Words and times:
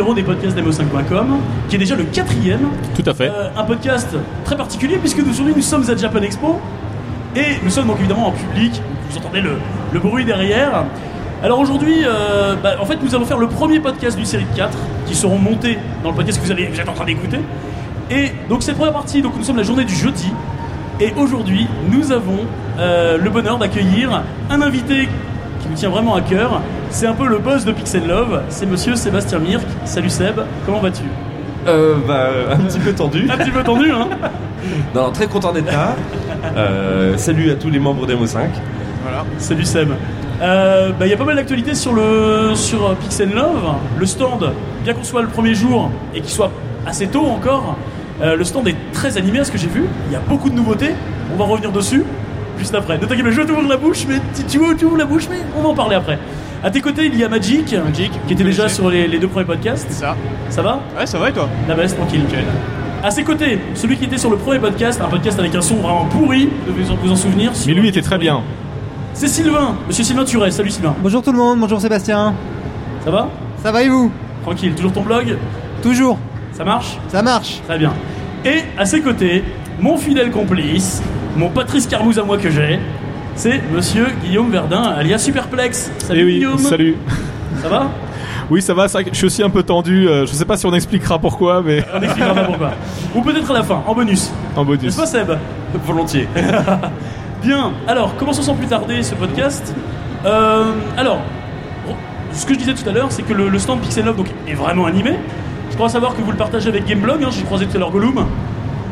numéro 0.00 0.14
des 0.14 0.22
podcasts 0.22 0.56
d'Mo5.com, 0.56 1.36
qui 1.68 1.76
est 1.76 1.78
déjà 1.78 1.94
le 1.94 2.04
quatrième. 2.04 2.70
Tout 2.94 3.02
à 3.04 3.12
fait. 3.12 3.28
Euh, 3.28 3.50
un 3.54 3.64
podcast 3.64 4.08
très 4.46 4.56
particulier 4.56 4.96
puisque 4.96 5.18
aujourd'hui 5.18 5.52
nous 5.54 5.62
sommes 5.62 5.84
à 5.90 5.94
Japan 5.94 6.22
Expo 6.22 6.58
et 7.36 7.62
nous 7.62 7.68
sommes 7.68 7.86
donc 7.86 7.98
évidemment 7.98 8.28
en 8.28 8.32
public. 8.32 8.80
Vous 9.10 9.18
entendez 9.18 9.42
le, 9.42 9.58
le 9.92 10.00
bruit 10.00 10.24
derrière. 10.24 10.84
Alors 11.42 11.58
aujourd'hui, 11.58 11.98
euh, 12.04 12.56
bah, 12.62 12.76
en 12.80 12.86
fait, 12.86 12.96
nous 13.02 13.14
allons 13.14 13.26
faire 13.26 13.36
le 13.36 13.48
premier 13.48 13.78
podcast 13.78 14.16
d'une 14.16 14.24
série 14.24 14.46
de 14.50 14.56
4 14.56 14.76
qui 15.06 15.14
seront 15.14 15.38
montés 15.38 15.76
dans 16.02 16.10
le 16.10 16.16
podcast 16.16 16.40
que 16.40 16.46
vous, 16.46 16.52
allez, 16.52 16.68
vous 16.68 16.80
êtes 16.80 16.88
en 16.88 16.94
train 16.94 17.04
d'écouter. 17.04 17.40
Et 18.10 18.32
donc 18.48 18.62
cette 18.62 18.76
première 18.76 18.94
partie, 18.94 19.20
donc 19.20 19.36
nous 19.36 19.44
sommes 19.44 19.58
la 19.58 19.62
journée 19.64 19.84
du 19.84 19.94
jeudi. 19.94 20.32
Et 20.98 21.12
aujourd'hui, 21.18 21.66
nous 21.90 22.10
avons 22.10 22.38
euh, 22.78 23.18
le 23.18 23.28
bonheur 23.28 23.58
d'accueillir 23.58 24.22
un 24.48 24.62
invité 24.62 25.10
qui 25.60 25.68
nous 25.68 25.74
tient 25.76 25.90
vraiment 25.90 26.14
à 26.14 26.22
cœur. 26.22 26.62
C'est 26.90 27.06
un 27.06 27.14
peu 27.14 27.26
le 27.28 27.38
boss 27.38 27.64
de 27.64 27.72
Pixel 27.72 28.06
Love, 28.06 28.42
c'est 28.48 28.66
monsieur 28.66 28.94
Sébastien 28.96 29.38
Mirk. 29.38 29.64
Salut 29.84 30.10
Seb, 30.10 30.40
comment 30.66 30.80
vas-tu 30.80 31.04
Euh, 31.66 31.94
bah, 32.06 32.28
un 32.52 32.56
petit 32.58 32.78
peu 32.78 32.92
tendu. 32.92 33.28
Un 33.30 33.36
petit 33.36 33.50
peu 33.50 33.62
tendu, 33.62 33.90
hein 33.90 34.08
Non, 34.94 35.02
non, 35.06 35.12
très 35.12 35.26
content 35.26 35.52
d'être 35.52 35.70
là. 35.70 35.94
Euh, 36.56 37.16
salut 37.16 37.50
à 37.50 37.54
tous 37.54 37.70
les 37.70 37.78
membres 37.78 38.06
d'Emo5. 38.06 38.38
Voilà. 39.02 39.24
Salut 39.38 39.64
Seb. 39.64 39.90
Euh, 40.42 40.90
bah, 40.98 41.06
Il 41.06 41.10
y 41.10 41.14
a 41.14 41.16
pas 41.16 41.24
mal 41.24 41.36
d'actualités 41.36 41.74
sur, 41.74 41.92
le, 41.92 42.50
sur 42.54 42.90
euh, 42.90 42.94
Pixel 42.94 43.30
Love. 43.30 43.74
Le 43.98 44.06
stand, 44.06 44.52
bien 44.82 44.92
qu'on 44.94 45.04
soit 45.04 45.22
le 45.22 45.28
premier 45.28 45.54
jour 45.54 45.90
et 46.14 46.20
qu'il 46.20 46.30
soit 46.30 46.50
assez 46.86 47.06
tôt 47.06 47.24
encore, 47.26 47.76
euh, 48.20 48.36
le 48.36 48.44
stand 48.44 48.66
est 48.68 48.76
très 48.92 49.16
animé 49.16 49.38
à 49.38 49.44
ce 49.44 49.52
que 49.52 49.58
j'ai 49.58 49.68
vu. 49.68 49.84
Il 50.08 50.12
y 50.12 50.16
a 50.16 50.20
beaucoup 50.20 50.50
de 50.50 50.54
nouveautés. 50.56 50.90
On 51.32 51.36
va 51.38 51.44
revenir 51.44 51.70
dessus 51.72 52.02
juste 52.58 52.74
après. 52.74 52.98
Ne 52.98 53.06
t'inquiète 53.06 53.24
pas, 53.24 53.30
je 53.30 53.40
vais 53.40 53.46
t'ouvrir 53.46 53.68
la 53.68 53.76
bouche, 53.76 54.04
mais 54.08 54.16
tu, 54.34 54.42
tu 54.44 54.84
ouvres 54.84 54.96
la 54.98 55.04
bouche, 55.06 55.28
mais 55.30 55.38
on 55.56 55.62
va 55.62 55.68
en 55.68 55.74
parler 55.74 55.94
après. 55.96 56.18
À 56.62 56.70
tes 56.70 56.82
côtés, 56.82 57.06
il 57.06 57.16
y 57.18 57.24
a 57.24 57.28
Magic, 57.28 57.72
Magic, 57.72 58.12
qui 58.26 58.34
était 58.34 58.44
déjà 58.44 58.68
sur 58.68 58.90
les, 58.90 59.06
les 59.08 59.18
deux 59.18 59.28
premiers 59.28 59.46
podcasts. 59.46 59.86
C'est 59.88 60.00
ça. 60.04 60.14
Ça 60.50 60.60
va? 60.60 60.80
Ouais, 60.98 61.06
ça 61.06 61.18
va 61.18 61.30
et 61.30 61.32
toi? 61.32 61.48
La 61.66 61.74
baisse, 61.74 61.96
tranquille. 61.96 62.20
À 63.02 63.10
ses 63.10 63.22
côtés, 63.24 63.58
celui 63.74 63.96
qui 63.96 64.04
était 64.04 64.18
sur 64.18 64.28
le 64.30 64.36
premier 64.36 64.58
podcast, 64.58 65.00
un 65.02 65.08
podcast 65.08 65.38
avec 65.38 65.54
un 65.54 65.62
son 65.62 65.76
vraiment 65.76 66.04
pourri, 66.04 66.50
vous 66.66 66.72
devez 66.72 66.84
vous 67.02 67.10
en 67.10 67.16
souvenir. 67.16 67.50
Mais 67.66 67.72
lui 67.72 67.88
était 67.88 68.02
très 68.02 68.18
bien. 68.18 68.42
C'est 69.14 69.28
Sylvain, 69.28 69.74
monsieur 69.88 70.04
Sylvain 70.04 70.24
Turet. 70.24 70.50
Salut 70.50 70.68
Sylvain. 70.70 70.94
Bonjour 71.02 71.22
tout 71.22 71.32
le 71.32 71.38
monde, 71.38 71.60
bonjour 71.60 71.80
Sébastien. 71.80 72.34
Ça 73.04 73.10
va? 73.10 73.28
Ça 73.62 73.72
va 73.72 73.82
et 73.82 73.88
vous? 73.88 74.12
Tranquille, 74.42 74.74
toujours 74.74 74.92
ton 74.92 75.02
blog? 75.02 75.36
Toujours, 75.82 76.18
Ça 76.52 76.64
marche? 76.64 76.98
Ça 77.08 77.22
marche. 77.22 77.62
Très 77.66 77.78
bien. 77.78 77.94
Et 78.44 78.64
à 78.78 78.84
ses 78.84 79.00
côtés, 79.00 79.42
mon 79.80 79.96
fidèle 79.96 80.30
complice, 80.30 81.02
mon 81.36 81.48
Patrice 81.48 81.86
Carmouze 81.86 82.18
à 82.18 82.22
moi 82.22 82.36
que 82.36 82.50
j'ai, 82.50 82.78
c'est 83.40 83.62
monsieur 83.72 84.06
Guillaume 84.22 84.50
Verdun, 84.50 84.82
alias 84.82 85.16
Superplex. 85.18 85.90
Salut 85.98 86.20
Eh 86.20 86.24
oui, 86.24 86.34
Guillaume. 86.34 86.58
salut. 86.58 86.96
Ça 87.62 87.68
va? 87.70 87.90
Oui, 88.50 88.60
ça 88.60 88.74
va, 88.74 88.86
je 88.86 89.14
suis 89.16 89.24
aussi 89.24 89.42
un 89.42 89.48
peu 89.48 89.62
tendu. 89.62 90.06
euh, 90.08 90.26
je 90.26 90.32
sais 90.32 90.44
pas 90.44 90.58
si 90.58 90.66
on 90.66 90.74
expliquera 90.74 91.18
pourquoi, 91.18 91.62
mais 91.62 91.82
On 91.94 92.02
expliquera 92.02 92.34
pas 92.34 92.44
pourquoi. 92.44 92.72
Ou 93.14 93.22
peut-être 93.22 93.50
à 93.50 93.54
la 93.54 93.62
fin, 93.62 93.82
en 93.86 93.94
bonus. 93.94 94.30
en 94.56 94.64
bonus. 94.64 94.82
N'est-ce 94.84 94.96
pas 94.98 95.06
Seb? 95.06 95.32
Volontiers. 95.86 96.28
Bien, 97.42 97.72
alors 97.88 98.14
commençons 98.18 98.42
sans 98.42 98.54
plus 98.54 98.66
tarder 98.66 99.02
ce 99.02 99.14
podcast. 99.14 99.74
Euh, 100.26 100.72
alors, 100.98 101.20
ce 102.32 102.44
que 102.44 102.52
je 102.52 102.58
disais 102.58 102.74
tout 102.74 102.86
à 102.86 102.92
l'heure, 102.92 103.10
c'est 103.10 103.22
que 103.22 103.32
le, 103.32 103.48
le 103.48 103.58
stand 103.58 103.80
Pixel 103.80 104.04
Love 104.04 104.16
donc, 104.16 104.26
est 104.46 104.52
vraiment 104.54 104.84
animé. 104.84 105.12
Je 105.70 105.76
crois 105.76 105.88
savoir 105.88 106.14
que 106.14 106.20
vous 106.20 106.30
le 106.30 106.36
partagez 106.36 106.68
avec 106.68 106.84
Gameblog, 106.84 107.24
hein, 107.24 107.28
j'ai 107.30 107.42
croisé 107.44 107.64
tout 107.64 107.76
à 107.76 107.80
l'heure 107.80 107.90
Gollum. 107.90 108.26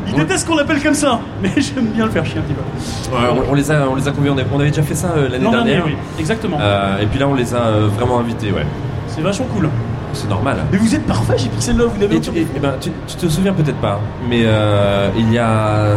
Il 0.07 0.13
Ouais. 0.13 0.19
déteste 0.21 0.47
qu'on 0.47 0.55
l'appelle 0.55 0.81
comme 0.81 0.93
ça, 0.93 1.19
mais 1.43 1.51
j'aime 1.57 1.85
bien 1.87 2.05
le 2.05 2.11
faire 2.11 2.25
chier 2.25 2.39
un 2.39 2.41
petit 2.41 2.53
peu. 2.53 3.15
Ouais, 3.15 3.21
on, 3.47 3.51
on 3.51 3.53
les 3.53 3.69
a, 3.71 3.87
on 3.89 3.95
les 3.95 4.07
a 4.07 4.11
conviés. 4.11 4.29
On 4.31 4.37
avait, 4.37 4.47
on 4.51 4.59
avait 4.59 4.69
déjà 4.69 4.81
fait 4.83 4.95
ça 4.95 5.09
euh, 5.15 5.29
l'année 5.29 5.43
L'an 5.43 5.51
dernière. 5.51 5.83
oui, 5.85 5.95
exactement. 6.19 6.57
Euh, 6.59 6.99
et 7.01 7.05
puis 7.05 7.19
là, 7.19 7.27
on 7.27 7.35
les 7.35 7.53
a 7.53 7.57
euh, 7.59 7.87
vraiment 7.95 8.19
invités. 8.19 8.51
Ouais. 8.51 8.65
C'est 9.07 9.21
vachement 9.21 9.45
cool. 9.53 9.69
C'est 10.13 10.27
normal. 10.29 10.57
Mais 10.71 10.77
vous 10.79 10.95
êtes 10.95 11.05
parfait 11.05 11.37
chez 11.37 11.49
Pixel 11.49 11.77
Love, 11.77 11.91
vous 11.93 11.99
n'avez 12.01 12.15
Et 12.15 12.19
tu, 12.21 12.31
et- 12.31 12.41
et 12.41 12.59
ben, 12.59 12.73
tu, 12.81 12.89
tu 13.07 13.15
te 13.15 13.27
souviens 13.27 13.53
peut-être 13.53 13.77
pas, 13.77 13.99
mais 14.27 14.41
euh, 14.43 15.09
il 15.17 15.31
y 15.31 15.37
a 15.37 15.89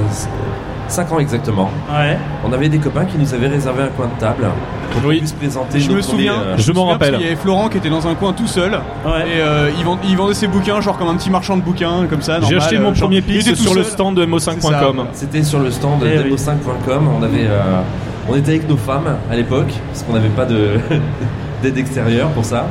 5 0.93 1.13
ans 1.13 1.19
exactement, 1.19 1.71
Ouais. 1.91 2.17
on 2.45 2.53
avait 2.53 2.69
des 2.69 2.79
copains 2.79 3.05
qui 3.05 3.19
nous 3.19 3.35
avaient 3.35 3.49
réservé 3.49 3.83
un 3.83 3.89
coin 3.89 4.07
de 4.07 4.21
table 4.21 4.47
pour 4.93 5.09
Oui. 5.09 5.19
puisse 5.19 5.33
présenter. 5.33 5.81
Je 5.81 5.91
me 5.91 6.01
souviens. 6.03 6.35
euh, 6.35 6.55
Je 6.59 6.71
m'en 6.73 6.87
rappelle. 6.87 7.15
qu'il 7.15 7.25
y 7.25 7.27
avait 7.27 7.37
Florent 7.37 7.69
qui 7.69 7.79
était 7.79 7.91
dans 7.91 8.07
un 8.07 8.15
coin 8.15 8.33
tout 8.33 8.47
seul. 8.47 8.73
Ouais. 8.73 9.21
Et 9.27 9.41
euh, 9.41 9.71
il, 9.79 9.85
vend- 9.85 9.99
il 10.09 10.17
vendait 10.17 10.35
ses 10.35 10.47
bouquins, 10.49 10.81
genre 10.81 10.99
comme 10.99 11.09
un 11.09 11.17
petit 11.17 11.31
marchand 11.31 11.57
de 11.57 11.63
bouquins, 11.63 12.07
comme 12.09 12.23
ça. 12.23 12.41
J'ai 12.43 12.57
acheté 12.57 12.77
euh, 12.77 12.81
mon 12.83 12.95
genre, 12.95 13.09
premier 13.09 13.23
il 13.27 13.45
tout 13.45 13.55
sur 13.57 13.75
le 13.75 13.83
stand 13.85 14.17
de 14.17 14.27
mo5.com. 14.27 15.07
C'était 15.13 15.43
sur 15.43 15.59
le 15.61 15.71
stand 15.71 16.01
Eh 16.05 16.19
oui. 16.19 16.31
demo5.com. 16.35 17.09
On 17.19 17.23
avait, 17.23 17.47
euh, 17.47 17.81
on 18.29 18.37
était 18.37 18.51
avec 18.53 18.69
nos 18.69 18.77
femmes 18.77 19.17
à 19.31 19.35
l'époque 19.35 19.73
parce 19.91 20.03
qu'on 20.03 20.13
n'avait 20.13 20.29
pas 20.29 20.45
de 20.45 20.73
d'aide 21.63 21.79
extérieure 21.79 22.29
pour 22.31 22.45
ça. 22.45 22.67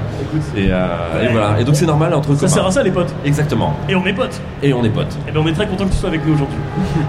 Et, 0.56 0.68
euh, 0.70 0.86
voilà. 1.32 1.60
Et 1.60 1.64
donc 1.64 1.76
c'est 1.76 1.86
normal 1.86 2.14
entre 2.14 2.30
Ça 2.36 2.42
copains. 2.42 2.48
sert 2.50 2.66
à 2.68 2.72
ça 2.72 2.84
les 2.84 2.92
potes? 2.92 3.14
Exactement. 3.26 3.74
Et 3.90 3.96
on 3.96 4.06
est 4.06 4.14
potes. 4.14 4.40
Et 4.62 4.74
on 4.74 4.84
est 4.84 4.90
potes. 4.90 5.18
Et 5.28 5.32
ben 5.32 5.42
on 5.44 5.48
est 5.48 5.54
très 5.54 5.66
content 5.66 5.86
que 5.86 5.92
tu 5.92 5.98
sois 5.98 6.10
avec 6.10 6.26
nous 6.28 6.34
aujourd'hui. 6.34 6.58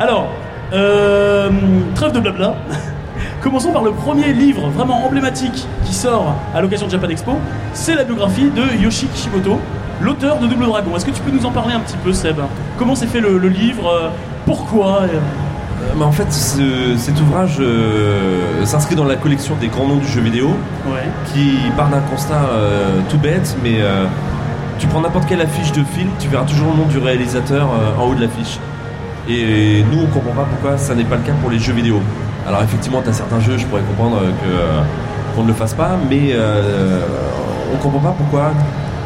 Alors, 0.01 0.29
euh, 0.73 1.51
trêve 1.95 2.13
de 2.13 2.21
blabla. 2.21 2.55
Commençons 3.43 3.73
par 3.73 3.83
le 3.83 3.91
premier 3.93 4.33
livre 4.33 4.69
vraiment 4.69 5.05
emblématique 5.07 5.67
qui 5.85 5.95
sort 5.95 6.35
à 6.55 6.61
l'occasion 6.61 6.87
de 6.87 6.93
Japan 6.93 7.09
Expo. 7.09 7.33
C'est 7.75 7.95
la 7.95 8.05
biographie 8.05 8.51
de 8.51 8.83
Yoshi 8.83 9.07
Kishimoto, 9.07 9.59
l'auteur 10.01 10.39
de 10.39 10.47
Double 10.47 10.67
Dragon. 10.67 10.95
Est-ce 10.97 11.05
que 11.07 11.11
tu 11.11 11.21
peux 11.23 11.31
nous 11.33 11.45
en 11.45 11.51
parler 11.51 11.75
un 11.75 11.81
petit 11.81 11.97
peu, 11.97 12.13
Seb? 12.13 12.37
Comment 12.79 12.95
s'est 12.95 13.07
fait 13.07 13.21
le, 13.21 13.39
le 13.39 13.49
livre? 13.49 14.11
Pourquoi? 14.47 15.03
Euh, 15.03 15.07
mais 15.97 16.05
en 16.05 16.13
fait, 16.13 16.33
ce- 16.33 16.95
cet 16.97 17.21
ouvrage 17.21 17.57
euh, 17.61 18.65
s'inscrit 18.65 18.95
dans 18.95 19.05
la 19.05 19.17
collection 19.17 19.57
des 19.61 19.67
grands 19.69 19.89
noms 19.89 19.97
du 19.97 20.07
jeu 20.07 20.21
vidéo, 20.21 20.51
Ouais. 20.87 21.09
qui 21.33 21.57
part 21.77 21.89
d'un 21.89 22.01
constat 22.01 22.35
euh, 22.53 23.01
tout 23.11 23.19
bête, 23.19 23.57
mais 23.65 23.81
euh, 23.81 24.05
tu 24.79 24.87
prends 24.87 25.01
n'importe 25.01 25.27
quelle 25.27 25.41
affiche 25.41 25.73
de 25.73 25.83
film, 25.83 26.09
tu 26.21 26.29
verras 26.29 26.45
toujours 26.45 26.69
le 26.73 26.77
nom 26.83 26.87
du 26.87 26.99
réalisateur 26.99 27.69
en 28.01 28.05
haut 28.07 28.15
de 28.15 28.21
l'affiche. 28.23 28.59
Et 29.29 29.85
nous, 29.93 30.03
on 30.03 30.07
comprend 30.07 30.33
pas 30.33 30.49
pourquoi 30.51 30.77
ça 30.79 30.95
n'est 30.95 31.05
pas 31.05 31.17
le 31.17 31.23
cas 31.23 31.33
pour 31.41 31.51
les 31.51 31.59
jeux 31.59 31.73
vidéo. 31.73 32.01
Alors 32.47 32.63
effectivement, 32.63 33.01
tu 33.03 33.09
as 33.11 33.13
certains 33.13 33.41
jeux, 33.41 33.57
je 33.57 33.67
pourrais 33.67 33.83
comprendre 33.83 34.19
que, 34.21 35.37
qu'on 35.37 35.43
ne 35.45 35.49
le 35.49 35.55
fasse 35.55 35.75
pas, 35.75 35.91
mais 36.11 36.31
euh, 36.33 37.01
on 37.73 37.77
comprend 37.77 38.01
pas 38.01 38.15
pourquoi 38.19 38.51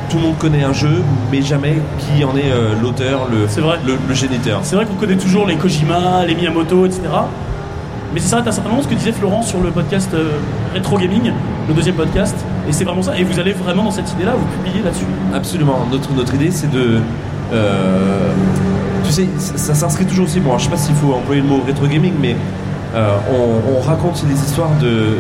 tout 0.09 0.17
le 0.17 0.23
monde 0.23 0.39
connaît 0.39 0.63
un 0.65 0.73
jeu, 0.73 1.03
mais 1.31 1.43
jamais 1.43 1.77
qui 1.99 2.25
en 2.25 2.35
est 2.37 2.51
euh, 2.51 2.75
l'auteur, 2.81 3.27
le, 3.31 3.47
C'est 3.49 3.61
vrai. 3.61 3.79
le, 3.87 3.97
le 4.09 4.15
géniteur. 4.15 4.61
C'est 4.63 4.77
vrai 4.77 4.87
qu'on 4.87 4.95
connaît 4.95 5.17
toujours 5.17 5.47
les 5.47 5.57
Kojima, 5.57 6.25
les 6.27 6.35
Miyamoto, 6.35 6.87
etc. 6.87 7.03
Mais 8.15 8.21
ça 8.21 8.29
s'arrête 8.29 8.47
à 8.47 8.51
un 8.51 8.53
certain 8.53 8.71
moment, 8.71 8.83
ce 8.83 8.89
que 8.89 8.95
disait 8.95 9.13
Florent 9.13 9.43
sur 9.43 9.61
le 9.61 9.71
podcast 9.71 10.11
euh, 10.15 10.31
Retro 10.75 10.97
Gaming, 10.97 11.33
le 11.69 11.75
deuxième 11.75 11.97
podcast. 11.97 12.37
Et 12.69 12.73
c'est 12.73 12.85
vraiment 12.85 13.03
ça. 13.03 13.19
Et 13.19 13.25
vous 13.25 13.39
allez 13.39 13.53
vraiment 13.53 13.83
dans 13.85 13.91
cette 13.91 14.11
idée-là, 14.13 14.33
vous 14.39 14.47
publiez 14.63 14.83
là-dessus. 14.83 15.05
Absolument. 15.35 15.87
Notre, 15.93 16.11
notre 16.15 16.35
idée, 16.35 16.51
c'est 16.51 16.71
de. 16.71 17.01
euh, 17.53 18.31
tu 19.07 19.13
sais, 19.13 19.27
ça, 19.39 19.57
ça 19.57 19.75
s'inscrit 19.75 20.05
toujours 20.07 20.25
aussi. 20.27 20.41
Bon, 20.41 20.51
alors, 20.51 20.59
je 20.59 20.65
sais 20.65 20.71
pas 20.71 20.77
s'il 20.77 20.95
faut 20.95 21.13
employer 21.15 21.41
le 21.43 21.49
mot 21.49 21.61
rétro 21.67 21.87
gaming, 21.87 22.13
mais 22.21 22.37
euh, 22.95 23.17
on, 23.31 23.79
on 23.79 23.81
raconte 23.81 24.23
les 24.29 24.35
histoires 24.35 24.71
de, 24.81 25.17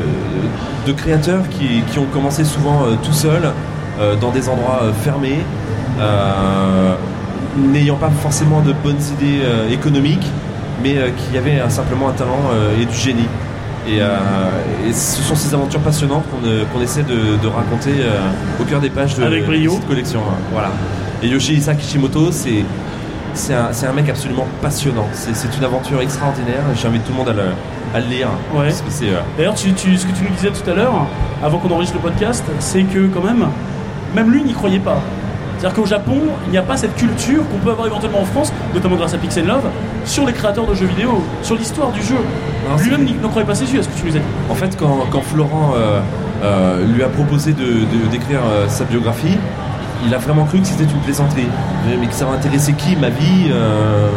de 0.87 0.93
créateurs 0.93 1.49
qui, 1.50 1.83
qui 1.91 1.99
ont 1.99 2.06
commencé 2.12 2.44
souvent 2.44 2.85
euh, 2.85 2.94
tout 3.03 3.12
seuls, 3.12 3.50
euh, 4.00 4.15
dans 4.17 4.31
des 4.31 4.49
endroits 4.49 4.81
fermés, 5.03 5.38
n'ayant 7.73 7.97
pas 7.97 8.11
forcément 8.23 8.61
de 8.61 8.73
bonnes 8.85 9.00
idées 9.19 9.41
économiques, 9.73 10.27
mais 10.83 10.97
qui 11.17 11.38
avaient 11.38 11.62
simplement 11.71 12.09
un 12.09 12.12
talent 12.12 12.38
et 12.81 12.85
du 12.85 12.94
génie. 12.94 13.29
Et, 13.88 13.97
et 13.99 14.93
ce 14.93 15.23
sont 15.23 15.35
ces 15.35 15.55
aventures 15.55 15.81
passionnantes 15.81 16.25
qu'on 16.73 16.81
essaie 16.83 17.03
de, 17.03 17.41
de 17.43 17.47
raconter 17.49 17.93
au 18.61 18.65
cœur 18.65 18.81
des 18.81 18.91
pages 18.91 19.15
de, 19.15 19.23
Avec 19.25 19.47
brio. 19.47 19.71
de 19.71 19.77
cette 19.77 19.88
collection. 19.88 20.21
hein. 20.21 20.35
Voilà. 20.53 20.69
Et 21.23 21.29
Yoshihisa 21.29 21.75
Kishimoto, 21.75 22.31
c'est 22.31 22.62
c'est 23.37 23.55
un, 23.87 23.93
mec 23.93 24.09
absolument 24.09 24.47
passionnant. 24.62 25.06
C'est 25.12 25.56
une 25.56 25.65
aventure 25.65 26.00
extraordinaire. 26.00 26.62
J'invite 26.75 27.05
tout 27.05 27.12
le 27.12 27.19
monde 27.19 27.29
à 27.29 27.33
le, 27.33 27.43
à 27.94 28.00
le 28.00 28.06
lire. 28.06 28.29
Ouais. 28.55 28.65
Parce 28.67 28.81
que 28.83 28.91
c'est. 28.91 29.09
euh, 29.11 29.21
D'ailleurs, 29.37 29.55
tu, 29.55 29.73
tu- 29.73 29.97
ce 29.97 30.06
que 30.06 30.12
tu 30.12 30.25
nous 30.25 30.31
disais 30.31 30.50
tout 30.50 30.69
à 30.71 30.75
l'heure, 30.75 31.06
avant 31.44 31.59
qu'on 31.59 31.71
enregistre 31.71 31.97
le 31.97 32.03
podcast, 32.03 32.44
c'est 32.59 32.83
que 32.83 33.06
quand 33.09 33.23
même, 33.23 33.47
même 34.15 34.31
lui 34.31 34.43
n'y 34.43 34.53
croyait 34.53 34.79
pas. 34.79 34.99
C'est-à-dire 35.59 35.77
qu'au 35.81 35.87
Japon, 35.87 36.19
il 36.47 36.50
n'y 36.50 36.59
a 36.59 36.62
pas 36.62 36.77
cette 36.77 36.94
culture 36.97 37.43
qu'on 37.50 37.59
peut 37.59 37.71
avoir 37.71 37.87
éventuellement 37.87 38.21
en 38.21 38.25
France, 38.27 38.53
notamment 38.75 38.97
grâce 38.97 39.15
à 39.15 39.19
Pixel 39.19 39.47
Love, 39.47 39.65
sur 40.05 40.27
les 40.27 40.35
créateurs 40.35 40.67
de 40.67 40.75
jeux 40.75 40.85
vidéo, 40.87 41.23
sur 41.43 41.56
l'histoire 41.56 41.91
du 41.93 42.03
jeu. 42.03 42.17
Lui-même 42.79 43.06
n'en 43.23 43.29
croyait 43.29 43.47
pas 43.47 43.55
ses 43.55 43.73
yeux, 43.73 43.81
à 43.81 43.83
ce 43.83 43.88
que 43.88 43.99
tu 43.99 44.05
nous 44.06 44.17
as 44.17 44.19
dit. 44.19 44.25
En 44.50 44.55
fait, 44.55 44.77
quand, 44.77 45.06
quand 45.11 45.23
Florent 45.23 45.73
euh, 45.77 46.00
euh, 46.43 46.85
lui 46.87 47.03
a 47.03 47.09
proposé 47.09 47.53
de- 47.53 47.62
de- 47.65 48.06
d'écrire 48.11 48.41
euh, 48.47 48.69
sa 48.69 48.85
biographie, 48.85 49.38
il 50.04 50.14
a 50.14 50.19
vraiment 50.19 50.44
cru 50.44 50.60
que 50.60 50.66
c'était 50.66 50.84
une 50.84 51.00
plaisanterie. 51.00 51.48
Mais 52.00 52.06
que 52.06 52.14
ça 52.14 52.25
va 52.26 52.32
intéresser 52.34 52.72
qui 52.75 52.96
Ma 52.96 53.08
vie 53.08 53.48
euh, 53.50 54.08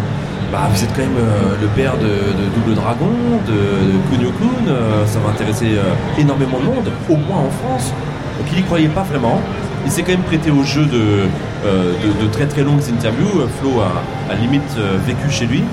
bah, 0.52 0.68
Vous 0.74 0.84
êtes 0.84 0.92
quand 0.94 1.02
même 1.02 1.18
euh, 1.18 1.56
le 1.62 1.68
père 1.68 1.98
de, 1.98 2.08
de 2.08 2.46
Double 2.56 2.76
Dragon, 2.76 3.10
de, 3.48 3.54
de 3.54 3.98
Kunio-kun, 4.12 4.68
euh, 4.70 5.06
ça 5.06 5.20
va 5.20 5.32
intéresser 5.32 5.76
euh, 5.78 5.94
énormément 6.22 6.60
de 6.60 6.66
monde, 6.66 6.92
au 7.10 7.16
moins 7.16 7.38
en 7.48 7.50
France. 7.50 7.94
Donc 8.38 8.48
il 8.52 8.58
n'y 8.58 8.64
croyait 8.64 8.88
pas 8.90 9.04
vraiment. 9.04 9.40
Il 9.86 9.92
s'est 9.92 10.04
quand 10.04 10.12
même 10.12 10.22
prêté 10.24 10.52
au 10.52 10.64
jeu 10.64 10.86
de, 10.86 11.02
euh, 11.66 11.94
de, 12.04 12.26
de 12.26 12.32
très 12.32 12.46
très 12.46 12.64
longues 12.64 12.82
interviews. 12.92 13.42
Euh, 13.42 13.48
Flo 13.60 13.82
a, 13.82 14.32
a 14.32 14.36
limite 14.36 14.76
euh, 14.78 14.98
vécu 15.06 15.30
chez 15.30 15.46
lui. 15.46 15.64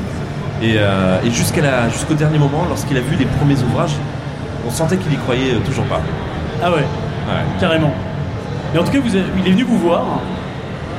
Et, 0.62 0.76
euh, 0.78 1.18
jusqu'au 1.30 2.14
dernier 2.14 2.38
moment, 2.38 2.64
lorsqu'il 2.68 2.96
a 2.96 3.00
vu 3.00 3.16
les 3.16 3.26
premiers 3.26 3.60
ouvrages, 3.62 3.96
on 4.66 4.70
sentait 4.70 4.96
qu'il 4.96 5.12
y 5.12 5.16
croyait 5.16 5.54
euh, 5.54 5.58
toujours 5.66 5.84
pas. 5.84 6.00
Ah 6.62 6.70
ouais, 6.70 6.76
Ouais. 6.78 7.42
carrément. 7.60 7.92
Et 8.76 8.78
en 8.78 8.84
tout 8.84 8.92
cas, 8.92 8.98
vous 9.02 9.16
avez- 9.16 9.24
il 9.40 9.48
est 9.48 9.50
venu 9.52 9.62
vous 9.64 9.78
voir. 9.78 10.04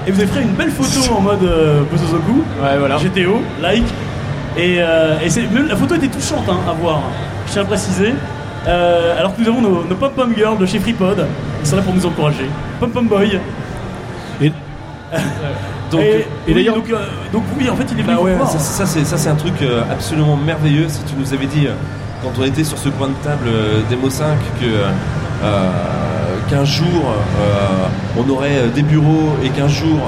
Et 0.08 0.12
vous 0.12 0.20
avez 0.20 0.30
fait 0.32 0.42
une 0.42 0.54
belle 0.54 0.72
photo 0.72 1.14
en 1.16 1.22
mode 1.22 1.44
euh, 1.44 1.84
Bosozoku. 1.92 2.44
Ouais, 2.62 2.78
voilà. 2.80 2.98
GTO, 2.98 3.42
like. 3.62 3.84
Et, 4.58 4.78
euh, 4.80 5.16
et 5.24 5.54
même 5.54 5.68
la 5.68 5.76
photo 5.76 5.94
était 5.96 6.08
touchante 6.08 6.46
hein, 6.50 6.58
à 6.68 6.74
voir, 6.74 7.02
je 7.46 7.52
tiens 7.52 7.62
à 7.62 7.66
préciser. 7.66 8.14
Euh, 8.68 9.18
alors 9.20 9.36
que 9.36 9.42
nous 9.42 9.48
avons 9.48 9.62
nos, 9.62 9.84
nos 9.84 9.96
Pom 9.96 10.10
Pom 10.16 10.34
Girls 10.36 10.58
de 10.58 10.66
chez 10.66 10.80
FreePod, 10.80 11.26
ils 11.62 11.68
sont 11.68 11.76
là 11.76 11.84
pour 11.84 11.94
nous 11.94 12.06
encourager. 12.06 12.50
Pom 12.80 12.90
Pom 12.90 13.06
Boy. 13.08 13.40
Et- 14.42 14.52
Donc, 15.92 16.02
et, 16.02 16.18
et 16.20 16.26
oui, 16.48 16.54
d'ailleurs- 16.56 16.76
donc, 16.76 16.90
euh, 16.92 16.98
donc 17.32 17.44
oui, 17.58 17.70
en 17.70 17.76
fait, 17.78 17.86
il 17.94 18.00
est 18.00 18.04
venu 18.04 18.14
Bah 18.16 18.20
vous 18.20 18.26
ouais, 18.26 18.34
voir. 18.36 18.50
ça, 18.52 18.60
ça, 18.60 18.86
c'est 18.86 19.06
ça 19.06 19.16
c'est 19.18 19.30
un 19.30 19.36
truc 19.36 19.54
euh, 19.62 19.82
absolument 19.90 20.36
merveilleux. 20.36 20.88
Si 20.90 21.00
tu 21.04 21.14
nous 21.18 21.34
avais 21.34 21.46
dit 21.46 21.66
euh, 21.68 21.72
quand 22.24 22.32
on 22.38 22.44
était 22.44 22.66
sur 22.66 22.78
ce 22.78 22.90
coin 22.90 23.08
de 23.08 23.14
table 23.24 23.46
euh, 23.48 23.80
Demo 23.90 24.10
5 24.10 24.26
que 24.60 24.66
euh, 24.66 24.90
qu'un 26.50 26.66
jour 26.66 27.04
euh, 27.06 27.88
on 28.18 28.30
aurait 28.30 28.58
euh, 28.58 28.68
des 28.70 28.82
bureaux 28.84 29.36
et 29.44 29.50
qu'un 29.50 29.68
jour 29.68 30.00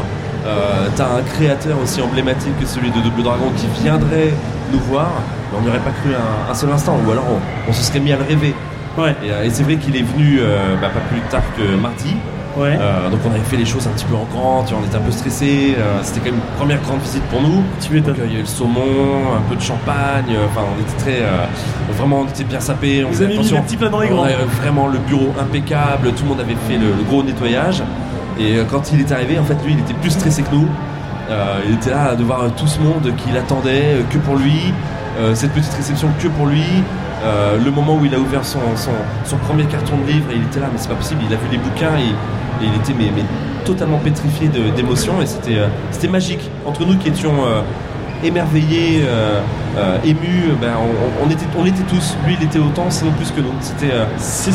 euh, 0.45 0.87
t'as 0.95 1.05
un 1.17 1.21
créateur 1.21 1.77
aussi 1.83 2.01
emblématique 2.01 2.57
que 2.59 2.65
celui 2.65 2.89
de 2.91 2.99
Double 3.01 3.23
Dragon 3.23 3.51
qui 3.57 3.67
viendrait 3.83 4.33
nous 4.71 4.79
voir, 4.79 5.09
mais 5.51 5.57
on 5.59 5.61
n'y 5.61 5.67
aurait 5.69 5.79
pas 5.79 5.91
cru 5.91 6.11
un, 6.15 6.51
un 6.51 6.53
seul 6.53 6.71
instant, 6.71 6.97
ou 7.05 7.11
alors 7.11 7.25
on, 7.29 7.69
on 7.69 7.73
se 7.73 7.83
serait 7.83 7.99
mis 7.99 8.13
à 8.13 8.17
le 8.17 8.23
rêver. 8.23 8.53
Ouais, 8.97 9.15
Et, 9.23 9.31
euh, 9.31 9.43
et 9.45 9.49
c'est 9.49 9.63
vrai 9.63 9.75
qu'il 9.77 9.95
est 9.95 10.01
venu 10.03 10.39
euh, 10.39 10.75
bah, 10.81 10.89
pas 10.93 11.01
plus 11.11 11.21
tard 11.29 11.43
que 11.57 11.75
mardi. 11.75 12.15
Ouais. 12.59 12.77
Euh, 12.79 13.09
donc 13.09 13.19
on 13.25 13.31
avait 13.31 13.39
fait 13.43 13.57
les 13.57 13.65
choses 13.65 13.87
un 13.87 13.91
petit 13.91 14.05
peu 14.05 14.15
en 14.15 14.25
grand, 14.31 14.63
tu 14.63 14.73
vois, 14.73 14.83
on 14.83 14.87
était 14.87 14.97
un 14.97 15.01
peu 15.01 15.11
stressé. 15.11 15.75
C'était 16.03 16.19
quand 16.19 16.25
même 16.27 16.35
une 16.35 16.57
première 16.57 16.81
grande 16.81 16.99
visite 17.01 17.23
pour 17.23 17.41
nous. 17.41 17.63
tu. 17.81 17.99
Donc, 18.01 18.17
euh, 18.19 18.25
il 18.27 18.33
y 18.33 18.35
a 18.35 18.39
eu 18.39 18.41
le 18.41 18.47
saumon, 18.47 18.81
un 19.37 19.41
peu 19.49 19.55
de 19.55 19.61
champagne. 19.61 20.25
euh, 20.31 20.45
Enfin, 20.49 20.61
on 20.75 20.81
était 20.81 20.97
très, 21.03 21.21
euh, 21.23 21.45
vraiment, 21.97 22.21
on 22.21 22.25
était 22.27 22.43
bien 22.43 22.59
sapés. 22.59 23.03
On 23.05 23.09
Vous 23.11 23.21
avez 23.21 23.33
mis 23.33 23.39
attention. 23.39 23.55
les 23.57 23.61
petits 23.63 23.77
plats 23.77 23.89
dans 23.89 24.01
les 24.01 24.09
On 24.11 24.15
grands. 24.15 24.23
avait 24.23 24.35
vraiment 24.61 24.87
le 24.87 24.99
bureau 24.99 25.33
impeccable. 25.41 26.11
Tout 26.13 26.23
le 26.23 26.29
monde 26.29 26.39
avait 26.41 26.57
fait 26.67 26.77
le, 26.77 26.87
le 26.97 27.03
gros 27.07 27.23
nettoyage. 27.23 27.81
Et 28.39 28.57
euh, 28.57 28.63
quand 28.69 28.91
il 28.93 28.99
est 29.01 29.11
arrivé, 29.11 29.37
en 29.39 29.43
fait, 29.43 29.57
lui, 29.65 29.73
il 29.73 29.79
était 29.79 29.93
plus 29.95 30.11
stressé 30.11 30.43
que 30.43 30.53
nous. 30.53 30.67
Euh, 31.29 31.59
il 31.67 31.75
était 31.75 31.91
là 31.91 32.15
de 32.15 32.23
voir 32.23 32.41
euh, 32.43 32.49
tout 32.57 32.65
ce 32.67 32.79
monde 32.79 33.11
qui 33.17 33.31
l'attendait 33.31 33.95
euh, 33.95 34.01
que 34.09 34.17
pour 34.17 34.35
lui. 34.35 34.73
Euh, 35.19 35.35
cette 35.35 35.51
petite 35.51 35.73
réception 35.73 36.07
que 36.21 36.27
pour 36.29 36.45
lui. 36.47 36.63
Euh, 37.25 37.57
le 37.63 37.69
moment 37.71 37.95
où 37.95 38.05
il 38.05 38.15
a 38.15 38.17
ouvert 38.19 38.45
son, 38.45 38.59
son, 38.75 38.91
son 39.25 39.35
premier 39.37 39.65
carton 39.65 39.97
de 39.97 40.09
livre, 40.09 40.31
et 40.31 40.35
il 40.37 40.43
était 40.43 40.61
là, 40.61 40.67
mais 40.71 40.77
c'est 40.79 40.87
pas 40.87 40.95
possible. 40.95 41.19
Il 41.27 41.33
a 41.33 41.37
vu 41.37 41.47
les 41.51 41.57
bouquins 41.57 41.97
et, 41.97 42.13
et 42.61 42.65
il 42.65 42.75
était 42.75 42.93
mais, 42.97 43.11
mais 43.15 43.23
totalement 43.65 43.97
pétrifié 43.97 44.47
d'émotion 44.75 45.21
et 45.21 45.25
c'était 45.25 45.57
euh, 45.57 45.67
c'était 45.91 46.07
magique. 46.07 46.49
Entre 46.65 46.85
nous 46.85 46.97
qui 46.97 47.09
étions 47.09 47.33
euh, 47.45 47.61
émerveillés, 48.23 49.03
euh, 49.05 49.39
euh, 49.77 49.97
émus, 50.03 50.53
ben, 50.59 50.73
on, 51.23 51.29
était, 51.29 51.45
on 51.57 51.65
était 51.65 51.83
tous. 51.83 52.17
Lui, 52.25 52.35
il 52.39 52.45
était 52.45 52.59
autant, 52.59 52.85
sinon 52.89 53.11
plus 53.11 53.31
que 53.31 53.39
nous. 53.39 53.53
C'était 53.61 53.93
euh, 53.93 54.05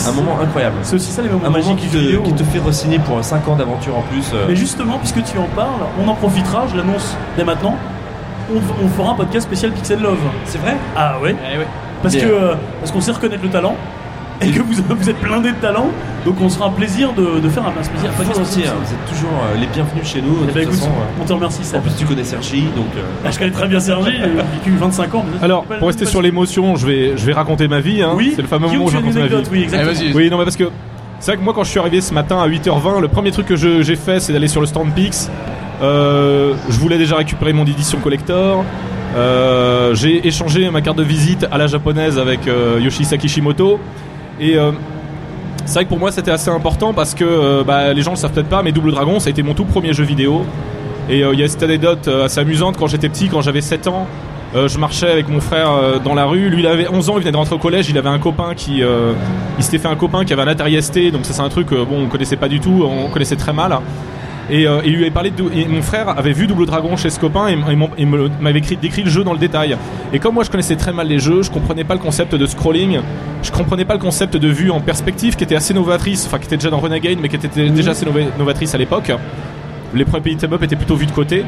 un 0.09 0.13
moment 0.13 0.39
incroyable. 0.43 0.77
c'est 0.83 0.97
aussi 0.97 1.11
ça 1.13 1.23
les 1.23 1.29
moments 1.29 1.47
Un 1.47 1.51
moment 1.51 1.59
magiques 1.63 1.79
qui 1.79 1.89
te, 1.89 1.97
vidéo. 1.97 2.23
qui 2.23 2.33
te 2.35 2.43
fait 2.45 2.59
re-signer 2.59 2.99
pour 2.99 3.25
5 3.25 3.49
ans 3.49 3.57
d'aventure 3.57 3.97
en 3.97 4.03
plus. 4.03 4.25
euh, 4.35 4.45
Mais 4.49 4.57
justement, 4.57 4.99
puisque 4.99 5.23
tu 5.25 5.39
en 5.39 5.47
parles, 5.57 5.81
on 6.03 6.09
en 6.09 6.15
profitera, 6.15 6.67
je 6.71 6.77
l'annonce 6.77 7.17
dès 7.39 7.45
maintenant. 7.45 7.77
On, 8.55 8.85
on 8.85 8.89
fera 8.89 9.13
un 9.13 9.15
podcast 9.15 9.47
spécial 9.47 9.73
Pixel 9.73 10.01
Love. 10.01 10.19
c'est 10.45 10.59
vrai? 10.59 10.77
Ah 10.97 11.15
ouais? 11.23 11.35
Eh 11.55 11.59
ouais. 11.59 11.67
Parce 12.03 12.17
que 12.17 12.27
euh, 12.27 12.55
parce 12.81 12.93
qu'on 12.93 13.01
sait 13.01 13.13
reconnaître 13.13 13.43
le 13.43 13.49
talent 13.49 13.77
et 14.41 14.51
que 14.51 14.61
vous, 14.61 14.75
vous 14.89 15.11
êtes 15.11 15.21
blindé 15.21 15.51
de 15.53 15.57
talent, 15.57 15.89
donc 16.25 16.41
on 16.41 16.49
sera 16.49 16.67
un 16.67 16.71
plaisir 16.71 17.13
de, 17.13 17.39
de 17.41 17.49
faire 17.49 17.67
un, 17.67 17.71
podcast 17.71 18.05
Volontiers, 18.17 18.45
spécial. 18.45 18.69
hein, 18.75 18.81
vous 18.85 18.93
êtes 18.93 19.05
toujours 19.07 19.31
euh, 19.31 19.59
les 19.61 19.67
bienvenus 19.67 20.07
chez 20.07 20.21
nous. 20.23 20.39
Eh 20.43 20.47
de 20.47 20.53
ben, 20.53 20.53
toute 20.53 20.63
écoute, 20.63 20.75
façon, 20.79 20.91
euh. 20.91 21.23
on 21.23 21.25
te 21.25 21.33
remercie 21.33 21.65
ça. 21.65 21.79
en 21.79 21.81
plus, 21.81 21.95
tu 21.97 22.05
connais 22.05 22.25
Sergi, 22.25 22.63
donc. 22.77 22.87
euh, 22.97 23.03
Ah, 23.25 23.31
je 23.31 23.39
connais 23.39 23.51
très 23.53 23.69
bien 23.69 23.81
Sergi, 23.81 24.11
j'ai 24.13 24.27
vécu 24.27 24.77
25 24.79 25.15
ans. 25.15 25.25
mais 25.33 25.45
Alors, 25.45 25.65
pour 25.65 25.87
rester 25.89 26.07
sur 26.07 26.21
l'émotion, 26.23 26.77
je 26.77 26.87
vais, 26.87 27.17
je 27.17 27.25
vais 27.25 27.33
raconter 27.33 27.69
ma 27.69 27.81
vie. 27.81 28.03
Hein. 28.03 28.13
oui, 28.17 28.33
c'est 28.35 28.43
le 28.43 28.49
fameux 28.49 28.67
Guillaume, 28.69 28.85
moment 28.85 28.89
où 28.89 28.91
je 28.93 28.97
raconte 28.97 29.15
ma 29.15 29.27
vie. 29.41 29.49
oui, 29.53 29.63
exactement. 29.63 30.11
Oui, 30.15 30.31
non, 30.31 30.39
mais 30.39 30.45
parce 30.45 30.57
que 30.57 30.71
c'est 31.21 31.31
vrai 31.31 31.39
que 31.39 31.45
moi, 31.45 31.55
quand 31.55 31.65
je 31.65 31.71
suis 31.71 31.81
arrivé 31.81 32.01
ce 32.01 32.13
matin 32.13 32.39
à 32.43 32.49
8h20, 32.49 33.01
le 33.01 33.09
premier 33.09 33.31
truc 33.31 33.47
que 33.47 33.57
j'ai 33.57 33.97
fait, 33.97 34.21
c'est 34.21 34.33
d'aller 34.33 34.49
sur 34.49 34.61
le 34.61 34.67
stand 34.67 34.93
Pix. 34.95 35.31
Euh, 35.83 36.55
je 36.69 36.79
voulais 36.79 36.99
déjà 36.99 37.17
récupérer 37.17 37.53
mon 37.53 37.65
édition 37.65 37.99
collector. 37.99 38.65
Euh, 39.17 39.95
j'ai 39.95 40.27
échangé 40.27 40.69
ma 40.71 40.81
carte 40.81 40.99
de 40.99 41.03
visite 41.03 41.47
à 41.51 41.57
la 41.59 41.67
japonaise 41.67 42.19
avec 42.19 42.47
euh, 42.49 42.79
Yoshisa 42.81 43.17
Kishimoto. 43.17 43.79
Et 44.41 44.57
euh, 44.57 44.73
c'est 45.65 45.75
vrai 45.75 45.85
que 45.85 45.89
pour 45.89 45.99
moi, 45.99 46.13
c'était 46.13 46.31
assez 46.31 46.51
important 46.51 46.93
parce 46.93 47.15
que 47.15 47.25
euh, 47.25 47.65
bah, 47.65 47.93
les 47.93 48.03
gens 48.03 48.13
le 48.13 48.17
savent 48.17 48.33
peut-être 48.33 48.49
pas, 48.49 48.63
mais 48.63 48.73
Double 48.73 48.93
Dragon, 48.93 49.21
ça 49.21 49.29
a 49.29 49.31
été 49.31 49.43
mon 49.43 49.55
tout 49.55 49.65
premier 49.65 49.93
jeu 49.93 50.05
vidéo. 50.05 50.45
Et 51.09 51.23
euh, 51.23 51.35
il 51.35 51.41
y 51.41 51.43
a 51.43 51.49
cette 51.49 51.63
anecdote 51.63 52.09
assez 52.09 52.41
amusante 52.41 52.77
quand 52.77 52.87
j'étais 52.87 53.09
petit, 53.09 53.29
quand 53.29 53.43
j'avais 53.43 53.61
7 53.61 53.87
ans. 53.89 54.07
je 54.55 54.79
marchais 54.79 55.11
avec 55.11 55.29
mon 55.29 55.41
frère 55.41 56.01
dans 56.03 56.15
la 56.15 56.25
rue. 56.25 56.49
Lui, 56.49 56.61
il 56.61 56.67
avait 56.67 56.89
11 56.89 57.11
ans, 57.11 57.15
il 57.17 57.21
venait 57.21 57.33
de 57.33 57.37
rentrer 57.37 57.55
au 57.57 57.59
collège. 57.59 57.91
Il 57.91 57.99
avait 57.99 58.09
un 58.09 58.19
copain 58.19 58.55
qui, 58.55 58.83
s'était 59.59 59.79
fait 59.79 59.89
un 59.89 59.97
copain 59.97 60.25
qui 60.25 60.33
avait 60.33 60.43
un 60.43 60.49
Atari 60.49 60.81
ST. 60.81 61.11
Donc 61.13 61.27
ça, 61.27 61.33
c'est 61.33 61.43
un 61.43 61.49
truc, 61.49 61.71
bon, 61.71 62.05
on 62.05 62.07
connaissait 62.07 62.37
pas 62.37 62.49
du 62.49 62.61
tout, 62.61 62.85
on 62.89 63.11
connaissait 63.11 63.37
très 63.37 63.53
mal. 63.53 63.79
Et 64.51 64.67
euh, 64.67 64.81
il 64.85 64.93
lui 64.93 65.03
avait 65.03 65.11
parlé 65.11 65.31
de, 65.31 65.43
et 65.55 65.67
mon 65.67 65.81
frère 65.81 66.09
avait 66.19 66.33
vu 66.33 66.47
Double 66.47 66.67
Dragon 66.67 66.97
chez 66.97 67.09
ce 67.09 67.19
copain 67.19 67.49
et, 67.49 67.53
et 67.55 68.03
et 68.03 68.07
m'avait 68.07 68.59
écrit, 68.59 68.77
décrit 68.77 69.03
le 69.03 69.11
jeu 69.11 69.25
dans 69.25 69.33
le 69.33 69.39
détail. 69.39 69.77
Et 70.13 70.19
comme 70.19 70.35
moi 70.35 70.45
je 70.45 70.51
connaissais 70.51 70.77
très 70.77 70.93
mal 70.93 71.09
les 71.09 71.19
jeux, 71.19 71.43
je 71.43 71.51
comprenais 71.51 71.85
pas 71.85 71.95
le 71.95 72.01
concept 72.01 72.35
de 72.35 72.45
scrolling, 72.47 73.01
je 73.43 73.51
comprenais 73.51 73.87
pas 73.87 73.95
le 73.95 74.01
concept 74.01 74.37
de 74.37 74.49
vue 74.49 74.71
en 74.71 74.81
perspective 74.81 75.35
qui 75.37 75.45
était 75.45 75.57
assez 75.57 75.73
novatrice, 75.73 76.27
enfin 76.27 76.39
qui 76.39 76.45
était 76.45 76.57
déjà 76.59 76.69
dans 76.69 76.79
Renegade 76.79 77.19
mais 77.23 77.29
qui 77.31 77.37
était 77.37 77.71
déjà 77.71 77.93
assez 77.93 78.05
nova- 78.05 78.21
novatrice 78.39 78.75
à 78.75 78.79
l'époque. 78.79 79.11
Les 79.95 80.05
premiers 80.05 80.23
pays 80.23 80.37
up 80.45 80.63
étaient 80.63 80.77
plutôt 80.77 80.97
vus 80.97 81.07
de 81.07 81.13
côté. 81.13 81.45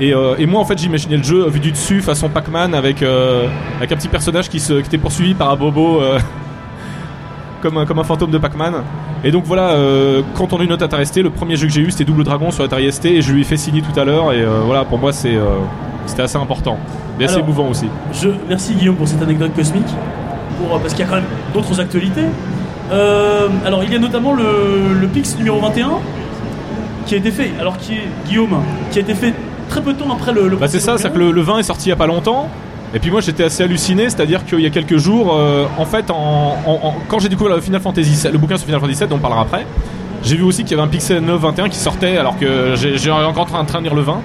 Et, 0.00 0.12
euh, 0.12 0.34
et 0.38 0.46
moi 0.46 0.60
en 0.60 0.64
fait 0.64 0.76
j'imaginais 0.78 1.16
le 1.18 1.22
jeu 1.22 1.48
vu 1.48 1.60
du 1.60 1.70
dessus 1.70 2.02
façon 2.02 2.28
Pac-Man 2.28 2.74
avec, 2.74 3.02
euh, 3.02 3.46
avec 3.78 3.92
un 3.92 3.96
petit 3.96 4.08
personnage 4.08 4.48
qui, 4.50 4.60
se, 4.60 4.74
qui 4.74 4.80
était 4.88 4.98
poursuivi 4.98 5.32
par 5.34 5.50
un 5.50 5.56
bobo 5.56 6.02
euh, 6.02 6.18
comme, 7.66 7.78
un, 7.78 7.86
comme 7.86 7.98
un 7.98 8.04
fantôme 8.04 8.30
de 8.30 8.38
Pac-Man. 8.38 8.74
Et 9.24 9.30
donc 9.30 9.44
voilà, 9.44 9.70
euh, 9.70 10.22
quand 10.36 10.52
on 10.52 10.58
a 10.60 10.62
une 10.62 10.68
note 10.68 10.82
Atari 10.82 11.04
ST, 11.06 11.16
le 11.22 11.30
premier 11.30 11.56
jeu 11.56 11.66
que 11.66 11.72
j'ai 11.72 11.80
eu 11.80 11.90
c'était 11.90 12.04
Double 12.04 12.22
Dragon 12.24 12.50
sur 12.50 12.64
Atari 12.64 12.90
ST 12.92 13.06
et 13.06 13.22
je 13.22 13.32
lui 13.32 13.40
ai 13.40 13.44
fait 13.44 13.56
signer 13.56 13.82
tout 13.82 13.98
à 13.98 14.04
l'heure 14.04 14.32
et 14.32 14.40
euh, 14.42 14.60
voilà 14.64 14.84
pour 14.84 14.98
moi 14.98 15.12
c'est 15.12 15.34
euh, 15.34 15.56
c'était 16.06 16.22
assez 16.22 16.36
important. 16.38 16.78
Mais 17.18 17.24
assez 17.24 17.34
Alors- 17.34 17.46
émouvant 17.46 17.68
aussi. 17.68 17.86
Je, 18.12 18.28
merci 18.48 18.74
Guillaume 18.74 18.96
pour 18.96 19.08
cette 19.08 19.22
anecdote 19.22 19.52
cosmique, 19.56 19.88
pour, 20.58 20.78
parce 20.78 20.92
qu'il 20.94 21.04
y 21.04 21.08
a 21.08 21.10
quand 21.10 21.16
même 21.16 21.24
d'autres 21.54 21.80
actualités. 21.80 22.26
Euh, 22.92 23.48
alors 23.64 23.82
il 23.82 23.92
y 23.92 23.96
a 23.96 23.98
notamment 23.98 24.32
le, 24.32 24.44
le 25.00 25.06
Pix 25.08 25.36
numéro 25.38 25.58
21 25.60 25.90
qui 27.06 27.14
a 27.14 27.18
été 27.18 27.30
fait, 27.30 27.50
alors 27.60 27.76
qui 27.78 27.94
est 27.94 28.08
Guillaume, 28.28 28.62
qui 28.90 28.98
a 28.98 29.02
été 29.02 29.14
fait 29.14 29.32
très 29.68 29.80
peu 29.80 29.92
de 29.92 29.98
temps 29.98 30.12
après 30.12 30.32
le. 30.32 30.46
le 30.48 30.56
Bah 30.56 30.68
c'est 30.68 30.78
ça, 30.80 30.98
c'est 30.98 31.12
que 31.12 31.18
le, 31.18 31.32
le 31.32 31.40
vin 31.40 31.58
est 31.58 31.62
sorti 31.64 31.86
il 31.86 31.90
y 31.90 31.92
a 31.92 31.96
pas 31.96 32.06
longtemps. 32.06 32.48
Et 32.94 32.98
puis 32.98 33.10
moi 33.10 33.20
j'étais 33.20 33.44
assez 33.44 33.62
halluciné, 33.62 34.04
c'est-à-dire 34.04 34.44
qu'il 34.46 34.60
y 34.60 34.66
a 34.66 34.70
quelques 34.70 34.96
jours, 34.96 35.34
euh, 35.34 35.66
en 35.76 35.84
fait, 35.84 36.10
en, 36.10 36.56
en- 36.64 36.72
en- 36.88 36.94
quand 37.08 37.18
j'ai 37.18 37.28
découvert 37.28 37.54
le 37.54 37.60
Final 37.60 37.80
Fantasy, 37.80 38.10
VII, 38.22 38.32
le 38.32 38.38
bouquin 38.38 38.56
sur 38.56 38.66
Final 38.66 38.80
Fantasy 38.80 39.00
VII, 39.00 39.08
dont 39.08 39.16
on 39.16 39.18
parlera 39.18 39.42
après, 39.42 39.66
j'ai 40.22 40.36
vu 40.36 40.42
aussi 40.44 40.62
qu'il 40.64 40.70
y 40.72 40.74
avait 40.80 40.88
un 40.88 40.90
Pixel 40.90 41.20
9 41.22 41.38
21 41.40 41.68
qui 41.68 41.78
sortait, 41.78 42.16
alors 42.16 42.38
que 42.38 42.74
j'ai 42.76 43.10
encore 43.10 43.42
en 43.42 43.46
train, 43.46 43.60
en 43.60 43.64
train 43.64 43.78
de 43.80 43.84
lire 43.84 43.94
le 43.94 44.02
vin. 44.02 44.20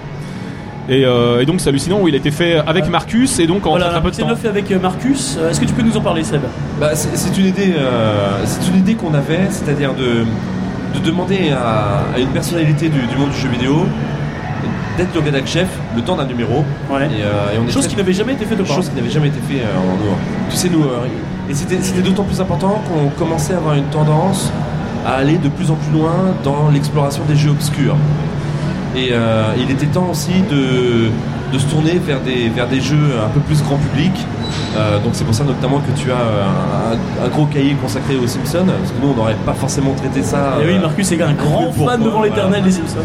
Et, 0.90 1.06
euh, 1.06 1.42
et 1.42 1.46
donc 1.46 1.62
c'est 1.62 1.70
hallucinant 1.70 2.00
où 2.02 2.08
il 2.08 2.16
a 2.16 2.18
été 2.18 2.32
fait 2.32 2.56
avec 2.66 2.90
Marcus 2.90 3.40
et 3.40 3.46
donc 3.48 3.66
en 3.68 3.72
Voilà, 3.72 3.90
très 3.90 4.02
peu 4.02 4.10
de 4.10 4.16
c'est 4.16 4.22
temps. 4.24 4.30
neuf 4.30 4.44
avec 4.46 4.72
euh, 4.72 4.80
Marcus. 4.80 5.38
Est-ce 5.50 5.60
que 5.60 5.66
tu 5.66 5.74
peux 5.74 5.84
nous 5.84 5.96
en 5.96 6.02
parler, 6.02 6.24
Seb? 6.24 6.42
Bah, 6.80 6.96
c'est 6.96 7.16
c'est 7.16 7.38
une 7.38 7.46
idée, 7.48 7.74
euh, 7.78 8.30
c'est 8.46 8.68
une 8.70 8.78
idée 8.80 8.96
qu'on 8.96 9.14
avait, 9.14 9.42
c'est-à-dire 9.50 9.94
de, 9.94 10.26
de 11.00 11.06
demander 11.06 11.52
à, 11.52 12.04
à 12.16 12.20
une 12.20 12.30
personnalité 12.30 12.90
du, 12.90 13.00
du 13.00 13.16
monde 13.16 13.30
du 13.30 13.38
jeu 13.38 13.48
vidéo 13.50 13.86
d'être 14.98 15.14
le 15.16 15.22
rédac 15.22 15.48
chef 15.48 15.68
le 15.96 16.02
temps 16.02 16.16
d'un 16.16 16.26
numéro. 16.26 16.64
Ouais. 16.92 17.06
Et, 17.06 17.24
euh, 17.24 17.56
et 17.56 17.60
on 17.64 17.68
est 17.68 17.72
Chose 17.72 17.84
très- 17.84 17.92
qui 17.92 17.96
n'avait 17.98 18.14
jamais 18.14 18.34
été 18.34 18.46
faite 18.46 18.60
auparavant. 18.60 18.82
chose 18.82 18.90
qui 18.90 18.96
n'avait 18.96 19.10
jamais 19.10 19.28
été 19.28 19.40
fait 19.48 19.62
euh, 19.62 19.78
en 19.80 19.96
nous. 19.98 20.16
Tu 20.50 20.56
sais, 20.58 20.70
nous, 20.70 20.84
euh, 20.84 21.06
et 21.50 21.54
c'était 21.54 22.02
d'autant 22.02 22.24
plus 22.24 22.40
important 22.40 22.82
qu'on 22.88 23.10
commençait 23.18 23.54
à 23.54 23.58
avoir 23.58 23.76
une 23.76 23.86
tendance 23.86 24.52
à 25.06 25.14
aller 25.16 25.38
de 25.38 25.50
plus 25.50 25.70
en 25.72 25.76
plus 25.76 25.92
loin 25.98 26.14
dans 26.44 26.70
l'exploration 26.72 27.24
des 27.28 27.36
jeux 27.36 27.50
obscurs. 27.52 27.96
Et 28.96 29.10
euh, 29.12 29.44
il 29.58 29.72
était 29.72 29.86
temps 29.88 30.08
aussi 30.12 30.32
de, 30.50 31.10
de 31.54 31.58
se 31.60 31.66
tourner 31.66 31.94
vers 32.06 32.20
des, 32.22 32.50
vers 32.50 32.68
des 32.68 32.82
jeux 32.82 33.16
un 33.26 33.30
peu 33.30 33.40
plus 33.40 33.62
grand 33.64 33.78
public. 33.78 34.12
Euh, 34.78 35.00
donc 35.00 35.12
c'est 35.14 35.24
pour 35.24 35.34
ça 35.34 35.44
notamment 35.46 35.80
que 35.80 35.92
tu 36.00 36.12
as 36.12 36.16
un, 36.16 37.26
un 37.26 37.30
gros 37.30 37.46
cahier 37.46 37.74
consacré 37.82 38.16
aux 38.18 38.28
Simpsons, 38.28 38.66
parce 38.66 38.92
que 38.92 39.02
nous 39.02 39.14
on 39.14 39.16
n'aurait 39.16 39.36
pas 39.46 39.54
forcément 39.54 39.94
traité 39.94 40.22
ça. 40.24 40.58
Et 40.62 40.68
oui, 40.68 40.78
Marcus 40.80 41.10
est 41.12 41.22
un 41.22 41.34
grand 41.34 41.72
fan 41.72 42.02
devant 42.04 42.22
l'éternel 42.22 42.50
voilà. 42.62 42.66
des 42.66 42.72
Simpsons. 42.72 42.98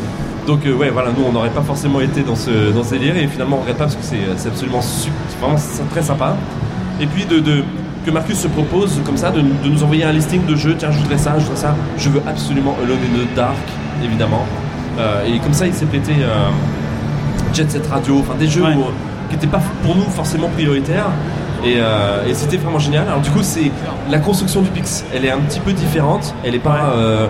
Donc 0.47 0.65
euh, 0.67 0.75
ouais, 0.75 0.91
voilà, 0.91 1.11
nous 1.17 1.25
on 1.29 1.33
n'aurait 1.33 1.50
pas 1.50 1.62
forcément 1.62 2.00
été 2.00 2.23
dans 2.23 2.37
ce, 2.37 2.71
dans 2.73 2.83
ce 2.85 2.91
délire 2.91 3.17
et 3.17 3.26
finalement 3.26 3.57
on 3.57 3.61
regrette 3.61 3.76
pas 3.79 3.85
parce 3.85 3.97
que 3.97 4.03
c'est 4.37 4.49
absolument 4.49 4.81
vraiment 5.41 5.57
très 5.91 6.03
sympa. 6.03 6.37
Et 7.00 7.07
puis 7.07 7.25
de, 7.25 7.41
de- 7.41 7.65
que 8.05 8.11
Marcus 8.12 8.38
se 8.38 8.47
propose 8.49 9.00
comme 9.05 9.17
ça 9.17 9.31
de, 9.31 9.41
de 9.41 9.69
nous 9.69 9.83
envoyer 9.83 10.05
un 10.05 10.12
listing 10.12 10.47
de 10.47 10.55
jeux, 10.55 10.76
tiens 10.79 10.91
je 10.93 10.99
voudrais 10.99 11.19
ça, 11.19 11.35
je 11.38 11.45
voudrais 11.45 11.57
ça, 11.61 11.75
je 11.99 12.09
veux 12.09 12.23
absolument 12.26 12.76
Alone 12.83 12.99
in 12.99 13.25
the 13.25 13.35
Dark 13.35 13.57
évidemment. 14.05 14.45
Euh, 14.99 15.25
et 15.26 15.38
comme 15.41 15.53
ça 15.53 15.67
il 15.67 15.75
s'est 15.75 15.87
pété 15.87 16.12
euh, 16.21 16.49
Jet 17.53 17.71
Set 17.71 17.87
Radio, 17.88 18.19
enfin 18.21 18.35
des 18.38 18.47
jeux 18.47 18.62
Ouais. 18.62 18.75
où- 18.75 18.93
qui 19.29 19.35
n'étaient 19.35 19.47
pas 19.49 19.61
pour 19.83 19.97
nous 19.97 20.05
forcément 20.05 20.49
prioritaires. 20.49 21.07
Et, 21.65 21.75
euh, 21.79 22.25
et 22.29 22.35
c'était 22.35 22.59
vraiment 22.59 22.79
génial. 22.79 23.09
Alors 23.09 23.21
du 23.21 23.31
coup 23.31 23.43
c'est 23.43 23.73
la 24.09 24.19
construction 24.21 24.62
du 24.62 24.71
Pix, 24.71 25.05
elle 25.12 25.25
est 25.25 25.31
un 25.33 25.38
petit 25.38 25.59
peu 25.59 25.73
différente, 25.73 26.33
elle 26.45 26.55
est 26.55 26.61
pas 26.61 26.71
Ouais. 26.95 27.29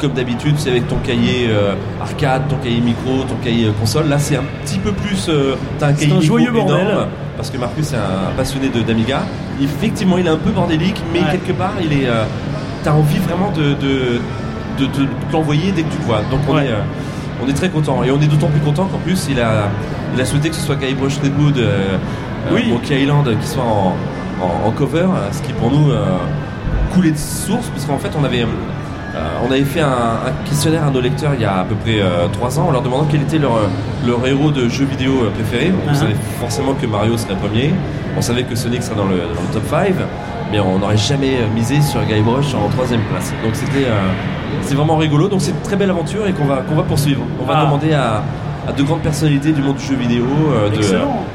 Comme 0.00 0.12
d'habitude, 0.12 0.54
c'est 0.58 0.70
avec 0.70 0.88
ton 0.88 0.96
cahier 0.96 1.46
euh, 1.48 1.74
arcade, 2.00 2.42
ton 2.48 2.56
cahier 2.56 2.80
micro, 2.80 3.22
ton 3.28 3.36
cahier 3.42 3.66
euh, 3.66 3.72
console. 3.78 4.08
Là, 4.08 4.18
c'est 4.18 4.36
un 4.36 4.44
petit 4.64 4.78
peu 4.78 4.92
plus. 4.92 5.26
euh, 5.28 5.54
T'as 5.78 5.88
un 5.88 5.92
cahier 5.92 6.06
un 6.12 6.14
micro 6.16 6.26
joyeux 6.26 6.50
bordel. 6.52 6.80
énorme, 6.80 7.06
parce 7.36 7.50
que 7.50 7.58
Marcus 7.58 7.92
est 7.92 7.96
un, 7.96 8.32
passionné 8.36 8.68
de 8.68 8.80
d'Amiga. 8.82 9.20
Effectivement, 9.62 10.18
il 10.18 10.26
est 10.26 10.30
un 10.30 10.36
peu 10.36 10.50
bordélique, 10.50 11.00
mais 11.12 11.20
Ouais. 11.20 11.26
quelque 11.32 11.52
part, 11.52 11.74
il 11.82 11.92
est. 11.92 12.06
euh, 12.08 12.24
T'as 12.82 12.92
envie 12.92 13.18
vraiment 13.18 13.50
de, 13.50 13.74
de, 13.74 14.20
de 14.78 14.86
te 14.86 15.00
de 15.02 15.06
l'envoyer 15.32 15.70
dès 15.72 15.82
que 15.82 15.90
tu 15.92 15.98
le 15.98 16.04
vois. 16.06 16.22
Donc 16.30 16.40
on 16.48 16.54
Ouais. 16.54 16.64
est 16.66 16.74
on 17.44 17.48
est 17.48 17.52
très 17.54 17.68
content 17.68 18.02
et 18.02 18.10
on 18.10 18.20
est 18.22 18.26
d'autant 18.26 18.48
plus 18.48 18.60
content 18.60 18.84
qu'en 18.86 18.98
plus 18.98 19.26
il 19.30 19.38
a 19.38 19.68
il 20.14 20.20
a 20.20 20.24
souhaité 20.24 20.48
que 20.48 20.54
ce 20.56 20.62
soit 20.62 20.76
Guybrush 20.76 21.18
Threepwood, 21.20 21.58
euh, 21.58 21.96
Oui. 22.52 22.70
Monkey 22.70 23.02
Island 23.02 23.28
qui 23.40 23.46
soit 23.46 23.62
en, 23.62 23.94
en- 24.42 24.68
en 24.68 24.70
cover, 24.70 25.06
ce 25.32 25.42
qui 25.42 25.52
pour 25.52 25.70
nous 25.70 25.92
coulait 26.94 27.10
de 27.12 27.18
source 27.18 27.66
parce 27.68 27.84
qu'en 27.84 27.98
fait 27.98 28.10
on 28.18 28.24
avait 28.24 28.46
on 29.46 29.50
avait 29.50 29.64
fait 29.64 29.80
un, 29.80 29.88
un 29.88 30.48
questionnaire 30.48 30.84
à 30.86 30.90
nos 30.90 31.00
lecteurs 31.00 31.32
il 31.34 31.40
y 31.42 31.44
a 31.44 31.58
à 31.60 31.64
peu 31.64 31.74
près 31.76 32.00
3 32.32 32.58
ans 32.60 32.68
en 32.68 32.70
leur 32.70 32.82
demandant 32.82 33.06
quel 33.10 33.22
était 33.22 33.38
leur, 33.38 33.58
leur 34.06 34.26
héros 34.26 34.50
de 34.50 34.68
jeu 34.68 34.84
vidéo 34.84 35.12
euh, 35.24 35.30
préféré. 35.30 35.72
On 35.86 35.90
Uh-huh. 35.90 35.94
savait 35.94 36.16
forcément 36.38 36.74
que 36.74 36.86
Mario 36.86 37.16
serait 37.16 37.34
premier, 37.36 37.72
on 38.16 38.22
savait 38.22 38.42
que 38.44 38.54
Sonic 38.54 38.82
serait 38.82 38.96
dans 38.96 39.06
le, 39.06 39.16
dans 39.16 39.42
le 39.42 39.52
top 39.52 39.62
5, 39.70 39.94
mais 40.52 40.60
on 40.60 40.78
n'aurait 40.78 40.96
jamais 40.96 41.36
euh, 41.36 41.54
misé 41.54 41.80
sur 41.80 42.00
Guybrush 42.04 42.54
en 42.54 42.68
troisième 42.68 43.02
place. 43.10 43.32
Donc 43.44 43.54
c'était 43.54 43.86
euh, 43.86 44.10
c'est 44.62 44.74
vraiment 44.74 44.96
rigolo, 44.96 45.28
donc 45.28 45.40
c'est 45.40 45.52
une 45.52 45.60
très 45.62 45.76
belle 45.76 45.90
aventure 45.90 46.26
et 46.26 46.32
qu'on 46.32 46.44
va, 46.44 46.56
qu'on 46.56 46.74
va 46.74 46.82
poursuivre. 46.82 47.22
On 47.40 47.44
va 47.44 47.54
Ah. 47.58 47.64
demander 47.66 47.92
à, 47.94 48.22
à 48.68 48.72
de 48.72 48.82
grandes 48.82 49.00
personnalités 49.02 49.52
du 49.52 49.62
monde 49.62 49.76
du 49.76 49.84
jeu 49.84 49.94
vidéo 49.96 50.24
euh, 50.52 50.68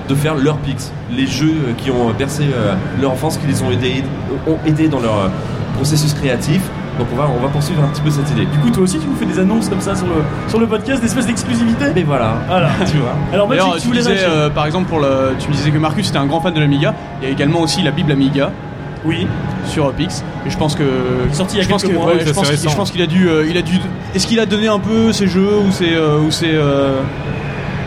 de, 0.10 0.16
faire 0.16 0.36
leurs 0.36 0.58
pics, 0.58 0.78
les 1.12 1.26
jeux 1.28 1.56
euh, 1.70 1.74
qui 1.78 1.90
ont 1.92 2.12
bercé 2.18 2.44
euh, 2.44 2.74
leur 3.02 3.12
enfance, 3.12 3.38
qui 3.38 3.48
les 3.48 3.62
ont 3.64 3.72
aidés, 3.72 4.04
ont 4.48 4.58
aidé 4.66 4.88
dans 4.88 5.00
leur 5.00 5.18
euh, 5.18 5.28
processus 5.76 6.14
créatif. 6.14 6.62
Donc 6.98 7.08
on 7.12 7.16
va, 7.18 7.28
on 7.38 7.42
va 7.42 7.50
poursuivre 7.50 7.84
un 7.84 7.88
petit 7.88 8.02
peu 8.02 8.10
cette 8.10 8.30
idée. 8.32 8.46
Du 8.46 8.58
coup, 8.60 8.70
toi 8.70 8.84
aussi, 8.84 8.98
tu 9.00 9.08
nous 9.08 9.16
fais 9.16 9.26
des 9.26 9.38
annonces 9.40 9.68
comme 9.68 9.82
ça 9.82 9.96
sur 9.96 10.06
le, 10.08 10.14
sur 10.48 10.60
le 10.60 10.68
podcast, 10.68 11.02
des 11.02 11.08
espèces 11.08 11.28
d'exclusivité 11.28 11.86
Mais 11.94 12.04
voilà, 12.04 12.36
Voilà. 12.48 12.70
tu 12.90 12.98
vois. 12.98 13.14
Alors, 13.34 13.48
Magic, 13.50 13.64
tu 13.76 13.82
tu 13.82 13.88
voulais 13.88 14.00
disais, 14.00 14.12
réagir 14.14 14.30
euh, 14.32 14.50
par 14.50 14.66
exemple, 14.66 14.88
pour 14.90 15.00
le, 15.00 15.36
tu 15.40 15.50
me 15.50 15.54
disais 15.54 15.72
que 15.72 15.78
Marcus 15.78 16.08
était 16.10 16.18
un 16.18 16.26
grand 16.26 16.40
fan 16.42 16.54
de 16.54 16.60
l'Amiga. 16.60 16.94
Il 17.22 17.26
y 17.28 17.30
a 17.30 17.34
également 17.34 17.60
aussi 17.62 17.82
la 17.82 17.92
Bible 17.92 18.12
Amiga 18.14 18.52
Oui. 19.04 19.28
sur 19.66 19.92
Pix. 19.94 20.24
Et 20.46 20.50
je 20.50 20.58
pense 20.58 20.76
que. 20.76 20.84
Sorti 21.34 21.56
il 21.56 21.58
y 21.58 21.62
a 21.62 21.64
je 21.66 21.70
pense 21.70 21.82
quelques 21.82 21.94
que- 21.94 21.98
mois, 22.00 22.08
ouais, 22.08 22.18
oui, 22.20 22.24
je 22.26 22.32
pense 22.32 22.44
qu'il- 22.44 22.52
récent. 22.52 22.70
je 22.70 22.76
pense 22.78 22.92
qu'il 22.92 23.02
a 23.02 23.08
dû, 23.08 23.28
euh, 23.28 23.46
il 23.50 23.58
a 23.58 23.62
dû. 23.62 23.78
Est-ce 24.14 24.26
qu'il 24.28 24.40
a 24.40 24.46
donné 24.46 24.68
un 24.70 24.80
peu 24.80 25.12
ses 25.12 25.28
jeux 25.28 25.58
ou 25.68 25.72
ses, 25.72 25.94
euh, 25.96 26.20
ou 26.22 26.32
ses, 26.32 26.52
euh, 26.54 26.94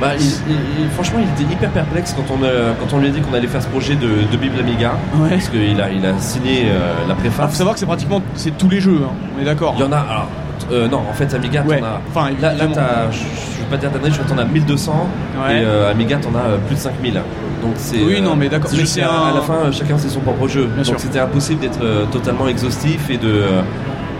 Bah, 0.00 0.08
il- 0.18 0.24
il- 0.24 0.84
il- 0.84 0.90
franchement, 0.90 1.18
il 1.20 1.44
était 1.44 1.52
hyper 1.52 1.70
perplexe 1.70 2.14
quand 2.16 2.32
on, 2.34 2.42
euh, 2.44 2.72
quand 2.78 2.94
on 2.96 3.00
lui 3.00 3.08
a 3.08 3.10
dit 3.10 3.20
qu'on 3.20 3.34
allait 3.34 3.48
faire 3.48 3.62
ce 3.62 3.66
projet 3.68 3.96
de, 3.96 4.06
de 4.30 4.36
Bible 4.36 4.58
Amiga. 4.60 4.92
Ouais. 5.16 5.30
Parce 5.30 5.48
qu'il 5.48 5.80
a, 5.80 5.90
il 5.90 6.06
a 6.06 6.16
signé 6.18 6.66
euh, 6.66 6.78
la 7.08 7.12
Ah, 7.12 7.14
faut 7.14 7.20
préface. 7.20 7.54
savoir 7.54 7.74
que 7.74 7.80
c'est 7.80 7.86
pratiquement 7.86 8.22
c'est 8.34 8.56
tous 8.56 8.68
les 8.68 8.80
jeux. 8.80 9.00
hein. 9.04 9.10
On 9.36 9.42
est 9.42 9.44
d'accord. 9.44 9.74
Il 9.76 9.80
y 9.80 9.84
en 9.84 9.92
a. 9.92 9.96
Alors, 9.98 10.28
euh, 10.70 10.88
non, 10.88 11.02
en 11.08 11.12
fait, 11.12 11.32
Amiga, 11.34 11.62
Ouais. 11.66 11.80
t'en 11.80 11.86
as. 11.86 12.00
Enfin, 12.14 12.30
Là, 12.40 12.52
là 12.54 12.66
je 13.10 13.18
veux 13.60 13.66
pas 13.70 13.76
dire 13.76 13.90
d'année, 13.90 14.06
je 14.08 14.12
crois 14.14 14.24
que 14.24 14.30
t'en 14.30 14.38
as 14.38 14.44
1200 14.44 15.08
Ouais. 15.44 15.60
et 15.60 15.64
euh, 15.64 15.90
Amiga 15.90 16.16
t'en 16.18 16.30
as 16.38 16.42
euh, 16.52 16.56
plus 16.66 16.76
de 16.76 16.80
5000. 16.80 17.14
Donc 17.14 17.72
c'est. 17.76 17.96
Oui, 18.02 18.20
non, 18.20 18.36
mais 18.36 18.48
d'accord, 18.48 18.70
C'est 18.70 18.76
mais 18.76 18.86
c'est 18.86 19.00
qu'à- 19.00 19.10
un- 19.10 19.30
à 19.32 19.34
la 19.34 19.40
fin, 19.40 19.54
euh, 19.54 19.72
chacun 19.72 19.98
c'est 19.98 20.08
son 20.08 20.20
propre 20.20 20.46
jeu. 20.46 20.68
Bien 20.76 20.84
Donc 20.84 21.00
c'était 21.00 21.18
impossible 21.18 21.60
d'être 21.60 21.80
euh, 21.82 22.04
totalement 22.06 22.46
exhaustif 22.46 23.10
et 23.10 23.16
de. 23.18 23.42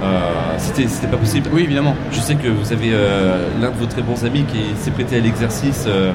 Euh, 0.03 0.31
c'était, 0.59 1.07
pas 1.09 1.17
possible. 1.17 1.49
Oui, 1.53 1.63
évidemment. 1.63 1.95
Je 2.13 2.21
sais 2.21 2.35
que 2.37 2.49
vous 2.49 2.73
avez 2.73 2.91
euh, 2.93 3.49
l'un 3.61 3.71
de 3.71 3.77
vos 3.77 3.87
très 3.87 4.03
bons 4.03 4.25
amis 4.25 4.45
qui 4.45 4.61
s'est 4.77 4.91
prêté 4.93 5.17
à 5.17 5.21
l'exercice 5.21 5.85
euh, 5.87 6.13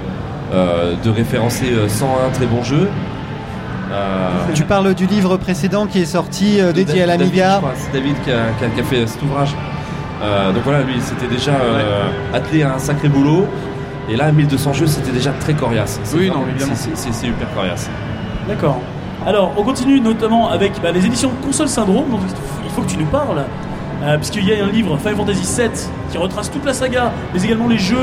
de 1.04 1.10
référencer 1.10 1.72
euh, 1.72 1.88
101 1.90 2.30
très 2.32 2.46
bons 2.46 2.64
jeux. 2.64 2.90
Tu 4.56 4.64
parles 4.64 4.94
du 4.96 5.06
livre 5.06 5.38
précédent 5.38 5.86
qui 5.86 6.00
est 6.02 6.06
sorti 6.06 6.60
dédié 6.74 7.04
à 7.04 7.06
David, 7.08 7.32
je 7.34 7.40
l'Amiga. 7.40 7.62
C'est 7.76 7.92
David 7.94 8.16
qui 8.24 8.32
a, 8.32 8.36
qui 8.58 8.66
a- 8.66 8.70
qui 8.70 8.80
a 8.80 8.84
fait 8.84 9.06
cet 9.08 9.22
ouvrage. 9.22 9.56
Donc 10.54 10.64
voilà, 10.64 10.82
lui, 10.82 10.96
c'était 11.00 11.28
déjà 11.28 11.52
attelé 12.34 12.64
à 12.64 12.74
un 12.76 12.80
sacré 12.80 13.10
boulot. 13.10 13.46
Et 14.10 14.16
là, 14.16 14.32
1200 14.32 14.74
jeux, 14.74 14.88
c'était 14.88 15.12
déjà 15.12 15.32
très 15.40 15.54
coriace. 15.54 16.00
Oui, 16.16 16.30
non, 16.30 16.44
évidemment. 16.50 16.74
c'est- 16.76 17.28
hyper 17.28 17.54
coriace. 17.54 17.90
D'accord. 18.48 18.80
Alors, 19.28 19.54
on 19.58 19.64
continue 19.64 20.02
notamment 20.02 20.50
avec 20.50 20.82
bah, 20.82 20.92
les 20.92 21.06
éditions 21.06 21.32
Console 21.46 21.68
Syndrome, 21.70 22.10
dont 22.10 22.20
il 22.66 22.70
faut 22.72 22.82
que 22.82 22.90
tu 22.90 22.98
nous 22.98 23.06
parles. 23.06 23.44
Euh, 24.04 24.18
puisqu'il 24.18 24.44
y 24.46 24.54
a 24.54 24.66
un 24.66 24.70
livre, 24.70 24.98
Final 24.98 25.16
Fantasy 25.16 25.62
VII, 25.62 25.70
qui 26.12 26.18
retrace 26.18 26.52
toute 26.52 26.66
la 26.66 26.74
saga, 26.74 27.12
mais 27.34 27.42
également 27.42 27.70
les 27.70 27.78
jeux 27.78 27.96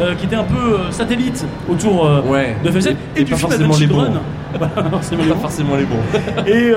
euh, 0.00 0.14
qui 0.14 0.26
étaient 0.26 0.36
un 0.36 0.44
peu 0.44 0.56
euh, 0.74 0.90
satellites 0.92 1.44
autour 1.68 2.08
Ouais. 2.28 2.54
de 2.64 2.70
FF7 2.70 2.94
et, 3.16 3.20
Et 3.20 3.24
du 3.24 3.34
film 3.34 3.38
forcément 3.38 3.64
Advent. 3.64 3.72
Children. 3.78 4.12
Pas 4.58 4.68
forcément 4.90 5.22
les 5.24 5.28
Pas 5.28 5.34
bons. 5.34 5.40
forcément 5.40 5.76
les 5.76 5.84
bons. 5.84 5.96
Et, 6.46 6.72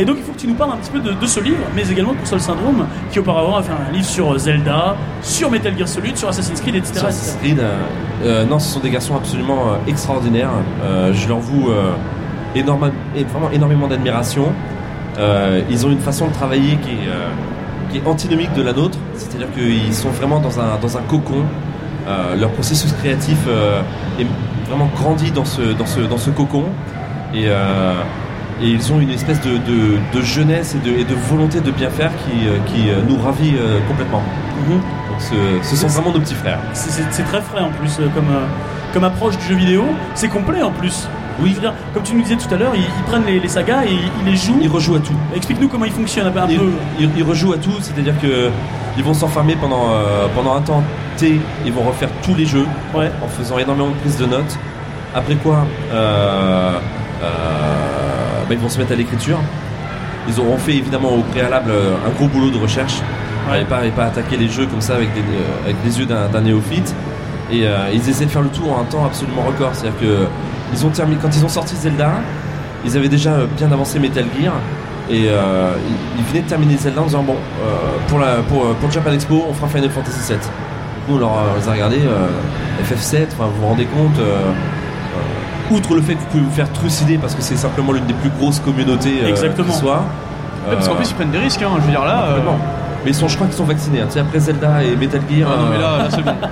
et 0.00 0.04
donc 0.04 0.16
il 0.18 0.24
faut 0.24 0.32
que 0.32 0.38
tu 0.38 0.48
nous 0.48 0.54
parles 0.54 0.72
un 0.72 0.76
petit 0.76 0.90
peu 0.90 0.98
de, 0.98 1.12
de 1.12 1.26
ce 1.26 1.38
livre, 1.40 1.58
mais 1.76 1.88
également 1.88 2.12
de 2.14 2.18
Console 2.18 2.40
Syndrome, 2.40 2.86
qui 3.12 3.18
auparavant 3.20 3.56
a 3.58 3.62
fait 3.62 3.70
un 3.72 3.92
livre 3.92 4.06
sur 4.06 4.36
Zelda, 4.38 4.96
sur 5.22 5.48
Metal 5.50 5.76
Gear 5.78 5.86
Solid, 5.86 6.16
sur 6.16 6.28
Assassin's 6.28 6.60
Creed, 6.60 6.74
etc. 6.74 6.94
Sur 6.98 7.06
Assassin's 7.08 7.36
Creed, 7.40 7.62
non, 8.50 8.58
ce 8.58 8.72
sont 8.74 8.80
des 8.80 8.90
garçons 8.90 9.14
absolument 9.14 9.76
extraordinaires. 9.86 10.50
Je 11.12 11.28
leur 11.28 11.38
voue 11.38 11.68
énorme- 12.56 12.90
vraiment 13.14 13.50
énormément 13.52 13.86
d'admiration. 13.86 14.46
Ils 15.70 15.86
ont 15.86 15.90
une 15.90 16.00
façon 16.00 16.26
de 16.28 16.32
travailler 16.32 16.76
qui 16.76 16.90
est, 16.90 17.08
qui 17.92 17.98
est 17.98 18.06
antinomique 18.06 18.52
de 18.54 18.62
la 18.62 18.72
nôtre. 18.72 18.98
C'est-à-dire 19.14 19.48
qu'ils 19.52 19.94
sont 19.94 20.10
vraiment 20.10 20.40
dans 20.40 20.58
un, 20.58 20.78
dans 20.80 20.96
un 20.96 21.02
cocon. 21.02 21.44
Euh, 22.08 22.34
leur 22.36 22.50
processus 22.50 22.92
créatif 22.94 23.38
euh, 23.46 23.80
est 24.18 24.26
vraiment 24.68 24.90
grandi 24.96 25.30
dans 25.30 25.44
ce, 25.44 25.60
dans 25.74 25.86
ce, 25.86 26.00
dans 26.00 26.18
ce 26.18 26.30
cocon. 26.30 26.64
Et, 27.34 27.44
euh, 27.46 27.94
et 28.60 28.68
ils 28.68 28.92
ont 28.92 29.00
une 29.00 29.10
espèce 29.10 29.40
de, 29.40 29.52
de, 29.52 29.98
de 30.12 30.22
jeunesse 30.22 30.74
et 30.74 30.78
de, 30.88 30.96
et 30.96 31.04
de 31.04 31.14
volonté 31.14 31.60
de 31.60 31.70
bien 31.70 31.90
faire 31.90 32.10
qui, 32.24 32.72
qui 32.72 32.88
nous 33.08 33.16
ravit 33.20 33.54
complètement. 33.88 34.22
Mhm. 34.68 34.76
Donc 35.10 35.20
ce, 35.20 35.68
ce 35.68 35.76
sont 35.76 35.88
vraiment 35.88 36.12
nos 36.12 36.20
petits 36.20 36.34
frères. 36.34 36.58
C'est- 36.72 37.22
très 37.24 37.40
frais 37.40 37.60
en 37.60 37.70
plus 37.70 37.96
comme, 38.14 38.28
comme 38.92 39.04
approche 39.04 39.36
du 39.38 39.46
jeu 39.46 39.54
vidéo. 39.54 39.84
C'est 40.14 40.28
complet 40.28 40.62
en 40.62 40.70
plus. 40.70 41.08
Oui, 41.40 41.52
dire, 41.60 41.72
comme 41.94 42.02
tu 42.02 42.14
nous 42.14 42.22
disais 42.22 42.36
tout 42.36 42.52
à 42.52 42.56
l'heure, 42.58 42.72
ils, 42.74 42.80
ils 42.82 43.02
prennent 43.06 43.24
les, 43.26 43.40
les 43.40 43.48
sagas 43.48 43.84
et 43.84 43.90
ils, 43.92 44.10
ils 44.26 44.30
les 44.30 44.36
jouent. 44.36 44.58
Ils 44.60 44.68
rejouent 44.68 44.96
à 44.96 45.00
tout. 45.00 45.14
Explique-nous 45.34 45.68
comment 45.68 45.84
ils 45.84 45.92
fonctionnent 45.92 46.26
un 46.26 46.46
Ils, 46.48 46.58
peu. 46.58 46.70
ils- 47.16 47.22
rejouent 47.22 47.52
à 47.54 47.58
tout, 47.58 47.72
c'est-à-dire 47.80 48.14
que 48.20 48.50
ils 48.96 49.04
vont 49.04 49.14
s'enfermer 49.14 49.56
pendant, 49.56 49.90
euh, 49.90 50.26
pendant 50.34 50.54
un 50.54 50.60
temps 50.60 50.82
T, 51.16 51.40
ils 51.64 51.72
vont 51.72 51.82
refaire 51.82 52.08
tous 52.22 52.34
les 52.34 52.44
jeux 52.46 52.66
Ouais. 52.94 53.10
en 53.24 53.28
faisant 53.28 53.58
énormément 53.58 53.88
de 53.88 53.94
prises 53.94 54.18
de 54.18 54.26
notes. 54.26 54.58
Après 55.14 55.34
quoi, 55.36 55.64
euh, 55.92 56.78
euh, 57.22 58.42
bah, 58.48 58.54
ils 58.54 58.58
vont 58.58 58.68
se 58.68 58.78
mettre 58.78 58.92
à 58.92 58.96
l'écriture. 58.96 59.38
Ils 60.28 60.38
auront 60.40 60.56
fait 60.58 60.74
évidemment 60.74 61.10
au 61.14 61.22
préalable 61.22 61.72
un 62.06 62.10
gros 62.10 62.28
boulot 62.28 62.50
de 62.50 62.58
recherche 62.58 62.98
Ouais. 63.50 63.62
et, 63.62 63.64
pas, 63.64 63.84
et 63.84 63.90
pas 63.90 64.04
attaquer 64.04 64.36
les 64.36 64.48
jeux 64.48 64.66
comme 64.66 64.80
ça 64.80 64.94
avec, 64.94 65.12
des, 65.14 65.20
avec 65.64 65.76
les 65.84 65.98
yeux 65.98 66.06
d'un 66.06 66.40
néophyte. 66.40 66.94
Et 67.50 67.64
ils 67.92 68.08
essaient 68.08 68.24
de 68.26 68.30
faire 68.30 68.42
le 68.42 68.48
tour 68.48 68.72
en 68.72 68.80
un 68.82 68.84
temps 68.84 69.04
absolument 69.04 69.42
record. 69.42 69.70
C'est-à-dire 69.74 69.98
que 70.00 70.26
ils 70.72 70.86
ont 70.86 70.90
terminé, 70.90 71.18
quand 71.20 71.34
ils 71.36 71.44
ont 71.44 71.48
sorti 71.48 71.76
Zelda, 71.76 72.10
ils 72.84 72.96
avaient 72.96 73.08
déjà 73.08 73.30
euh, 73.30 73.46
bien 73.56 73.70
avancé 73.72 73.98
Metal 73.98 74.24
Gear. 74.40 74.52
Et 75.10 75.26
euh, 75.28 75.72
ils, 75.88 76.20
ils 76.20 76.24
venaient 76.26 76.42
de 76.42 76.48
terminer 76.48 76.76
Zelda 76.76 77.00
en 77.02 77.06
disant 77.06 77.22
bon 77.22 77.34
euh, 77.34 77.66
pour, 78.08 78.18
la, 78.18 78.36
pour, 78.48 78.62
pour 78.76 78.88
le 78.88 78.92
Japan 78.94 79.12
Expo 79.12 79.44
on 79.50 79.52
fera 79.52 79.68
Final 79.68 79.90
Fantasy 79.90 80.32
VII. 80.32 80.38
Nous 81.08 81.16
on 81.16 81.18
leur 81.18 81.30
on 81.30 81.58
les 81.60 81.68
a 81.68 81.72
regardé 81.72 81.96
euh, 81.98 82.28
FF7, 82.84 83.26
enfin, 83.32 83.46
vous 83.52 83.60
vous 83.60 83.66
rendez 83.66 83.84
compte 83.86 84.18
outre 85.70 85.94
le 85.94 86.02
fait 86.02 86.14
que 86.14 86.20
vous 86.20 86.26
pouvez 86.26 86.42
vous 86.42 86.50
faire 86.50 86.70
trucider 86.72 87.18
parce 87.18 87.34
que 87.34 87.42
c'est 87.42 87.56
simplement 87.56 87.92
l'une 87.92 88.04
des 88.06 88.14
plus 88.14 88.30
grosses 88.30 88.60
communautés 88.60 89.26
Exactement. 89.26 89.72
qui 89.72 89.78
soit. 89.78 90.04
Ouais, 90.68 90.74
parce 90.74 90.88
qu'en 90.88 90.94
plus 90.96 91.10
ils 91.10 91.14
prennent 91.14 91.30
des 91.30 91.38
risques. 91.38 91.62
Hein. 91.62 91.70
Je 91.76 91.82
veux 91.84 91.90
dire 91.90 92.04
là. 92.04 92.26
Mais 93.04 93.10
ils 93.10 93.14
sont, 93.14 93.26
je 93.26 93.34
crois 93.34 93.48
qu'ils 93.48 93.56
sont 93.56 93.64
vaccinés. 93.64 94.00
hein. 94.00 94.04
Tu 94.06 94.12
sais, 94.14 94.20
après 94.20 94.38
Zelda 94.38 94.82
et 94.84 94.94
Metal 94.94 95.20
Gear. 95.28 95.48
ah, 95.52 95.56
non 95.60 95.68
mais 95.72 95.78
là, 95.78 95.98
là, 95.98 96.04
c'est 96.10 96.22
bon. 96.22 96.30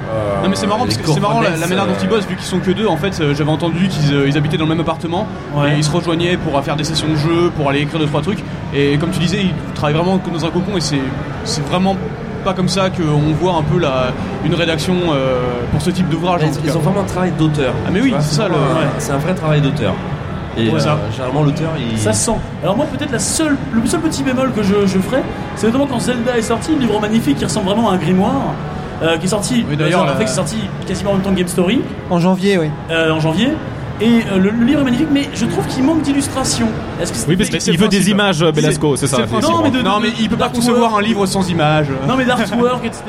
Non 0.42 0.48
mais 0.48 0.56
c'est 0.56 0.66
marrant 0.66 0.84
parce 0.84 0.96
que 0.96 1.06
c'est 1.10 1.20
marrant 1.20 1.40
la, 1.40 1.50
la 1.56 1.66
manière 1.66 1.86
dont 1.86 1.92
ils 2.02 2.08
bossent 2.08 2.26
vu 2.26 2.36
qu'ils 2.36 2.44
sont 2.46 2.58
que 2.60 2.70
deux 2.70 2.86
en 2.86 2.96
fait 2.96 3.18
euh, 3.20 3.34
j'avais 3.34 3.50
entendu 3.50 3.88
qu'ils 3.88 4.14
euh, 4.14 4.28
ils 4.28 4.36
habitaient 4.38 4.56
dans 4.56 4.64
le 4.64 4.70
même 4.70 4.80
appartement 4.80 5.26
Ouais. 5.54 5.74
et 5.74 5.76
ils 5.78 5.84
se 5.84 5.90
rejoignaient 5.90 6.36
pour 6.36 6.56
euh, 6.56 6.62
faire 6.62 6.76
des 6.76 6.84
sessions 6.84 7.08
de 7.08 7.16
jeu 7.16 7.50
pour 7.56 7.68
aller 7.68 7.80
écrire 7.80 7.98
deux 7.98 8.06
trois 8.06 8.22
trucs 8.22 8.42
et 8.74 8.96
comme 8.98 9.10
tu 9.10 9.18
disais 9.18 9.38
ils 9.42 9.54
travaillent 9.74 9.94
vraiment 9.94 10.18
comme 10.18 10.32
dans 10.34 10.44
un 10.46 10.50
cocon 10.50 10.76
et 10.76 10.80
c'est 10.80 11.00
c'est 11.44 11.64
vraiment 11.66 11.96
pas 12.44 12.54
comme 12.54 12.68
ça 12.68 12.88
qu'on 12.88 13.32
voit 13.40 13.54
un 13.54 13.62
peu 13.62 13.78
la 13.78 14.12
une 14.44 14.54
rédaction 14.54 14.94
euh, 15.12 15.40
pour 15.72 15.82
ce 15.82 15.90
type 15.90 16.08
d'ouvrage 16.08 16.42
en 16.42 16.46
Ils, 16.64 16.76
ont 16.76 16.80
vraiment 16.80 17.00
un 17.02 17.04
travail 17.04 17.32
d'auteur. 17.38 17.74
Ah, 17.86 17.90
mais 17.92 17.98
Tu 17.98 18.04
oui, 18.06 18.10
vois, 18.12 18.20
c'est 18.20 18.34
ça, 18.36 18.42
vraiment 18.48 18.56
le- 18.64 18.70
un- 18.70 18.80
ouais. 18.80 18.88
C'est 18.98 19.12
un 19.12 19.18
vrai 19.18 19.34
travail 19.34 19.60
d'auteur. 19.60 19.92
Et 20.56 20.68
Ouais, 20.68 20.74
euh, 20.74 20.78
ça. 20.80 20.98
généralement 21.12 21.42
l'auteur 21.42 21.70
il. 21.78 21.98
Ça 21.98 22.12
se 22.14 22.24
sent. 22.26 22.36
Alors 22.62 22.76
moi 22.78 22.86
peut-être 22.86 23.12
la 23.12 23.18
seule, 23.18 23.56
le 23.72 23.86
seul 23.86 24.00
petit 24.00 24.22
bémol 24.22 24.52
que 24.52 24.62
je, 24.62 24.86
je 24.86 24.98
ferais, 24.98 25.22
c'est 25.54 25.66
notamment 25.66 25.86
quand 25.86 26.00
Zelda 26.00 26.38
est 26.38 26.42
sorti, 26.42 26.72
un 26.74 26.78
livre 26.80 26.98
magnifique 27.00 27.36
qui 27.38 27.44
ressemble 27.44 27.66
vraiment 27.66 27.90
à 27.90 27.94
un 27.94 27.98
grimoire, 27.98 28.54
euh, 29.02 29.16
qui 29.18 29.26
est 29.26 29.28
sorti. 29.28 29.64
Oui, 29.68 29.76
d'ailleurs, 29.76 30.02
en 30.02 30.06
fait, 30.08 30.20
la- 30.20 30.26
c'est 30.26 30.34
sorti 30.36 30.56
quasiment 30.86 31.10
en 31.10 31.14
même 31.14 31.22
temps 31.22 31.30
que 31.30 31.36
Game 31.38 31.48
Story 31.48 31.80
En 32.10 32.18
janvier, 32.20 32.58
oui. 32.58 32.66
euh, 32.90 33.12
en 33.12 33.20
janvier. 33.20 33.48
Et 34.02 34.22
euh, 34.32 34.38
le, 34.38 34.48
le 34.48 34.64
livre 34.64 34.80
est 34.80 34.84
magnifique, 34.84 35.08
mais 35.12 35.28
je 35.34 35.44
trouve 35.44 35.66
qu'il 35.66 35.84
manque 35.84 36.00
d'illustration. 36.00 36.68
Est-ce 37.02 37.12
que 37.12 37.18
c'est 37.18 37.28
Oui, 37.28 37.36
parce 37.36 37.50
qu'il 37.50 37.76
veut 37.76 37.86
des 37.88 38.08
images, 38.08 38.40
euh, 38.42 38.50
Belasco, 38.50 38.96
c'est 38.96 39.06
ça. 39.06 39.18
Non, 39.42 39.60
mais 39.62 39.70
de- 39.70 39.82
non 39.82 40.00
mais 40.00 40.08
il 40.18 40.26
peut 40.30 40.36
pas 40.38 40.48
concevoir 40.48 40.96
un 40.96 41.02
livre 41.02 41.26
sans 41.26 41.46
images. 41.50 41.88
Non 42.08 42.16
mais 42.16 42.24
d'artwork, 42.24 42.82
etc. 42.82 43.02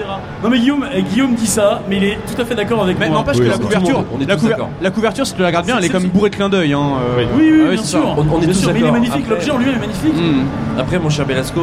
Non 0.44 0.50
mais 0.50 0.60
Guillaume, 0.60 0.84
euh, 0.94 1.00
Guillaume 1.00 1.34
dit 1.36 1.48
ça, 1.48 1.82
mais 1.90 1.96
il 1.96 2.04
est 2.04 2.18
tout 2.28 2.42
à 2.42 2.44
fait 2.44 2.56
d'accord 2.56 2.84
avec 2.84 3.00
Mais 3.00 3.08
moi. 3.08 3.20
n'empêche 3.20 3.38
Oui, 3.38 3.46
que 3.46 3.52
la 3.52 3.58
couverture, 3.58 4.00
monde, 4.00 4.06
on 4.14 4.22
est 4.22 4.26
la, 4.26 4.36
couver- 4.36 4.92
couverture, 4.94 5.26
si 5.26 5.34
tu 5.34 5.40
la 5.40 5.48
regardes 5.48 5.66
bien, 5.66 5.78
elle 5.78 5.86
est 5.86 5.90
comme 5.90 6.08
bourrée 6.10 6.30
de 6.30 6.36
clins 6.36 6.50
d'œil. 6.50 6.74
Hein, 6.74 6.82
euh. 6.82 7.20
Oui. 7.20 7.24
Oui, 7.38 7.52
oui, 7.54 7.62
Ah 7.64 7.68
oui, 7.70 7.76
bien 7.76 7.84
sûr. 7.86 8.04
On- 8.18 8.20
on 8.20 8.38
est 8.42 8.46
Bien 8.46 8.48
tous 8.54 8.60
sûr, 8.60 8.74
mais 8.74 8.80
il 8.82 8.86
est 8.86 8.92
magnifique, 8.92 9.30
l'objet 9.30 9.52
en 9.52 9.58
lui-même 9.60 9.76
est 9.76 9.80
magnifique. 9.80 10.14
Hmm. 10.14 10.78
Après, 10.78 11.00
mon 11.00 11.10
cher 11.10 11.26
Belasco, 11.26 11.62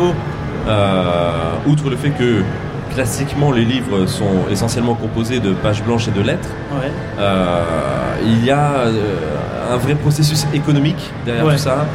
euh, 0.68 1.30
outre 1.66 1.90
le 1.90 1.96
fait 1.96 2.10
que 2.10 2.42
classiquement 2.98 3.52
les 3.52 3.64
livres 3.64 4.06
sont 4.06 4.50
essentiellement 4.50 4.94
composés 4.94 5.38
de 5.38 5.52
pages 5.52 5.84
blanches 5.84 6.08
et 6.08 6.10
de 6.10 6.20
lettres, 6.20 6.48
Ouais. 6.72 6.90
euh, 7.20 7.62
il 8.24 8.44
y 8.44 8.50
a 8.50 8.70
euh, 8.86 9.72
un 9.72 9.76
vrai 9.76 9.94
processus 9.94 10.44
économique 10.52 10.98
derrière 11.24 11.44
Ouais. 11.46 11.52
tout 11.52 11.58
ça 11.60 11.86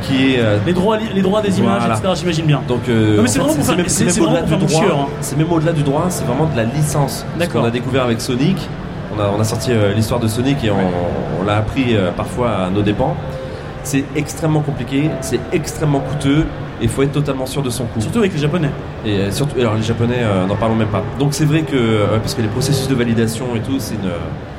qui 0.00 0.32
est 0.32 0.38
euh, 0.40 0.56
Les 0.64 0.72
droits, 0.72 0.96
les 1.14 1.20
droits 1.20 1.42
des 1.42 1.58
images, 1.58 1.80
Voilà. 1.80 1.96
etc. 1.98 2.08
J'imagine 2.14 2.46
bien. 2.46 2.62
donc 2.66 2.80
c'est 2.86 3.38
vraiment 3.38 3.54
pour 3.54 3.76
même, 3.76 3.86
c'est- 3.88 4.18
au-delà 4.18 4.40
du 4.44 4.56
droit. 4.56 5.08
C'est 5.20 5.36
même 5.36 5.52
au-delà 5.52 5.72
du 5.72 5.82
droit, 5.82 6.06
c'est 6.08 6.24
vraiment 6.24 6.46
de 6.46 6.56
la 6.56 6.64
licence. 6.64 7.26
Ce 7.34 7.38
D'accord. 7.38 7.60
qu'on 7.60 7.68
a 7.68 7.70
découvert 7.70 8.04
avec 8.04 8.22
Sonic. 8.22 8.56
On 9.14 9.20
a, 9.20 9.26
on 9.36 9.38
a 9.40 9.44
sorti 9.44 9.72
l'histoire 9.94 10.20
de 10.20 10.28
Sonic 10.28 10.64
et 10.64 10.70
on, 10.70 10.76
on 11.40 11.44
l'a 11.44 11.58
appris 11.58 11.94
parfois 12.16 12.50
à 12.66 12.70
nos 12.70 12.80
dépens. 12.82 13.14
C'est 13.82 14.04
extrêmement 14.16 14.60
compliqué, 14.60 15.10
c'est 15.20 15.40
extrêmement 15.52 16.00
coûteux 16.00 16.44
et 16.80 16.84
il 16.84 16.88
faut 16.88 17.02
être 17.02 17.12
totalement 17.12 17.46
sûr 17.46 17.62
de 17.62 17.70
son 17.70 17.84
coup. 17.84 18.00
Surtout 18.00 18.18
avec 18.20 18.32
les 18.32 18.38
Japonais. 18.40 18.70
Et 19.04 19.16
euh, 19.18 19.30
surtout, 19.30 19.58
alors 19.60 19.74
les 19.74 19.82
Japonais, 19.82 20.18
euh, 20.20 20.46
n'en 20.46 20.56
parlons 20.56 20.74
même 20.74 20.88
pas. 20.88 21.02
Donc 21.18 21.34
c'est 21.34 21.44
vrai 21.44 21.62
que, 21.62 21.76
euh, 21.76 22.18
parce 22.18 22.34
que 22.34 22.42
les 22.42 22.48
processus 22.48 22.88
de 22.88 22.94
validation 22.94 23.46
et 23.56 23.60
tout, 23.60 23.76
c'est 23.78 23.94
une, 23.94 24.10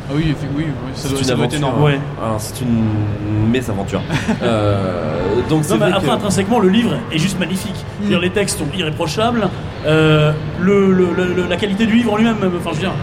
Ah 0.10 0.14
oui, 0.16 0.34
oui, 0.56 0.66
oui, 0.66 0.66
ça 0.94 1.04
c'est 1.04 1.10
doit, 1.10 1.18
une 1.20 1.24
ça 1.26 1.36
doit 1.36 1.46
être 1.46 1.54
aventure. 1.56 1.68
énorme. 1.70 1.84
Ouais. 1.84 2.00
Ah, 2.22 2.36
c'est 2.40 2.62
une 2.62 3.50
mésaventure. 3.52 4.02
euh, 4.44 5.42
donc 5.50 5.64
c'est 5.64 5.74
Non, 5.74 5.80
mais 5.80 5.86
vrai 5.88 5.94
après, 5.98 6.08
que- 6.08 6.12
intrinsèquement, 6.14 6.60
le 6.60 6.70
livre 6.70 6.96
est 7.12 7.18
juste 7.18 7.40
magnifique. 7.40 7.76
Dire, 8.02 8.20
les 8.20 8.30
textes 8.30 8.58
sont 8.60 8.68
irréprochables. 8.78 9.48
euh, 9.86 10.32
le, 10.60 10.92
le- 10.92 11.10
le- 11.16 11.34
le- 11.34 11.48
la 11.48 11.56
qualité 11.56 11.86
du 11.86 11.96
livre 11.96 12.14
en 12.14 12.18
lui-même, 12.18 12.38
même, 12.40 12.52
enfin, 12.58 12.72
je 12.72 12.76
veux 12.76 12.82
dire, 12.82 12.94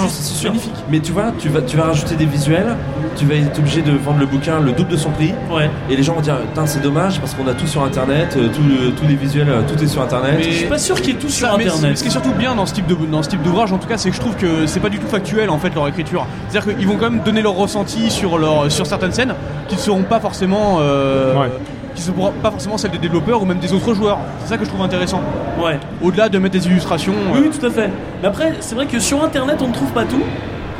Non, 0.00 0.08
c'est 0.08 0.22
sûr. 0.34 0.50
magnifique. 0.50 0.72
Mais 0.90 1.00
tu 1.00 1.12
vois, 1.12 1.32
tu 1.38 1.48
vas, 1.48 1.60
tu 1.62 1.76
vas 1.76 1.84
rajouter 1.84 2.14
des 2.16 2.24
visuels, 2.26 2.76
tu 3.16 3.24
vas 3.26 3.34
être 3.34 3.58
obligé 3.58 3.82
de 3.82 3.92
vendre 3.92 4.18
le 4.20 4.26
bouquin 4.26 4.60
le 4.60 4.72
double 4.72 4.90
de 4.90 4.96
son 4.96 5.10
prix, 5.10 5.34
Ouais. 5.50 5.70
et 5.90 5.96
les 5.96 6.02
gens 6.02 6.14
vont 6.14 6.20
dire, 6.20 6.38
putain, 6.38 6.66
c'est 6.66 6.80
dommage 6.82 7.20
parce 7.20 7.34
qu'on 7.34 7.46
a 7.48 7.54
tout 7.54 7.66
sur 7.66 7.82
internet, 7.84 8.34
euh, 8.36 8.48
tout 8.48 8.62
le- 8.62 8.90
tous 8.92 9.06
les 9.06 9.14
visuels, 9.16 9.48
euh, 9.48 9.62
tout 9.66 9.82
est 9.82 9.86
sur 9.86 10.02
internet. 10.02 10.34
Mais- 10.38 10.42
Je 10.44 10.50
suis 10.58 10.66
pas 10.66 10.78
sûr 10.78 10.96
qu'il 11.00 11.14
y 11.14 11.16
ait 11.16 11.20
tout 11.20 11.28
sur 11.28 11.46
mais 11.58 11.66
internet. 11.66 11.98
ce 11.98 12.02
qui 12.02 12.08
est 12.08 12.12
surtout 12.12 12.32
bien 12.32 12.54
dans 12.54 12.66
ce 12.66 12.74
type 12.74 12.86
de 12.86 12.94
dans 13.10 13.22
ce 13.22 13.28
type 13.30 13.42
d'ouvrage 13.42 13.72
en 13.72 13.78
tout 13.78 13.88
cas 13.88 13.96
c'est 13.98 14.10
que 14.10 14.16
je 14.16 14.20
trouve 14.20 14.36
que 14.36 14.66
c'est 14.66 14.80
pas 14.80 14.88
du 14.90 14.98
tout 14.98 15.06
factuel 15.08 15.50
en 15.50 15.58
fait 15.58 15.74
leur 15.74 15.88
écriture 15.88 16.26
c'est 16.48 16.58
à 16.58 16.60
dire 16.60 16.76
qu'ils 16.76 16.86
vont 16.86 16.96
quand 16.96 17.10
même 17.10 17.22
donner 17.24 17.42
leur 17.42 17.54
ressenti 17.54 18.10
sur 18.10 18.38
leur 18.38 18.70
sur 18.70 18.86
certaines 18.86 19.12
scènes 19.12 19.34
qui 19.68 19.74
ne 19.74 19.80
seront 19.80 20.02
pas 20.02 20.20
forcément 20.20 20.78
euh, 20.80 21.34
Ouais. 21.38 21.48
Qui 21.94 22.00
ne 22.08 22.14
seront 22.14 22.32
pas 22.42 22.50
forcément 22.50 22.78
celles 22.78 22.90
des 22.92 22.98
développeurs 22.98 23.42
ou 23.42 23.46
même 23.46 23.58
des 23.58 23.72
autres 23.72 23.94
joueurs 23.94 24.18
c'est 24.42 24.48
ça 24.50 24.56
que 24.58 24.64
je 24.64 24.70
trouve 24.70 24.82
intéressant 24.82 25.20
Ouais. 25.62 25.78
au-delà 26.02 26.28
de 26.28 26.38
mettre 26.38 26.58
des 26.58 26.66
illustrations 26.66 27.12
Oui, 27.32 27.38
euh, 27.38 27.42
oui, 27.44 27.50
tout 27.58 27.64
à 27.66 27.70
fait. 27.70 27.90
Mais 28.22 28.28
après, 28.28 28.54
c'est 28.60 28.74
vrai 28.74 28.86
que 28.86 28.98
sur 28.98 29.22
internet, 29.22 29.58
on 29.62 29.68
ne 29.68 29.72
trouve 29.72 29.90
pas 29.92 30.04
tout. 30.04 30.22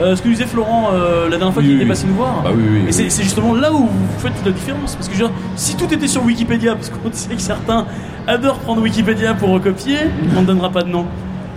Euh, 0.00 0.16
ce 0.16 0.22
que 0.22 0.28
disait 0.28 0.46
Florent 0.46 0.88
euh, 0.94 1.24
la 1.28 1.36
dernière 1.36 1.52
fois 1.52 1.62
Oui, 1.62 1.68
qu'il 1.68 1.76
oui, 1.76 1.82
était 1.82 1.88
passé 1.90 2.06
nous 2.08 2.14
voir. 2.14 2.40
Bah 2.42 2.50
oui, 2.54 2.62
oui, 2.68 2.84
Et 2.88 2.92
c'est 2.92 3.10
c'est 3.10 3.22
justement 3.22 3.54
là 3.54 3.70
où 3.72 3.86
vous 3.86 4.18
faites 4.18 4.34
toute 4.34 4.46
la 4.46 4.52
différence. 4.52 4.96
Parce 4.96 5.08
que 5.08 5.14
dire, 5.14 5.30
si 5.54 5.76
tout 5.76 5.92
était 5.92 6.08
sur 6.08 6.24
Wikipédia, 6.24 6.74
parce 6.74 6.88
qu'on 6.88 6.98
sait 7.12 7.34
que 7.34 7.40
certains 7.42 7.86
adorent 8.26 8.58
prendre 8.60 8.80
Wikipédia 8.80 9.34
pour 9.34 9.50
recopier, 9.50 9.98
on 10.36 10.40
ne 10.40 10.46
donnera 10.46 10.70
pas 10.70 10.82
de 10.82 10.88
nom. 10.88 11.04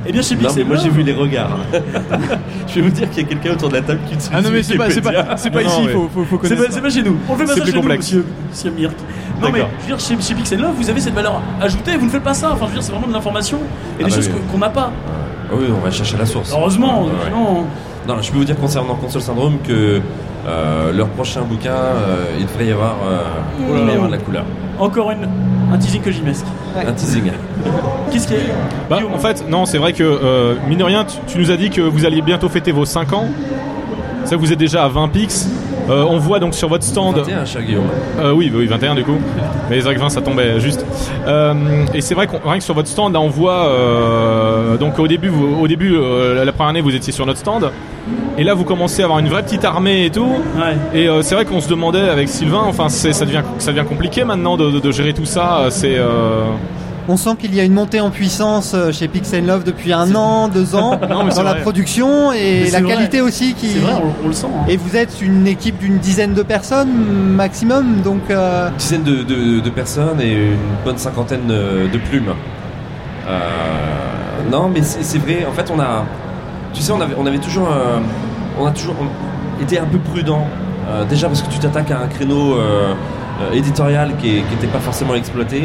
Eh 0.08 0.12
bien, 0.12 0.22
chez 0.22 0.36
Non, 0.36 0.42
mais 0.42 0.48
Pixel 0.48 0.66
moi 0.68 0.76
j'ai 0.78 0.90
vu 0.90 1.02
les 1.04 1.14
regards. 1.14 1.58
je 2.68 2.76
vais 2.76 2.82
vous 2.82 2.90
dire 2.90 3.10
qu'il 3.10 3.24
y 3.24 3.26
a 3.26 3.30
quelqu'un 3.30 3.52
autour 3.54 3.70
de 3.70 3.76
la 3.76 3.82
table 3.82 4.00
qui 4.08 4.14
utilise 4.14 4.32
ah 4.34 4.42
non 4.42 4.50
mais 4.52 4.62
c'est 4.64 4.76
pas 4.78 4.90
c'est 4.90 5.02
pas 5.02 5.36
c'est 5.38 5.50
pas 5.50 5.64
Non, 5.64 5.68
ici 5.70 5.80
non, 5.82 5.86
mais- 5.88 5.94
faut, 5.94 6.10
faut, 6.14 6.24
faut 6.26 6.40
C'est 6.44 6.50
connaître 6.50 6.68
pas, 6.68 6.74
c'est 6.76 6.82
pas 6.82 6.90
chez 6.90 7.04
nous. 7.04 7.18
On 7.28 7.34
le 7.34 7.40
fait 7.40 7.46
pas 7.46 7.54
C'est 7.54 7.60
ça 7.62 7.66
chez 7.66 7.72
nous, 7.74 7.80
complexe. 7.82 8.06
monsieur, 8.06 8.26
monsieur 8.50 8.72
Mirk. 8.72 8.94
Non 9.42 9.50
mais, 9.52 9.60
je 9.60 9.82
veux 9.92 9.98
dire, 9.98 10.00
chez, 10.00 10.22
chez 10.22 10.34
Pixel 10.36 10.60
Love, 10.62 10.74
vous 10.78 10.90
avez 10.90 11.02
cette 11.02 11.14
valeur 11.14 11.42
ajoutée, 11.62 11.98
vous 11.98 12.06
ne 12.06 12.12
faites 12.12 12.24
pas 12.24 12.34
ça. 12.34 12.52
Enfin, 12.54 12.66
je 12.66 12.70
veux 12.70 12.74
dire, 12.76 12.84
c'est 12.84 12.92
vraiment 12.92 13.08
de 13.08 13.14
l'information 13.14 13.58
et 13.58 14.04
Ah 14.04 14.04
des 14.06 14.10
bah 14.12 14.16
choses 14.16 14.30
qu'on 14.52 14.58
n'a 14.58 14.70
pas. 14.70 14.92
Ah 15.50 15.54
oui, 15.56 15.66
on 15.76 15.84
va 15.84 15.92
chercher 15.92 16.18
la 16.18 16.26
source. 16.26 16.52
Heureusement, 16.54 17.04
ouais. 17.06 17.12
sinon- 17.26 17.66
Non, 18.08 18.22
je 18.22 18.32
peux 18.32 18.38
vous 18.38 18.46
dire 18.46 18.56
concernant 18.58 18.96
Console 18.96 19.22
Syndrome 19.22 19.58
que 19.64 20.00
euh, 20.48 20.94
leur 20.94 21.08
prochain 21.10 21.42
bouquin, 21.42 21.72
euh, 21.74 22.26
il 22.40 22.46
devrait 22.46 22.68
y 22.68 22.72
avoir, 22.72 22.96
euh, 23.08 23.20
il 23.60 23.66
devrait 23.66 23.92
y 23.92 23.96
avoir 23.96 24.08
de 24.08 24.16
la 24.16 24.22
couleur. 24.22 24.46
Encore 24.80 25.12
une, 25.12 25.28
un 25.74 25.78
teasing 25.78 26.02
que 26.02 26.10
mesque. 26.24 26.46
Un 26.76 26.92
teasing. 26.94 27.32
Qu'est-ce 28.12 28.28
qu'il 28.28 28.38
y 28.38 28.40
a 28.40 28.44
Bah, 28.90 29.00
en 29.14 29.20
fait, 29.20 29.44
non, 29.50 29.66
c'est 29.66 29.78
vrai 29.78 29.94
que, 29.94 30.04
euh, 30.04 30.56
mine 30.68 30.78
de 30.80 30.84
rien, 30.84 31.06
tu, 31.06 31.18
tu 31.28 31.38
nous 31.40 31.52
as 31.52 31.58
dit 31.58 31.70
que 31.70 31.82
vous 31.82 32.06
alliez 32.06 32.22
bientôt 32.22 32.50
fêter 32.50 32.72
vos 32.72 32.86
5 32.86 33.14
ans. 33.14 33.28
Ça, 34.26 34.36
vous 34.38 34.52
êtes 34.52 34.60
déjà 34.60 34.84
à 34.84 34.88
20 34.88 35.08
pics. 35.10 35.32
Euh, 35.88 36.04
on 36.10 36.18
voit 36.18 36.40
donc 36.40 36.56
sur 36.56 36.68
votre 36.68 36.84
stand. 36.84 37.16
21, 37.18 37.46
cher 37.46 37.62
Guillaume. 37.62 37.84
Euh, 38.20 38.32
oui, 38.34 38.52
oui, 38.54 38.66
21 38.66 38.96
du 38.96 39.04
coup. 39.04 39.18
Mais 39.70 39.76
c'est 39.78 39.82
vrai 39.84 39.94
que 39.96 40.00
20 40.00 40.10
ça 40.10 40.22
tombait 40.22 40.60
juste. 40.60 40.84
Euh, 41.28 41.54
et 41.94 42.02
c'est 42.02 42.16
vrai 42.16 42.26
qu'on 42.26 42.40
rien 42.44 42.58
que 42.58 42.64
sur 42.64 42.74
votre 42.74 42.88
stand, 42.88 43.14
là, 43.14 43.20
on 43.22 43.30
voit. 43.30 43.68
euh, 43.68 44.78
donc 44.78 44.98
au 44.98 45.08
début, 45.08 45.28
vous- 45.28 45.58
au 45.62 45.68
début, 45.68 45.94
euh, 45.96 46.44
la 46.44 46.52
première 46.52 46.70
année, 46.72 46.82
vous 46.82 46.96
étiez 46.96 47.14
sur 47.14 47.26
notre 47.28 47.38
stand. 47.40 47.70
Et 48.38 48.44
là, 48.44 48.54
vous 48.54 48.64
commencez 48.66 49.02
à 49.02 49.06
avoir 49.06 49.20
une 49.20 49.30
vraie 49.30 49.44
petite 49.44 49.64
armée 49.66 50.06
et 50.06 50.10
tout. 50.10 50.26
Ouais. 50.58 50.76
Et 50.94 51.08
euh, 51.08 51.22
c'est 51.22 51.36
vrai 51.36 51.46
qu'on 51.46 51.62
se 51.62 51.70
demandait 51.70 52.10
avec 52.10 52.28
Sylvain, 52.30 52.64
enfin, 52.68 52.90
ça 52.90 53.26
devient, 53.26 53.44
ça 53.60 53.72
devient 53.72 53.86
compliqué 53.88 54.24
maintenant 54.24 54.58
de, 54.58 54.72
de- 54.72 54.80
de 54.80 54.92
gérer 54.92 55.14
tout 55.14 55.26
ça. 55.26 55.68
C'est. 55.70 55.96
euh, 55.98 56.44
On 57.08 57.18
sent 57.18 57.36
qu'il 57.40 57.54
y 57.56 57.60
a 57.60 57.64
une 57.64 57.74
montée 57.74 58.02
en 58.02 58.10
puissance 58.10 58.74
euh, 58.74 58.92
chez 58.92 59.08
Pixel 59.08 59.46
Love 59.46 59.64
depuis 59.64 59.94
un 59.94 60.14
an, 60.16 60.48
deux 60.50 60.76
ans, 60.76 61.00
Non, 61.10 61.24
dans 61.28 61.44
la 61.44 61.52
vrai. 61.54 61.62
production 61.62 62.34
et 62.34 62.70
la 62.72 62.82
vrai. 62.82 62.94
qualité 62.96 63.22
aussi 63.22 63.54
qui. 63.54 63.70
C'est 63.70 63.80
vrai, 63.80 63.94
on, 64.04 64.26
on 64.26 64.28
le 64.28 64.34
sent. 64.34 64.48
hein. 64.54 64.66
Et 64.68 64.76
vous 64.76 64.98
êtes 64.98 65.22
une 65.22 65.48
équipe 65.48 65.78
d'une 65.78 66.00
dizaine 66.00 66.34
de 66.34 66.42
personnes 66.44 66.90
maximum, 67.36 68.02
donc 68.04 68.22
euh, 68.32 68.70
Une 68.70 68.76
dizaine 68.78 69.04
de, 69.04 69.24
de- 69.24 69.60
de 69.62 69.70
personnes 69.70 70.20
et 70.20 70.32
une 70.34 70.58
bonne 70.84 70.98
cinquantaine 70.98 71.48
euh, 71.52 71.88
de 71.88 71.98
plumes. 72.00 72.34
Euh, 73.28 73.40
non, 74.52 74.70
mais 74.74 74.82
c'est 74.84 75.18
vrai. 75.20 75.46
En 75.50 75.54
fait, 75.54 75.72
on 75.76 75.80
a, 75.80 76.04
tu 76.74 76.82
sais, 76.82 76.92
on 76.92 77.02
avait, 77.02 77.16
on 77.18 77.26
avait 77.26 77.40
toujours, 77.40 77.70
euh, 77.72 77.98
on 78.60 78.66
a 78.66 78.72
toujours 78.72 78.96
été 79.62 79.80
un 79.80 79.86
peu 79.86 79.98
prudent. 79.98 80.48
Euh, 80.88 81.04
déjà 81.06 81.28
parce 81.28 81.42
que 81.42 81.50
tu 81.50 81.60
t'attaques 81.60 81.92
à 81.92 82.00
un 82.00 82.08
créneau 82.08 82.56
euh, 82.56 82.94
euh, 83.42 83.54
éditorial 83.54 84.16
qui 84.18 84.34
n'était 84.34 84.68
pas 84.68 84.80
forcément 84.80 85.16
exploité. 85.16 85.64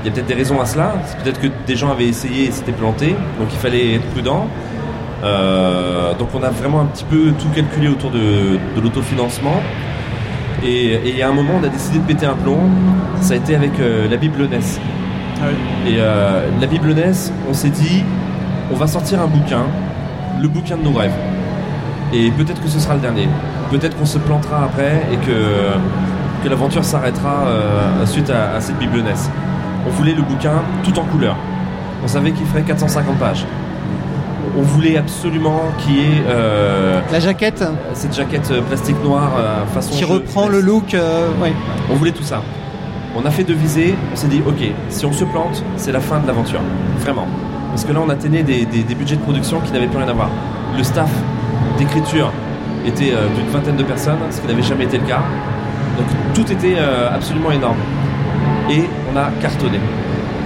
Il 0.00 0.06
y 0.06 0.08
a 0.08 0.12
peut-être 0.12 0.26
des 0.26 0.34
raisons 0.34 0.60
à 0.60 0.64
cela. 0.64 0.94
C'est 1.04 1.18
peut-être 1.18 1.40
que 1.40 1.48
des 1.66 1.76
gens 1.76 1.90
avaient 1.90 2.06
essayé 2.06 2.46
et 2.46 2.50
s'étaient 2.50 2.72
plantés. 2.72 3.14
Donc 3.38 3.48
il 3.50 3.58
fallait 3.58 3.94
être 3.96 4.06
prudent. 4.06 4.46
Euh, 5.24 6.14
donc 6.14 6.28
on 6.34 6.42
a 6.42 6.50
vraiment 6.50 6.80
un 6.80 6.86
petit 6.86 7.04
peu 7.04 7.32
tout 7.38 7.48
calculé 7.54 7.88
autour 7.88 8.10
de, 8.10 8.58
de 8.76 8.80
l'autofinancement. 8.80 9.60
Et, 10.64 11.16
et 11.16 11.22
à 11.22 11.28
un 11.28 11.32
moment, 11.32 11.54
on 11.60 11.64
a 11.64 11.68
décidé 11.68 11.98
de 11.98 12.04
péter 12.04 12.26
un 12.26 12.34
plomb. 12.34 12.58
Ça 13.20 13.34
a 13.34 13.36
été 13.36 13.54
avec 13.54 13.72
la 13.78 14.16
Bible. 14.16 14.48
Ah 14.52 15.44
oui. 15.44 15.92
Et 15.92 15.96
la 15.98 16.66
Bible 16.66 16.94
on 17.48 17.54
s'est 17.54 17.68
dit, 17.68 18.02
on 18.72 18.74
va 18.74 18.88
sortir 18.88 19.20
un 19.20 19.28
bouquin, 19.28 19.62
le 20.40 20.48
bouquin 20.48 20.76
de 20.76 20.82
nos 20.82 20.98
rêves. 20.98 21.12
Et 22.12 22.30
peut-être 22.30 22.60
que 22.62 22.68
ce 22.68 22.78
sera 22.80 22.94
le 22.94 23.00
dernier. 23.00 23.28
Peut-être 23.70 23.96
qu'on 23.98 24.06
se 24.06 24.18
plantera 24.18 24.64
après 24.64 25.02
et 25.12 25.16
que, 25.16 26.42
que 26.44 26.48
l'aventure 26.48 26.84
s'arrêtera 26.84 27.44
euh, 27.46 28.06
suite 28.06 28.30
à, 28.30 28.54
à 28.56 28.60
cette 28.60 28.78
Bible 28.78 28.98
NES. 29.02 29.12
On 29.86 29.90
voulait 29.90 30.14
le 30.14 30.22
bouquin 30.22 30.62
tout 30.82 30.98
en 30.98 31.04
couleur. 31.04 31.36
On 32.02 32.08
savait 32.08 32.30
qu'il 32.32 32.46
ferait 32.46 32.62
450 32.62 33.16
pages. 33.18 33.44
On 34.56 34.62
voulait 34.62 34.96
absolument 34.96 35.60
qu'il 35.78 35.96
y 35.96 36.00
ait 36.00 36.22
euh, 36.28 37.00
la 37.12 37.20
jaquette 37.20 37.62
cette 37.92 38.14
jaquette 38.16 38.50
euh, 38.50 38.62
plastique 38.62 38.96
noire 39.04 39.30
euh, 39.38 39.64
façon 39.66 39.92
qui 39.92 40.00
jeu 40.00 40.06
reprend 40.06 40.48
le 40.48 40.60
look. 40.60 40.94
euh, 40.94 41.28
ouais. 41.42 41.52
On 41.90 41.94
voulait 41.94 42.12
tout 42.12 42.22
ça. 42.22 42.42
On 43.16 43.24
a 43.26 43.30
fait 43.30 43.44
deux 43.44 43.54
visées, 43.54 43.94
on 44.12 44.16
s'est 44.16 44.26
dit, 44.28 44.42
ok, 44.46 44.70
si 44.90 45.06
on 45.06 45.12
se 45.12 45.24
plante, 45.24 45.62
c'est 45.76 45.92
la 45.92 46.00
fin 46.00 46.18
de 46.20 46.26
l'aventure. 46.26 46.60
Vraiment. 47.00 47.26
Parce 47.70 47.84
que 47.84 47.92
là, 47.92 48.00
on 48.04 48.08
atteignait 48.10 48.42
des, 48.42 48.64
des- 48.64 48.82
des 48.82 48.94
budgets 48.94 49.16
de 49.16 49.20
production 49.22 49.60
qui 49.60 49.72
n'avaient 49.72 49.86
plus 49.86 49.98
rien 49.98 50.08
à 50.08 50.12
voir. 50.12 50.28
Le 50.76 50.82
staff 50.82 51.10
d'écriture 51.78 52.30
était 52.86 53.12
euh, 53.12 53.26
d'une 53.36 53.48
vingtaine 53.48 53.76
de 53.76 53.82
personnes, 53.82 54.18
ce 54.30 54.40
qui 54.40 54.46
n'avait 54.46 54.62
jamais 54.62 54.84
été 54.84 54.98
le 54.98 55.04
cas. 55.04 55.20
Donc 55.96 56.06
tout 56.34 56.50
était 56.52 56.76
euh, 56.78 57.14
absolument 57.14 57.50
énorme. 57.50 57.78
Et 58.70 58.84
on 59.12 59.16
a 59.16 59.30
cartonné. 59.40 59.80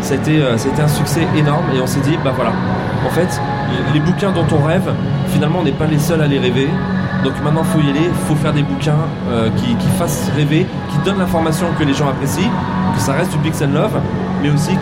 Ça 0.00 0.14
a, 0.14 0.30
euh, 0.30 0.56
un 0.82 0.88
succès 0.88 1.26
énorme 1.36 1.64
et 1.76 1.80
on 1.80 1.86
s'est 1.86 2.00
dit, 2.00 2.16
bah 2.24 2.32
voilà, 2.34 2.52
en 3.06 3.10
fait, 3.10 3.40
les 3.94 4.00
bouquins 4.00 4.32
dont 4.32 4.46
on 4.52 4.64
rêve, 4.64 4.90
finalement, 5.28 5.58
on 5.60 5.64
n'est 5.64 5.70
pas 5.72 5.86
les 5.86 5.98
seuls 5.98 6.20
à 6.22 6.26
les 6.26 6.38
rêver. 6.38 6.68
Donc 7.24 7.34
maintenant, 7.44 7.62
faut 7.62 7.78
y 7.80 7.88
aller, 7.90 8.10
faut 8.26 8.34
faire 8.34 8.52
des 8.52 8.64
bouquins 8.64 8.98
qui, 9.56 9.76
fassent 9.96 10.28
rêver, 10.36 10.66
qui 10.90 10.98
donnent 11.04 11.18
l'information 11.20 11.66
que 11.78 11.84
les 11.84 11.94
gens 11.94 12.08
apprécient, 12.08 12.50
que 12.96 13.00
ça 13.00 13.12
reste 13.12 13.30
du 13.30 13.38
pixel 13.38 13.72
love, 13.72 13.96
mais 14.42 14.50
aussi 14.50 14.72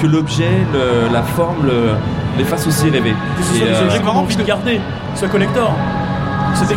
que 0.00 0.06
l'objet, 0.06 0.64
la 1.12 1.22
forme, 1.22 1.66
le- 1.66 1.94
les 2.38 2.44
fasse 2.44 2.66
aussi 2.66 2.90
rêver. 2.90 3.14
Ce 3.40 3.62
euh, 3.62 3.84
objets 3.84 3.98
qu'on 3.98 4.02
a 4.02 4.06
marrant 4.06 4.20
envie 4.20 4.36
de 4.36 4.42
garder, 4.42 4.80
ce 5.14 5.26
collector. 5.26 5.72
C'est 6.54 6.64
le, 6.72 6.76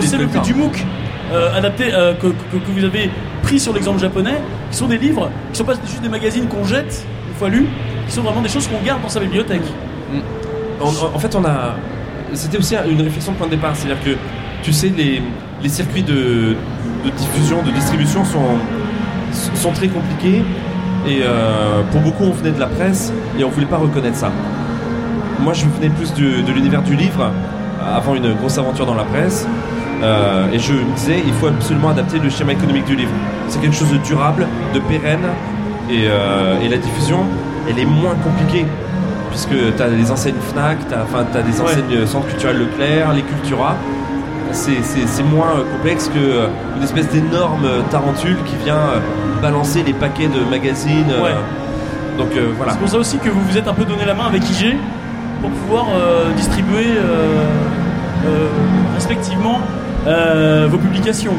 C'est 0.00 0.06
c'est 0.06 0.16
le 0.18 0.26
but 0.26 0.42
du 0.42 0.54
MOOC 0.54 0.84
euh, 1.32 1.56
adapté 1.56 1.92
euh, 1.92 2.14
que, 2.14 2.28
que- 2.28 2.56
que 2.64 2.70
vous 2.78 2.84
avez 2.84 3.10
pris 3.42 3.58
sur 3.58 3.72
l'exemple 3.72 3.98
japonais, 3.98 4.40
qui 4.70 4.76
sont 4.76 4.86
des 4.86 4.98
livres, 4.98 5.30
qui 5.52 5.58
sont 5.58 5.64
pas 5.64 5.74
juste 5.84 6.00
des 6.02 6.08
magazines 6.08 6.46
qu'on 6.46 6.64
jette 6.64 7.04
une 7.28 7.34
fois 7.34 7.48
lus, 7.48 7.66
qui 8.06 8.12
sont 8.14 8.22
vraiment 8.22 8.40
des 8.40 8.48
choses 8.48 8.68
qu'on 8.68 8.84
garde 8.84 9.02
dans 9.02 9.08
sa 9.08 9.20
bibliothèque. 9.20 9.62
En, 10.80 10.86
en- 10.88 11.14
en 11.14 11.18
fait, 11.18 11.34
on 11.34 11.44
a. 11.44 11.74
C'était 12.34 12.58
aussi 12.58 12.74
une 12.88 13.00
réflexion 13.02 13.32
de 13.32 13.36
point 13.38 13.46
de 13.46 13.52
départ, 13.52 13.74
c'est-à-dire 13.74 14.02
que 14.04 14.10
tu 14.62 14.72
sais, 14.72 14.92
les, 14.96 15.22
les 15.62 15.68
circuits 15.68 16.02
de, 16.02 16.56
de 17.04 17.10
diffusion, 17.16 17.62
de 17.62 17.70
distribution 17.70 18.24
sont, 18.24 18.58
sont 19.54 19.72
très 19.72 19.88
compliqués. 19.88 20.42
Et 21.08 21.20
euh, 21.22 21.82
pour 21.92 22.00
beaucoup, 22.00 22.24
on 22.24 22.32
venait 22.32 22.50
de 22.50 22.58
la 22.60 22.66
presse 22.66 23.12
et 23.38 23.44
on 23.44 23.48
voulait 23.48 23.66
pas 23.66 23.76
reconnaître 23.76 24.16
ça. 24.16 24.30
Moi, 25.40 25.52
je 25.52 25.64
venais 25.66 25.90
plus 25.90 26.12
du- 26.14 26.42
de 26.42 26.52
l'univers 26.52 26.82
du 26.82 26.94
livre, 26.96 27.30
avant 27.94 28.14
une 28.14 28.32
grosse 28.34 28.58
aventure 28.58 28.86
dans 28.86 28.94
la 28.94 29.04
presse. 29.04 29.46
Euh, 30.02 30.50
et 30.52 30.58
je 30.58 30.72
me 30.72 30.94
disais, 30.94 31.22
il 31.26 31.32
faut 31.34 31.46
absolument 31.46 31.90
adapter 31.90 32.18
le 32.18 32.28
schéma 32.30 32.52
économique 32.52 32.84
du 32.84 32.96
livre. 32.96 33.12
C'est 33.48 33.60
quelque 33.60 33.76
chose 33.76 33.90
de 33.92 33.98
durable, 33.98 34.46
de 34.74 34.80
pérenne. 34.80 35.26
Et, 35.88 36.06
euh, 36.08 36.60
et 36.62 36.68
la 36.68 36.76
diffusion, 36.78 37.20
elle 37.68 37.78
est 37.78 37.84
moins 37.86 38.14
compliquée 38.24 38.66
puisque 39.30 39.50
tu 39.76 39.82
as 39.82 39.88
les 39.88 40.10
enseignes 40.10 40.34
Fnac, 40.52 40.78
tu 40.88 40.94
as, 40.94 41.42
des 41.42 41.60
enseignes 41.60 42.06
Centre 42.06 42.26
culturel 42.26 42.58
Leclerc, 42.58 43.12
les 43.14 43.22
Cultura. 43.22 43.76
c'est 44.52 45.22
moins 45.22 45.48
euh, 45.58 45.64
complexe 45.76 46.08
que 46.12 46.18
euh, 46.18 46.46
une 46.76 46.82
espèce 46.82 47.08
d'énorme 47.10 47.64
euh, 47.66 47.80
tarentule 47.90 48.36
qui 48.46 48.56
vient 48.64 48.74
euh, 48.76 49.40
balancer 49.42 49.82
les 49.86 49.92
paquets 49.92 50.28
de 50.28 50.40
magazines. 50.50 51.04
euh, 51.10 51.22
Ouais. 51.22 51.34
donc 52.18 52.28
euh, 52.36 52.48
voilà. 52.56 52.72
C'est 52.72 52.78
pour 52.78 52.88
ça 52.88 52.98
aussi 52.98 53.18
que 53.18 53.28
vous 53.28 53.40
vous 53.48 53.56
êtes 53.58 53.68
un 53.68 53.74
peu 53.74 53.84
donné 53.84 54.04
la 54.06 54.14
main 54.14 54.26
avec 54.26 54.42
IG 54.50 54.76
pour 55.50 55.60
pouvoir 55.62 55.86
euh, 55.94 56.32
distribuer 56.34 56.86
euh, 56.96 57.44
euh, 58.26 58.48
respectivement 58.94 59.58
vos 60.68 60.78
publications. 60.78 61.32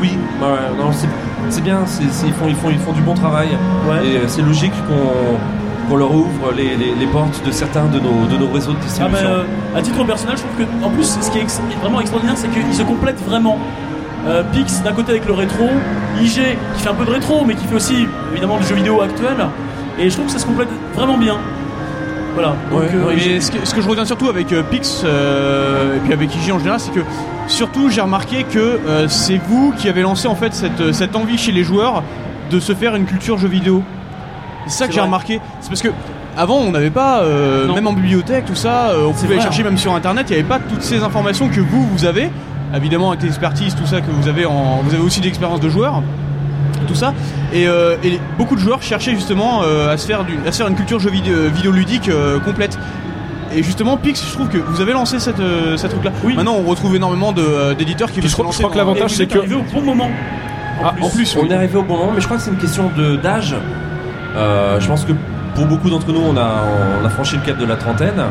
Oui, 0.00 0.16
non, 0.40 0.90
c'est 0.92 1.08
c'est 1.50 1.62
bien, 1.62 1.80
c'est- 1.86 2.02
c'est- 2.10 2.26
ils, 2.26 2.32
font, 2.34 2.46
ils, 2.48 2.54
font, 2.54 2.68
ils 2.70 2.78
font 2.78 2.92
du 2.92 3.00
bon 3.00 3.14
travail. 3.14 3.48
Ouais. 3.88 4.06
Et 4.06 4.20
c'est 4.26 4.42
logique 4.42 4.72
qu'on 4.86 5.36
qu'on 5.88 5.96
leur 5.96 6.12
ouvre 6.14 6.52
les, 6.54 6.76
les- 6.76 6.94
les 6.94 7.06
portes 7.06 7.42
de 7.46 7.50
certains 7.50 7.86
de 7.86 7.98
nos, 7.98 8.26
de 8.30 8.36
nos 8.36 8.52
réseaux 8.52 8.72
de 8.72 8.76
Ah, 8.80 8.84
distribution. 8.84 9.28
mais, 9.28 9.34
euh, 9.74 9.78
à 9.78 9.80
titre 9.80 10.04
personnel, 10.04 10.36
je 10.36 10.42
trouve 10.42 10.66
que 10.66 10.84
en 10.86 10.90
plus, 10.90 11.18
ce 11.18 11.30
qui 11.30 11.38
est 11.38 11.42
ex- 11.42 11.60
vraiment 11.80 12.00
extraordinaire, 12.02 12.36
c'est 12.36 12.48
qu'ils 12.48 12.74
se 12.74 12.82
complètent 12.82 13.22
vraiment. 13.26 13.56
Euh, 14.26 14.42
Pix 14.52 14.82
d'un 14.82 14.92
côté 14.92 15.12
avec 15.12 15.26
le 15.26 15.32
rétro, 15.32 15.64
IG 16.20 16.42
qui 16.76 16.82
fait 16.82 16.90
un 16.90 16.94
peu 16.94 17.06
de 17.06 17.10
rétro, 17.10 17.42
mais 17.46 17.54
qui 17.54 17.66
fait 17.66 17.76
aussi 17.76 18.06
évidemment 18.32 18.58
du 18.58 18.64
jeu 18.66 18.74
vidéo 18.74 19.00
actuel. 19.00 19.36
Et 19.98 20.10
je 20.10 20.14
trouve 20.14 20.26
que 20.26 20.32
ça 20.32 20.38
se 20.38 20.46
complète 20.46 20.68
vraiment 20.94 21.16
bien. 21.16 21.36
Voilà. 22.34 22.56
Donc, 22.70 22.80
Ouais, 22.80 22.88
euh, 22.94 23.12
Mais 23.14 23.40
ce 23.40 23.50
que, 23.50 23.66
ce 23.66 23.74
que 23.74 23.80
je 23.80 23.88
retiens 23.88 24.04
surtout 24.04 24.28
avec 24.28 24.52
euh, 24.52 24.62
Pix 24.62 25.02
euh, 25.04 25.96
et 25.96 26.00
puis 26.00 26.12
avec 26.12 26.34
IG 26.34 26.52
en 26.52 26.58
général, 26.58 26.80
c'est 26.80 26.92
que 26.92 27.00
surtout 27.46 27.90
j'ai 27.90 28.00
remarqué 28.00 28.44
que 28.44 28.78
c'est 29.08 29.40
vous 29.48 29.72
qui 29.76 29.88
avez 29.88 30.02
lancé 30.02 30.28
en 30.28 30.34
fait 30.34 30.54
cette, 30.54 30.92
cette 30.92 31.16
envie 31.16 31.38
chez 31.38 31.52
les 31.52 31.64
joueurs 31.64 32.02
de 32.50 32.60
se 32.60 32.74
faire 32.74 32.94
une 32.94 33.06
culture 33.06 33.38
jeu 33.38 33.48
vidéo. 33.48 33.82
C'est 34.66 34.78
ça 34.78 34.86
que 34.86 34.92
j'ai 34.92 35.00
remarqué. 35.00 35.40
C'est 35.60 35.68
parce 35.68 35.82
que 35.82 35.88
avant 36.36 36.58
on 36.58 36.70
n'avait 36.70 36.90
pas, 36.90 37.24
même 37.74 37.86
en 37.86 37.92
bibliothèque, 37.92 38.44
tout 38.44 38.54
ça, 38.54 38.92
on 39.06 39.12
pouvait 39.12 39.34
vrai, 39.34 39.42
chercher 39.42 39.62
hein. 39.62 39.66
même 39.66 39.78
sur 39.78 39.94
internet, 39.94 40.26
il 40.28 40.34
n'y 40.34 40.40
avait 40.40 40.48
pas 40.48 40.58
toutes 40.58 40.82
ces 40.82 41.02
informations 41.02 41.48
que 41.48 41.60
vous 41.60 41.86
vous 41.86 42.04
avez. 42.04 42.30
Évidemment 42.74 43.12
avec 43.12 43.22
l'expertise, 43.22 43.74
tout 43.74 43.86
ça 43.86 44.02
que 44.02 44.10
vous 44.10 44.28
avez 44.28 44.44
en, 44.44 44.82
vous 44.82 44.94
avez 44.94 45.02
aussi 45.02 45.20
d'expérience 45.20 45.60
de 45.60 45.70
joueur 45.70 46.02
tout 46.88 46.94
ça. 46.96 47.14
Et, 47.52 47.68
euh, 47.68 47.96
et 48.02 48.18
beaucoup 48.36 48.56
de 48.56 48.60
joueurs 48.60 48.82
cherchaient 48.82 49.14
justement 49.14 49.62
euh, 49.62 49.92
à, 49.92 49.96
se 49.96 50.06
faire 50.06 50.24
à 50.46 50.50
se 50.52 50.56
faire 50.58 50.66
une 50.68 50.74
culture 50.74 50.98
jeu 50.98 51.10
vidéo, 51.10 51.36
vidéoludique 51.54 52.08
euh, 52.08 52.40
complète. 52.40 52.76
Et 53.54 53.62
justement, 53.62 53.96
Pix, 53.96 54.22
je 54.28 54.32
trouve 54.34 54.48
que 54.48 54.58
vous 54.58 54.80
avez 54.80 54.92
lancé 54.92 55.18
cette, 55.20 55.40
euh, 55.40 55.76
cette 55.76 55.92
truc-là. 55.92 56.10
Oui. 56.24 56.34
Maintenant, 56.34 56.56
on 56.58 56.64
retrouve 56.68 56.96
énormément 56.96 57.32
de, 57.32 57.72
d'éditeurs 57.74 58.08
qui 58.10 58.16
veulent 58.20 58.24
je 58.28 58.34
se 58.36 58.40
crois- 58.40 58.52
je 58.52 58.58
crois 58.58 58.70
que 58.70 58.76
l'avantage, 58.76 59.12
c'est 59.12 59.26
que- 59.26 59.38
arrivé 59.38 59.54
au 59.54 59.62
bon 59.72 59.80
moment. 59.82 60.10
Ah, 60.84 60.94
en 61.00 61.08
plus, 61.08 61.34
On 61.36 61.42
oui. 61.42 61.48
est 61.50 61.54
arrivé 61.54 61.78
au 61.78 61.82
bon 61.82 61.96
moment, 61.96 62.12
mais 62.14 62.20
je 62.20 62.26
crois 62.26 62.36
que 62.36 62.42
c'est 62.42 62.50
une 62.50 62.58
question 62.58 62.90
de 62.96 63.16
d'âge. 63.16 63.54
Euh, 64.36 64.78
je 64.80 64.86
pense 64.86 65.04
que 65.04 65.12
pour 65.54 65.64
beaucoup 65.66 65.88
d'entre 65.90 66.12
nous, 66.12 66.20
on 66.20 66.36
a, 66.36 66.50
on 67.02 67.06
a 67.06 67.08
franchi 67.08 67.36
le 67.36 67.42
cap 67.42 67.56
de 67.58 67.64
la 67.64 67.76
trentaine. 67.76 68.22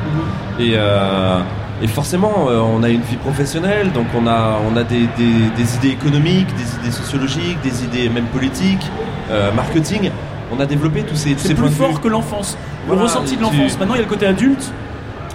Et, 0.59 0.73
euh, 0.75 1.39
et 1.81 1.87
forcément, 1.87 2.47
euh, 2.49 2.59
on 2.59 2.81
a 2.83 2.89
une 2.89 3.01
vie 3.01 3.17
professionnelle, 3.17 3.91
donc 3.91 4.07
on 4.19 4.25
a, 4.27 4.57
on 4.71 4.75
a 4.77 4.83
des, 4.83 5.07
des- 5.17 5.49
des 5.55 5.75
idées 5.75 5.89
économiques, 5.89 6.47
des 6.55 6.75
idées 6.81 6.91
sociologiques, 6.95 7.59
des 7.61 7.83
idées 7.83 8.09
même 8.09 8.25
politiques, 8.25 8.89
euh, 9.31 9.51
marketing. 9.53 10.09
On 10.55 10.59
a 10.59 10.65
développé 10.65 11.03
tous 11.03 11.15
ces, 11.15 11.33
tous 11.33 11.39
C'est 11.41 11.47
ces 11.49 11.53
plus 11.53 11.63
points 11.63 11.69
de 11.87 11.91
fort 11.91 12.01
que 12.01 12.07
l'enfance. 12.07 12.57
Voilà, 12.87 13.01
le 13.01 13.07
ressenti 13.07 13.35
de 13.37 13.41
l'enfance. 13.41 13.73
tu- 13.73 13.79
Maintenant, 13.79 13.95
il 13.95 13.97
y 13.97 14.01
a 14.01 14.03
le 14.03 14.09
côté 14.09 14.25
adulte 14.25 14.71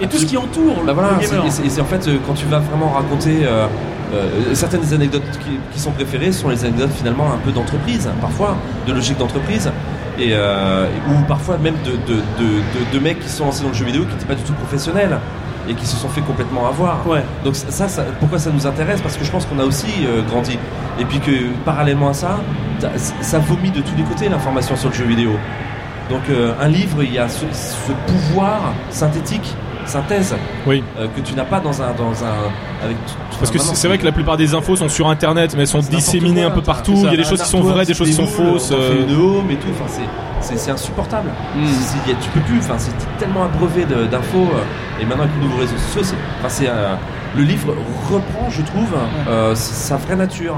et 0.01 0.07
tout 0.09 0.17
ce 0.17 0.27
qui 0.27 0.37
entoure 0.37 0.83
Bah 0.87 0.95
voilà, 0.95 1.11
et 1.21 1.51
c'est 1.69 1.81
en 1.81 1.85
fait 1.85 2.09
euh, 2.09 2.17
quand 2.27 2.33
tu 2.35 2.47
vas 2.47 2.59
vraiment 2.59 2.89
raconter 2.91 3.41
euh, 3.45 3.67
euh, 4.15 4.55
certaines 4.55 4.81
des 4.81 4.95
anecdotes 4.95 5.23
qui, 5.45 5.51
qui 5.73 5.79
sont 5.79 5.91
préférées 5.93 6.33
sont 6.33 6.49
les 6.49 6.65
anecdotes 6.65 6.91
finalement 6.97 7.27
un 7.33 7.39
peu 7.45 7.53
d'entreprise, 7.53 8.09
parfois 8.21 8.57
de 8.87 8.93
logique 8.93 9.19
d'entreprise, 9.19 9.71
et 10.19 10.31
euh, 10.33 10.87
ou 11.09 11.23
parfois 11.29 11.57
même 11.59 11.77
de, 11.85 11.93
de, 11.93 12.19
de, 12.19 12.45
de- 12.45 12.93
de 12.93 12.99
mecs 12.99 13.21
qui 13.21 13.29
sont 13.29 13.45
lancés 13.45 13.63
dans 13.63 13.69
le 13.69 13.75
jeu 13.75 13.85
vidéo 13.85 14.03
qui 14.05 14.13
n'étaient 14.15 14.27
pas 14.27 14.35
du 14.35 14.43
tout 14.43 14.55
professionnels 14.55 15.19
et 15.69 15.75
qui 15.75 15.87
se 15.87 15.97
sont 15.97 16.09
fait 16.09 16.21
complètement 16.23 16.67
avoir. 16.67 17.07
Ouais. 17.07 17.23
Donc 17.45 17.57
ça, 17.57 17.89
ça, 17.89 18.03
pourquoi 18.19 18.39
ça 18.39 18.51
nous 18.51 18.67
intéresse? 18.67 19.01
Parce 19.01 19.17
que 19.17 19.25
je 19.25 19.31
pense 19.31 19.47
qu'on 19.47 19.59
a 19.59 19.65
aussi 19.65 20.07
euh, 20.07 20.23
grandi. 20.23 20.59
Et 20.99 21.05
puis 21.05 21.21
que 21.21 21.53
parallèlement 21.65 22.09
à 22.09 22.15
ça, 22.15 22.41
ça 23.21 23.39
vomit 23.39 23.71
de 23.71 23.81
tous 23.81 23.95
les 23.97 24.03
côtés 24.03 24.29
l'information 24.29 24.77
sur 24.77 24.89
le 24.89 24.95
jeu 24.95 25.05
vidéo. 25.05 25.33
Donc 26.11 26.23
euh, 26.31 26.53
un 26.61 26.69
livre, 26.69 27.03
il 27.03 27.13
y 27.13 27.19
a 27.19 27.29
ce, 27.29 27.45
ce 27.53 27.93
pouvoir 28.07 28.73
synthétique, 28.91 29.55
synthèse, 29.87 30.35
Oui. 30.67 30.83
euh, 30.99 31.07
que 31.15 31.21
tu 31.21 31.35
n'as 31.35 31.45
pas 31.45 31.61
dans 31.61 31.83
un, 31.83 31.93
dans 31.93 32.25
un, 32.25 32.85
avec. 32.85 32.97
Parce 33.39 33.51
que 33.51 33.59
c'est 33.59 33.89
vrai 33.89 33.99
que 33.99 34.05
la 34.05 34.13
plupart 34.13 34.37
des 34.37 34.55
infos 34.55 34.77
sont 34.77 34.89
sur 34.89 35.09
internet, 35.09 35.53
mais 35.55 35.63
elles 35.63 35.67
sont 35.69 35.81
disséminées 35.81 36.43
quoi, 36.43 36.51
un 36.51 36.55
peu 36.55 36.63
partout. 36.63 36.95
Il 36.97 37.05
y 37.05 37.09
a 37.09 37.17
des 37.17 37.25
choses 37.25 37.43
qui 37.43 37.49
sont 37.49 37.61
vraies, 37.61 37.85
des 37.85 37.95
choses 37.95 38.09
qui 38.09 38.15
sont 38.15 38.27
fausses. 38.27 38.71
euh, 38.73 39.07
une 39.09 39.15
home 39.17 39.51
et 39.51 39.57
tout. 39.57 39.69
Enfin, 39.73 39.91
c'est- 40.41 40.71
insupportable. 40.71 41.31
Mm. 41.57 41.63
Y 42.09 42.13
a- 42.13 42.15
tu 42.21 42.29
peux 42.31 42.41
plus. 42.41 42.59
Enfin, 42.59 42.75
c'est 42.79 42.93
tellement 43.19 43.45
abreuvé 43.45 43.85
d'infos. 44.11 44.39
euh, 44.55 45.01
et 45.01 45.05
maintenant 45.05 45.25
avec 45.25 45.35
les 45.41 45.47
nouveaux 45.47 45.61
réseaux 45.61 45.77
sociaux, 45.79 46.03
c'est, 46.05 46.17
enfin, 46.47 46.65
euh, 46.67 46.95
le 47.37 47.43
livre 47.43 47.75
reprend, 48.11 48.51
je 48.51 48.63
trouve, 48.63 49.55
sa 49.55 49.97
vraie 49.97 50.17
nature, 50.17 50.57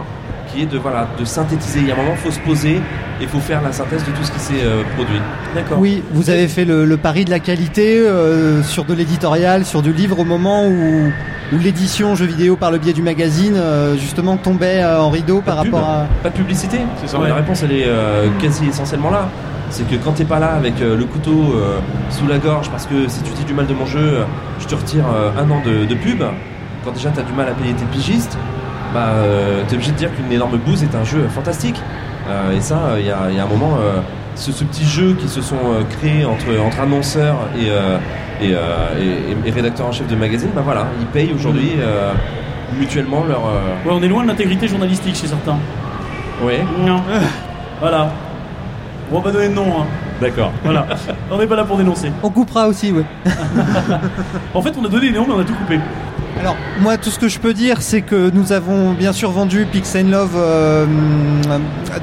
qui 0.54 0.62
est 0.62 0.66
de 0.66 0.78
voilà, 0.78 1.08
de 1.18 1.24
synthétiser. 1.24 1.80
Il 1.80 1.88
y 1.88 1.90
a 1.90 1.94
un 1.94 1.96
moment, 1.96 2.14
faut 2.16 2.30
se 2.30 2.38
poser 2.40 2.80
et 3.20 3.26
faut 3.26 3.40
faire 3.40 3.62
la 3.62 3.72
synthèse 3.72 4.04
de 4.04 4.10
tout 4.12 4.22
ce 4.22 4.30
qui 4.30 4.38
s'est 4.38 4.62
euh, 4.64 4.82
produit. 4.94 5.20
D'accord. 5.54 5.78
Oui, 5.78 6.02
vous 6.12 6.30
avez 6.30 6.48
fait 6.48 6.64
le, 6.64 6.84
le 6.84 6.96
pari 6.96 7.24
de 7.24 7.30
la 7.30 7.38
qualité 7.40 7.98
euh, 7.98 8.62
sur 8.62 8.84
de 8.84 8.94
l'éditorial, 8.94 9.64
sur 9.64 9.82
du 9.82 9.92
livre 9.92 10.18
au 10.20 10.24
moment 10.24 10.66
où, 10.66 11.10
où 11.52 11.58
l'édition 11.58 12.14
jeux 12.14 12.26
vidéo 12.26 12.56
par 12.56 12.70
le 12.70 12.78
biais 12.78 12.92
du 12.92 13.02
magazine 13.02 13.54
euh, 13.56 13.96
justement 13.96 14.36
tombait 14.36 14.82
euh, 14.82 15.00
en 15.00 15.10
rideau 15.10 15.40
par 15.40 15.56
Pas 15.56 15.62
de 15.62 15.66
pub. 15.66 15.74
rapport 15.74 15.88
à... 15.90 16.06
Pas 16.22 16.30
de 16.30 16.34
publicité. 16.36 16.78
C'est 17.00 17.08
ça, 17.08 17.18
Ouais. 17.18 17.28
La 17.28 17.34
réponse, 17.36 17.62
elle 17.62 17.72
est 17.72 17.86
euh, 17.86 18.28
quasi 18.40 18.66
essentiellement 18.68 19.10
là. 19.10 19.28
C'est 19.70 19.88
que 19.88 19.96
quand 19.96 20.12
t'es 20.12 20.24
pas 20.24 20.38
là 20.38 20.52
avec 20.54 20.80
euh, 20.80 20.96
le 20.96 21.04
couteau 21.04 21.52
euh, 21.56 21.78
sous 22.10 22.26
la 22.28 22.38
gorge, 22.38 22.68
parce 22.70 22.86
que 22.86 23.08
si 23.08 23.22
tu 23.22 23.32
dis 23.32 23.44
du 23.44 23.54
mal 23.54 23.66
de 23.66 23.74
mon 23.74 23.86
jeu, 23.86 23.98
euh, 24.00 24.24
je 24.60 24.66
te 24.66 24.74
retire 24.74 25.04
euh, 25.12 25.30
un 25.40 25.50
an 25.50 25.60
de, 25.64 25.84
de 25.84 25.94
pub. 25.94 26.22
Quand 26.84 26.92
déjà 26.92 27.10
t'as 27.10 27.22
du 27.22 27.32
mal 27.32 27.48
à 27.48 27.52
payer 27.52 27.72
tes 27.72 27.86
pigistes, 27.86 28.36
bah 28.94 29.08
euh, 29.16 29.62
t'es 29.68 29.74
obligé 29.74 29.90
de 29.92 29.96
dire 29.96 30.10
qu'une 30.14 30.30
énorme 30.32 30.56
bouse 30.58 30.82
est 30.82 30.94
un 30.94 31.04
jeu 31.04 31.26
fantastique. 31.28 31.80
Euh, 32.30 32.56
et 32.56 32.60
ça, 32.60 32.78
il 32.98 33.04
y, 33.06 33.10
a, 33.10 33.30
y 33.30 33.38
a 33.38 33.42
un 33.44 33.46
moment, 33.48 33.76
euh, 33.80 33.98
ce, 34.36 34.50
ce 34.52 34.64
petit 34.64 34.84
jeu 34.84 35.14
qui 35.18 35.28
se 35.28 35.42
sont 35.42 35.56
euh, 35.56 35.82
créés 35.98 36.24
entre, 36.24 36.46
entre 36.64 36.80
annonceurs 36.80 37.36
et, 37.58 37.68
euh, 37.68 37.98
et, 38.40 38.52
euh, 38.54 39.34
et- 39.44 39.48
et 39.48 39.50
rédacteurs 39.50 39.86
en 39.88 39.92
chef 39.92 40.06
de 40.06 40.16
magazine, 40.16 40.48
bah 40.54 40.62
voilà, 40.64 40.86
ils 41.00 41.06
payent 41.06 41.32
aujourd'hui 41.34 41.72
euh, 41.78 42.12
mutuellement 42.78 43.24
leur. 43.28 43.40
euh, 43.46 43.88
Ouais, 43.88 43.94
on 43.94 44.02
est 44.02 44.08
loin 44.08 44.22
de 44.22 44.28
l'intégrité 44.28 44.66
journalistique 44.68 45.16
chez 45.16 45.26
certains. 45.26 45.58
Ouais. 46.42 46.64
Non. 46.86 47.02
voilà. 47.80 48.08
On 49.12 49.16
va 49.16 49.20
pas 49.20 49.30
donner 49.32 49.48
de 49.50 49.54
nom. 49.54 49.66
Hein. 49.80 49.84
D'accord. 50.20 50.50
Voilà. 50.64 50.86
on 51.30 51.36
n'est 51.38 51.46
pas 51.46 51.56
là 51.56 51.64
pour 51.64 51.76
dénoncer. 51.76 52.10
On 52.22 52.30
coupera 52.30 52.66
aussi, 52.68 52.90
oui. 52.92 53.04
En 54.54 54.62
fait, 54.62 54.72
on 54.80 54.84
a 54.84 54.88
donné 54.88 55.10
des 55.10 55.18
noms, 55.18 55.26
mais 55.28 55.34
on 55.34 55.40
a 55.40 55.44
tout 55.44 55.52
coupé. 55.54 55.78
Alors, 56.40 56.56
moi, 56.80 56.98
tout 56.98 57.10
ce 57.10 57.18
que 57.18 57.28
je 57.28 57.38
peux 57.38 57.54
dire, 57.54 57.80
c'est 57.80 58.02
que 58.02 58.30
nous 58.30 58.52
avons 58.52 58.92
bien 58.92 59.12
sûr 59.12 59.30
vendu 59.30 59.66
Pix 59.70 59.96
and 59.96 60.10
Love 60.10 60.32
euh, 60.36 60.84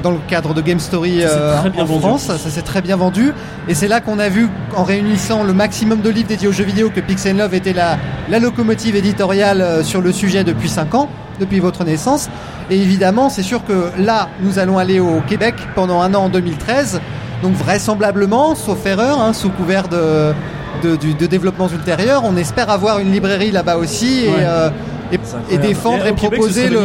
dans 0.02 0.10
le 0.10 0.18
cadre 0.26 0.54
de 0.54 0.60
Game 0.60 0.80
Story 0.80 1.22
euh, 1.22 1.58
en 1.58 1.84
vendu, 1.84 2.00
France. 2.00 2.22
Ça 2.24 2.50
s'est 2.50 2.62
très 2.62 2.80
bien 2.80 2.96
vendu. 2.96 3.32
Et 3.68 3.74
c'est 3.74 3.88
là 3.88 4.00
qu'on 4.00 4.18
a 4.18 4.28
vu, 4.28 4.48
en 4.74 4.84
réunissant 4.84 5.44
le 5.44 5.52
maximum 5.52 6.00
de 6.00 6.10
livres 6.10 6.28
dédiés 6.28 6.48
aux 6.48 6.52
jeux 6.52 6.64
vidéo, 6.64 6.90
que 6.90 7.00
Pix 7.00 7.26
and 7.26 7.36
Love 7.36 7.54
était 7.54 7.72
la, 7.72 7.98
la 8.28 8.38
locomotive 8.38 8.96
éditoriale 8.96 9.60
euh, 9.60 9.82
sur 9.84 10.00
le 10.00 10.12
sujet 10.12 10.44
depuis 10.44 10.68
5 10.68 10.94
ans, 10.94 11.08
depuis 11.38 11.60
votre 11.60 11.84
naissance. 11.84 12.28
Et 12.70 12.80
évidemment, 12.80 13.28
c'est 13.28 13.42
sûr 13.42 13.64
que 13.64 13.90
là, 13.98 14.28
nous 14.40 14.58
allons 14.58 14.78
aller 14.78 14.98
au 14.98 15.20
Québec 15.28 15.54
pendant 15.74 16.00
un 16.00 16.14
an 16.14 16.24
en 16.24 16.28
2013. 16.28 17.00
Donc 17.42 17.52
vraisemblablement, 17.54 18.54
sauf 18.54 18.86
erreur, 18.86 19.20
hein, 19.20 19.32
sous 19.32 19.50
couvert 19.50 19.88
de, 19.88 20.32
de, 20.82 20.96
du- 20.96 21.14
de 21.14 21.26
développements 21.26 21.68
ultérieurs, 21.68 22.22
on 22.24 22.36
espère 22.36 22.70
avoir 22.70 22.98
une 22.98 23.12
librairie 23.12 23.50
là-bas 23.50 23.76
aussi 23.76 24.24
et, 24.24 24.28
Ouais. 24.28 24.34
euh, 24.40 24.70
et, 25.12 25.54
et 25.54 25.58
défendre 25.58 26.04
Et 26.06 26.08
et, 26.08 26.12
au 26.12 26.14
Québec, 26.14 26.40
ce 26.42 26.48
proposer 26.48 26.68
le. 26.70 26.78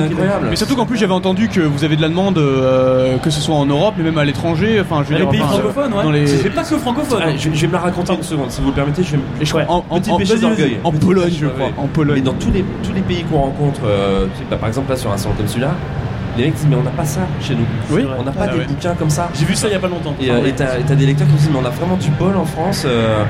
incroyable. 0.00 0.46
Mais 0.50 0.56
surtout 0.56 0.74
qu'en 0.74 0.84
plus 0.86 0.96
j'avais 0.98 1.12
entendu 1.12 1.48
que 1.48 1.60
vous 1.60 1.84
avez 1.84 1.94
de 1.96 2.02
la 2.02 2.08
demande, 2.08 2.38
euh, 2.38 3.18
que 3.18 3.30
ce 3.30 3.40
soit 3.40 3.54
en 3.54 3.66
Europe, 3.66 3.94
mais 3.96 4.02
même 4.04 4.18
à 4.18 4.24
l'étranger. 4.24 4.80
Enfin, 4.80 5.04
je 5.08 5.14
veux 5.14 5.20
Dans 5.22 5.30
les 5.30 5.38
pays 5.38 5.42
enfin, 5.46 5.52
francophones, 5.58 5.92
ouais. 5.94 6.02
dans 6.02 6.10
les- 6.10 6.26
C'est 6.26 6.50
pas 6.50 6.64
que 6.64 6.76
francophone. 6.76 7.22
Allez, 7.22 7.38
je, 7.38 7.48
je 7.52 7.60
vais 7.60 7.66
me 7.68 7.72
la 7.74 7.78
raconter 7.78 8.14
une 8.14 8.22
seconde, 8.24 8.50
si 8.50 8.60
vous 8.60 8.68
le 8.68 8.72
permettez. 8.74 9.02
Je 9.04 9.12
vais 9.12 9.62
me... 9.64 9.70
En, 9.70 9.84
en, 9.88 10.00
Petit 10.00 10.10
en- 10.10 10.16
péché 10.18 10.38
d'orgueil. 10.38 10.78
en 10.82 10.90
Pologne, 10.92 11.32
je 11.40 11.46
crois. 11.46 11.68
En 11.78 11.86
Pologne. 11.86 12.16
Mais 12.16 12.22
dans 12.22 12.34
tous 12.34 12.50
les, 12.50 12.64
tous 12.82 12.92
les 12.94 13.02
pays 13.02 13.22
qu'on 13.30 13.38
rencontre, 13.38 13.80
euh, 13.86 14.26
bah, 14.50 14.56
par 14.56 14.68
exemple 14.68 14.90
là 14.90 14.96
sur 14.96 15.12
un 15.12 15.16
salon 15.16 15.34
comme 15.36 15.46
celui-là, 15.48 15.70
les 16.36 16.44
mecs 16.44 16.54
disent 16.54 16.66
mais 16.68 16.76
on 16.76 16.82
n'a 16.82 16.90
pas 16.90 17.04
ça 17.04 17.20
chez 17.40 17.54
nous. 17.54 17.66
Oui. 17.90 18.02
On 18.18 18.22
n'a 18.22 18.32
pas 18.32 18.42
Ah 18.44 18.48
des 18.52 18.58
ouais. 18.58 18.66
bouquins 18.66 18.94
comme 18.94 19.10
ça. 19.10 19.28
J'ai 19.34 19.44
vu 19.46 19.54
ça 19.54 19.68
il 19.68 19.72
y 19.72 19.76
a 19.76 19.78
pas 19.78 19.88
longtemps. 19.88 20.14
Et 20.20 20.30
euh, 20.30 20.44
et 20.46 20.52
t'as 20.52 20.94
des 20.94 21.06
lecteurs 21.06 21.26
qui 21.28 21.34
disent 21.34 21.50
mais 21.52 21.58
on 21.62 21.66
a 21.66 21.70
vraiment 21.70 21.96
du 21.96 22.10
bol 22.10 22.36
en 22.36 22.44
France. 22.44 22.84
euh, 22.86 23.24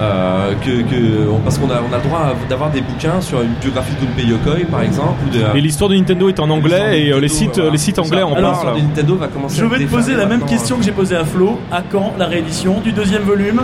euh, 0.00 0.52
que, 0.64 1.26
parce 1.44 1.58
qu'on 1.58 1.68
a, 1.70 1.80
on 1.88 1.92
a 1.92 1.96
le 1.96 2.02
droit 2.04 2.32
d'avoir 2.48 2.70
des 2.70 2.80
bouquins 2.82 3.20
sur 3.20 3.42
une 3.42 3.54
biographie 3.60 3.92
de 4.00 4.06
Gunpei 4.06 4.26
Yokoi 4.26 4.64
par 4.70 4.82
exemple 4.82 5.14
ou 5.26 5.30
de, 5.36 5.58
Et 5.58 5.60
l'histoire 5.60 5.90
de 5.90 5.96
Nintendo 5.96 6.28
est 6.28 6.38
en 6.38 6.48
anglais 6.50 7.00
et 7.02 7.20
les 7.20 7.28
sites, 7.28 7.56
voilà. 7.56 7.70
les 7.72 7.78
sites 7.78 7.98
anglais 7.98 8.22
en 8.22 8.34
Alors, 8.34 8.62
parlent. 8.62 8.78
Nintendo 8.80 9.16
va 9.16 9.26
commencer 9.26 9.58
Je 9.58 9.64
à 9.64 9.68
vais 9.68 9.84
te 9.84 9.90
poser 9.90 10.14
la 10.14 10.26
même 10.26 10.44
question 10.44 10.76
que 10.76 10.84
j'ai 10.84 10.92
posée 10.92 11.16
à 11.16 11.24
Flo. 11.24 11.58
À 11.72 11.82
quand 11.82 12.12
la 12.16 12.26
réédition 12.26 12.80
du 12.80 12.92
deuxième 12.92 13.22
volume? 13.22 13.62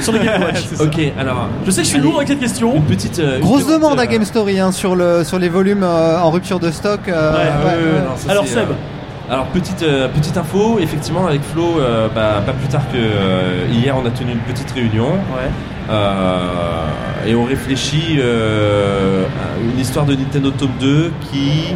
Sur 0.00 0.12
le 0.12 0.18
Game 0.20 0.42
Watch. 0.42 0.64
Ok, 0.80 1.00
alors. 1.18 1.48
Je 1.66 1.70
sais 1.70 1.80
que 1.80 1.84
je 1.84 1.88
suis 1.90 1.98
Allez, 1.98 2.06
lourd 2.06 2.16
avec 2.16 2.28
cette 2.28 2.40
question. 2.40 2.74
Une 2.76 2.82
petite. 2.84 3.18
euh, 3.18 3.36
une 3.36 3.42
Grosse 3.42 3.64
petite, 3.64 3.74
demande 3.80 3.98
à 3.98 4.02
euh, 4.02 4.06
Game 4.06 4.24
Story 4.24 4.58
hein, 4.60 4.72
sur, 4.72 4.94
le, 4.96 5.24
sur 5.24 5.38
les 5.38 5.48
volumes 5.48 5.82
euh, 5.82 6.18
en 6.20 6.30
rupture 6.30 6.58
de 6.60 6.70
stock. 6.70 7.00
euh, 7.08 7.32
Ouais, 7.32 7.38
ouais, 7.38 7.44
ouais, 7.44 7.92
ouais. 7.98 8.00
non, 8.08 8.16
ça, 8.16 8.30
Alors 8.30 8.46
Seb, 8.46 8.68
euh, 8.70 9.32
Alors 9.32 9.46
petite 9.46 9.82
euh, 9.82 10.08
petite 10.08 10.36
info, 10.36 10.78
effectivement 10.80 11.26
avec 11.26 11.42
Flo, 11.42 11.78
euh, 11.80 12.08
bah, 12.14 12.42
pas 12.44 12.52
plus 12.52 12.68
tard 12.68 12.82
que 12.92 12.96
euh, 12.98 13.66
hier, 13.72 13.96
on 13.96 14.06
a 14.06 14.10
tenu 14.10 14.32
une 14.32 14.38
petite 14.40 14.70
réunion 14.72 15.10
Ouais. 15.12 15.50
euh, 15.90 16.86
et 17.26 17.34
on 17.34 17.44
réfléchit 17.44 18.16
euh, 18.18 19.24
à 19.24 19.60
une 19.72 19.78
histoire 19.80 20.04
de 20.06 20.14
Nintendo 20.14 20.50
Top 20.50 20.70
2 20.80 21.12
qui 21.30 21.74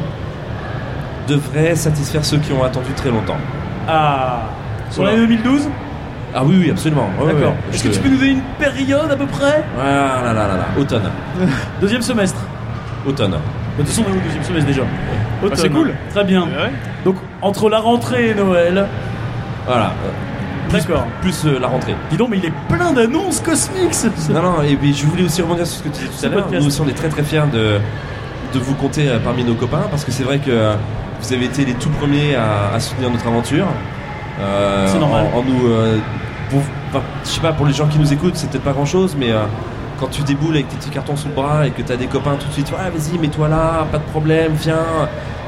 devrait 1.28 1.74
satisfaire 1.74 2.24
ceux 2.24 2.38
qui 2.38 2.52
ont 2.52 2.62
attendu 2.64 2.92
très 2.96 3.10
longtemps. 3.10 3.36
Ah. 3.88 4.42
Sur 4.90 5.04
l'année 5.04 5.18
2012 5.26 5.68
Ah 6.38 6.42
oui 6.44 6.56
oui 6.60 6.70
absolument. 6.70 7.08
Ouais, 7.18 7.32
D'accord. 7.32 7.50
ouais, 7.52 7.56
Est-ce 7.74 7.82
que 7.84 7.88
tu 7.88 7.98
peux 8.00 8.08
nous 8.10 8.18
donner 8.18 8.32
une 8.32 8.42
période 8.58 9.10
à 9.10 9.16
peu 9.16 9.24
près? 9.26 9.64
Voilà 9.74 10.22
là 10.22 10.32
là 10.34 10.46
là, 10.48 10.66
automne, 10.78 11.10
Deuxième 11.80 12.02
semestre. 12.02 12.40
automne. 13.06 13.30
De 13.32 13.82
toute 13.82 13.88
façon, 13.88 14.04
on 14.08 14.12
est 14.14 14.18
au 14.18 14.20
deuxième 14.22 14.42
semestre 14.44 14.66
déjà. 14.68 14.82
Automne. 15.42 15.56
c'est 15.58 15.68
cool. 15.70 15.92
Très 16.10 16.24
bien. 16.24 16.42
Ouais. 16.42 16.72
Donc, 17.04 17.16
entre 17.42 17.68
la 17.70 17.78
rentrée 17.78 18.30
et 18.30 18.34
Noël. 18.34 18.86
Voilà. 19.66 19.92
D'accord. 20.72 21.06
Plus 21.22 21.44
euh, 21.46 21.58
la 21.60 21.68
rentrée. 21.68 21.94
Dis 22.10 22.16
donc, 22.16 22.28
mais 22.30 22.38
il 22.38 22.44
est 22.46 22.52
plein 22.68 22.92
d'annonces 22.92 23.40
cosmiques. 23.40 23.94
ce- 23.94 24.08
Non, 24.32 24.42
non, 24.42 24.62
et 24.62 24.74
puis 24.76 24.92
je 24.94 25.06
voulais 25.06 25.22
aussi 25.24 25.40
rebondir 25.42 25.66
sur 25.66 25.78
ce 25.78 25.82
que 25.84 25.88
tu 25.88 26.04
disais 26.04 26.18
tout 26.20 26.26
à 26.26 26.28
l'heure. 26.28 26.48
Nous 26.52 26.66
aussi, 26.66 26.80
on 26.80 26.88
est 26.88 26.92
très 26.96 27.08
très 27.08 27.22
fiers 27.22 27.42
de, 27.52 27.78
de 28.52 28.58
vous 28.58 28.74
compter 28.74 29.08
euh, 29.08 29.18
parmi 29.22 29.44
nos 29.44 29.54
copains 29.54 29.84
parce 29.90 30.04
que 30.04 30.10
c'est 30.10 30.24
vrai 30.24 30.38
que 30.38 30.50
euh, 30.50 30.74
vous 31.20 31.32
avez 31.32 31.44
été 31.44 31.64
les 31.64 31.74
tout 31.74 31.90
premiers 31.90 32.34
à, 32.34 32.74
à 32.74 32.80
soutenir 32.80 33.10
notre 33.10 33.26
aventure. 33.26 33.66
Euh, 34.40 34.86
C'est 34.88 34.98
normal. 34.98 35.26
En, 35.34 35.38
en 35.38 35.42
nous. 35.44 35.66
Pour- 36.50 36.62
je 37.24 37.28
sais 37.28 37.40
pas, 37.40 37.52
pour 37.52 37.66
les 37.66 37.72
gens 37.72 37.86
qui 37.86 37.98
nous 37.98 38.12
écoutent, 38.12 38.36
c'est 38.36 38.48
peut-être 38.50 38.64
pas 38.64 38.72
grand 38.72 38.86
chose, 38.86 39.16
mais. 39.18 39.30
euh, 39.30 39.44
quand 39.98 40.08
tu 40.08 40.20
déboules 40.24 40.54
avec 40.56 40.68
tes 40.68 40.76
petits 40.76 40.90
cartons 40.90 41.16
sous 41.16 41.28
le 41.28 41.32
bras 41.34 41.66
et 41.66 41.70
que 41.70 41.80
tu 41.80 41.90
as 41.90 41.96
des 41.96 42.04
copains 42.06 42.36
tout 42.38 42.46
de 42.48 42.52
suite, 42.52 42.70
ouais, 42.70 42.90
vas-y, 42.94 43.18
mets-toi 43.18 43.48
là, 43.48 43.86
pas 43.90 43.96
de 43.96 44.02
problème, 44.04 44.52
viens. 44.52 44.76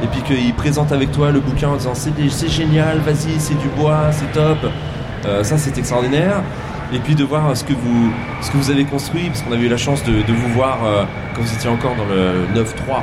Et 0.02 0.06
puis 0.06 0.22
qu'ils 0.22 0.54
présentent 0.54 0.90
avec 0.90 1.12
toi 1.12 1.30
le 1.30 1.40
bouquin 1.40 1.68
en 1.68 1.76
disant 1.76 1.92
c'est 1.94 2.48
génial, 2.48 2.96
vas-y, 3.00 3.38
c'est 3.38 3.58
du 3.58 3.68
bois, 3.76 4.04
c'est 4.10 4.32
top. 4.32 4.56
Euh, 5.26 5.44
ça, 5.44 5.58
c'est 5.58 5.76
extraordinaire. 5.76 6.40
Et 6.94 6.98
puis 6.98 7.14
de 7.14 7.24
voir 7.24 7.54
ce 7.54 7.62
que 7.62 7.74
vous, 7.74 8.10
ce 8.40 8.50
que 8.50 8.56
vous 8.56 8.70
avez 8.70 8.86
construit, 8.86 9.26
parce 9.28 9.42
qu'on 9.42 9.52
avait 9.52 9.66
eu 9.66 9.68
la 9.68 9.76
chance 9.76 10.02
de, 10.04 10.32
vous 10.32 10.48
voir 10.54 10.78
euh, 10.82 11.04
quand 11.34 11.42
vous 11.42 11.52
étiez 11.52 11.68
encore 11.68 11.94
dans 11.96 12.06
le 12.06 12.46
9-3. 12.58 13.02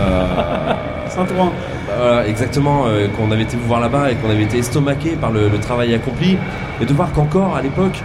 Euh, 0.00 0.74
Saint-Ouen. 1.08 1.46
bah, 1.46 1.52
voilà, 1.98 2.26
exactement, 2.26 2.84
euh, 2.86 3.08
qu'on 3.08 3.30
avait 3.30 3.42
été 3.42 3.56
vous 3.56 3.66
voir 3.66 3.80
là-bas 3.80 4.10
et 4.10 4.14
qu'on 4.16 4.30
avait 4.30 4.42
été 4.44 4.58
estomaqué 4.58 5.10
par 5.20 5.30
le, 5.30 5.48
le 5.48 5.58
travail 5.58 5.94
accompli. 5.94 6.36
Et 6.80 6.84
de 6.86 6.92
voir 6.92 7.12
qu'encore 7.12 7.56
à 7.56 7.62
l'époque, 7.62 8.00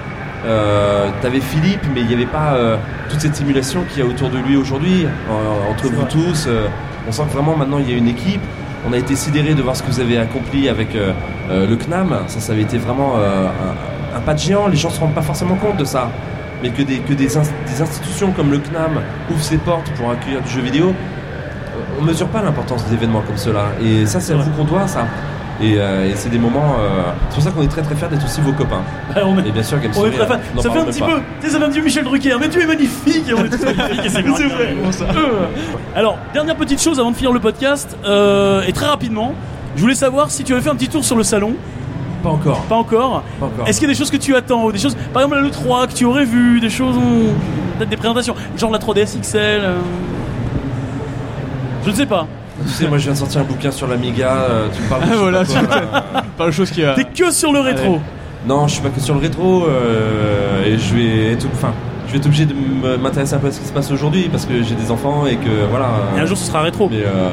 euh, 0.45 1.09
t'avais 1.21 1.39
Philippe, 1.41 1.81
mais 1.93 2.01
il 2.01 2.07
n'y 2.07 2.13
avait 2.13 2.25
pas 2.25 2.53
euh, 2.53 2.77
toute 3.09 3.19
cette 3.21 3.35
simulation 3.35 3.83
qu'il 3.89 4.03
y 4.03 4.07
a 4.07 4.09
autour 4.09 4.29
de 4.29 4.37
lui 4.37 4.55
aujourd'hui, 4.55 5.05
en- 5.29 5.71
entre 5.71 5.87
vous 5.87 6.01
vrai. 6.01 6.07
tous. 6.09 6.45
euh, 6.47 6.67
on 7.07 7.11
sent 7.11 7.23
que 7.29 7.33
vraiment 7.33 7.55
maintenant 7.57 7.79
il 7.79 7.89
y 7.89 7.93
a 7.93 7.97
une 7.97 8.07
équipe. 8.07 8.41
On 8.87 8.93
a 8.93 8.97
été 8.97 9.15
sidérés 9.15 9.53
de 9.55 9.61
voir 9.61 9.75
ce 9.75 9.83
que 9.83 9.91
vous 9.91 9.99
avez 9.99 10.17
accompli 10.17 10.69
avec 10.69 10.89
le 10.93 11.75
CNAM. 11.75 12.15
Ça, 12.27 12.39
ça 12.39 12.53
avait 12.53 12.61
été 12.61 12.77
vraiment 12.77 13.15
un, 13.17 14.17
un 14.17 14.21
pas 14.21 14.33
de 14.33 14.39
géant. 14.39 14.67
Les 14.67 14.77
gens 14.77 14.89
se 14.89 14.99
rendent 15.01 15.13
pas 15.13 15.21
forcément 15.21 15.55
compte 15.55 15.75
de 15.77 15.83
ça. 15.83 16.09
Mais 16.63 16.69
que 16.69 16.81
des, 16.83 16.97
que 16.99 17.11
des 17.13 17.35
institutions 17.37 18.31
comme 18.31 18.51
le 18.51 18.59
CNAM 18.59 19.01
ouvrent 19.31 19.43
ses 19.43 19.57
portes 19.57 19.91
pour 19.97 20.11
accueillir 20.11 20.41
du 20.41 20.49
jeu 20.49 20.61
vidéo, 20.61 20.93
on 21.99 22.03
mesure 22.03 22.27
pas 22.27 22.41
l'importance 22.41 22.85
d'événements 22.85 23.21
comme 23.21 23.37
cela. 23.37 23.65
Et 23.83 24.05
ça, 24.05 24.19
c'est 24.19 24.33
à 24.33 24.37
vous 24.37 24.51
qu'on 24.51 24.63
doit 24.63 24.87
ça. 24.87 25.05
Et, 25.61 25.75
euh, 25.77 26.09
et 26.09 26.15
c'est 26.15 26.29
des 26.29 26.37
moments. 26.37 26.75
euh, 26.79 27.11
c'est 27.29 27.35
pour 27.35 27.43
ça 27.43 27.51
qu'on 27.51 27.63
est 27.63 27.67
très 27.67 27.81
très 27.81 27.95
fiers 27.95 28.07
d'être 28.09 28.23
aussi 28.23 28.39
vos 28.41 28.53
copains. 28.53 28.81
Ouais, 29.15 29.23
on 29.25 29.37
est, 29.39 29.47
Et 29.47 29.51
bien 29.51 29.63
sûr, 29.63 29.79
Game 29.79 29.91
on 29.97 30.05
est 30.05 30.11
très 30.11 30.27
n'en 30.55 30.61
Ça 30.61 30.71
fait 30.71 30.79
un 30.79 30.85
petit 30.85 31.01
peu. 31.01 31.19
Tu 31.41 31.47
sais, 31.47 31.53
ça 31.53 31.59
fait 31.59 31.65
un 31.65 31.69
petit 31.69 31.81
Michel 31.81 32.05
Drucker. 32.05 32.35
Mais 32.39 32.47
tu 32.47 32.61
es 32.61 32.65
magnifique 32.65 33.27
et 33.27 33.33
on 33.33 33.43
est 33.43 33.49
tous 33.49 33.65
magnifiques 33.65 34.05
et 34.05 34.09
c'est 34.09 34.21
vrai. 34.21 34.75
Euh. 35.01 35.45
Alors, 35.95 36.17
dernière 36.33 36.55
petite 36.55 36.81
chose 36.81 36.99
avant 36.99 37.11
de 37.11 37.15
finir 37.17 37.33
le 37.33 37.39
podcast. 37.39 37.97
et 38.05 38.71
très 38.73 38.85
rapidement, 38.85 39.33
je 39.75 39.81
voulais 39.81 39.95
savoir 39.95 40.31
si 40.31 40.43
tu 40.43 40.53
avais 40.53 40.61
fait 40.61 40.69
un 40.69 40.75
petit 40.75 40.87
tour 40.89 41.03
sur 41.03 41.17
le 41.17 41.23
salon. 41.23 41.53
Pas 42.23 42.29
encore. 42.29 42.61
Pas 42.63 42.75
encore. 42.75 43.23
Pas 43.39 43.45
encore. 43.47 43.67
Est-ce 43.67 43.79
qu'il 43.79 43.87
y 43.87 43.91
a 43.91 43.93
des 43.93 43.97
choses 43.97 44.11
que 44.11 44.17
tu 44.17 44.35
attends 44.35 44.65
ou 44.65 44.71
des 44.71 44.77
choses, 44.79 44.95
par 45.13 45.23
exemple 45.23 45.41
le 45.41 45.49
3 45.49 45.87
que 45.87 45.93
tu 45.93 46.05
aurais 46.05 46.25
vu, 46.25 46.59
des 46.59 46.69
choses, 46.69 46.95
peut-être 47.77 47.89
des 47.89 47.97
présentations, 47.97 48.35
genre 48.57 48.71
la 48.71 48.79
3DS 48.79 49.19
XL. 49.21 49.61
Je 51.85 51.89
ne 51.89 51.95
sais 51.95 52.05
pas. 52.05 52.27
Tu 52.65 52.69
sais, 52.73 52.87
moi 52.87 52.97
je 52.97 53.03
viens 53.03 53.13
de 53.13 53.17
sortir 53.17 53.41
un 53.41 53.45
bouquin 53.45 53.71
sur 53.71 53.87
l'Amiga. 53.87 54.31
euh, 54.49 54.67
tu 54.75 54.81
me 54.83 54.89
parles 54.89 55.03
de 55.03 55.07
sais 55.11 55.15
voilà, 55.15 55.39
pas 55.39 55.45
tu 55.45 55.65
quoi. 55.67 56.01
Pas 56.37 56.45
de 56.47 56.51
choses 56.51 56.71
qui 56.71 56.83
a. 56.83 56.93
T'es 56.93 57.05
que 57.05 57.31
sur 57.31 57.53
le 57.53 57.59
rétro. 57.61 57.99
Non, 58.47 58.67
je 58.67 58.73
suis 58.73 58.81
pas 58.83 58.89
que 58.89 58.99
sur 58.99 59.13
le 59.15 59.21
rétro. 59.21 59.65
euh, 59.67 60.65
et 60.65 60.77
je 60.77 60.93
vais 60.95 61.31
être. 61.33 61.45
Enfin, 61.53 61.71
je 62.07 62.11
vais 62.13 62.17
être 62.19 62.25
obligé 62.25 62.45
de 62.45 62.53
m'intéresser 62.97 63.35
un 63.35 63.37
peu 63.39 63.47
à 63.47 63.51
ce 63.51 63.59
qui 63.59 63.65
se 63.67 63.71
passe 63.73 63.91
aujourd'hui 63.91 64.27
parce 64.29 64.45
que 64.45 64.61
j'ai 64.63 64.75
des 64.75 64.91
enfants 64.91 65.25
et 65.25 65.35
que 65.37 65.49
voilà. 65.69 65.89
Et 66.17 66.19
un 66.19 66.25
jour 66.25 66.37
ce 66.37 66.45
sera 66.45 66.61
rétro. 66.61 66.89
Mais 66.91 67.03
euh, 67.05 67.29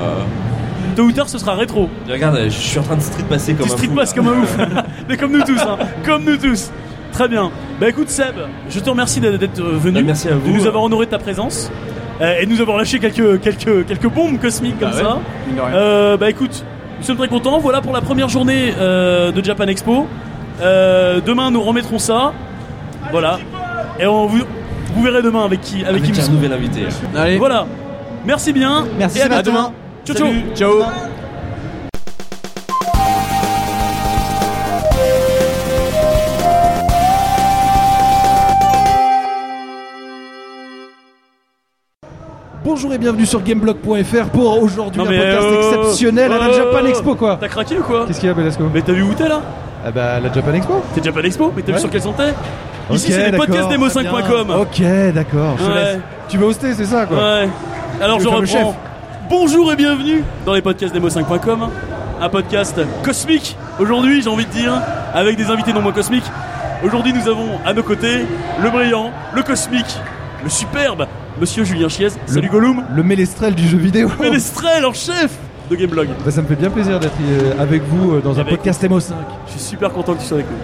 Tôt 0.95 1.03
ou 1.03 1.13
tard 1.13 1.29
ce 1.29 1.39
sera 1.39 1.55
rétro. 1.55 1.89
regarde, 2.09 2.39
je 2.45 2.49
suis 2.51 2.79
en 2.79 2.83
train 2.83 2.97
de 2.97 3.01
street 3.03 3.25
passer 3.29 3.55
comme 3.55 3.67
Tu 3.67 3.73
un 3.73 3.77
street 3.77 3.89
pass 3.95 4.13
comme 4.15 4.29
un 4.29 4.43
ouf. 4.43 4.57
Mais 5.09 5.17
comme 5.17 5.33
nous 5.33 5.43
tous, 5.43 5.61
hein. 5.61 5.77
Comme 6.05 6.25
nous 6.25 6.37
tous. 6.37 6.71
Très 7.13 7.29
bien. 7.29 7.51
Bah 7.81 7.89
écoute 7.89 8.11
Seb, 8.11 8.35
je 8.71 8.79
te 8.79 8.89
remercie 8.91 9.21
d'être 9.21 9.61
venu. 9.63 9.95
Bah, 10.01 10.03
merci 10.07 10.29
à 10.29 10.33
De 10.33 10.37
vous. 10.37 10.53
nous 10.53 10.67
avoir 10.67 10.85
honoré 10.85 11.07
de 11.07 11.11
ta 11.11 11.19
présence. 11.19 11.71
Euh, 12.21 12.41
et 12.41 12.47
nous 12.47 12.61
avoir 12.61 12.77
lâché 12.79 12.99
quelques, 12.99 13.41
quelques, 13.41 13.87
quelques 13.87 14.09
bombes 14.09 14.39
cosmiques 14.39 14.79
comme 14.79 14.91
ouais, 14.91 15.03
ça. 15.03 15.19
Euh, 15.75 16.17
bah 16.17 16.31
écoute, 16.31 16.65
nous 16.99 17.05
sommes 17.05 17.17
très 17.17 17.29
contents. 17.29 17.59
Voilà 17.59 17.81
pour 17.81 17.93
la 17.93 18.01
première 18.01 18.29
journée 18.29 18.73
euh, 18.79 19.33
de 19.33 19.45
Japan 19.45 19.67
Expo. 19.67 20.07
Euh, 20.61 21.21
demain, 21.25 21.51
nous 21.51 21.63
remettrons 21.63 21.99
ça. 21.99 22.33
Voilà. 23.11 23.39
Et 24.01 24.07
on 24.07 24.27
vous, 24.27 24.41
vous 24.95 25.03
verrez 25.03 25.23
demain 25.23 25.45
avec 25.45 25.61
qui, 25.61 25.85
avec 25.85 26.03
qui 26.03 26.11
Avec 26.11 26.19
nous 26.23 26.25
un 26.25 26.33
nouvel 26.33 26.53
invité. 26.53 26.87
Allez, 27.17 27.39
Voilà. 27.39 27.67
Merci 28.25 28.53
bien. 28.53 28.87
Merci 28.99 29.19
Et 29.19 29.23
à 29.23 29.25
Sébastien. 29.25 29.53
demain. 29.53 29.73
Ciao, 30.05 30.17
ciao. 30.17 30.27
Salut, 30.27 30.45
ciao. 30.55 31.26
Bonjour 42.77 42.93
et 42.93 42.99
bienvenue 42.99 43.25
sur 43.25 43.43
Gameblog.fr 43.43 44.27
pour 44.35 44.63
aujourd'hui 44.63 45.01
un 45.01 45.07
podcast 45.07 45.47
euh, 45.47 45.81
exceptionnel 45.81 46.31
à 46.31 46.37
la 46.37 46.49
euh, 46.49 46.53
Japan 46.53 46.87
Expo 46.87 47.15
quoi. 47.15 47.39
T'as 47.41 47.49
craqué 47.49 47.79
ou 47.79 47.83
quoi 47.83 48.05
Qu'est-ce 48.07 48.21
qu'il 48.21 48.29
y 48.29 48.31
a 48.31 48.35
Belasco 48.35 48.65
Mais 48.71 48.83
t'as 48.83 48.93
vu 48.93 49.03
où 49.03 49.15
t'es 49.15 49.31
là 49.31 49.41
Ah 49.83 49.91
bah 49.91 50.21
la 50.21 50.31
Japan 50.31 50.53
Expo 50.53 50.83
T'es 50.95 51.03
Japan 51.03 51.23
Expo 51.23 51.55
Mais 51.57 51.63
t'as 51.63 51.73
vu 51.73 51.79
sur 51.79 51.89
quelle 51.89 52.03
santé 52.03 52.25
Ici 52.93 53.13
c'est 53.13 53.31
les 53.31 53.39
podcasts 53.39 53.71
très 53.71 53.79
demo5.com. 53.79 54.51
Ok 54.61 54.83
d'accord, 55.15 55.57
Ouais. 55.59 55.99
Tu 56.29 56.37
veux 56.37 56.45
hoster 56.45 56.75
c'est 56.75 56.85
ça 56.85 57.07
quoi 57.07 57.17
Ouais. 57.17 57.49
Alors 57.99 58.21
je 58.21 58.29
reprends. 58.29 58.45
chef. 58.45 58.67
Bonjour 59.31 59.73
et 59.73 59.77
bienvenue 59.77 60.23
dans 60.45 60.53
les 60.53 60.61
podcasts 60.61 60.95
demo5.com. 60.95 61.71
Un 62.21 62.29
podcast 62.29 62.79
cosmique 63.03 63.57
aujourd'hui, 63.79 64.21
j'ai 64.21 64.29
envie 64.29 64.45
de 64.45 64.51
dire, 64.51 64.75
avec 65.15 65.39
des 65.39 65.47
invités 65.47 65.73
non 65.73 65.81
moins 65.81 65.93
cosmiques. 65.93 66.31
Aujourd'hui, 66.85 67.15
nous 67.15 67.27
avons 67.27 67.59
à 67.65 67.73
nos 67.73 67.83
côtés 67.83 68.27
le 68.63 68.69
brillant, 68.69 69.13
le 69.35 69.43
cosmique, 69.43 69.97
le 70.45 70.51
superbe, 70.51 71.07
monsieur 71.41 71.65
Julien 71.65 71.89
Chiez. 71.89 72.09
Salut 72.27 72.49
Gollum. 72.49 72.85
Le 72.95 73.03
ménestrel 73.03 73.55
du 73.55 73.67
jeu 73.69 73.79
vidéo. 73.79 74.09
Ménestrel 74.21 74.85
en 74.85 74.93
chef 74.93 75.37
de 75.71 75.77
Gameblog. 75.77 76.09
Bah, 76.25 76.31
ça 76.31 76.43
me 76.43 76.47
fait 76.47 76.57
bien 76.57 76.71
plaisir 76.71 77.01
d'être 77.01 77.17
euh, 77.21 77.53
avec 77.59 77.83
vous 77.83 78.13
euh, 78.15 78.21
dans 78.21 78.39
un 78.39 78.43
Avec 78.43 78.57
podcast 78.57 78.83
MO5. 78.85 79.13
Je 79.47 79.53
suis 79.53 79.61
super 79.61 79.93
content 79.93 80.15
que 80.15 80.21
tu 80.21 80.27
sois 80.27 80.39
avec 80.39 80.51
nous. 80.51 80.57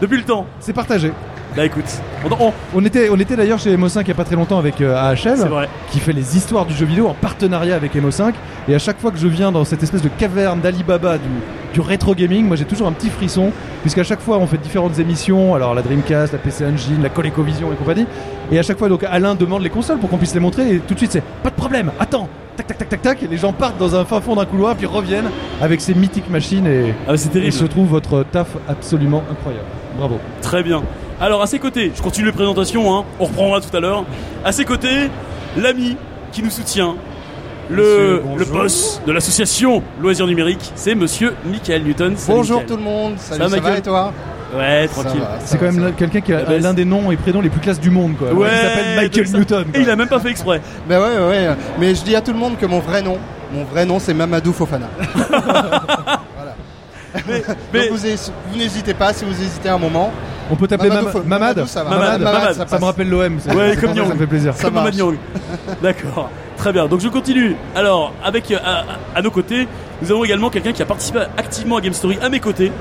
Depuis 0.00 0.16
le 0.16 0.24
temps. 0.24 0.46
C'est 0.60 0.72
partagé. 0.72 1.12
Bah 1.56 1.66
écoute, 1.66 1.84
on, 2.24 2.46
on- 2.46 2.52
On 2.74 2.84
était, 2.84 3.08
on 3.10 3.16
était 3.18 3.36
d'ailleurs 3.36 3.58
chez 3.58 3.76
MO5 3.76 4.00
il 4.02 4.08
y 4.08 4.10
a 4.10 4.14
pas 4.14 4.24
très 4.24 4.36
longtemps 4.36 4.58
avec 4.58 4.80
euh, 4.80 4.96
AHL. 4.96 5.36
vrai. 5.48 5.68
qui 5.90 6.00
fait 6.00 6.12
les 6.14 6.36
histoires 6.36 6.64
du 6.64 6.72
jeu 6.74 6.86
vidéo 6.86 7.08
en 7.08 7.14
partenariat 7.14 7.74
avec 7.76 7.94
MO5. 7.94 8.32
Et 8.68 8.74
à 8.74 8.78
chaque 8.78 8.98
fois 8.98 9.10
que 9.10 9.18
je 9.18 9.28
viens 9.28 9.52
dans 9.52 9.64
cette 9.64 9.82
espèce 9.82 10.00
de 10.02 10.08
caverne 10.08 10.60
d'Alibaba 10.60 11.18
du, 11.18 11.28
du 11.74 11.80
rétro 11.80 12.14
gaming, 12.14 12.46
moi 12.46 12.56
j'ai 12.56 12.64
toujours 12.64 12.86
un 12.86 12.92
petit 12.92 13.10
frisson, 13.10 13.50
puisqu'à 13.82 14.02
chaque 14.04 14.20
fois 14.20 14.38
on 14.38 14.46
fait 14.46 14.56
différentes 14.56 14.98
émissions, 14.98 15.54
alors 15.54 15.74
la 15.74 15.82
Dreamcast, 15.82 16.32
la 16.32 16.38
PC 16.38 16.64
Engine, 16.64 17.02
la 17.02 17.08
ColecoVision 17.10 17.70
et 17.72 17.76
compagnie. 17.76 18.06
Et 18.50 18.58
à 18.58 18.62
chaque 18.62 18.78
fois 18.78 18.88
donc 18.88 19.04
Alain 19.04 19.34
demande 19.34 19.62
les 19.62 19.70
consoles 19.70 19.98
pour 19.98 20.08
qu'on 20.08 20.18
puisse 20.18 20.34
les 20.34 20.40
montrer, 20.40 20.76
et 20.76 20.78
tout 20.78 20.94
de 20.94 20.98
suite 20.98 21.12
c'est 21.12 21.24
pas 21.42 21.50
de 21.50 21.54
problème, 21.54 21.90
attends, 22.00 22.28
tac 22.56 22.66
tac 22.66 22.78
tac 22.78 22.88
tac 22.88 23.02
tac, 23.02 23.22
et 23.22 23.26
les 23.26 23.36
gens 23.38 23.52
partent 23.52 23.78
dans 23.78 23.94
un 23.96 24.04
fin 24.06 24.20
fond 24.20 24.36
d'un 24.36 24.44
couloir, 24.46 24.74
puis 24.76 24.86
reviennent 24.86 25.28
avec 25.60 25.80
ces 25.82 25.94
mythiques 25.94 26.30
machines, 26.30 26.66
et, 26.66 26.94
Ah, 27.08 27.14
et 27.34 27.50
je 27.50 27.64
trouve 27.66 27.88
votre 27.88 28.24
taf 28.30 28.48
absolument 28.68 29.22
incroyable. 29.30 29.66
Bravo. 29.98 30.18
Très 30.40 30.62
bien. 30.62 30.82
Alors 31.22 31.40
à 31.40 31.46
ses 31.46 31.60
côtés, 31.60 31.92
je 31.94 32.02
continue 32.02 32.26
les 32.26 32.32
présentations, 32.32 32.92
hein, 32.98 33.04
on 33.20 33.26
reprendra 33.26 33.60
tout 33.60 33.74
à 33.76 33.78
l'heure. 33.78 34.04
À 34.44 34.50
ses 34.50 34.64
côtés, 34.64 35.08
l'ami 35.56 35.96
qui 36.32 36.42
nous 36.42 36.50
soutient, 36.50 36.96
le, 37.70 38.20
Monsieur, 38.24 38.38
le 38.38 38.44
boss 38.44 39.00
de 39.06 39.12
l'association 39.12 39.84
Loisirs 40.00 40.26
Numériques, 40.26 40.72
c'est 40.74 40.96
monsieur 40.96 41.34
Michael 41.46 41.84
Newton. 41.84 42.16
Salut, 42.16 42.38
Bonjour 42.38 42.56
Michael. 42.56 42.76
tout 42.76 42.76
le 42.76 42.82
monde, 42.90 43.12
salut, 43.18 43.40
ça, 43.40 43.48
va 43.48 43.56
Michael 43.56 43.78
et 43.78 43.82
toi? 43.82 44.12
Ouais, 44.52 44.88
Ça 44.88 45.00
tranquille. 45.00 45.20
ça 45.20 45.46
C'est 45.46 45.58
quand 45.58 45.72
ça 45.72 45.80
même 45.80 45.92
quelqu'un 45.94 46.20
qui 46.22 46.32
a 46.32 46.58
l'un 46.58 46.74
des 46.74 46.84
noms 46.84 47.12
et 47.12 47.16
prénoms 47.16 47.40
les 47.40 47.50
plus 47.50 47.60
classes 47.60 47.80
du 47.80 47.90
monde, 47.90 48.16
quoi. 48.16 48.32
Ouais, 48.32 48.48
il 48.52 48.68
s'appelle 48.68 48.96
Michael 48.96 49.28
ça. 49.28 49.38
Newton. 49.38 49.64
Et 49.74 49.80
il 49.80 49.90
a 49.90 49.94
même 49.94 50.08
pas 50.08 50.18
fait 50.18 50.30
exprès. 50.30 50.60
Ben 50.88 51.00
ouais, 51.00 51.18
ouais, 51.18 51.28
ouais, 51.28 51.56
mais 51.78 51.94
je 51.94 52.02
dis 52.02 52.16
à 52.16 52.20
tout 52.20 52.32
le 52.32 52.38
monde 52.38 52.58
que 52.58 52.66
mon 52.66 52.80
vrai 52.80 53.00
nom, 53.00 53.16
mon 53.54 53.62
vrai 53.62 53.86
nom 53.86 54.00
c'est 54.00 54.12
Mamadou 54.12 54.52
Fofana. 54.52 54.88
Mais, 57.72 57.88
vous, 57.88 58.06
hés- 58.06 58.16
vous 58.50 58.58
n'hésitez 58.58 58.94
pas 58.94 59.12
si 59.12 59.24
vous 59.24 59.32
hésitez 59.32 59.68
un 59.68 59.78
moment. 59.78 60.12
On 60.50 60.56
peut 60.56 60.66
t'appeler 60.66 60.88
Mamad 60.88 61.04
Mam- 61.04 61.14
ou 61.14 61.18
Fo- 61.18 61.24
Mamad 61.26 61.40
Mamadou, 61.56 61.66
ça 61.68 61.84
va. 61.84 61.90
Mamad, 61.90 62.20
Mamad, 62.20 62.68
ça 62.68 62.78
me 62.78 62.84
rappelle 62.84 63.08
l'OM. 63.08 63.38
Ouais, 63.54 63.76
comme 63.80 63.94
ça, 63.94 64.04
ça 64.06 64.14
me 64.14 64.18
fait 64.18 64.26
plaisir. 64.26 64.54
Ça 64.54 64.70
comme. 64.70 65.16
D'accord, 65.82 66.30
très 66.56 66.72
bien. 66.72 66.86
Donc 66.86 67.00
je 67.00 67.08
continue. 67.08 67.56
Alors, 67.74 68.12
avec 68.24 68.50
euh, 68.50 68.58
à, 68.64 68.84
à 69.18 69.22
nos 69.22 69.30
côtés, 69.30 69.66
Nous 70.02 70.10
avons 70.10 70.24
également 70.24 70.50
quelqu'un 70.50 70.72
qui 70.72 70.82
a 70.82 70.86
participé 70.86 71.20
activement 71.36 71.76
à 71.76 71.80
Game 71.80 71.92
Story 71.92 72.18
à 72.20 72.28
mes 72.28 72.40
côtés. 72.40 72.72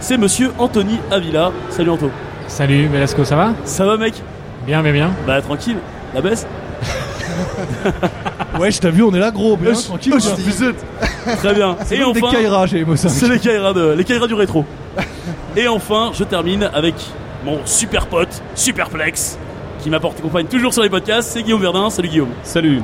C'est 0.00 0.16
monsieur 0.16 0.52
Anthony 0.58 0.98
Avila. 1.10 1.50
Salut 1.70 1.90
Anto. 1.90 2.10
Salut 2.46 2.86
Velasco, 2.86 3.24
ça 3.24 3.36
va? 3.36 3.52
Ça 3.64 3.84
va 3.84 3.96
mec? 3.96 4.14
Bien, 4.66 4.80
bien, 4.82 4.92
bien. 4.92 5.10
Bah 5.26 5.42
tranquille. 5.42 5.76
La 6.14 6.20
baisse 6.20 6.46
Ouais, 8.58 8.70
je 8.70 8.78
t'ai 8.80 8.90
vu, 8.90 9.02
on 9.02 9.14
est 9.14 9.18
là 9.18 9.30
gros, 9.30 9.56
bien 9.56 9.72
tranquille. 9.72 10.12
êtes- 10.14 11.36
Très 11.38 11.54
bien. 11.54 11.76
C'est 11.86 11.96
Et 11.96 12.00
comme 12.00 12.12
des 12.12 12.22
enfin, 12.22 12.36
Kaira 12.36 12.66
chez 12.66 12.80
Emo 12.80 12.96
5. 12.96 13.08
c'est 13.08 13.28
les 13.28 13.38
Kaira, 13.38 13.72
de, 13.72 13.94
les 13.96 14.04
Kaira 14.04 14.26
du 14.26 14.34
rétro. 14.34 14.64
Et 15.56 15.68
enfin, 15.68 16.10
je 16.12 16.24
termine 16.24 16.68
avec 16.74 16.94
mon 17.44 17.58
super 17.64 18.06
pote, 18.06 18.42
Superplex, 18.54 19.38
qui 19.82 19.88
m'apporte 19.88 20.20
compagne 20.20 20.46
toujours 20.46 20.74
sur 20.74 20.82
les 20.82 20.90
podcasts. 20.90 21.30
C'est 21.32 21.42
Guillaume 21.42 21.62
Verdun. 21.62 21.88
Salut 21.90 22.08
Guillaume. 22.08 22.28
Salut. 22.42 22.82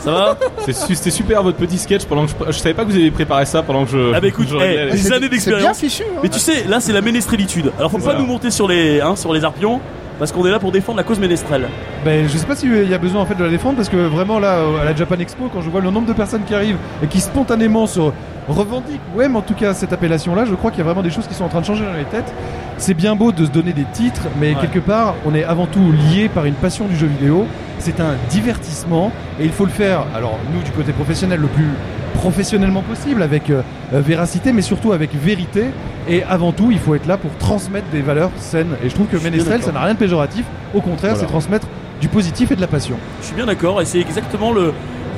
Ça 0.00 0.10
va? 0.10 0.36
C'était 0.68 1.10
super 1.10 1.42
votre 1.42 1.56
petit 1.58 1.78
sketch 1.78 2.04
pendant 2.06 2.26
que 2.26 2.32
je, 2.46 2.52
je 2.52 2.58
savais 2.58 2.74
pas 2.74 2.82
que 2.84 2.88
vous 2.90 2.96
aviez 2.96 3.10
préparé 3.12 3.46
ça 3.46 3.62
pendant 3.62 3.84
que 3.84 3.90
je. 3.92 4.12
Ah 4.14 4.20
bah 4.20 4.28
écoute, 4.28 4.48
je 4.50 4.56
eh, 4.56 4.90
des 4.92 5.12
années 5.12 5.20
bien 5.20 5.28
d'expérience. 5.28 5.78
fichu. 5.78 6.02
hein. 6.04 6.20
Mais 6.22 6.28
tu 6.28 6.38
sais, 6.40 6.64
là 6.68 6.80
c'est 6.80 6.92
la 6.92 7.00
ménestrélitude. 7.02 7.70
Alors 7.78 7.90
faut 7.90 7.98
pas 7.98 8.04
Voilà. 8.04 8.18
nous 8.20 8.26
monter 8.26 8.50
sur 8.50 8.66
les, 8.68 9.00
hein, 9.00 9.14
sur 9.16 9.32
les 9.32 9.44
arpions, 9.44 9.80
parce 10.18 10.32
qu'on 10.32 10.44
est 10.46 10.50
là 10.50 10.58
pour 10.58 10.72
défendre 10.72 10.98
la 10.98 11.04
cause 11.04 11.18
ménestrelle. 11.18 11.68
Ben, 12.04 12.26
je 12.28 12.36
sais 12.36 12.46
pas 12.46 12.56
s'il 12.56 12.88
y 12.88 12.94
a 12.94 12.98
besoin 12.98 13.20
en 13.22 13.26
fait 13.26 13.34
de 13.34 13.44
la 13.44 13.50
défendre 13.50 13.76
parce 13.76 13.88
que 13.88 13.96
vraiment 13.96 14.38
là 14.38 14.58
à 14.80 14.84
la 14.84 14.94
Japan 14.94 15.16
Expo 15.18 15.48
quand 15.52 15.60
je 15.60 15.68
vois 15.70 15.80
le 15.80 15.90
nombre 15.90 16.06
de 16.06 16.12
personnes 16.12 16.42
qui 16.44 16.54
arrivent 16.54 16.78
et 17.02 17.06
qui 17.06 17.20
spontanément 17.20 17.86
se 17.86 18.00
revendiquent 18.48 19.00
ou 19.16 19.20
aiment 19.22 19.36
en 19.36 19.42
tout 19.42 19.54
cas 19.54 19.74
cette 19.74 19.92
appellation 19.92 20.34
là 20.36 20.44
je 20.44 20.54
crois 20.54 20.70
qu'il 20.70 20.78
y 20.78 20.82
a 20.82 20.84
vraiment 20.84 21.02
des 21.02 21.10
choses 21.10 21.26
qui 21.26 21.34
sont 21.34 21.44
en 21.44 21.48
train 21.48 21.60
de 21.60 21.66
changer 21.66 21.84
dans 21.84 21.92
les 21.94 22.04
têtes 22.04 22.32
c'est 22.78 22.94
bien 22.94 23.16
beau 23.16 23.32
de 23.32 23.44
se 23.44 23.50
donner 23.50 23.72
des 23.72 23.84
titres 23.92 24.22
mais 24.40 24.54
Ouais. 24.54 24.60
quelque 24.60 24.78
part 24.78 25.14
on 25.26 25.34
est 25.34 25.42
avant 25.42 25.66
tout 25.66 25.92
lié 26.12 26.28
par 26.28 26.44
une 26.44 26.54
passion 26.54 26.86
du 26.86 26.94
jeu 26.96 27.08
vidéo 27.08 27.46
c'est 27.80 27.98
un 28.00 28.14
divertissement 28.30 29.10
et 29.40 29.44
il 29.44 29.50
faut 29.50 29.64
le 29.64 29.72
faire 29.72 30.04
alors 30.14 30.38
nous 30.54 30.62
du 30.62 30.70
côté 30.70 30.92
professionnel 30.92 31.40
le 31.40 31.48
plus 31.48 31.68
professionnellement 32.16 32.82
possible 32.82 33.22
avec 33.22 33.50
euh, 33.50 33.62
véracité 33.92 34.52
mais 34.52 34.62
surtout 34.62 34.92
avec 34.92 35.14
vérité 35.14 35.66
et 36.08 36.22
avant 36.24 36.52
tout 36.52 36.70
il 36.70 36.78
faut 36.78 36.94
être 36.94 37.06
là 37.06 37.16
pour 37.16 37.30
transmettre 37.38 37.86
des 37.92 38.00
valeurs 38.02 38.30
saines 38.38 38.74
et 38.84 38.88
je 38.88 38.94
trouve 38.94 39.06
que 39.06 39.18
Je 39.18 39.24
Ménestrel 39.24 39.62
ça 39.62 39.72
n'a 39.72 39.80
rien 39.82 39.94
de 39.94 39.98
péjoratif 39.98 40.44
au 40.74 40.80
contraire 40.80 41.12
Voilà. 41.12 41.20
c'est 41.26 41.26
transmettre 41.32 41.66
du 42.00 42.08
positif 42.08 42.50
et 42.52 42.56
de 42.56 42.60
la 42.60 42.66
passion. 42.66 42.96
Je 43.22 43.26
suis 43.26 43.34
bien 43.34 43.46
d'accord, 43.46 43.80
et 43.80 43.86
c'est 43.86 43.98
exactement 44.00 44.52
le, 44.52 44.74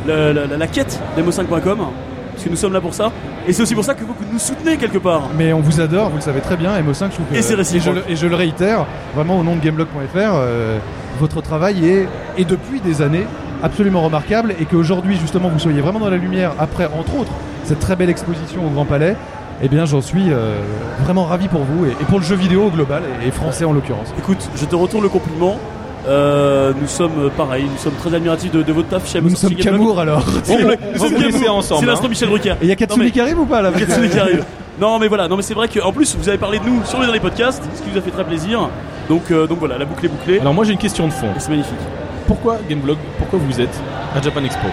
la, 0.06 0.32
la- 0.32 0.46
la- 0.46 0.56
la 0.56 0.66
quête 0.68 1.00
d'emo5.com, 1.16 1.78
parce 2.32 2.44
que 2.44 2.48
nous 2.50 2.54
sommes 2.56 2.72
là 2.72 2.80
pour 2.80 2.94
ça. 2.94 3.10
Et 3.48 3.52
c'est 3.52 3.62
aussi 3.62 3.74
pour 3.74 3.82
ça 3.84 3.94
que 3.94 4.04
vous 4.04 4.14
nous 4.32 4.38
soutenez 4.38 4.76
quelque 4.76 4.98
part. 4.98 5.22
Mais 5.36 5.52
on 5.52 5.58
vous 5.60 5.80
adore, 5.80 6.08
vous 6.10 6.16
le 6.18 6.22
savez 6.22 6.40
très 6.40 6.56
bien, 6.56 6.70
MO5, 6.80 7.06
je 7.10 7.14
trouve 7.14 7.26
que- 7.32 7.34
Et 7.34 7.42
c'est 7.42 7.54
je, 7.54 7.58
réciproque. 7.58 7.94
le, 7.96 8.12
et 8.12 8.14
je 8.14 8.26
le 8.28 8.36
réitère, 8.36 8.86
vraiment 9.16 9.40
au 9.40 9.42
nom 9.42 9.56
de 9.56 9.60
Gameblog.fr, 9.60 10.16
euh, 10.16 10.78
votre 11.18 11.40
travail 11.42 11.84
est, 11.84 12.06
est 12.40 12.44
depuis 12.48 12.78
des 12.80 13.02
années 13.02 13.26
absolument 13.62 14.02
remarquable 14.02 14.54
et 14.60 14.64
qu'aujourd'hui 14.64 15.16
justement 15.16 15.48
vous 15.48 15.58
soyez 15.58 15.80
vraiment 15.80 15.98
dans 16.00 16.10
la 16.10 16.16
lumière 16.16 16.52
après 16.58 16.86
entre 16.86 17.18
autres 17.18 17.32
cette 17.64 17.80
très 17.80 17.96
belle 17.96 18.10
exposition 18.10 18.66
au 18.66 18.70
Grand 18.70 18.84
Palais, 18.84 19.16
eh 19.62 19.68
bien 19.68 19.84
j'en 19.84 20.00
suis 20.00 20.30
euh, 20.30 20.60
vraiment 21.04 21.24
ravi 21.24 21.48
pour 21.48 21.62
vous 21.62 21.84
et, 21.86 21.90
et 21.90 22.04
pour 22.08 22.18
le 22.18 22.24
jeu 22.24 22.34
vidéo 22.36 22.64
au 22.66 22.70
global 22.70 23.02
et, 23.22 23.28
et 23.28 23.30
français 23.30 23.64
en 23.64 23.72
l'occurrence. 23.72 24.12
Écoute, 24.18 24.48
je 24.56 24.64
te 24.64 24.74
retourne 24.76 25.02
le 25.02 25.08
compliment. 25.08 25.56
Euh, 26.06 26.72
nous 26.80 26.86
sommes 26.86 27.10
euh, 27.24 27.28
pareil, 27.36 27.64
nous 27.70 27.76
sommes 27.78 27.92
très 27.94 28.14
admiratifs 28.14 28.52
de, 28.52 28.62
de 28.62 28.72
votre 28.72 28.88
taf 28.88 29.06
chez 29.10 29.20
Nous 29.20 29.34
sommes. 29.34 29.54
Camour 29.56 30.00
alors. 30.00 30.24
On 30.48 30.56
vous 30.96 31.46
ensemble, 31.48 31.80
C'est 31.80 31.86
l'instant 31.86 32.06
hein. 32.06 32.08
Michel 32.08 32.28
Drucker. 32.28 32.50
Et 32.52 32.56
il 32.62 32.68
y 32.68 32.72
a 32.72 32.76
Katsumi 32.76 33.06
mais- 33.06 33.10
qui 33.10 33.20
arrive 33.20 33.38
ou 33.40 33.44
pas 33.46 33.60
là 33.60 33.72
Katsune 33.72 34.08
qui 34.08 34.18
arrive. 34.18 34.44
Non 34.80 34.98
mais 35.00 35.08
voilà, 35.08 35.26
non 35.28 35.36
mais 35.36 35.42
c'est 35.42 35.54
vrai 35.54 35.66
qu'en 35.68 35.92
plus 35.92 36.16
vous 36.16 36.28
avez 36.28 36.38
parlé 36.38 36.60
de 36.60 36.64
nous 36.64 36.84
sur 36.84 37.00
les 37.00 37.06
derniers 37.06 37.20
podcasts, 37.20 37.62
ce 37.74 37.82
qui 37.82 37.90
nous 37.90 37.98
a 37.98 38.00
fait 38.00 38.12
très 38.12 38.24
plaisir. 38.24 38.70
Donc, 39.08 39.30
euh, 39.30 39.46
donc 39.46 39.58
voilà, 39.58 39.76
la 39.76 39.84
boucle 39.84 40.06
est 40.06 40.08
bouclée. 40.08 40.38
Alors 40.38 40.54
moi 40.54 40.64
j'ai 40.64 40.72
une 40.72 40.78
question 40.78 41.06
de 41.08 41.12
fond. 41.12 41.26
C'est 41.38 41.50
magnifique. 41.50 41.74
Pourquoi 42.28 42.58
Gameblog 42.68 42.98
Pourquoi 43.18 43.40
vous 43.42 43.60
êtes 43.60 43.76
à 44.16 44.22
Japan 44.22 44.44
Expo 44.44 44.68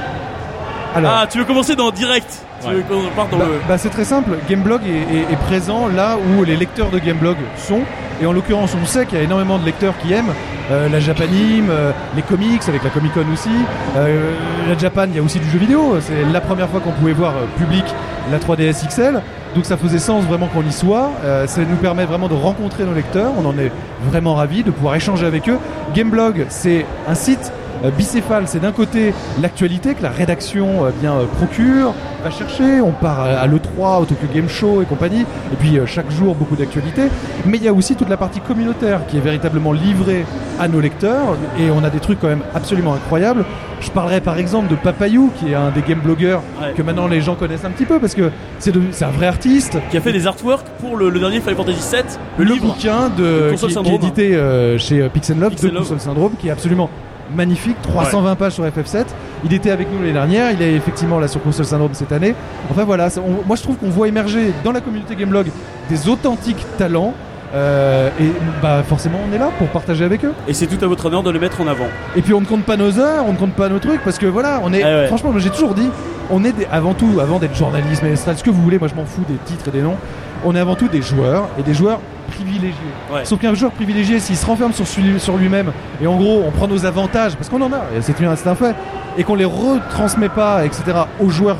Alors, 0.96 1.12
Ah, 1.16 1.26
tu 1.28 1.40
veux 1.40 1.46
commencer 1.46 1.76
dans 1.76 1.90
direct 1.90 2.28
Tu 2.62 2.68
Ouais. 2.68 2.74
veux 2.76 2.82
qu'on 2.84 3.02
parte 3.16 3.32
dans 3.32 3.38
Bah, 3.38 3.46
le. 3.48 3.60
bah, 3.68 3.78
c'est 3.78 3.90
très 3.90 4.06
simple, 4.06 4.32
Gameblog 4.50 4.82
est, 4.86 5.16
est- 5.16 5.34
est 5.34 5.40
présent 5.48 5.88
là 5.88 6.18
où 6.18 6.44
les 6.44 6.56
lecteurs 6.56 6.90
de 6.92 7.00
Gameblog 7.00 7.38
sont. 7.58 7.82
Et 8.22 8.26
en 8.26 8.32
l'occurrence, 8.34 8.72
on 8.82 8.86
sait 8.86 9.06
qu'il 9.06 9.18
y 9.18 9.22
a 9.22 9.24
énormément 9.26 9.58
de 9.58 9.66
lecteurs 9.66 9.94
qui 10.02 10.14
aiment 10.14 10.34
euh, 10.72 10.88
la 10.90 11.00
Japanime, 11.02 11.68
euh, 11.70 11.92
les 12.16 12.22
comics 12.22 12.62
avec 12.68 12.82
la 12.84 12.90
Comic 12.90 13.14
Con 13.14 13.26
aussi. 13.34 13.50
Euh, 13.98 14.32
la 14.70 14.78
Japan, 14.78 15.04
il 15.10 15.16
y 15.16 15.20
a 15.20 15.22
aussi 15.22 15.40
du 15.40 15.50
jeu 15.50 15.60
vidéo. 15.60 15.98
C'est 16.00 16.24
la 16.32 16.40
première 16.42 16.70
fois 16.70 16.80
qu'on 16.80 16.92
pouvait 16.92 17.12
voir 17.14 17.34
euh, 17.34 17.46
public 17.58 17.84
la 18.32 18.40
3DS 18.40 18.88
XL. 18.88 19.22
Donc 19.56 19.64
ça 19.66 19.78
faisait 19.78 20.00
sens 20.00 20.26
vraiment 20.26 20.48
qu'on 20.48 20.64
y 20.64 20.72
soit. 20.72 21.12
Euh, 21.24 21.48
ça 21.48 21.62
nous 21.62 21.78
permet 21.78 22.06
vraiment 22.06 22.28
de 22.28 22.34
rencontrer 22.34 22.84
nos 22.84 22.94
lecteurs. 22.94 23.32
On 23.38 23.46
en 23.46 23.58
est 23.58 23.72
vraiment 24.04 24.36
ravis 24.36 24.64
de 24.64 24.72
pouvoir 24.72 24.96
échanger 24.96 25.26
avec 25.26 25.48
eux. 25.48 25.58
Gameblog, 25.94 26.46
c'est 26.50 26.86
un 27.08 27.16
site 27.16 27.54
bicéphale. 27.98 28.44
C'est 28.48 28.60
d'un 28.60 28.72
côté 28.72 29.14
l'actualité 29.42 29.94
que 29.96 30.04
la 30.04 30.10
rédaction 30.10 30.86
euh, 30.86 30.90
bien 31.02 31.14
euh, 31.14 31.26
procure, 31.38 31.94
va 32.24 32.32
chercher. 32.32 32.82
On 32.82 32.92
part 32.92 33.22
à, 33.22 33.26
à 33.40 33.48
l'E3, 33.48 34.02
au 34.02 34.06
Tokyo 34.06 34.28
Game 34.34 34.50
Show 34.50 34.82
et 34.82 34.86
compagnie. 34.86 35.22
Et 35.22 35.56
puis 35.60 35.78
euh, 35.78 35.86
chaque 35.86 36.10
jour 36.12 36.36
beaucoup 36.36 36.56
d'actualités. 36.56 37.08
Mais 37.46 37.58
il 37.58 37.64
y 37.64 37.68
a 37.68 37.74
aussi 37.74 37.96
toute 37.96 38.10
la 38.10 38.18
partie 38.18 38.40
communautaire 38.40 39.02
qui 39.08 39.18
est 39.18 39.22
véritablement 39.22 39.72
livrée 39.74 40.26
à 40.60 40.68
nos 40.68 40.80
lecteurs. 40.80 41.38
Et 41.60 41.70
on 41.70 41.84
a 41.84 41.90
des 41.90 42.00
trucs 42.00 42.20
quand 42.20 42.28
même 42.28 42.44
absolument 42.54 42.94
incroyables. 42.94 43.46
Je 43.82 43.92
parlerai 43.92 44.22
par 44.22 44.38
exemple 44.40 44.70
de 44.70 44.76
Papayou, 44.76 45.32
qui 45.38 45.52
est 45.52 45.56
un 45.56 45.70
des 45.70 45.82
game 45.82 46.00
blogueurs 46.00 46.42
Ouais. 46.62 46.74
que 46.74 46.82
maintenant 46.82 47.08
les 47.08 47.20
gens 47.22 47.36
connaissent 47.36 47.66
un 47.66 47.70
petit 47.72 47.86
peu 47.86 48.00
parce 48.00 48.16
que 48.16 48.32
c'est 48.60 48.72
un 49.04 49.10
vrai 49.12 49.28
artiste. 49.28 49.78
Qui 49.92 49.98
a 49.98 50.02
fait 50.02 50.14
des 50.14 50.26
artworks 50.26 50.66
pour 50.80 50.96
le, 50.96 51.10
le 51.10 51.20
dernier 51.20 51.42
Final 51.42 51.56
Fantasy 51.56 51.80
VII, 51.96 52.04
le, 52.38 52.46
Le, 52.46 52.54
livre. 52.54 52.68
bouquin 52.68 53.10
de, 53.10 53.52
qui, 53.56 53.68
qui 53.68 53.90
est 53.90 53.96
édité 53.96 54.36
euh, 54.36 54.78
chez 54.78 55.02
euh, 55.02 55.10
Pixel 55.10 55.38
Love, 55.38 55.50
Pixel 55.52 55.70
de 55.72 55.76
Love. 55.76 55.84
Console 55.84 56.00
Syndrome, 56.00 56.32
qui 56.40 56.48
est 56.48 56.52
absolument 56.52 56.90
magnifique, 57.34 57.78
320 57.82 58.36
pages 58.36 58.54
sur 58.54 58.64
FF7. 58.66 59.06
Il 59.44 59.54
était 59.54 59.72
avec 59.72 59.92
nous 59.92 60.00
l'année 60.00 60.14
dernière, 60.14 60.52
il 60.52 60.62
est 60.62 60.74
effectivement 60.74 61.20
là 61.20 61.28
sur 61.28 61.42
Console 61.42 61.66
Syndrome 61.66 61.94
cette 61.94 62.12
année. 62.12 62.36
Enfin 62.70 62.84
voilà, 62.84 63.08
on- 63.18 63.46
moi 63.48 63.56
je 63.56 63.64
trouve 63.64 63.78
qu'on 63.78 63.90
voit 63.90 64.08
émerger 64.08 64.52
dans 64.64 64.72
la 64.72 64.82
communauté 64.82 65.16
Gamelog 65.16 65.48
des 65.90 66.08
authentiques 66.10 66.66
talents. 66.78 67.14
euh, 67.54 68.10
et 68.20 68.32
bah 68.62 68.84
forcément 68.86 69.20
on 69.30 69.34
est 69.34 69.38
là 69.38 69.50
pour 69.58 69.68
partager 69.68 70.04
avec 70.04 70.26
eux. 70.26 70.34
Et 70.48 70.54
c'est 70.54 70.66
tout 70.68 70.84
à 70.84 70.88
votre 70.88 71.06
honneur 71.06 71.24
de 71.24 71.30
le 71.30 71.40
mettre 71.40 71.62
en 71.62 71.68
avant. 71.68 71.86
Et 72.16 72.22
puis 72.22 72.34
on 72.34 72.42
ne 72.42 72.46
compte 72.46 72.64
pas 72.64 72.76
nos 72.76 73.00
heures, 73.00 73.24
on 73.28 73.32
ne 73.34 73.38
compte 73.38 73.54
pas 73.54 73.70
nos 73.70 73.80
trucs 73.80 74.04
parce 74.04 74.18
que 74.18 74.26
voilà, 74.26 74.60
on 74.64 74.74
est 74.74 74.84
Ah 74.84 74.88
ouais. 75.02 75.08
franchement, 75.08 75.32
moi, 75.32 75.40
j'ai 75.40 75.52
toujours 75.52 75.74
dit, 75.74 75.90
on 76.32 76.44
est 76.44 76.52
des- 76.52 76.68
avant 76.70 76.94
tout, 76.96 77.20
avant 77.22 77.40
d'être 77.40 77.56
journaliste, 77.56 78.02
mais 78.04 78.16
ce 78.18 78.44
que 78.44 78.50
vous 78.50 78.62
voulez, 78.62 78.78
moi 78.80 78.90
je 78.90 78.96
m'en 78.96 79.06
fous 79.06 79.24
des 79.30 79.36
titres 79.46 79.70
et 79.70 79.72
des 79.72 79.82
noms. 79.84 79.96
On 80.44 80.56
est 80.56 80.60
avant 80.60 80.76
tout 80.76 80.88
des 80.88 81.02
joueurs 81.02 81.48
et 81.58 81.64
des 81.64 81.74
joueurs 81.74 82.00
privilégiés. 82.32 82.74
Ouais. 83.12 83.26
Sauf 83.26 83.40
qu'un 83.40 83.54
joueur 83.54 83.72
privilégié, 83.72 84.20
s'il 84.20 84.36
se 84.36 84.46
renferme 84.46 84.74
sur, 84.74 85.38
lui-même 85.38 85.72
et 86.02 86.08
en 86.08 86.18
gros 86.18 86.44
on 86.46 86.52
prend 86.52 86.68
nos 86.68 86.86
avantages 86.86 87.36
parce 87.36 87.50
qu'on 87.50 87.62
en 87.62 87.72
a, 87.72 87.82
c'est 88.02 88.20
un, 88.22 88.36
c'est 88.36 88.50
un 88.50 88.56
fait, 88.56 88.76
et 89.18 89.24
qu'on 89.24 89.36
les 89.36 89.46
retransmet 89.46 90.30
pas, 90.30 90.66
etc. 90.66 90.84
aux 91.20 91.30
joueurs 91.30 91.58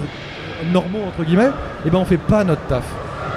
normaux 0.72 1.04
entre 1.08 1.26
guillemets, 1.26 1.52
et 1.86 1.90
ben 1.90 2.00
on 2.00 2.06
fait 2.06 2.18
pas 2.18 2.44
notre 2.44 2.62
taf. 2.68 2.84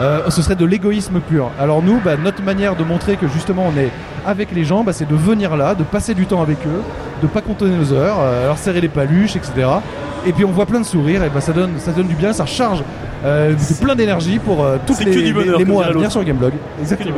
Euh, 0.01 0.31
ce 0.31 0.42
serait 0.42 0.55
de 0.55 0.64
l'égoïsme 0.64 1.18
pur. 1.20 1.51
Alors 1.59 1.83
nous, 1.83 1.98
bah, 2.05 2.16
notre 2.16 2.42
manière 2.42 2.77
de 2.77 2.85
montrer 2.85 3.16
que 3.16 3.27
justement 3.27 3.66
on 3.74 3.79
est 3.79 3.90
avec 4.24 4.53
les 4.53 4.64
gens, 4.64 4.85
bah, 4.85 4.92
c'est 4.92 5.09
de 5.09 5.14
venir 5.16 5.57
là, 5.57 5.74
de 5.74 5.83
passer 5.83 6.14
du 6.14 6.27
temps 6.27 6.40
avec 6.40 6.59
eux, 6.66 6.83
de 7.20 7.27
pas 7.27 7.40
compter 7.40 7.64
nos 7.64 7.92
heures, 7.92 8.18
euh, 8.20 8.46
leur 8.46 8.59
serrer 8.59 8.81
les 8.81 8.88
paluches, 8.88 9.35
etc. 9.35 9.68
Et 10.24 10.33
puis 10.33 10.44
on 10.44 10.53
voit 10.53 10.66
plein 10.66 10.81
de 10.81 10.87
sourires, 10.87 11.24
et 11.24 11.30
bah, 11.30 11.41
ça 11.41 11.53
donne, 11.53 11.72
ça 11.78 11.91
donne 11.91 12.07
du 12.07 12.14
bien, 12.14 12.32
ça 12.32 12.45
recharge 12.45 12.84
euh, 13.25 13.53
de 13.55 13.85
plein 13.85 13.95
d'énergie 13.95 14.39
pour 14.39 14.64
euh, 14.64 14.77
C'est 14.93 15.05
les, 15.05 15.12
les- 15.33 15.59
les 15.59 15.64
mois 15.64 15.85
à 15.87 15.91
venir 15.93 16.11
sur 16.12 16.23
Gameblog. 16.25 16.53
Exactement. 16.81 17.16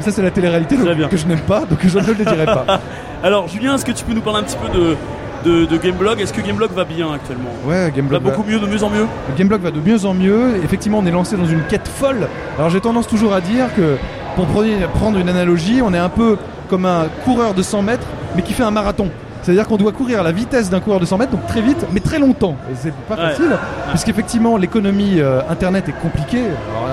Ça 0.00 0.10
c'est 0.10 0.22
la 0.22 0.30
télé-réalité 0.30 0.76
donc, 0.76 1.08
que 1.08 1.16
je 1.16 1.26
n'aime 1.26 1.40
pas, 1.40 1.60
donc 1.60 1.78
je 1.84 1.98
ne 1.98 2.06
le 2.06 2.14
dirai 2.14 2.44
pas. 2.46 2.80
Alors, 3.22 3.48
Julien, 3.48 3.74
est-ce 3.76 3.84
que 3.84 3.92
tu 3.92 4.04
peux 4.04 4.12
nous 4.12 4.20
parler 4.20 4.40
un 4.40 4.42
petit 4.42 4.56
peu 4.56 4.68
de, 4.76 4.96
de, 5.44 5.64
de 5.66 5.76
Gameblog? 5.78 6.20
Est-ce 6.20 6.32
que 6.32 6.40
Gameblog 6.42 6.72
va 6.72 6.84
bien 6.84 7.12
actuellement? 7.12 7.48
Ouais, 7.64 7.84
Va 7.84 7.90
Gameblog 7.90 8.22
va, 8.22 8.30
beaucoup 8.30 8.42
mieux, 8.48 8.58
de 8.58 8.66
mieux 8.66 8.82
en 8.82 8.90
mieux? 8.90 9.06
Gameblog 9.38 9.62
va 9.62 9.70
de 9.70 9.80
mieux 9.80 10.04
en 10.04 10.12
mieux. 10.12 10.56
Effectivement, 10.62 10.98
on 10.98 11.06
est 11.06 11.10
lancé 11.12 11.36
dans 11.36 11.46
une 11.46 11.62
quête 11.62 11.88
folle. 11.88 12.28
Alors 12.58 12.70
j'ai 12.70 12.80
tendance 12.80 13.06
toujours 13.06 13.32
à 13.32 13.40
dire 13.40 13.66
que, 13.74 13.96
pour 14.36 14.46
prendre- 14.46 14.88
prendre 14.94 15.18
une 15.18 15.28
analogie, 15.28 15.80
on 15.82 15.94
est 15.94 15.98
un 15.98 16.08
peu 16.10 16.36
comme 16.68 16.84
un 16.86 17.06
coureur 17.24 17.54
de 17.54 17.62
100 17.62 17.82
mètres, 17.82 18.06
mais 18.36 18.42
qui 18.42 18.52
fait 18.52 18.64
un 18.64 18.70
marathon. 18.72 19.08
C'est-à-dire 19.44 19.66
qu'on 19.68 19.76
doit 19.76 19.92
courir 19.92 20.20
à 20.20 20.22
la 20.22 20.32
vitesse 20.32 20.70
d'un 20.70 20.80
coureur 20.80 20.98
de 21.00 21.04
100 21.04 21.18
mètres, 21.18 21.30
donc 21.32 21.46
très 21.46 21.60
vite, 21.60 21.84
mais 21.92 22.00
très 22.00 22.18
longtemps. 22.18 22.56
Et 22.72 22.74
c'est 22.80 22.92
pas 23.08 23.14
Ouais. 23.14 23.30
facile, 23.30 23.50
puisqu'effectivement, 23.90 24.56
l'économie 24.56 25.20
euh, 25.20 25.40
internet 25.50 25.88
est 25.88 26.00
compliquée. 26.02 26.42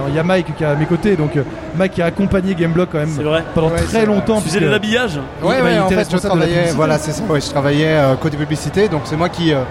Il 0.09 0.15
y 0.15 0.19
a 0.19 0.23
Mike 0.23 0.55
qui 0.57 0.63
est 0.63 0.67
à 0.67 0.75
mes 0.75 0.85
côtés, 0.85 1.15
donc 1.15 1.37
euh, 1.37 1.43
Mike 1.77 1.93
qui 1.93 2.01
a 2.01 2.05
accompagné 2.07 2.53
Gameblog 2.53 2.89
quand 2.91 2.97
même 2.99 3.07
vrai. 3.09 3.43
pendant 3.55 3.69
Ouais, 3.69 3.77
très 3.77 3.85
c'est 3.85 3.97
vrai. 3.97 4.05
longtemps. 4.05 4.41
Tu 4.41 4.49
faisais 4.49 4.59
de 4.59 4.67
l'habillage 4.69 5.19
Il- 5.41 5.47
Ouais, 5.47 5.59
bah, 5.59 5.63
ouais, 5.65 5.75
il 5.75 5.79
en 5.79 5.85
était 5.85 5.95
fait, 6.03 6.11
je 6.11 6.17
travaillais, 6.17 6.71
voilà, 6.75 6.97
c'est 6.97 7.11
ça, 7.13 7.23
ouais, 7.29 7.39
je 7.39 7.49
travaillais 7.49 7.87
euh, 7.87 8.15
côté 8.15 8.35
publicité, 8.35 8.89
donc 8.89 9.01
c'est 9.05 9.15
moi 9.15 9.29
qui, 9.29 9.53
euh, 9.53 9.61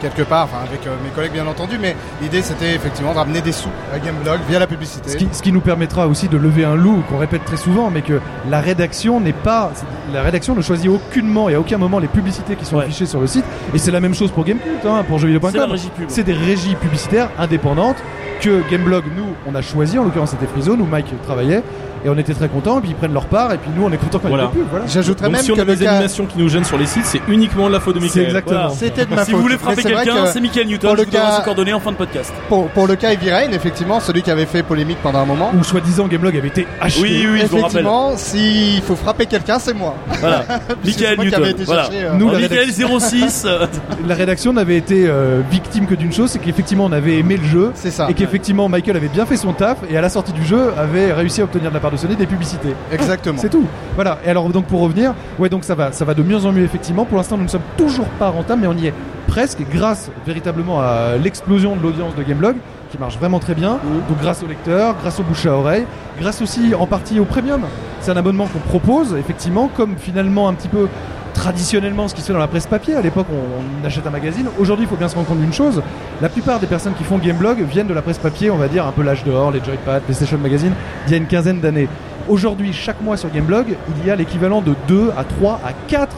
quelque 0.00 0.22
part, 0.22 0.44
enfin, 0.44 0.58
avec 0.66 0.86
euh, 0.86 0.94
mes 1.04 1.10
collègues 1.10 1.32
bien 1.32 1.46
entendu, 1.46 1.76
mais 1.80 1.96
l'idée 2.22 2.42
c'était 2.42 2.74
effectivement 2.74 3.12
de 3.12 3.18
ramener 3.18 3.40
des 3.40 3.52
sous 3.52 3.68
à 3.94 3.98
Gameblog 3.98 4.40
via 4.48 4.58
la 4.58 4.66
publicité. 4.66 5.10
Ce 5.10 5.16
qui, 5.16 5.28
ce 5.32 5.42
qui 5.42 5.52
nous 5.52 5.60
permettra 5.60 6.06
aussi 6.08 6.28
de 6.28 6.36
lever 6.36 6.64
un 6.64 6.74
loup 6.74 7.02
qu'on 7.08 7.18
répète 7.18 7.44
très 7.44 7.56
souvent, 7.56 7.90
mais 7.90 8.02
que 8.02 8.20
la 8.50 8.60
rédaction 8.60 9.20
n'est 9.20 9.32
pas, 9.32 9.72
la 10.12 10.22
rédaction 10.22 10.54
ne 10.54 10.62
choisit 10.62 10.88
aucunement 10.90 11.48
et 11.48 11.54
à 11.54 11.60
aucun 11.60 11.78
moment 11.78 11.98
les 11.98 12.08
publicités 12.08 12.56
qui 12.56 12.64
sont 12.64 12.76
Ouais. 12.76 12.84
affichées 12.84 13.06
sur 13.06 13.20
le 13.20 13.26
site. 13.26 13.44
Et 13.74 13.78
c'est 13.78 13.90
la 13.90 14.00
même 14.00 14.14
chose 14.14 14.30
pour 14.30 14.44
Gamecult, 14.44 14.84
hein, 14.86 15.04
pour 15.08 15.18
jeuxvideo.com. 15.18 15.76
C'est 16.08 16.22
des 16.24 16.32
régies 16.34 16.74
publicitaires 16.74 17.28
indépendantes 17.38 17.96
que 18.40 18.62
Gameblog, 18.70 19.04
nous, 19.16 19.24
on 19.46 19.54
a 19.54 19.62
choisi. 19.62 19.98
En 19.98 20.04
l'occurrence, 20.04 20.30
c'était 20.30 20.46
Freezone 20.46 20.80
où 20.82 20.86
Mike 20.86 21.12
travaillait. 21.22 21.62
Et 22.06 22.08
on 22.08 22.16
était 22.16 22.34
très 22.34 22.46
contents, 22.48 22.78
et 22.78 22.82
puis 22.82 22.90
ils 22.90 22.94
prennent 22.94 23.12
leur 23.12 23.26
part, 23.26 23.52
et 23.52 23.58
puis 23.58 23.68
nous 23.76 23.82
on 23.84 23.90
est 23.90 23.96
contents 23.96 24.20
quand 24.20 24.28
Voilà. 24.28 24.46
plus. 24.46 24.62
J'ajouterais 24.86 25.28
même 25.28 25.40
si 25.42 25.50
on 25.50 25.56
que 25.56 25.60
a 25.62 25.64
des 25.64 25.76
cas... 25.84 25.90
animations 25.94 26.24
qui 26.26 26.38
nous 26.38 26.48
gênent 26.48 26.62
sur 26.64 26.78
les 26.78 26.86
sites, 26.86 27.04
c'est 27.04 27.20
uniquement 27.26 27.66
de 27.66 27.72
la 27.72 27.80
faute 27.80 27.96
de 27.96 28.00
C'est 28.00 28.06
Michael. 28.20 28.26
exactement. 28.26 28.60
Voilà. 28.60 28.74
C'était 28.76 29.06
de 29.06 29.10
ma 29.12 29.24
Si 29.24 29.30
faute. 29.32 29.36
vous 29.36 29.42
voulez 29.42 29.58
frapper 29.58 29.82
quelqu'un, 29.82 30.22
que 30.22 30.28
c'est 30.32 30.40
Michael 30.40 30.68
Newton. 30.68 30.88
pour 30.90 30.96
Je 30.98 31.02
le 31.02 31.06
vous 31.06 31.10
cas- 31.12 31.32
ses 31.38 31.42
coordonnées 31.42 31.72
en 31.72 31.80
fin 31.80 31.90
de 31.90 31.96
podcast. 31.96 32.32
Pour, 32.48 32.68
pour 32.68 32.86
le 32.86 32.94
cas 32.94 33.10
Heavy 33.10 33.28
Rain, 33.32 33.50
effectivement, 33.50 33.98
celui 33.98 34.22
qui 34.22 34.30
avait 34.30 34.46
fait 34.46 34.62
polémique 34.62 34.98
pendant 35.02 35.18
un 35.18 35.24
moment. 35.24 35.50
Où 35.58 35.64
soi-disant 35.64 36.06
Gameblog 36.06 36.36
avait 36.36 36.46
été 36.46 36.64
acheté. 36.80 37.02
Oui, 37.02 37.26
oui, 37.28 37.40
effectivement, 37.42 38.16
s'il 38.16 38.80
faut 38.82 38.94
frapper 38.94 39.26
quelqu'un, 39.26 39.58
c'est 39.58 39.74
moi. 39.74 39.96
Voilà. 40.20 40.44
Michael 40.84 41.18
Newton. 41.18 41.42
euh, 41.68 42.12
Nous, 42.16 42.30
Michael 42.30 42.70
06. 42.72 43.42
euh, 43.46 43.66
La 44.06 44.14
rédaction 44.14 44.52
n'avait 44.52 44.76
été 44.76 45.06
euh, 45.08 45.40
victime 45.50 45.86
que 45.86 45.96
d'une 45.96 46.12
chose, 46.12 46.30
c'est 46.30 46.38
qu'effectivement 46.38 46.84
on 46.84 46.92
avait 46.92 47.18
aimé 47.18 47.36
le 47.36 47.44
jeu. 47.48 47.72
C'est 47.74 47.90
ça. 47.90 48.06
Et 48.08 48.14
qu'effectivement 48.14 48.68
Michael 48.68 48.96
avait 48.96 49.08
bien 49.08 49.26
fait 49.26 49.36
son 49.36 49.52
taf 49.52 49.78
et 49.90 49.96
à 49.96 50.00
la 50.00 50.08
sortie 50.08 50.32
du 50.32 50.44
jeu 50.44 50.70
avait 50.78 51.12
réussi 51.12 51.40
à 51.40 51.44
obtenir 51.44 51.70
de 51.70 51.74
la 51.74 51.80
part 51.80 51.90
de 51.90 51.95
Des 51.96 52.26
publicités. 52.26 52.74
Exactement. 52.92 53.38
C'est 53.38 53.48
tout. 53.48 53.64
Voilà. 53.94 54.18
Et 54.24 54.28
alors 54.28 54.48
donc 54.50 54.66
pour 54.66 54.80
revenir, 54.80 55.12
ouais 55.38 55.48
donc 55.48 55.64
ça 55.64 55.74
va, 55.74 55.92
ça 55.92 56.04
va 56.04 56.14
de 56.14 56.22
mieux 56.22 56.44
en 56.44 56.52
mieux 56.52 56.62
effectivement. 56.62 57.04
Pour 57.04 57.16
l'instant 57.16 57.36
nous 57.36 57.44
ne 57.44 57.48
sommes 57.48 57.62
toujours 57.76 58.06
pas 58.18 58.28
rentables, 58.28 58.60
mais 58.60 58.68
on 58.68 58.74
y 58.74 58.86
est 58.86 58.94
presque 59.26 59.62
grâce 59.72 60.10
véritablement 60.24 60.80
à 60.80 61.16
l'explosion 61.20 61.74
de 61.74 61.82
l'audience 61.82 62.14
de 62.14 62.22
Gameblog 62.22 62.56
qui 62.92 62.98
marche 62.98 63.18
vraiment 63.18 63.40
très 63.40 63.54
bien. 63.54 63.78
Donc 64.08 64.20
grâce 64.20 64.42
aux 64.42 64.46
lecteurs, 64.46 64.94
grâce 65.00 65.18
au 65.18 65.24
bouche 65.24 65.46
à 65.46 65.52
oreille, 65.52 65.84
grâce 66.20 66.40
aussi 66.42 66.74
en 66.74 66.86
partie 66.86 67.18
au 67.18 67.24
premium. 67.24 67.62
C'est 68.00 68.12
un 68.12 68.16
abonnement 68.16 68.46
qu'on 68.46 68.60
propose 68.60 69.14
effectivement 69.18 69.68
comme 69.74 69.96
finalement 69.98 70.48
un 70.48 70.54
petit 70.54 70.68
peu 70.68 70.88
traditionnellement 71.36 72.08
ce 72.08 72.14
qui 72.14 72.22
se 72.22 72.28
fait 72.28 72.32
dans 72.32 72.38
la 72.38 72.48
presse 72.48 72.66
papier. 72.66 72.94
À 72.94 73.02
l'époque, 73.02 73.26
on, 73.30 73.82
on 73.82 73.86
achète 73.86 74.06
un 74.06 74.10
magazine. 74.10 74.46
Aujourd'hui, 74.58 74.86
il 74.86 74.88
faut 74.88 74.96
bien 74.96 75.08
se 75.08 75.14
rendre 75.14 75.28
compte 75.28 75.40
d'une 75.40 75.52
chose. 75.52 75.82
La 76.22 76.28
plupart 76.28 76.58
des 76.58 76.66
personnes 76.66 76.94
qui 76.94 77.04
font 77.04 77.18
Gameblog 77.18 77.60
viennent 77.62 77.86
de 77.86 77.94
la 77.94 78.02
presse 78.02 78.18
papier, 78.18 78.50
on 78.50 78.56
va 78.56 78.68
dire 78.68 78.86
un 78.86 78.92
peu 78.92 79.02
l'âge 79.02 79.22
dehors, 79.22 79.50
les 79.50 79.62
Joypad, 79.62 80.02
PlayStation 80.02 80.38
Magazine, 80.38 80.72
d'il 81.06 81.12
y 81.12 81.14
a 81.14 81.18
une 81.18 81.26
quinzaine 81.26 81.60
d'années. 81.60 81.88
Aujourd'hui, 82.28 82.72
chaque 82.72 83.00
mois 83.02 83.16
sur 83.16 83.30
Gameblog, 83.30 83.76
il 83.98 84.06
y 84.06 84.10
a 84.10 84.16
l'équivalent 84.16 84.62
de 84.62 84.74
2 84.88 85.12
à 85.16 85.24
3 85.24 85.60
à 85.64 85.72
4 85.88 86.16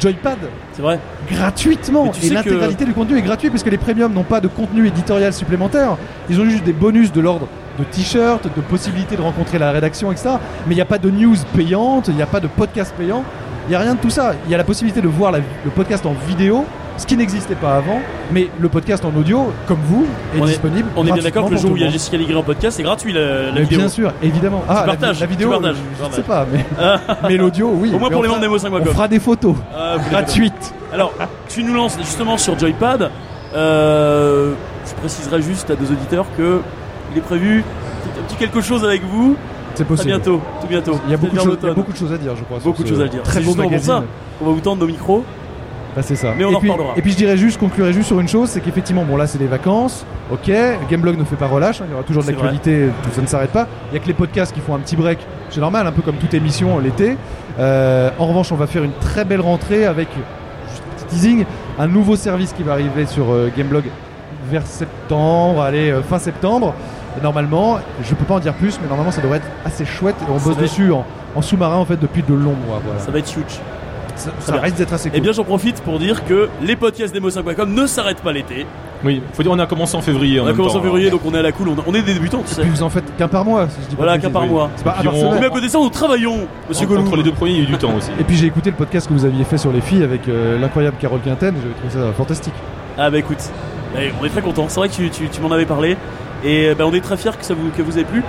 Joypad 0.00 0.38
C'est 0.72 0.80
vrai. 0.82 0.98
gratuitement. 1.30 2.08
Tu 2.08 2.26
Et 2.26 2.30
l'intégralité 2.30 2.84
du 2.84 2.94
contenu 2.94 3.18
est 3.18 3.22
gratuit 3.22 3.50
parce 3.50 3.62
que 3.62 3.68
les 3.68 3.76
premiums 3.76 4.12
n'ont 4.14 4.22
pas 4.22 4.40
de 4.40 4.48
contenu 4.48 4.86
éditorial 4.86 5.32
supplémentaire. 5.34 5.96
Ils 6.30 6.40
ont 6.40 6.44
juste 6.44 6.64
des 6.64 6.72
bonus 6.72 7.12
de 7.12 7.20
l'ordre 7.20 7.46
de 7.78 7.84
t-shirts, 7.84 8.44
de 8.44 8.60
possibilités 8.62 9.16
de 9.16 9.22
rencontrer 9.22 9.58
la 9.58 9.70
rédaction, 9.70 10.12
etc. 10.12 10.30
Mais 10.66 10.72
il 10.72 10.76
n'y 10.76 10.82
a 10.82 10.86
pas 10.86 10.98
de 10.98 11.10
news 11.10 11.36
payante, 11.54 12.08
il 12.08 12.14
n'y 12.14 12.22
a 12.22 12.26
pas 12.26 12.40
de 12.40 12.46
podcast 12.46 12.94
payant. 12.96 13.24
Il 13.66 13.70
n'y 13.70 13.74
a 13.76 13.78
rien 13.78 13.94
de 13.94 14.00
tout 14.00 14.10
ça. 14.10 14.32
Il 14.46 14.50
y 14.50 14.54
a 14.54 14.58
la 14.58 14.64
possibilité 14.64 15.00
de 15.00 15.08
voir 15.08 15.30
la- 15.32 15.38
le 15.38 15.70
podcast 15.74 16.04
en 16.06 16.14
vidéo, 16.26 16.64
ce 16.96 17.06
qui 17.06 17.16
n'existait 17.16 17.54
pas 17.54 17.76
avant. 17.76 18.00
Mais 18.32 18.48
le 18.58 18.68
podcast 18.68 19.04
en 19.04 19.14
audio, 19.16 19.52
comme 19.68 19.78
vous, 19.86 20.06
est 20.34 20.40
On 20.40 20.44
est- 20.44 20.48
disponible. 20.48 20.88
On 20.96 21.06
est 21.06 21.12
bien 21.12 21.22
d'accord 21.22 21.46
que 21.48 21.52
le 21.54 21.58
jour 21.58 21.72
où 21.72 21.76
il 21.76 21.82
y 21.82 21.86
a. 21.86 21.90
Jessica 21.90 22.16
Ligre 22.16 22.38
en 22.38 22.42
podcast, 22.42 22.76
c'est 22.76 22.82
gratuit 22.82 23.12
la, 23.12 23.20
la 23.46 23.52
Mais 23.52 23.60
vidéo. 23.62 23.78
bien 23.78 23.88
sûr, 23.88 24.12
évidemment. 24.22 24.64
Ah, 24.68 24.74
la- 24.86 24.92
partages, 24.94 25.20
la, 25.20 25.26
tu 25.26 25.32
vidéo, 25.32 25.50
partages, 25.50 25.76
je 25.76 26.04
tu 26.04 26.10
ne 26.10 26.14
sais 26.16 26.22
pas, 26.22 26.46
mais, 26.52 26.64
mais 27.28 27.36
l'audio, 27.36 27.70
oui. 27.74 27.92
Au 27.94 27.98
moins 27.98 28.10
pour 28.10 28.22
les 28.22 28.28
membres 28.28 28.40
d'Emo5.com. 28.40 28.82
On 28.82 28.92
fera 28.92 29.08
des 29.08 29.20
photos 29.20 29.54
Ah, 29.76 29.96
gratuites. 30.10 30.74
Alors, 30.92 31.12
tu 31.48 31.62
nous 31.62 31.74
lances 31.74 31.96
justement 31.98 32.36
sur 32.36 32.58
Joypad. 32.58 33.10
Euh, 33.54 34.52
je 34.86 34.94
préciserai 34.94 35.40
juste 35.42 35.70
à 35.70 35.76
deux 35.76 35.90
auditeurs 35.92 36.26
que 36.36 36.60
il 37.12 37.18
est 37.18 37.22
prévu 37.22 37.62
un 38.18 38.22
petit 38.24 38.36
quelque 38.36 38.60
chose 38.60 38.84
avec 38.84 39.02
vous 39.04 39.36
C'est 39.74 39.84
possible. 39.86 40.08
bientôt, 40.08 40.40
tout 40.60 40.66
bientôt. 40.66 41.00
Il 41.06 41.10
y, 41.10 41.14
a 41.14 41.16
beaucoup 41.16 41.34
de 41.34 41.40
choses, 41.40 41.44
il 41.44 41.48
y 41.48 41.48
a 41.48 41.50
l'automne. 41.50 41.74
beaucoup 41.74 41.92
de 41.92 41.96
choses 41.96 42.12
à 42.12 42.18
dire, 42.18 42.36
je 42.36 42.42
crois. 42.44 42.58
Beaucoup 42.62 42.82
de 42.82 42.88
choses 42.88 43.00
à 43.00 43.08
dire. 43.08 43.22
Très 43.22 43.40
beau 43.40 43.46
justement 43.46 43.62
pour 43.62 43.70
magazine. 43.70 43.92
ça 43.92 44.04
qu'on 44.38 44.46
va 44.46 44.52
vous 44.52 44.60
tendre 44.60 44.80
nos 44.80 44.86
micros. 44.86 45.24
Bah, 45.94 46.00
c'est 46.02 46.16
ça. 46.16 46.32
Mais 46.36 46.44
on 46.44 46.52
et 46.52 46.54
en 46.54 46.60
puis, 46.60 46.70
reparlera. 46.70 46.94
Et 46.96 47.02
puis 47.02 47.12
je 47.12 47.16
dirais 47.16 47.36
juste, 47.36 47.54
je 47.54 47.58
conclurai 47.58 47.92
juste 47.92 48.06
sur 48.06 48.18
une 48.18 48.28
chose, 48.28 48.48
c'est 48.48 48.60
qu'effectivement, 48.60 49.04
bon 49.04 49.16
là 49.16 49.26
c'est 49.26 49.38
les 49.38 49.46
vacances, 49.46 50.06
ok, 50.30 50.50
Gameblog 50.90 51.18
ne 51.18 51.24
fait 51.24 51.36
pas 51.36 51.46
relâche, 51.46 51.80
hein, 51.80 51.84
il 51.86 51.90
y 51.90 51.94
aura 51.94 52.02
toujours 52.02 52.22
de 52.22 52.28
l'actualité, 52.28 52.88
tout 53.02 53.10
ça 53.12 53.20
ne 53.20 53.26
s'arrête 53.26 53.50
pas. 53.50 53.66
Il 53.90 53.94
y 53.94 53.96
a 53.98 54.00
que 54.00 54.06
les 54.06 54.14
podcasts 54.14 54.54
qui 54.54 54.60
font 54.60 54.74
un 54.74 54.78
petit 54.78 54.96
break, 54.96 55.18
c'est 55.50 55.60
normal, 55.60 55.86
un 55.86 55.92
peu 55.92 56.02
comme 56.02 56.16
toute 56.16 56.32
émission 56.32 56.78
l'été. 56.78 57.16
Euh, 57.58 58.10
en 58.18 58.26
revanche, 58.26 58.52
on 58.52 58.56
va 58.56 58.66
faire 58.66 58.84
une 58.84 58.94
très 59.00 59.24
belle 59.26 59.42
rentrée 59.42 59.84
avec, 59.84 60.08
juste 60.70 60.82
un 60.90 60.94
petit 60.94 61.14
teasing, 61.14 61.44
un 61.78 61.86
nouveau 61.88 62.16
service 62.16 62.54
qui 62.54 62.62
va 62.62 62.72
arriver 62.72 63.04
sur 63.04 63.30
euh, 63.30 63.50
Gameblog 63.54 63.84
vers 64.50 64.66
septembre, 64.66 65.60
allez, 65.60 65.90
euh, 65.90 66.02
fin 66.02 66.18
septembre. 66.18 66.74
Normalement, 67.22 67.78
je 68.02 68.14
peux 68.14 68.24
pas 68.24 68.34
en 68.34 68.40
dire 68.40 68.54
plus, 68.54 68.78
mais 68.82 68.88
normalement 68.88 69.10
ça 69.12 69.20
devrait 69.20 69.38
être 69.38 69.48
assez 69.64 69.84
chouette 69.84 70.16
et 70.20 70.30
on 70.30 70.38
Ça 70.38 70.44
bosse 70.46 70.54
être- 70.54 70.62
dessus 70.62 70.92
en, 70.92 71.04
en 71.34 71.42
sous-marin 71.42 71.76
en 71.76 71.84
fait 71.84 71.96
depuis 72.00 72.22
de 72.22 72.32
longs 72.34 72.56
mois. 72.66 72.80
Voilà. 72.84 73.00
Ça 73.00 73.10
va 73.10 73.18
être 73.18 73.30
huge. 73.36 73.60
Ça, 74.16 74.30
ça 74.40 74.56
risque 74.60 74.76
d'être 74.76 74.92
assez 74.92 75.08
cool. 75.08 75.18
Et 75.18 75.20
bien, 75.22 75.32
j'en 75.32 75.44
profite 75.44 75.80
pour 75.82 75.98
dire 75.98 76.24
que 76.24 76.48
les 76.62 76.76
podcasts 76.76 77.14
d'Emo5.com 77.14 77.72
ne 77.74 77.86
s'arrêtent 77.86 78.20
pas 78.20 78.32
l'été. 78.32 78.66
Oui, 79.04 79.20
faut 79.32 79.42
dire 79.42 79.50
on 79.50 79.58
a 79.58 79.66
commencé 79.66 79.96
en 79.96 80.00
février. 80.02 80.38
On 80.38 80.46
a 80.46 80.52
commencé 80.52 80.76
en 80.76 80.82
février, 80.82 81.10
donc 81.10 81.22
on 81.24 81.34
est 81.34 81.38
à 81.38 81.42
la 81.42 81.50
cool. 81.50 81.68
On, 81.70 81.76
on 81.86 81.94
est 81.94 82.02
des 82.02 82.14
débutants, 82.14 82.42
tu 82.46 82.54
sais. 82.54 82.60
Puis 82.60 82.70
vous 82.70 82.82
en 82.84 82.90
faites 82.90 83.16
qu'un 83.16 83.26
par 83.26 83.44
mois, 83.44 83.68
si 83.68 83.76
je 83.82 83.88
dis 83.88 83.96
pas 83.96 84.04
Voilà, 84.04 84.18
qu'un 84.18 84.30
par 84.30 84.42
oui. 84.42 84.48
mois. 84.48 84.70
C'est 84.76 84.84
pas 84.84 84.96
Et 85.02 85.08
on-. 85.08 85.40
Mais 85.40 85.46
à 85.46 85.50
côté 85.50 85.66
de 85.66 85.70
ça, 85.72 85.78
nous 85.78 85.88
travaillons, 85.88 86.46
monsieur 86.68 86.86
Gollum. 86.86 87.06
Entre 87.06 87.16
les 87.16 87.22
deux 87.24 87.32
premiers, 87.32 87.52
il 87.52 87.56
y 87.58 87.60
a 87.60 87.64
eu 87.64 87.66
du 87.66 87.78
temps 87.78 87.94
aussi. 87.96 88.10
Et 88.20 88.24
puis 88.24 88.36
j'ai 88.36 88.46
écouté 88.46 88.70
le 88.70 88.76
podcast 88.76 89.08
que 89.08 89.12
vous 89.14 89.24
aviez 89.24 89.42
fait 89.44 89.58
sur 89.58 89.72
les 89.72 89.80
filles 89.80 90.04
avec 90.04 90.28
euh, 90.28 90.58
l'incroyable 90.58 90.96
Carole 91.00 91.20
Quinten, 91.20 91.54
et 91.54 91.58
j'avais 91.60 91.74
trouvé 91.74 91.92
ça 92.08 92.12
fantastique. 92.16 92.54
Ah 92.98 93.10
bah 93.10 93.18
écoute, 93.18 93.38
bah, 93.94 94.00
on 94.20 94.24
est 94.24 94.28
très 94.28 94.42
content. 94.42 94.66
C'est 94.68 94.78
vrai 94.78 94.88
que 94.88 94.94
tu, 94.94 95.10
tu- 95.10 95.28
tu 95.28 95.40
m'en 95.40 95.50
avais 95.50 95.66
parlé. 95.66 95.96
Et 96.44 96.74
bah, 96.74 96.84
on 96.86 96.92
est 96.92 97.00
très 97.00 97.16
fiers 97.16 97.30
que 97.38 97.44
ça 97.44 97.54
vous, 97.54 97.70
que 97.70 97.82
vous 97.82 97.98
ait 97.98 98.04
plu. 98.04 98.22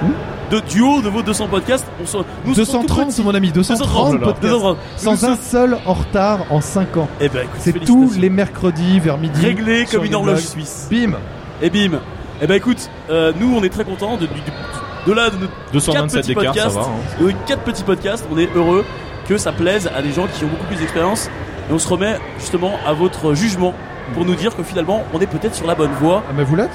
De 0.51 0.59
duo 0.59 1.01
de 1.01 1.09
vos 1.09 1.21
200 1.23 1.47
podcasts, 1.47 1.85
on 2.01 2.05
se, 2.05 2.17
nous 2.45 2.53
sommes 2.53 2.85
tout 2.85 2.87
230 2.87 3.07
petits. 3.07 3.23
mon 3.23 3.33
ami, 3.33 3.51
230 3.51 3.87
230, 3.87 4.19
podcasts. 4.21 4.41
230. 4.41 4.77
Sans 4.97 5.11
Nous 5.11 5.25
un 5.25 5.35
sommes- 5.35 5.37
seul 5.41 5.77
en 5.85 5.93
retard 5.93 6.39
en 6.51 6.61
5 6.61 6.97
ans. 6.97 7.07
Eh 7.19 7.29
ben 7.29 7.39
écoute, 7.43 7.59
C'est 7.59 7.83
tous 7.85 8.13
les 8.17 8.29
mercredis 8.29 8.99
vers 8.99 9.17
midi. 9.17 9.41
réglé 9.43 9.85
comme 9.91 10.05
une 10.05 10.13
horloge 10.15 10.41
suisse. 10.45 10.87
Bim 10.91 11.13
Et 11.61 11.69
bim. 11.71 11.99
Eh 12.41 12.45
ben 12.47 12.55
écoute, 12.55 12.89
euh, 13.09 13.31
nous 13.39 13.55
on 13.57 13.63
est 13.63 13.69
très 13.69 13.83
contents 13.85 14.15
de, 14.17 14.27
du- 14.27 14.33
du- 14.33 14.41
de 15.07 15.11
là 15.11 15.29
de 15.29 15.37
nos 15.37 15.47
227 15.73 15.93
quatre 15.93 16.11
petits 16.21 16.27
d'écart, 16.35 16.53
ça 16.55 16.61
podcasts, 16.61 16.75
va. 16.77 16.81
hein. 16.83 17.25
de 17.25 17.33
quatre 17.47 17.61
petits 17.63 17.83
podcasts, 17.83 18.25
on 18.31 18.37
est 18.37 18.49
heureux 18.55 18.85
que 19.27 19.37
ça 19.37 19.51
plaise 19.51 19.89
à 19.95 20.01
des 20.01 20.11
gens 20.11 20.27
qui 20.27 20.43
ont 20.43 20.47
beaucoup 20.49 20.65
plus 20.65 20.75
d'expérience. 20.77 21.29
Et 21.69 21.73
on 21.73 21.79
se 21.79 21.87
remet 21.87 22.17
justement 22.37 22.73
à 22.85 22.93
votre 22.93 23.33
jugement 23.33 23.73
pour 24.13 24.25
nous 24.25 24.35
dire 24.35 24.55
que 24.55 24.61
finalement 24.63 25.03
on 25.13 25.19
est 25.19 25.25
peut-être 25.27 25.55
sur 25.55 25.65
la 25.65 25.73
bonne 25.75 25.91
voie 25.99 26.21
Ah 26.29 26.33
mais 26.35 26.43
vous 26.43 26.55
l'êtes? 26.57 26.71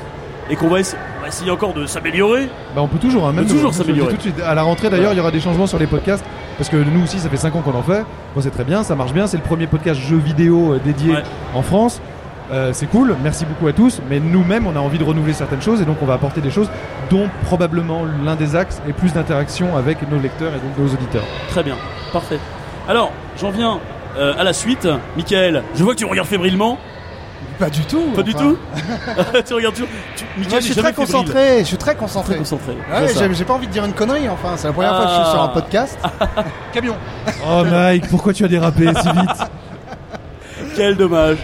Et 0.51 0.57
qu'on 0.57 0.69
va, 0.69 0.81
essa- 0.81 0.97
on 1.19 1.23
va 1.23 1.29
essayer 1.29 1.51
encore 1.51 1.75
de 1.75 1.87
s'améliorer. 1.87 2.49
Bah 2.75 2.83
on 2.83 2.89
peut 2.89 2.99
toujours, 2.99 3.27
hein, 3.27 3.33
même 3.33 3.45
peut 3.47 3.53
toujours 3.55 3.71
dis 3.71 3.77
s'améliorer. 3.79 4.11
tout 4.11 4.17
de 4.17 4.23
suite. 4.23 4.41
À 4.45 4.55
la 4.55 4.63
rentrée 4.63 4.91
d'ailleurs, 4.91 5.13
il 5.13 5.17
y 5.17 5.21
aura 5.21 5.31
des 5.31 5.41
changements 5.41 5.67
sur 5.67 5.79
les 5.79 5.87
podcasts 5.87 6.25
parce 6.57 6.69
que 6.71 6.77
nous 6.77 7.03
aussi, 7.05 7.19
ça 7.19 7.29
fait 7.29 7.37
5 7.37 7.55
ans 7.57 7.61
qu'on 7.61 7.75
en 7.75 7.83
fait. 7.83 8.05
Bon, 8.35 8.41
c'est 8.41 8.51
très 8.51 8.65
bien, 8.65 8.83
ça 8.83 8.95
marche 8.95 9.13
bien. 9.13 9.27
C'est 9.27 9.37
le 9.37 9.43
premier 9.43 9.67
podcast 9.67 10.01
jeux 10.01 10.17
vidéo 10.19 10.73
euh, 10.75 10.81
dédié 10.85 11.13
Ouais. 11.15 11.23
en 11.55 11.63
France. 11.63 12.01
Euh, 12.51 12.71
c'est 12.73 12.87
cool, 12.87 13.15
merci 13.23 13.45
beaucoup 13.45 13.67
à 13.69 13.75
tous. 13.75 14.01
Mais 14.09 14.21
nous-mêmes, 14.21 14.67
on 14.67 14.75
a 14.75 14.79
envie 14.81 14.97
de 14.99 15.05
renouveler 15.05 15.35
certaines 15.35 15.61
choses 15.61 15.83
et 15.83 15.85
donc 15.85 15.99
on 16.01 16.07
va 16.07 16.15
apporter 16.15 16.41
des 16.41 16.51
choses 16.51 16.71
dont 17.11 17.29
probablement 17.45 18.03
l'un 18.25 18.37
des 18.37 18.57
axes 18.57 18.81
est 18.89 18.95
plus 18.95 19.13
d'interaction 19.13 19.77
avec 19.77 19.99
nos 20.11 20.19
lecteurs 20.19 20.53
et 20.55 20.59
donc 20.59 20.79
nos 20.79 20.93
auditeurs. 20.95 21.25
Très 21.51 21.63
bien, 21.63 21.77
parfait. 22.11 22.39
Alors, 22.89 23.13
j'en 23.39 23.51
viens 23.51 23.81
euh, 24.17 24.33
à 24.39 24.45
la 24.45 24.55
suite. 24.55 24.89
Michael, 25.17 25.63
je 25.77 25.85
vois 25.85 25.93
que 25.93 25.99
tu 25.99 26.07
regardes 26.07 26.27
fébrilement. 26.29 26.79
Pas 27.59 27.71
du 27.71 27.81
tout. 27.83 28.13
Pas 28.15 28.23
du 28.23 28.35
tout 28.35 28.57
Tu 29.47 29.55
regardes 29.55 29.75
toujours. 29.75 29.89
Tu, 30.17 30.25
Michael, 30.37 30.51
Moi, 30.51 30.61
je 30.61 30.65
suis 30.67 30.75
très 30.77 30.93
concentré. 30.93 31.59
Je 31.61 31.65
suis 31.65 31.77
très 31.77 31.91
Très 31.93 32.01
concentré. 32.01 32.37
concentré. 32.37 32.73
Ouais, 32.73 33.09
j'ai 33.19 33.35
j'ai 33.35 33.45
pas 33.45 33.55
envie 33.55 33.67
de 33.67 33.73
dire 33.73 33.85
une 33.85 33.93
connerie. 33.95 34.29
Enfin, 34.29 34.51
c'est 34.57 34.69
la 34.69 34.73
première 34.73 34.95
fois 34.97 35.05
que 35.07 35.11
je 35.11 35.15
suis 35.15 35.25
Ah. 35.27 35.31
sur 35.33 35.43
un 35.43 35.49
podcast. 35.49 35.99
Camion. 36.73 36.95
Oh 37.51 37.65
Mike, 37.69 38.09
pourquoi 38.09 38.33
tu 38.33 38.45
as 38.45 38.49
dérapé 38.49 38.87
si 39.03 39.09
vite 39.09 39.49
Quel 40.77 40.97
dommage. 40.97 41.39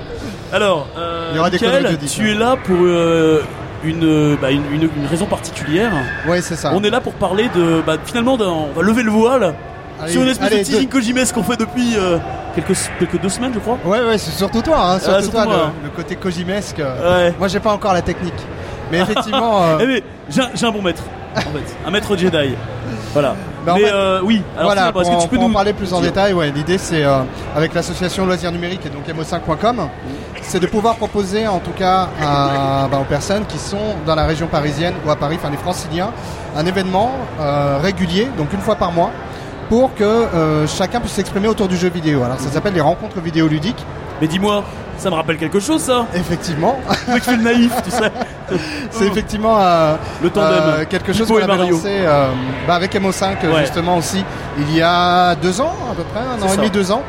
Alors, 0.52 0.86
euh, 0.96 1.30
Il 1.32 1.36
y 1.36 1.38
aura 1.40 1.50
des 1.50 1.58
Michael, 1.58 1.82
conneries 1.82 1.96
de 1.98 2.06
tu 2.06 2.30
es 2.30 2.34
là 2.34 2.56
pour 2.62 2.76
euh, 2.80 3.42
une, 3.84 4.36
bah, 4.40 4.50
une, 4.52 4.62
une- 4.72 4.82
une 4.96 5.06
raison 5.10 5.26
particulière. 5.26 5.92
Ouais, 6.28 6.40
c'est 6.42 6.56
ça. 6.56 6.70
On 6.74 6.82
est 6.84 6.90
là 6.90 7.00
pour 7.00 7.14
parler 7.14 7.48
de. 7.54 7.82
Bah, 7.84 7.96
finalement, 8.04 8.34
on 8.40 8.72
va 8.72 8.82
lever 8.82 9.02
le 9.02 9.10
voile 9.10 9.54
Allez, 10.00 10.12
sur 10.12 10.22
une 10.22 10.28
espèce 10.28 10.46
allez, 10.52 10.58
de 10.60 10.64
teasing 10.64 11.32
qu'on 11.32 11.42
fait 11.42 11.56
depuis 11.56 11.94
euh, 11.96 12.18
quelques, 12.54 12.76
quelques 12.98 13.20
deux 13.20 13.28
semaines, 13.28 13.52
je 13.54 13.58
crois. 13.58 13.78
Ouais, 13.84 14.02
ouais, 14.04 14.18
c'est 14.18 14.30
surtout 14.30 14.62
toi. 14.62 14.78
Hein, 14.92 14.98
surtout, 14.98 15.22
surtout 15.22 15.30
toi, 15.36 15.44
moi, 15.44 15.54
le, 15.56 15.62
hein. 15.62 15.72
le 15.84 15.90
côté 15.90 16.16
Kojimesque. 16.16 16.78
Ouais. 16.78 17.34
Moi, 17.38 17.48
j'ai 17.48 17.60
pas 17.60 17.72
encore 17.72 17.92
la 17.94 18.02
technique. 18.02 18.34
Mais 18.90 18.98
effectivement. 19.02 19.62
euh, 19.62 19.78
Eh 19.98 20.02
j'ai 20.28 20.40
un- 20.42 20.50
j'ai 20.54 20.66
un 20.66 20.70
bon 20.70 20.82
maître, 20.82 21.02
en 21.36 21.40
fait. 21.40 21.76
Un 21.86 21.90
maître 21.90 22.16
Jedi. 22.16 22.54
Voilà. 23.12 23.34
Bah, 23.64 23.72
en 23.72 23.76
mais 23.76 23.84
fait, 23.84 23.92
euh, 23.94 24.20
oui, 24.22 24.42
alors 24.58 24.72
voilà, 24.72 24.92
pour, 24.92 25.00
que 25.02 25.22
tu 25.22 25.28
peux 25.28 25.36
pour 25.36 25.44
en 25.44 25.48
nous 25.48 25.54
parler 25.54 25.72
plus 25.72 25.94
en 25.94 26.00
détail, 26.02 26.34
ouais, 26.34 26.50
l'idée 26.50 26.76
c'est 26.76 27.02
euh, 27.02 27.20
avec 27.56 27.72
l'association 27.72 28.26
Loisirs 28.26 28.52
Numériques 28.52 28.84
et 28.84 28.90
donc 28.90 29.08
mo5.com, 29.08 29.88
c'est 30.42 30.60
de 30.60 30.66
pouvoir 30.66 30.96
proposer 30.96 31.48
en 31.48 31.60
tout 31.60 31.70
cas 31.70 32.08
à- 32.20 32.88
bah, 32.90 32.98
aux 33.00 33.04
personnes 33.04 33.46
qui 33.46 33.56
sont 33.56 33.78
dans 34.04 34.14
la 34.16 34.26
région 34.26 34.48
parisienne 34.48 34.92
ou 35.06 35.10
à 35.10 35.16
Paris, 35.16 35.36
enfin 35.40 35.48
les 35.48 35.56
franciliens, 35.56 36.10
un 36.54 36.66
événement 36.66 37.12
euh, 37.40 37.78
régulier, 37.82 38.28
donc 38.36 38.52
une 38.52 38.60
fois 38.60 38.74
par 38.74 38.92
mois, 38.92 39.10
pour 39.68 39.94
que 39.94 40.04
euh, 40.04 40.66
chacun 40.66 41.00
puisse 41.00 41.12
s'exprimer 41.12 41.48
autour 41.48 41.68
du 41.68 41.76
jeu 41.76 41.88
vidéo. 41.88 42.22
Alors 42.22 42.38
ça 42.40 42.50
s'appelle 42.50 42.74
les 42.74 42.80
rencontres 42.80 43.20
vidéoludiques, 43.20 43.84
Mais 44.20 44.26
dis-moi, 44.28 44.62
ça 44.98 45.10
me 45.10 45.14
rappelle 45.16 45.38
quelque 45.38 45.58
chose, 45.60 45.80
ça? 45.82 46.06
Effectivement. 46.14 46.78
Fait 46.88 47.36
le 47.36 47.42
naïf, 47.42 47.72
tu 47.84 47.90
sais. 47.90 48.12
c'est 48.90 49.06
effectivement 49.06 49.56
euh, 49.58 49.96
Le 50.22 50.30
tandem. 50.30 50.52
euh, 50.62 50.84
quelque 50.88 51.12
chose 51.12 51.26
qu'on 51.26 51.46
Mario. 51.46 51.76
lancé 51.76 52.00
bah, 52.66 52.74
avec 52.74 52.94
MO5 52.94 53.36
euh, 53.44 53.52
Ouais. 53.54 53.60
justement 53.62 53.96
aussi 53.96 54.22
il 54.58 54.76
y 54.76 54.82
a 54.82 55.34
deux 55.34 55.60
ans 55.60 55.72
à 55.90 55.94
peu 55.94 56.02
près, 56.04 56.20
un 56.20 56.42
an 56.46 56.52
et 56.52 56.56
demi, 56.56 56.70
deux 56.70 56.92
ans. 56.92 57.02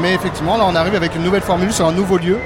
Mais 0.00 0.14
effectivement 0.14 0.56
là 0.56 0.64
on 0.66 0.74
arrive 0.74 0.94
avec 0.94 1.14
une 1.14 1.22
nouvelle 1.22 1.42
formule 1.42 1.72
sur 1.72 1.86
un 1.86 1.92
nouveau 1.92 2.16
lieu, 2.18 2.38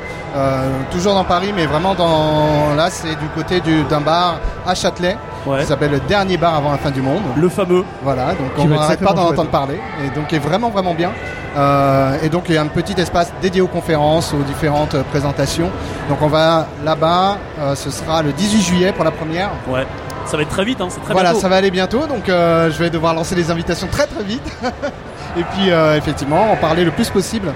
toujours 0.90 1.14
dans 1.14 1.24
Paris 1.24 1.52
mais 1.54 1.66
vraiment 1.66 1.94
dans 1.94 2.74
là 2.76 2.90
c'est 2.90 3.14
du 3.18 3.28
côté 3.34 3.60
du- 3.60 3.82
d'un 3.84 4.00
bar 4.00 4.36
à 4.66 4.74
Châtelet. 4.74 5.16
Ouais. 5.46 5.60
qui 5.60 5.66
s'appelle 5.66 5.90
le 5.90 6.00
dernier 6.00 6.36
bar 6.36 6.54
avant 6.54 6.72
la 6.72 6.78
fin 6.78 6.90
du 6.90 7.00
monde. 7.00 7.22
Le 7.36 7.48
fameux. 7.48 7.84
Voilà, 8.02 8.34
donc 8.34 8.50
on 8.58 8.66
n'arrête 8.66 9.00
pas 9.00 9.12
d'en 9.12 9.28
entendre 9.28 9.50
parler, 9.50 9.80
et 10.04 10.10
donc 10.14 10.32
est 10.32 10.38
vraiment 10.38 10.70
vraiment 10.70 10.94
bien. 10.94 11.12
Euh, 11.56 12.16
et 12.22 12.28
donc 12.28 12.44
il 12.48 12.54
y 12.54 12.58
a 12.58 12.62
un 12.62 12.66
petit 12.66 13.00
espace 13.00 13.32
dédié 13.42 13.60
aux 13.60 13.66
conférences, 13.66 14.32
aux 14.34 14.42
différentes 14.42 14.94
euh, 14.94 15.02
présentations. 15.02 15.70
Donc 16.08 16.22
on 16.22 16.28
va 16.28 16.68
là-bas, 16.84 17.38
euh, 17.58 17.74
ce 17.74 17.90
sera 17.90 18.22
le 18.22 18.32
18 18.32 18.62
juillet 18.62 18.92
pour 18.92 19.04
la 19.04 19.10
première. 19.10 19.50
Ouais. 19.68 19.86
Ça 20.26 20.36
va 20.36 20.44
être 20.44 20.50
très 20.50 20.64
vite, 20.64 20.80
hein. 20.80 20.86
C'est 20.90 21.00
très 21.00 21.12
voilà, 21.12 21.30
bientôt. 21.30 21.42
ça 21.42 21.48
va 21.48 21.56
aller 21.56 21.72
bientôt, 21.72 22.06
donc 22.06 22.28
euh, 22.28 22.70
je 22.70 22.78
vais 22.78 22.88
devoir 22.90 23.14
lancer 23.14 23.34
les 23.34 23.50
invitations 23.50 23.88
très 23.88 24.06
très 24.06 24.22
vite. 24.22 24.48
et 25.36 25.42
puis 25.42 25.70
euh, 25.70 25.96
effectivement, 25.96 26.52
en 26.52 26.56
parler 26.56 26.84
le 26.84 26.92
plus 26.92 27.08
possible. 27.10 27.52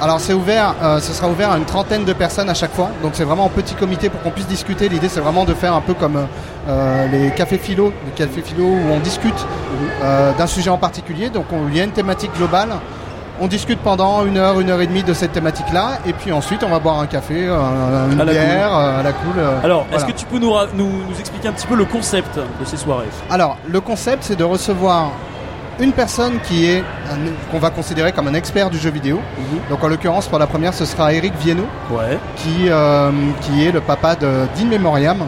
Euh, 0.00 0.04
alors 0.04 0.20
c'est 0.20 0.32
ouvert, 0.32 0.74
euh, 0.82 1.00
ce 1.00 1.12
sera 1.12 1.28
ouvert 1.28 1.50
à 1.52 1.58
une 1.58 1.64
trentaine 1.64 2.04
de 2.04 2.12
personnes 2.12 2.48
à 2.50 2.54
chaque 2.54 2.72
fois, 2.74 2.90
donc 3.02 3.12
c'est 3.14 3.24
vraiment 3.24 3.44
en 3.44 3.48
petit 3.48 3.74
comité 3.74 4.08
pour 4.08 4.20
qu'on 4.22 4.30
puisse 4.30 4.46
discuter. 4.46 4.88
L'idée 4.88 5.08
c'est 5.08 5.20
vraiment 5.20 5.44
de 5.44 5.54
faire 5.54 5.74
un 5.74 5.80
peu 5.80 5.94
comme 5.94 6.26
euh, 6.68 7.06
les 7.08 7.30
cafés 7.30 7.58
philo, 7.58 7.92
les 8.06 8.12
cafés 8.12 8.42
philo 8.42 8.64
où 8.64 8.78
on 8.92 8.98
discute 9.00 9.34
euh, 10.02 10.32
d'un 10.36 10.46
sujet 10.46 10.70
en 10.70 10.78
particulier. 10.78 11.30
Donc 11.30 11.46
on- 11.52 11.68
il 11.68 11.76
y 11.76 11.80
a 11.80 11.84
une 11.84 11.92
thématique 11.92 12.32
globale. 12.36 12.70
On 13.40 13.48
discute 13.48 13.80
pendant 13.80 14.24
une 14.24 14.36
heure, 14.38 14.60
une 14.60 14.70
heure 14.70 14.80
et 14.80 14.86
demie 14.86 15.02
de 15.02 15.12
cette 15.12 15.32
thématique-là, 15.32 15.98
et 16.06 16.12
puis 16.12 16.30
ensuite 16.30 16.62
on 16.62 16.68
va 16.68 16.78
boire 16.78 17.00
un 17.00 17.06
café, 17.06 17.48
un- 17.48 18.12
une 18.12 18.20
À 18.20 18.24
bière, 18.24 18.70
euh, 18.72 19.00
à 19.00 19.02
la 19.02 19.12
cool. 19.12 19.34
euh, 19.38 19.58
Alors, 19.64 19.86
est-ce 19.92 20.04
que 20.04 20.12
tu 20.12 20.24
peux 20.26 20.38
nous, 20.38 20.52
ra- 20.52 20.66
nous, 20.72 20.86
nous 20.86 21.18
expliquer 21.18 21.48
un 21.48 21.52
petit 21.52 21.66
peu 21.66 21.74
le 21.74 21.84
concept 21.84 22.36
de 22.36 22.64
ces 22.64 22.76
soirées? 22.76 23.08
Alors, 23.30 23.56
le 23.68 23.80
concept, 23.80 24.22
c'est 24.22 24.36
de 24.36 24.44
recevoir 24.44 25.10
une 25.80 25.92
personne 25.92 26.38
qui 26.40 26.66
est 26.66 26.82
qu'on 27.50 27.58
va 27.58 27.70
considérer 27.70 28.12
comme 28.12 28.28
un 28.28 28.34
expert 28.34 28.70
du 28.70 28.78
jeu 28.78 28.90
vidéo. 28.90 29.20
Donc, 29.70 29.82
en 29.82 29.88
l'occurrence, 29.88 30.26
pour 30.28 30.38
la 30.38 30.46
première, 30.46 30.74
ce 30.74 30.84
sera 30.84 31.12
Eric 31.12 31.34
Viennot, 31.40 31.66
Ouais. 31.90 32.18
qui, 32.36 32.68
euh, 32.68 33.10
qui 33.40 33.64
est 33.64 33.72
le 33.72 33.80
papa 33.80 34.14
de 34.14 34.46
d'In 34.56 34.66
Memoriam. 34.66 35.18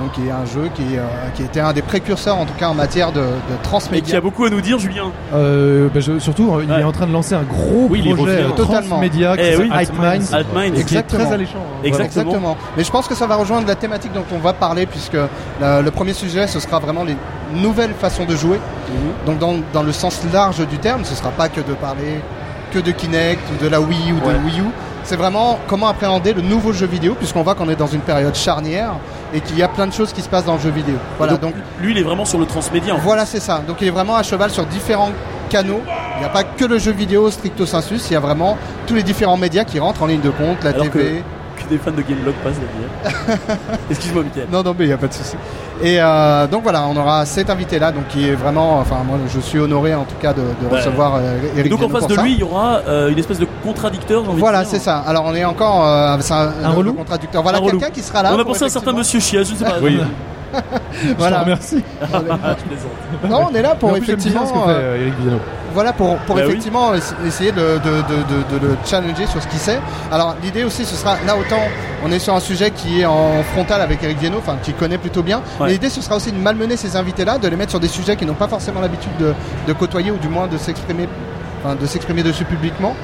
Donc, 0.00 0.12
qui 0.12 0.26
est 0.26 0.30
un 0.30 0.46
jeu 0.46 0.70
qui, 0.74 0.96
euh, 0.96 1.02
qui 1.34 1.42
était 1.42 1.60
un 1.60 1.72
des 1.74 1.82
précurseurs, 1.82 2.38
en 2.38 2.46
tout 2.46 2.54
cas 2.58 2.68
en 2.68 2.74
matière 2.74 3.12
de, 3.12 3.20
de 3.20 3.24
Et 3.26 3.26
qui 3.48 3.52
a 3.52 3.56
transmédia. 3.62 4.20
beaucoup 4.20 4.44
à 4.46 4.50
nous 4.50 4.60
dire, 4.62 4.78
Julien. 4.78 5.10
Euh, 5.34 5.88
bah, 5.92 6.00
je- 6.00 6.18
surtout, 6.18 6.50
il 6.62 6.70
Ouais. 6.72 6.80
est 6.80 6.84
en 6.84 6.92
train 6.92 7.06
de 7.06 7.12
lancer 7.12 7.34
un 7.34 7.42
gros 7.42 7.86
Oui, 7.90 8.00
il 8.04 8.14
projet 8.14 8.42
euh, 8.42 8.48
transmédia 8.50 9.36
qui 9.36 9.42
Eh 9.44 9.52
s'appelle 9.56 10.74
et 10.74 10.84
qui 10.84 10.96
est 10.96 11.02
très 11.02 11.30
alléchant. 11.32 11.58
hein. 11.58 11.80
Exactement. 11.84 12.56
Mais 12.76 12.84
je 12.84 12.90
pense 12.90 13.06
que 13.08 13.14
ça 13.14 13.26
va 13.26 13.36
rejoindre 13.36 13.66
la 13.66 13.74
thématique 13.74 14.12
dont 14.12 14.24
on 14.34 14.38
va 14.38 14.52
parler, 14.54 14.86
puisque 14.86 15.18
la- 15.60 15.82
le 15.82 15.90
premier 15.90 16.14
sujet, 16.14 16.46
ce 16.46 16.60
sera 16.60 16.78
vraiment 16.78 17.04
les 17.04 17.16
nouvelles 17.54 17.92
façons 17.98 18.24
de 18.24 18.36
jouer. 18.36 18.58
Donc, 19.26 19.38
dans, 19.38 19.56
dans 19.72 19.82
le 19.82 19.92
sens 19.92 20.20
large 20.32 20.66
du 20.66 20.78
terme, 20.78 21.04
ce 21.04 21.14
sera 21.14 21.30
pas 21.30 21.48
que 21.48 21.60
de 21.60 21.74
parler 21.74 22.20
que 22.72 22.78
de 22.78 22.90
Kinect 22.92 23.40
ou 23.52 23.62
de 23.64 23.68
la 23.68 23.80
Wii 23.80 24.12
ou 24.12 24.20
de 24.20 24.26
Ouais. 24.26 24.40
Wii 24.46 24.60
U. 24.60 24.64
C'est 25.04 25.16
vraiment 25.16 25.58
comment 25.66 25.88
appréhender 25.88 26.32
le 26.32 26.42
nouveau 26.42 26.72
jeu 26.72 26.86
vidéo, 26.86 27.14
puisqu'on 27.14 27.42
voit 27.42 27.54
qu'on 27.54 27.68
est 27.68 27.76
dans 27.76 27.86
une 27.86 28.00
période 28.00 28.34
charnière 28.34 28.92
et 29.34 29.40
qu'il 29.40 29.58
y 29.58 29.62
a 29.62 29.68
plein 29.68 29.86
de 29.86 29.92
choses 29.92 30.12
qui 30.12 30.22
se 30.22 30.28
passent 30.28 30.44
dans 30.44 30.54
le 30.54 30.60
jeu 30.60 30.70
vidéo. 30.70 30.96
Voilà, 31.18 31.36
donc, 31.36 31.54
Lui, 31.80 31.92
il 31.92 31.98
est 31.98 32.02
vraiment 32.02 32.24
sur 32.24 32.38
le 32.38 32.46
transmédia. 32.46 32.94
en 32.94 32.98
fait. 32.98 33.02
voilà, 33.02 33.26
c'est 33.26 33.40
ça. 33.40 33.62
Donc 33.66 33.78
il 33.80 33.88
est 33.88 33.92
vraiment 33.92 34.16
à 34.16 34.22
cheval 34.22 34.50
sur 34.50 34.66
différents 34.66 35.10
canaux. 35.48 35.80
Il 36.16 36.20
n'y 36.20 36.24
a 36.24 36.28
pas 36.28 36.44
que 36.44 36.64
le 36.64 36.78
jeu 36.78 36.92
vidéo 36.92 37.30
stricto 37.30 37.66
sensus, 37.66 38.08
il 38.10 38.12
y 38.12 38.16
a 38.16 38.20
vraiment 38.20 38.58
tous 38.86 38.94
les 38.94 39.02
différents 39.02 39.36
médias 39.36 39.64
qui 39.64 39.78
rentrent 39.78 40.02
en 40.02 40.06
ligne 40.06 40.20
de 40.20 40.30
compte, 40.30 40.62
la 40.62 40.70
Alors 40.70 40.90
TV. 40.90 40.98
Que 40.98 41.39
des 41.70 41.78
fans 41.78 41.90
de 41.92 42.02
Gameblog 42.02 42.34
passent 42.44 42.56
derrière. 42.58 43.38
Excuse-moi, 43.90 44.24
Mickaël. 44.24 44.46
Non, 44.52 44.62
non, 44.62 44.74
mais 44.78 44.84
il 44.84 44.88
n'y 44.88 44.92
a 44.92 44.98
pas 44.98 45.06
de 45.06 45.14
souci. 45.14 45.36
Et 45.82 45.96
euh, 45.98 46.46
donc 46.46 46.62
voilà, 46.62 46.86
on 46.86 46.96
aura 46.96 47.24
cet 47.24 47.48
invité-là, 47.48 47.90
donc 47.92 48.08
qui 48.08 48.28
est 48.28 48.34
vraiment, 48.34 48.78
enfin 48.80 48.96
moi 49.06 49.16
je 49.32 49.40
suis 49.40 49.58
honoré 49.58 49.94
en 49.94 50.04
tout 50.04 50.16
cas 50.20 50.34
de, 50.34 50.42
de 50.42 50.70
Ouais. 50.70 50.76
recevoir 50.78 51.14
euh, 51.16 51.38
Et 51.56 51.60
Eric 51.60 51.70
donc 51.72 51.82
en 51.82 51.88
face 51.88 52.06
de 52.06 52.14
ça. 52.14 52.22
lui, 52.22 52.32
il 52.32 52.38
y 52.40 52.42
aura 52.42 52.80
euh, 52.86 53.08
une 53.10 53.18
espèce 53.18 53.38
de 53.38 53.46
contradicteur. 53.64 54.22
j'ai 54.22 54.28
envie 54.28 54.36
de 54.36 54.40
Voilà, 54.40 54.64
c'est 54.64 54.78
ça. 54.78 54.98
Alors 54.98 55.24
on 55.26 55.34
est 55.34 55.44
encore, 55.44 55.86
euh, 55.86 56.16
c'est 56.20 56.34
un, 56.34 56.52
Un 56.62 56.68
relou 56.70 56.92
contradicteur. 56.92 57.42
Voilà 57.42 57.60
quelqu'un 57.60 57.88
qui 57.90 58.02
sera 58.02 58.22
là. 58.22 58.32
On 58.34 58.38
a 58.38 58.44
pensé 58.44 58.64
à 58.64 58.66
un 58.66 58.70
certain 58.70 58.92
monsieur 58.92 59.20
Chia, 59.20 59.42
je 59.42 59.52
ne 59.52 59.56
sais 59.56 59.64
pas. 59.64 59.76
Oui. 59.82 59.98
Voilà. 61.18 61.44
Merci. 61.46 61.82
Non, 63.28 63.48
on 63.50 63.54
est 63.54 63.62
là 63.62 63.74
pour 63.74 63.92
plus, 63.92 64.02
effectivement. 64.02 64.46
ce 64.46 64.52
que 64.52 64.58
fait 64.58 64.64
euh, 64.68 64.96
euh, 64.96 65.02
Eric. 65.02 65.14
Voilà 65.72 65.92
pour, 65.92 66.16
pour 66.18 66.34
Bah 66.34 66.44
effectivement 66.44 66.94
essa- 66.94 67.14
essayer 67.24 67.52
de, 67.52 67.58
de, 67.60 67.78
de, 67.78 68.58
de- 68.58 68.58
de 68.58 68.66
le 68.66 68.76
challenger 68.84 69.26
sur 69.26 69.40
ce 69.40 69.46
qu'il 69.46 69.58
sait. 69.58 69.78
Alors 70.10 70.34
l'idée 70.42 70.64
aussi 70.64 70.84
ce 70.84 70.96
sera 70.96 71.16
là 71.26 71.36
autant 71.36 71.60
on 72.04 72.10
est 72.10 72.18
sur 72.18 72.34
un 72.34 72.40
sujet 72.40 72.72
qui 72.72 73.02
est 73.02 73.06
en 73.06 73.42
frontal 73.52 73.80
avec 73.80 74.02
Eric 74.02 74.18
Viennot, 74.18 74.38
enfin 74.38 74.56
qui 74.62 74.72
connaît 74.72 74.98
plutôt 74.98 75.22
bien. 75.22 75.42
Ouais. 75.60 75.68
L'idée 75.68 75.88
ce 75.88 76.00
sera 76.02 76.16
aussi 76.16 76.32
de 76.32 76.38
malmener 76.38 76.76
ces 76.76 76.96
invités 76.96 77.24
là, 77.24 77.38
de 77.38 77.46
les 77.46 77.56
mettre 77.56 77.70
sur 77.70 77.80
des 77.80 77.88
sujets 77.88 78.16
qui 78.16 78.26
n'ont 78.26 78.34
pas 78.34 78.48
forcément 78.48 78.80
l'habitude 78.80 79.12
de, 79.20 79.32
de 79.68 79.72
côtoyer 79.72 80.10
ou 80.10 80.16
du 80.18 80.28
moins 80.28 80.48
de 80.48 80.56
s'exprimer 80.58 81.08
enfin, 81.64 81.76
de 81.76 81.86
s'exprimer 81.86 82.22
dessus 82.24 82.44
publiquement. 82.44 82.96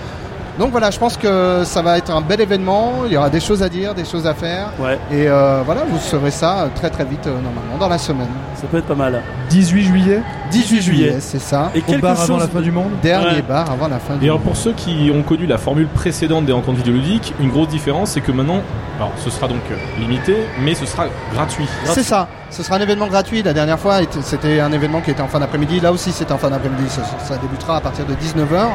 Donc 0.59 0.71
voilà, 0.71 0.91
je 0.91 0.99
pense 0.99 1.17
que 1.19 1.63
ça 1.65 1.83
va 1.83 1.99
être 1.99 2.11
un 2.11 2.23
bel 2.23 2.41
événement, 2.41 3.03
il 3.07 3.13
y 3.13 3.17
aura 3.19 3.29
des 3.29 3.41
choses 3.41 3.63
à 3.63 3.69
dire, 3.69 3.95
des 3.95 4.07
choses 4.07 4.27
à 4.27 4.33
faire. 4.33 4.71
Ouais, 4.79 4.99
Et 5.13 5.29
euh, 5.29 5.61
voilà, 5.67 5.83
vous 5.87 5.99
saurez 5.99 6.31
ça 6.31 6.61
euh, 6.63 6.69
très 6.75 6.89
très 6.89 7.05
vite 7.05 7.27
euh, 7.27 7.31
normalement 7.33 7.77
dans 7.79 7.89
la 7.89 7.99
semaine. 7.99 8.29
ça 8.55 8.67
peut 8.67 8.79
être 8.79 8.87
pas 8.87 8.95
mal. 8.95 9.23
18 9.51 9.83
juillet, 9.85 10.23
18 10.51 10.81
juillet. 10.83 11.17
c'est 11.21 11.41
ça. 11.41 11.71
Et 11.75 11.83
au 11.87 11.99
bar 11.99 12.17
chose. 12.17 12.31
avant 12.31 12.39
la 12.39 12.49
fin 12.49 12.61
du 12.63 12.71
monde. 12.73 12.91
Dernier 13.03 13.27
Ouais. 13.37 13.43
bar 13.43 13.71
avant 13.71 13.89
la 13.89 13.99
fin 13.99 14.15
Et 14.15 14.19
du 14.19 14.25
alors 14.27 14.41
pour 14.41 14.57
ceux 14.57 14.73
qui 14.73 15.13
ont 15.15 15.23
connu 15.23 15.47
la 15.47 15.59
formule 15.59 15.89
précédente 15.89 16.47
des 16.47 16.53
rencontres 16.53 16.79
vidéoludiques, 16.79 17.35
une 17.39 17.51
grosse 17.51 17.69
différence 17.69 18.13
c'est 18.13 18.23
que 18.23 18.33
maintenant, 18.33 18.63
alors 18.97 19.13
ce 19.23 19.29
sera 19.29 19.49
donc 19.49 19.61
limité, 20.01 20.37
mais 20.63 20.75
ce 20.75 20.87
sera 20.87 21.05
gratuit. 21.35 21.67
C'est 21.85 22.03
ça. 22.03 22.29
Ce 22.49 22.63
sera 22.63 22.77
un 22.77 22.81
événement 22.81 23.09
gratuit. 23.09 23.43
La 23.43 23.53
dernière 23.53 23.79
fois, 23.79 24.01
était- 24.01 24.23
c'était 24.23 24.61
un 24.61 24.73
événement 24.73 25.01
qui 25.03 25.11
était 25.11 25.21
en 25.21 25.29
fin 25.29 25.41
d'après-midi. 25.41 25.81
Là 25.81 25.93
aussi, 25.93 26.13
c'est 26.13 26.31
en 26.33 26.39
fin 26.39 26.49
d'après-midi. 26.49 26.85
Ça, 26.89 27.03
ça 27.23 27.37
débutera 27.37 27.77
à 27.77 27.81
partir 27.81 28.07
de 28.07 28.15
19h. 28.15 28.69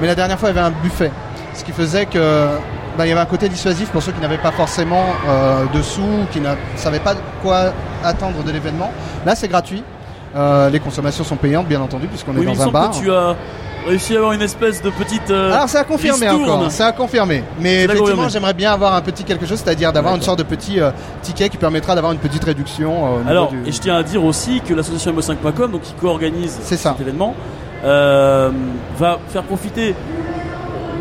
Mais 0.00 0.06
la 0.06 0.14
dernière 0.14 0.38
fois, 0.38 0.50
il 0.50 0.54
y 0.56 0.58
avait 0.58 0.66
un 0.68 0.72
buffet. 0.82 1.10
Ce 1.54 1.64
qui 1.64 1.72
faisait 1.72 2.06
que 2.06 2.46
bah, 2.98 3.06
il 3.06 3.08
y 3.08 3.12
avait 3.12 3.20
un 3.20 3.26
côté 3.26 3.48
dissuasif 3.48 3.88
pour 3.90 4.02
ceux 4.02 4.12
qui 4.12 4.20
n'avaient 4.20 4.36
pas 4.38 4.52
forcément 4.52 5.04
euh, 5.28 5.64
de 5.74 5.82
sous, 5.82 6.02
qui 6.32 6.40
ne 6.40 6.48
savaient 6.76 7.00
pas 7.00 7.14
quoi 7.42 7.72
attendre 8.04 8.42
de 8.44 8.50
l'événement. 8.50 8.90
Là, 9.24 9.34
c'est 9.34 9.48
gratuit. 9.48 9.82
Euh, 10.34 10.68
les 10.68 10.80
consommations 10.80 11.24
sont 11.24 11.36
payantes, 11.36 11.66
bien 11.66 11.80
entendu, 11.80 12.06
puisqu'on 12.08 12.32
Oui, 12.36 12.42
est 12.42 12.54
dans 12.56 12.62
un 12.62 12.70
bar. 12.70 12.90
que 12.90 12.96
tu 12.98 13.10
as 13.10 13.34
réussi 13.86 14.14
à 14.14 14.18
avoir 14.18 14.32
une 14.32 14.42
espèce 14.42 14.82
de 14.82 14.90
petite. 14.90 15.30
euh, 15.30 15.52
Alors 15.54 15.68
c'est 15.68 15.78
à 15.78 15.84
confirmer 15.84 16.28
encore, 16.28 16.70
c'est 16.70 16.82
à 16.82 16.92
confirmer. 16.92 17.42
Mais 17.58 17.84
effectivement, 17.84 18.28
j'aimerais 18.28 18.52
bien 18.52 18.72
avoir 18.72 18.94
un 18.94 19.00
petit 19.00 19.24
quelque 19.24 19.46
chose, 19.46 19.62
c'est-à-dire 19.64 19.92
d'avoir 19.94 20.14
une 20.14 20.20
sorte 20.22 20.38
de 20.38 20.42
petit 20.44 20.78
euh, 20.80 20.90
ticket 21.22 21.48
qui 21.48 21.56
permettra 21.56 21.94
d'avoir 21.94 22.12
une 22.12 22.18
petite 22.18 22.44
réduction. 22.44 23.06
euh, 23.06 23.24
au 23.24 23.28
Alors, 23.30 23.48
du- 23.48 23.62
et 23.66 23.72
je 23.72 23.80
tiens 23.80 23.96
à 23.96 24.02
dire 24.02 24.22
aussi 24.24 24.60
que 24.60 24.74
l'association 24.74 25.12
MO5.com, 25.14 25.70
donc 25.72 25.82
qui 25.82 25.92
co-organise 25.94 26.58
cet 26.62 26.84
événement, 27.00 27.34
euh, 27.84 28.50
va 28.98 29.18
faire 29.28 29.42
profiter. 29.42 29.94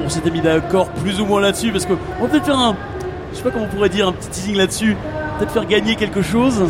On 0.06 0.10
s'était 0.10 0.30
mis 0.30 0.42
d'accord 0.42 0.88
plus 0.90 1.20
ou 1.20 1.26
moins 1.26 1.42
là-dessus 1.42 1.72
parce 1.72 1.86
que 1.86 1.94
on 2.20 2.24
va 2.24 2.30
peut-être 2.30 2.46
faire 2.46 2.60
un, 2.60 2.76
je 3.32 3.38
sais 3.38 3.44
pas 3.44 3.50
comment 3.52 3.66
on 3.66 3.76
pourrait 3.76 3.90
dire, 3.90 4.08
un 4.08 4.12
petit 4.12 4.30
teasing 4.30 4.56
là-dessus. 4.56 4.96
Peut-être 5.38 5.52
faire 5.52 5.66
gagner 5.66 5.96
quelque 5.96 6.22
chose. 6.22 6.64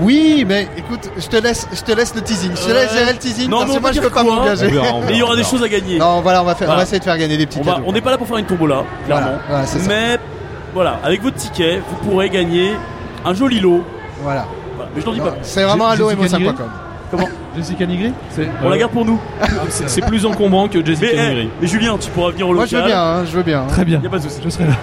Oui, 0.00 0.44
mais 0.46 0.68
écoute, 0.76 1.08
je 1.16 1.26
te 1.28 1.36
laisse, 1.36 1.68
je 1.72 1.80
te 1.82 1.92
laisse 1.92 2.14
le 2.14 2.20
teasing. 2.20 2.50
Je 2.56 2.66
te 2.66 2.72
laisse 2.72 2.92
gérer 2.92 3.12
le 3.12 3.18
teasing 3.18 3.48
Non, 3.48 3.58
parce 3.58 3.70
mais 3.70 3.76
que 3.76 3.80
moi 3.82 3.92
je 3.92 4.00
peux 4.00 4.10
pas 4.10 4.22
m'engager. 4.24 4.68
Mais 5.06 5.10
il 5.12 5.16
y 5.18 5.22
aura 5.22 5.36
des 5.36 5.44
choses 5.44 5.62
à 5.62 5.68
gagner. 5.68 5.98
Non, 5.98 6.20
voilà, 6.20 6.42
on 6.42 6.44
va 6.44 6.54
faire, 6.54 6.66
on 6.66 6.70
Voilà. 6.72 6.78
va 6.78 6.82
essayer 6.82 6.98
de 6.98 7.04
faire 7.04 7.16
gagner 7.18 7.36
des 7.36 7.46
petits 7.46 7.58
on 7.60 7.62
va, 7.64 7.74
cadeaux. 7.74 7.84
on 7.86 7.92
n'est 7.92 8.00
pas 8.00 8.10
là 8.10 8.18
pour 8.18 8.26
faire 8.26 8.38
une 8.38 8.46
tombola, 8.46 8.82
clairement. 9.06 9.26
Voilà, 9.26 9.40
voilà, 9.48 9.66
c'est 9.66 9.78
ça. 9.78 9.88
Mais 9.88 10.18
voilà, 10.72 10.98
avec 11.04 11.22
votre 11.22 11.36
ticket, 11.36 11.80
vous 11.88 12.08
pourrez 12.08 12.28
gagner 12.28 12.72
un 13.24 13.34
joli 13.34 13.60
lot. 13.60 13.84
Voilà. 14.22 14.46
Voilà. 14.76 14.90
Mais 14.94 15.00
je 15.00 15.06
n'en 15.06 15.12
dis 15.12 15.20
pas 15.20 15.30
plus. 15.30 15.40
C'est 15.42 15.62
vraiment 15.62 15.86
un 15.88 15.94
lot 15.96 16.10
Jessica 16.10 16.38
emo5.com. 16.38 16.70
Comment 17.16 17.28
Jessica 17.56 17.86
Nigri 17.86 18.12
C'est- 18.30 18.48
On 18.64 18.68
la 18.68 18.78
garde 18.78 18.92
pour 18.92 19.04
nous. 19.04 19.20
C'est 19.68 19.88
c'est 19.88 20.00
plus 20.02 20.26
encombrant 20.26 20.66
que 20.68 20.84
Jessica 20.84 21.06
Mais, 21.14 21.18
eh, 21.18 21.28
Nigri. 21.34 21.48
mais 21.60 21.66
Julien, 21.68 21.96
tu 21.98 22.10
pourras 22.10 22.30
venir 22.32 22.48
au 22.48 22.54
Moi 22.54 22.64
local. 22.64 22.68
je 22.70 22.76
veux 22.82 22.86
bien, 22.88 23.02
hein, 23.02 23.24
je 23.24 23.36
veux 23.36 23.42
bien. 23.42 23.64
Très 23.68 23.84
bien. 23.84 24.00
Y 24.02 24.06
a 24.06 24.10
pas 24.10 24.18
de 24.18 24.22
souci. 24.24 24.40
Je 24.44 24.48
serai 24.48 24.64
là. 24.66 24.74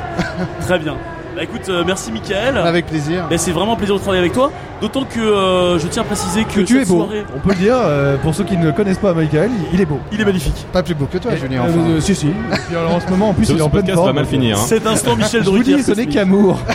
Très 0.62 0.80
bien. 0.80 0.96
Bah 1.36 1.44
écoute, 1.44 1.62
euh, 1.70 1.84
merci 1.86 2.12
Michael. 2.12 2.58
Avec 2.58 2.88
plaisir. 2.88 3.26
Bah, 3.30 3.38
c'est 3.38 3.52
vraiment 3.52 3.74
un 3.74 3.76
plaisir 3.78 3.96
de 3.96 4.02
travailler 4.02 4.20
avec 4.22 4.34
toi. 4.34 4.52
D'autant 4.82 5.04
que 5.06 5.20
euh, 5.20 5.80
je 5.80 5.88
tiens 5.88 6.02
à 6.02 6.06
préciser 6.06 6.44
que, 6.44 6.56
Que 6.56 6.62
tu 6.62 6.76
es 6.76 6.80
cette 6.80 6.90
beau. 6.90 7.04
soirée, 7.04 7.24
On 7.36 7.40
peut 7.40 7.50
le 7.52 7.56
dire, 7.56 7.76
euh, 7.78 8.18
pour 8.18 8.34
ceux 8.36 8.44
qui 8.44 8.58
ne 8.58 8.72
connaissent 8.72 8.98
pas 8.98 9.14
Michael, 9.14 9.52
il- 9.72 9.80
est 9.80 9.86
beau. 9.86 10.00
il 10.12 10.20
est 10.20 10.26
magnifique. 10.26 10.66
Pas 10.74 10.84
plus 10.84 10.94
beau 10.96 11.06
que 11.06 11.18
toi, 11.20 11.36
Julien. 11.36 11.62
Enfin. 11.64 11.80
euh, 11.88 12.00
si, 12.02 12.16
si. 12.16 12.28
Et 12.28 12.32
puis 12.68 12.76
alors, 12.76 12.96
en 12.96 13.00
ce 13.00 13.08
moment, 13.08 13.30
en 13.30 13.34
plus, 13.34 13.46
Ce, 13.46 13.52
il 13.52 13.56
est 13.56 13.60
ce 13.60 13.64
en 13.64 13.70
pleine 13.70 13.84
podcast 13.84 13.98
forme. 14.00 14.08
va 14.10 14.14
mal 14.14 14.26
finir. 14.26 14.58
hein. 14.58 14.62
Cet 14.66 14.86
instant 14.88 15.16
Michel 15.16 15.44
Je 15.44 15.50
vous 15.50 15.56
Drucker. 15.58 15.76
dis, 15.76 15.84
ce 15.84 15.92
n'est 15.92 16.08
qu'amour. 16.08 16.60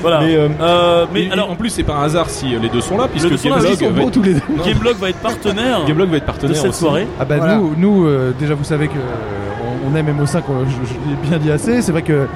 Voilà. 0.00 0.20
Mais, 0.20 0.36
euh, 0.36 0.48
Euh, 0.60 1.06
mais 1.12 1.24
Et- 1.24 1.30
alors, 1.32 1.50
en 1.50 1.56
plus, 1.56 1.70
c'est 1.70 1.82
pas 1.82 1.94
un 1.94 2.04
hasard 2.04 2.30
si 2.30 2.54
euh, 2.54 2.58
les 2.60 2.68
deux 2.68 2.80
sont 2.80 2.96
là, 2.96 3.08
puisque 3.08 3.28
deux 3.28 3.36
sont 3.36 3.48
là, 3.50 3.56
Ils 3.58 3.62
Gameblog 3.62 3.78
sont 3.80 3.86
va 3.94 4.00
beaux 4.00 4.06
être, 4.08 4.14
tous 4.14 4.22
les 4.22 4.34
deux. 4.34 4.40
Non. 4.56 4.64
Gameblog 4.64 4.96
va 4.96 5.08
être 5.10 5.18
partenaire 5.18 5.84
Gameblog 5.86 6.08
va 6.10 6.16
être 6.16 6.22
de 6.22 6.26
partenaire 6.26 6.56
cette 6.56 6.70
aussi. 6.70 6.78
soirée. 6.80 7.06
Ah 7.20 7.24
bah 7.24 7.36
Voilà. 7.38 7.56
nous, 7.56 7.74
nous 7.76 8.06
euh, 8.06 8.32
déjà 8.38 8.54
vous 8.54 8.62
savez 8.64 8.86
que 8.88 8.94
euh, 8.94 9.84
on, 9.86 9.92
on 9.92 9.96
aime 9.96 10.06
MO5, 10.06 10.42
on- 10.48 10.64
je, 10.64 10.70
je 10.88 11.10
l'ai 11.10 11.28
bien 11.28 11.38
dit 11.38 11.50
assez. 11.50 11.82
C'est 11.82 11.90
vrai 11.92 12.02
que 12.02 12.26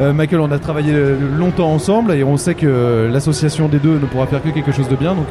euh, 0.00 0.12
Michael, 0.12 0.40
on 0.40 0.50
a 0.50 0.58
travaillé 0.58 0.92
euh, 0.94 1.16
longtemps 1.38 1.72
ensemble 1.72 2.12
et 2.12 2.24
on 2.24 2.36
sait 2.36 2.54
que 2.54 2.66
euh, 2.66 3.10
l'association 3.10 3.68
des 3.68 3.78
deux 3.78 3.98
ne 3.98 4.06
pourra 4.06 4.26
faire 4.26 4.42
que 4.42 4.48
quelque 4.48 4.72
chose 4.72 4.88
de 4.88 4.96
bien. 4.96 5.14
Donc 5.14 5.28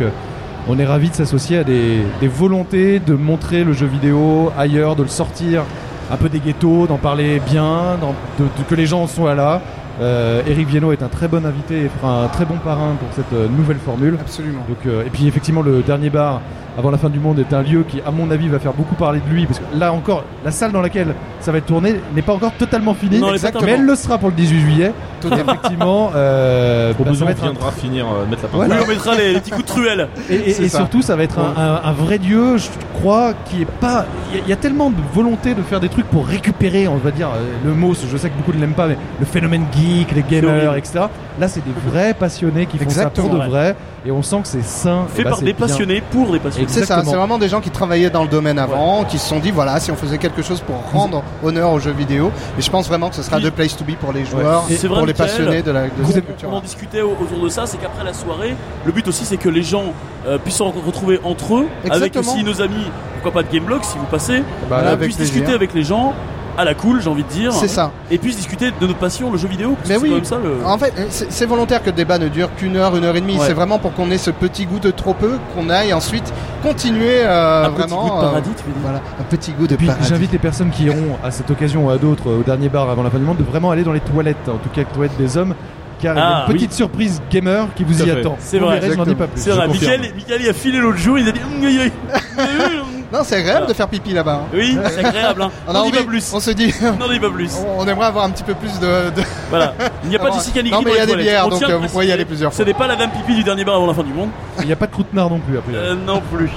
on 0.68 0.78
est 0.78 0.86
ravis 0.86 1.10
de 1.10 1.16
s'associer 1.16 1.58
à 1.58 1.64
des, 1.64 2.04
volontés 2.22 3.00
de 3.00 3.16
montrer 3.16 3.64
le 3.64 3.74
jeu 3.74 3.88
vidéo 3.88 4.52
ailleurs, 4.58 4.96
de 4.96 5.04
le 5.04 5.10
sortir 5.10 5.64
un 6.12 6.18
peu 6.18 6.30
des 6.30 6.40
ghettos, 6.40 6.88
d'en 6.88 6.98
parler 6.98 7.40
bien, 7.50 7.98
de- 8.40 8.46
que 8.68 8.76
les 8.76 8.86
gens 8.86 9.08
soient 9.08 9.36
là. 9.36 9.62
Euh, 10.02 10.42
Eric 10.48 10.68
Viennot 10.70 10.92
est 10.94 11.04
un 11.04 11.08
très 11.10 11.28
bon 11.28 11.46
invité 11.46 11.84
et 11.86 11.90
fera 11.90 12.24
un 12.24 12.28
très 12.28 12.46
bon 12.46 12.56
parrain 12.64 12.96
pour 13.00 13.10
cette 13.16 13.34
euh, 13.34 13.48
nouvelle 13.50 13.78
formule. 13.78 14.18
Absolument. 14.20 14.62
Donc, 14.68 14.78
euh, 14.86 15.04
et 15.06 15.10
puis 15.10 15.28
effectivement, 15.28 15.62
le 15.62 15.82
dernier 15.82 16.10
bar 16.10 16.42
avant 16.78 16.92
la 16.92 16.98
fin 16.98 17.10
du 17.10 17.20
monde 17.20 17.40
est 17.40 17.54
un 17.54 17.62
lieu 17.62 17.84
qui, 17.86 18.00
à 18.06 18.12
mon 18.12 18.32
avis, 18.32 18.48
va 18.48 18.60
faire 18.60 18.72
beaucoup 18.74 18.96
parler 18.96 19.20
de 19.28 19.34
lui 19.34 19.46
parce 19.46 19.60
que 19.60 19.66
là 19.78 19.92
encore, 19.92 20.24
la 20.46 20.52
salle 20.52 20.72
dans 20.72 20.80
laquelle 20.82 21.14
ça 21.42 21.52
va 21.52 21.58
être 21.58 21.66
tourné 21.66 21.96
n'est 22.16 22.22
pas 22.22 22.34
encore 22.34 22.54
totalement 22.54 22.94
finie, 22.94 23.20
Non, 23.20 23.30
elle 23.30 23.36
est 23.36 23.42
pas 23.42 23.48
Exactement. 23.50 23.66
mais 23.66 23.72
elle 23.74 23.86
le 23.86 23.96
sera 23.96 24.18
pour 24.18 24.30
le 24.30 24.36
18 24.36 24.60
juillet. 24.62 24.94
Fait. 25.22 25.28
Effectivement, 25.42 26.12
euh, 26.16 26.94
Pour 26.94 27.04
bah, 27.06 27.12
ça 27.12 27.26
besoin, 27.26 27.28
va 27.28 27.34
on 27.34 27.36
être 27.36 27.44
un 27.44 27.52
viendra 27.52 27.72
finir 27.72 28.06
euh, 28.06 28.26
mettre 28.30 28.44
la. 28.44 28.50
Voilà. 28.54 28.76
Oui, 28.76 28.82
on 28.86 28.88
mettra 28.88 29.16
les, 29.16 29.34
les 29.34 29.40
petits 29.42 29.52
coups 29.52 29.64
de 29.66 29.68
truelle. 29.68 30.08
Et, 30.30 30.36
et- 30.36 30.54
C'est 30.54 30.64
et 30.64 30.70
ça. 30.70 30.78
surtout, 30.78 31.02
ça 31.02 31.18
va 31.18 31.24
être 31.24 31.38
un, 31.40 31.62
un- 31.62 31.90
un 31.90 31.92
vrai 31.92 32.20
dieu, 32.20 32.56
je 32.56 32.68
crois, 33.02 33.34
qui 33.46 33.64
est 33.64 33.68
pas. 33.82 34.06
Il 34.32 34.38
y 34.38 34.40
a- 34.40 34.44
il 34.46 34.50
y, 34.50 34.54
a 34.54 34.56
tellement 34.56 34.90
de 34.92 34.96
volonté 35.14 35.56
de 35.56 35.62
faire 35.62 35.82
des 35.82 35.90
trucs 35.90 36.06
pour 36.06 36.26
récupérer, 36.26 36.88
on 36.88 36.96
va 36.96 37.12
dire, 37.12 37.28
euh, 37.36 37.42
le 37.66 37.74
mot, 37.74 37.94
je 37.94 38.16
sais 38.16 38.30
que 38.30 38.38
beaucoup 38.38 38.54
ne 38.54 38.62
l'aiment 38.62 38.72
pas, 38.74 38.88
mais 38.88 38.96
le 39.20 39.26
phénomène 39.26 39.66
geek, 39.90 40.12
les 40.12 40.24
gamers, 40.24 40.76
etc. 40.76 41.06
Là, 41.40 41.48
c'est 41.48 41.64
des 41.64 41.74
vrais 41.90 42.14
passionnés 42.14 42.66
qui 42.66 42.78
font 42.78 42.84
ça 42.90 43.02
Exactement. 43.02 43.28
pour 43.30 43.36
de 43.38 43.42
Ouais. 43.44 43.48
vrai, 43.48 43.76
et 44.06 44.12
on 44.12 44.22
sent 44.22 44.38
que 44.42 44.48
c'est 44.48 44.64
sain. 44.64 45.06
Fait 45.14 45.24
bah, 45.24 45.32
par 45.32 45.40
des 45.40 45.54
bien. 45.54 45.68
passionnés 45.68 46.02
pour 46.12 46.32
des 46.32 46.40
passionnés. 46.40 46.68
C'est 46.70 46.86
ça, 46.86 47.02
c'est 47.06 47.16
vraiment 47.16 47.38
des 47.38 47.48
gens 47.50 47.62
qui 47.62 47.70
travaillaient 47.70 48.10
dans 48.10 48.24
le 48.24 48.30
domaine 48.30 48.60
avant, 48.60 49.04
qui 49.06 49.18
se 49.18 49.28
sont 49.28 49.40
dit 49.40 49.52
voilà, 49.52 49.80
si 49.80 49.92
on 49.92 49.96
faisait 49.96 50.18
quelque 50.18 50.42
chose 50.42 50.60
pour 50.62 50.76
rendre 50.92 51.24
honneur 51.44 51.72
aux 51.72 51.80
jeux 51.80 51.92
vidéo, 51.92 52.32
et 52.58 52.62
je 52.62 52.70
pense 52.70 52.88
vraiment 52.88 53.10
que 53.10 53.16
ce 53.16 53.24
sera 53.24 53.38
Puis- 53.38 53.46
the 53.46 53.52
place 53.52 53.76
to 53.78 53.84
be 53.86 53.96
pour 53.96 54.12
les 54.14 54.26
joueurs, 54.26 54.64
Et 54.70 54.76
vrai, 54.76 54.88
pour 54.88 54.98
les 55.06 55.14
Michael, 55.14 55.16
passionnés 55.28 55.62
de 55.62 55.72
la 55.72 55.84
de 55.84 55.90
Vous 56.00 56.12
cette 56.12 56.26
on 56.26 56.30
en 56.30 56.60
culture. 56.60 56.62
discutait 56.62 57.02
au- 57.02 57.12
autour 57.22 57.42
de 57.44 57.50
ça, 57.50 57.66
c'est 57.66 57.78
qu'après 57.78 58.04
la 58.04 58.14
soirée, 58.14 58.56
le 58.86 58.92
but 58.92 59.08
aussi 59.08 59.24
c'est 59.26 59.38
que 59.38 59.50
les 59.50 59.64
gens 59.64 59.94
euh, 60.28 60.38
puissent 60.38 60.56
se 60.58 60.64
retrouver 60.64 61.20
entre 61.24 61.56
eux, 61.56 61.68
avec 61.86 61.94
Exactement. 62.14 62.34
aussi 62.34 62.44
nos 62.44 62.62
amis, 62.62 62.84
pourquoi 63.22 63.42
pas 63.42 63.48
de 63.48 63.54
Gameblog 63.54 63.84
si 63.84 63.98
vous 63.98 64.06
passez, 64.06 64.44
Bah, 64.70 64.80
euh, 64.84 64.88
avec 64.94 65.00
puissent 65.06 65.16
plaisir. 65.16 65.34
discuter 65.36 65.54
avec 65.56 65.74
les 65.74 65.84
gens 65.84 66.14
à 66.60 66.66
la 66.66 66.74
cool, 66.74 67.02
j'ai 67.02 67.10
envie 67.10 67.24
de 67.24 67.30
dire, 67.30 67.52
C'est 67.54 67.68
ça. 67.68 67.92
et 68.12 68.18
puissent 68.18 68.36
discuter 68.36 68.72
de 68.72 68.88
notre 68.88 69.00
passion, 69.00 69.32
le 69.32 69.38
jeu 69.38 69.48
vidéo. 69.48 69.76
parce 69.78 69.90
Mais 69.90 69.98
oui. 69.98 70.10
quand 70.10 70.16
même 70.16 70.26
ça 70.26 70.38
le. 70.38 70.66
En 70.66 70.78
fait, 70.78 70.94
c'est 71.10 71.46
volontaire 71.46 71.82
que 71.82 71.88
le 71.88 71.94
débat 71.96 72.18
ne 72.20 72.28
dure 72.28 72.50
qu'une 72.56 72.76
heure, 72.76 72.96
une 72.98 73.04
heure 73.06 73.16
et 73.16 73.22
demie. 73.22 73.38
Ouais. 73.38 73.46
C'est 73.48 73.54
vraiment 73.54 73.80
pour 73.80 73.94
qu'on 73.94 74.12
ait 74.12 74.18
ce 74.18 74.32
petit 74.32 74.66
goût 74.66 74.80
de 74.80 74.92
trop 74.92 75.14
peu, 75.14 75.38
qu'on 75.56 75.70
aille 75.70 75.94
ensuite 75.94 76.34
continuer 76.62 77.22
euh, 77.24 77.66
un 77.66 77.70
petit 77.72 77.78
vraiment. 77.88 78.02
goût 78.04 78.10
de 78.10 78.16
euh, 78.18 78.22
paradis, 78.28 78.50
tu 78.58 78.64
veux 78.66 78.72
dire. 78.72 78.82
voilà, 78.82 79.02
un 79.20 79.24
petit 79.24 79.52
goût 79.54 79.68
de 79.68 79.74
Et 79.74 79.78
puis 79.78 79.88
paradis. 79.88 80.08
j'invite 80.10 80.32
les 80.32 80.38
personnes 80.40 80.70
qui 80.70 80.84
iront 80.84 81.18
à 81.24 81.32
cette 81.32 81.50
occasion 81.50 81.86
ou 81.88 81.90
à 81.90 81.98
d'autres 81.98 82.30
au 82.32 82.44
dernier 82.44 82.70
bar 82.70 82.90
avant 82.90 83.04
la 83.04 83.10
fin 83.10 83.18
du 83.20 83.24
monde 83.26 83.38
de 83.38 83.44
vraiment 83.44 83.72
aller 83.72 83.84
dans 83.84 83.94
les 83.94 84.00
toilettes, 84.02 84.48
en 84.50 84.58
tout 84.58 84.70
cas 84.70 84.82
les 84.82 84.86
toilettes 84.86 85.18
des 85.18 85.38
hommes, 85.38 85.56
car 86.02 86.16
il 86.16 86.18
y 86.18 86.22
a 86.22 86.28
Ah, 86.28 86.46
une 86.48 86.54
petite 86.54 86.74
surprise 86.74 87.22
gamer 87.32 87.68
qui 87.76 87.84
vous 87.86 88.02
y 88.02 88.06
fait. 88.06 88.20
attend. 88.20 88.36
C'est 88.40 88.60
vrai. 88.60 88.80
verrez, 88.80 88.94
je 88.94 88.98
n'en 88.98 89.06
dis 89.06 89.16
pas 89.16 89.28
plus. 89.28 89.42
C'est 89.42 89.52
vrai. 89.52 89.68
Michael, 89.68 90.02
Michael, 90.16 90.42
il 90.42 90.50
a 90.50 90.54
filé 90.54 90.80
l'autre 90.80 90.98
jour, 90.98 91.18
il 91.18 91.28
a 91.30 91.32
dit. 91.32 91.40
Non, 93.12 93.20
c'est 93.24 93.36
agréable 93.38 93.66
de 93.68 93.74
faire 93.74 93.88
pipi 93.88 94.14
là-bas. 94.14 94.42
hein. 94.44 94.48
oui, 94.54 94.78
c'est 94.90 95.04
agréable. 95.04 95.42
Hein. 95.42 95.52
On 95.68 95.74
N'en 95.74 95.80
envie- 95.82 95.92
pas 95.98 96.04
plus. 96.04 96.32
On 96.34 96.40
se 96.40 96.52
dit, 96.52 96.74
N'en 97.00 97.08
dis 97.10 97.20
pas 97.20 97.30
plus. 97.30 97.52
on 97.78 97.88
aimerait 97.88 98.06
avoir 98.08 98.26
un 98.26 98.30
petit 98.30 98.44
peu 98.44 98.54
plus 98.54 98.80
de. 98.80 99.10
de- 99.10 99.24
Voilà. 99.50 99.74
Il 100.04 100.10
n'y 100.10 100.16
a 100.16 100.20
pas 100.20 100.32
Jessica 100.32 100.62
Nigri 100.62 100.78
non, 100.78 100.84
mais 100.86 100.92
il 100.92 100.98
y 100.98 101.02
a 101.02 101.06
des 101.06 101.16
bières, 101.16 101.48
On 101.48 101.50
donc, 101.50 101.64
euh, 101.64 101.78
vous 101.78 101.88
pourriez 101.88 102.10
y 102.10 102.12
aller 102.12 102.26
plusieurs 102.26 102.52
Ce 102.52 102.58
fois. 102.58 102.66
n'est 102.66 102.74
pas 102.74 102.88
la 102.88 102.96
dame 102.96 103.10
pipi 103.12 103.36
du 103.36 103.44
dernier 103.44 103.66
bar 103.66 103.76
avant 103.76 103.88
la 103.88 103.94
fin 103.94 104.04
du 104.04 104.14
monde. 104.14 104.30
Il 104.60 104.66
n'y 104.68 104.74
a 104.74 104.76
pas 104.76 104.86
de 104.88 104.92
croûte-nard 104.92 105.30
non 105.30 105.40
plus 105.40 105.58
après. 105.58 105.74
Euh, 105.74 105.96
non 105.96 106.22
plus. 106.32 106.50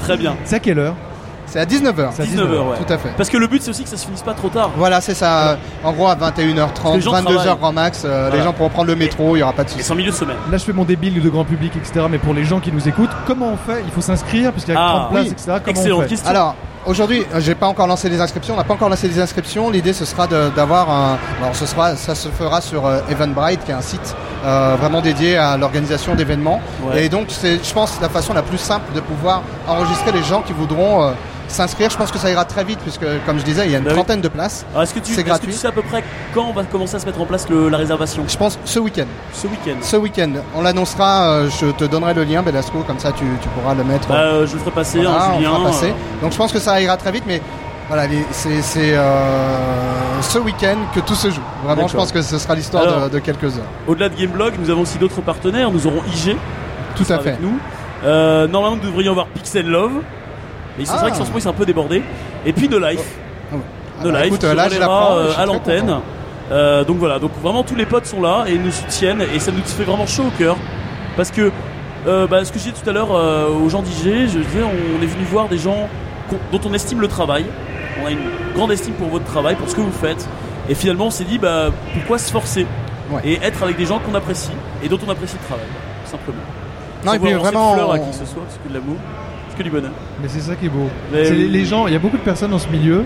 Très 0.00 0.16
bien. 0.16 0.34
C'est 0.44 0.56
à 0.56 0.60
quelle 0.60 0.78
heure? 0.80 0.94
C'est 1.52 1.58
à 1.60 1.66
19h. 1.66 2.08
C'est 2.14 2.22
à 2.22 2.24
19h, 2.24 2.50
ouais. 2.70 2.76
Tout 2.86 2.90
à 2.90 2.96
fait. 2.96 3.10
Parce 3.14 3.28
que 3.28 3.36
le 3.36 3.46
but 3.46 3.60
c'est 3.62 3.68
aussi 3.68 3.82
que 3.82 3.88
ça 3.90 3.98
se 3.98 4.06
finisse 4.06 4.22
pas 4.22 4.32
trop 4.32 4.48
tard. 4.48 4.70
Voilà, 4.74 5.02
c'est 5.02 5.12
ça. 5.12 5.58
En 5.84 5.92
gros, 5.92 6.08
à 6.08 6.14
21h30, 6.16 6.94
les 6.94 7.00
gens 7.02 7.12
22h 7.12 7.24
travaillent. 7.34 7.56
grand 7.58 7.72
max, 7.72 8.02
euh, 8.06 8.08
Voilà. 8.22 8.36
les 8.36 8.42
gens 8.42 8.52
pourront 8.54 8.70
prendre 8.70 8.88
le 8.88 8.96
métro, 8.96 9.36
il 9.36 9.40
n'y 9.40 9.42
aura 9.42 9.52
pas 9.52 9.64
de 9.64 9.68
Et 9.68 9.72
soucis. 9.72 9.84
c'est 9.84 9.92
en 9.92 9.96
milieu 9.96 10.10
de 10.12 10.16
semaine. 10.16 10.36
Là, 10.50 10.56
je 10.56 10.64
fais 10.64 10.72
mon 10.72 10.84
débile 10.84 11.20
de 11.22 11.28
grand 11.28 11.44
public, 11.44 11.74
etc. 11.76 12.06
Mais 12.10 12.16
pour 12.18 12.32
les 12.32 12.44
gens 12.44 12.58
qui 12.58 12.72
nous 12.72 12.88
écoutent, 12.88 13.10
comment 13.26 13.50
on 13.52 13.56
fait? 13.58 13.82
Il 13.84 13.92
faut 13.92 14.00
s'inscrire, 14.00 14.50
puisqu'il 14.52 14.72
y 14.72 14.76
a 14.76 14.80
Ah, 14.82 14.92
30 15.00 15.10
places, 15.10 15.24
oui. 15.26 15.30
etc. 15.32 15.44
Comment 15.62 15.76
Excellente 15.78 15.98
on 15.98 16.02
fait? 16.04 16.08
question. 16.08 16.30
Alors, 16.30 16.54
aujourd'hui, 16.86 17.24
euh, 17.34 17.40
j'ai 17.40 17.54
pas 17.54 17.66
encore 17.66 17.86
lancé 17.86 18.08
les 18.08 18.20
inscriptions. 18.20 18.54
On 18.54 18.56
n'a 18.56 18.64
pas 18.64 18.74
encore 18.74 18.88
lancé 18.88 19.06
les 19.08 19.20
inscriptions. 19.20 19.68
L'idée, 19.70 19.92
ce 19.92 20.06
sera 20.06 20.26
d'avoir 20.26 20.88
un. 20.90 21.18
Alors, 21.42 21.54
ce 21.54 21.66
sera, 21.66 21.96
ça 21.96 22.14
se 22.14 22.28
fera 22.30 22.62
sur 22.62 22.86
euh, 22.86 23.00
Eventbrite, 23.10 23.62
qui 23.66 23.72
est 23.72 23.74
un 23.74 23.82
site 23.82 24.16
euh, 24.46 24.76
vraiment 24.80 25.02
dédié 25.02 25.36
à 25.36 25.58
l'organisation 25.58 26.14
d'événements. 26.14 26.62
Ouais. 26.84 27.04
Et 27.04 27.08
donc, 27.10 27.26
c'est, 27.28 27.62
je 27.62 27.72
pense, 27.74 27.98
la 28.00 28.08
façon 28.08 28.32
la 28.32 28.42
plus 28.42 28.58
simple 28.58 28.92
de 28.94 29.00
pouvoir 29.00 29.42
enregistrer 29.68 30.12
les 30.12 30.22
gens 30.22 30.40
qui 30.40 30.54
voudront. 30.54 31.02
euh, 31.04 31.10
S'inscrire, 31.52 31.90
je 31.90 31.98
pense 31.98 32.10
que 32.10 32.16
ça 32.18 32.30
ira 32.30 32.46
très 32.46 32.64
vite 32.64 32.78
puisque, 32.80 33.04
comme 33.26 33.38
je 33.38 33.44
disais, 33.44 33.66
il 33.66 33.72
y 33.72 33.74
a 33.74 33.78
une 33.78 33.84
Bah 33.84 33.90
oui. 33.90 33.96
trentaine 33.96 34.22
de 34.22 34.28
places. 34.28 34.64
Alors, 34.72 34.84
est-ce 34.84 34.94
que, 34.94 35.00
tu, 35.00 35.12
c'est 35.12 35.22
que 35.22 35.36
tu 35.38 35.52
sais 35.52 35.66
à 35.68 35.72
peu 35.72 35.82
près 35.82 36.02
quand 36.32 36.46
on 36.48 36.52
va 36.54 36.64
commencer 36.64 36.96
à 36.96 36.98
se 36.98 37.04
mettre 37.04 37.20
en 37.20 37.26
place 37.26 37.46
le- 37.50 37.68
la 37.68 37.76
réservation? 37.76 38.24
Je 38.26 38.36
pense 38.38 38.58
ce 38.64 38.78
week-end. 38.78 39.04
Ce 39.34 39.46
week-end. 39.46 39.76
Ce 39.82 39.96
week-end, 39.96 40.30
on 40.56 40.62
l'annoncera. 40.62 41.24
euh, 41.30 41.50
je 41.60 41.66
te 41.72 41.84
donnerai 41.84 42.14
le 42.14 42.24
lien, 42.24 42.42
Belasco, 42.42 42.78
comme 42.86 42.98
ça 42.98 43.12
tu, 43.12 43.24
tu 43.42 43.48
pourras 43.50 43.74
le 43.74 43.84
mettre. 43.84 44.08
Bah, 44.08 44.14
euh, 44.14 44.46
je 44.46 44.54
le 44.54 44.60
ferai 44.60 44.70
passer, 44.70 45.02
Voilà, 45.02 45.24
hein, 45.24 45.30
on 45.34 45.36
Julien. 45.38 45.50
fera 45.56 45.64
passer. 45.66 45.88
euh, 45.90 46.22
Donc 46.22 46.32
je 46.32 46.36
pense 46.38 46.52
que 46.52 46.58
ça 46.58 46.80
ira 46.80 46.96
très 46.96 47.12
vite, 47.12 47.24
mais 47.26 47.42
voilà, 47.88 48.04
c'est 48.30 48.94
euh, 48.94 50.22
ce 50.22 50.38
week-end 50.38 50.76
que 50.94 51.00
tout 51.00 51.14
se 51.14 51.30
joue. 51.30 51.42
Vraiment, 51.64 51.86
je 51.88 51.96
pense 51.96 52.12
que 52.12 52.22
ce 52.22 52.38
sera 52.38 52.54
l'histoire 52.54 53.04
de, 53.04 53.08
de 53.10 53.18
quelques 53.18 53.44
heures. 53.58 53.68
Au-delà 53.86 54.08
de 54.08 54.14
Gameblog, 54.18 54.54
nous 54.58 54.70
avons 54.70 54.82
aussi 54.82 54.96
d'autres 54.98 55.20
partenaires. 55.20 55.70
Nous 55.70 55.86
aurons 55.86 56.02
IG 56.06 56.36
Tout 56.96 57.04
à 57.10 57.14
avec 57.16 57.24
fait. 57.36 57.38
nous. 57.42 57.58
Euh, 58.04 58.48
normalement, 58.48 58.76
nous 58.76 58.88
devrions 58.88 59.12
avoir 59.12 59.26
Pixel 59.26 59.66
Love. 59.68 59.92
Mais 60.78 60.84
c'est 60.84 60.92
Ah. 60.94 60.98
vrai 61.00 61.10
que 61.10 61.16
sur 61.16 61.24
ce 61.24 61.30
moment, 61.30 61.38
ils 61.38 61.42
sont 61.42 61.50
un 61.50 61.54
peu 61.54 61.66
débordés. 61.66 62.02
Et 62.46 62.52
puis 62.52 62.68
No 62.68 62.78
Life. 62.78 63.00
Ah 63.52 63.56
No 64.04 64.10
bah, 64.12 64.18
Life 64.18 64.26
écoute, 64.28 64.42
là, 64.44 64.68
je 64.68 64.80
euh, 64.80 65.32
à 65.36 65.46
l'antenne. 65.46 65.96
Euh, 66.50 66.84
donc 66.84 66.98
voilà, 66.98 67.18
donc 67.18 67.30
vraiment 67.42 67.62
tous 67.62 67.76
les 67.76 67.86
potes 67.86 68.04
sont 68.06 68.20
là 68.20 68.44
et 68.46 68.58
nous 68.58 68.70
soutiennent 68.72 69.22
et 69.34 69.38
ça 69.38 69.52
nous 69.52 69.62
fait 69.62 69.84
vraiment 69.84 70.06
chaud 70.06 70.24
au 70.24 70.30
cœur 70.38 70.56
parce 71.16 71.30
que 71.30 71.50
euh, 72.06 72.26
bah, 72.26 72.44
ce 72.44 72.52
que 72.52 72.58
je 72.58 72.64
disais 72.64 72.76
tout 72.82 72.90
à 72.90 72.92
l'heure 72.92 73.14
euh, 73.14 73.48
aux 73.48 73.70
gens 73.70 73.80
d'IG, 73.80 74.02
je 74.28 74.38
disais 74.38 74.60
on 74.62 75.02
est 75.02 75.06
venu 75.06 75.24
voir 75.30 75.48
des 75.48 75.56
gens 75.56 75.88
dont 76.50 76.60
on 76.68 76.74
estime 76.74 77.00
le 77.00 77.08
travail, 77.08 77.46
on 78.02 78.06
a 78.06 78.10
une 78.10 78.18
grande 78.54 78.72
estime 78.72 78.92
pour 78.94 79.08
votre 79.08 79.24
travail, 79.24 79.54
pour 79.54 79.68
ce 79.70 79.74
que 79.76 79.80
vous 79.80 79.92
faites 79.92 80.28
et 80.68 80.74
finalement 80.74 81.06
on 81.06 81.10
s'est 81.10 81.24
dit 81.24 81.38
bah 81.38 81.66
pourquoi 81.94 82.18
se 82.18 82.30
forcer 82.30 82.66
Ouais. 83.10 83.20
et 83.24 83.34
être 83.42 83.62
avec 83.62 83.76
des 83.76 83.84
gens 83.86 83.98
qu'on 84.00 84.14
apprécie 84.14 84.50
et 84.82 84.88
dont 84.88 84.98
on 85.06 85.10
apprécie 85.10 85.36
le 85.40 85.46
travail, 85.46 85.66
simplement. 86.06 86.38
Non, 87.04 87.10
Sans 87.12 87.16
et 87.16 87.18
puis 87.18 87.32
de 87.32 87.36
vraiment, 87.36 87.90
à 87.92 87.98
qui 87.98 88.08
que 88.10 88.14
ce 88.16 88.24
soit, 88.26 88.42
c'est 88.48 88.62
que 88.62 88.68
de 88.68 88.74
l'amour, 88.74 88.96
c'est 88.98 89.21
que 89.56 89.62
du 89.62 89.70
bonheur. 89.70 89.92
Mais 90.22 90.28
c'est 90.28 90.40
ça 90.40 90.54
qui 90.56 90.66
est 90.66 90.70
beau. 90.70 90.88
Mais 91.12 91.24
C'est 91.24 91.34
les, 91.34 91.48
les 91.48 91.64
gens, 91.64 91.86
il 91.86 91.92
y 91.92 91.96
a 91.96 91.98
beaucoup 91.98 92.16
de 92.16 92.22
personnes 92.22 92.50
dans 92.50 92.58
ce 92.58 92.68
milieu 92.68 93.04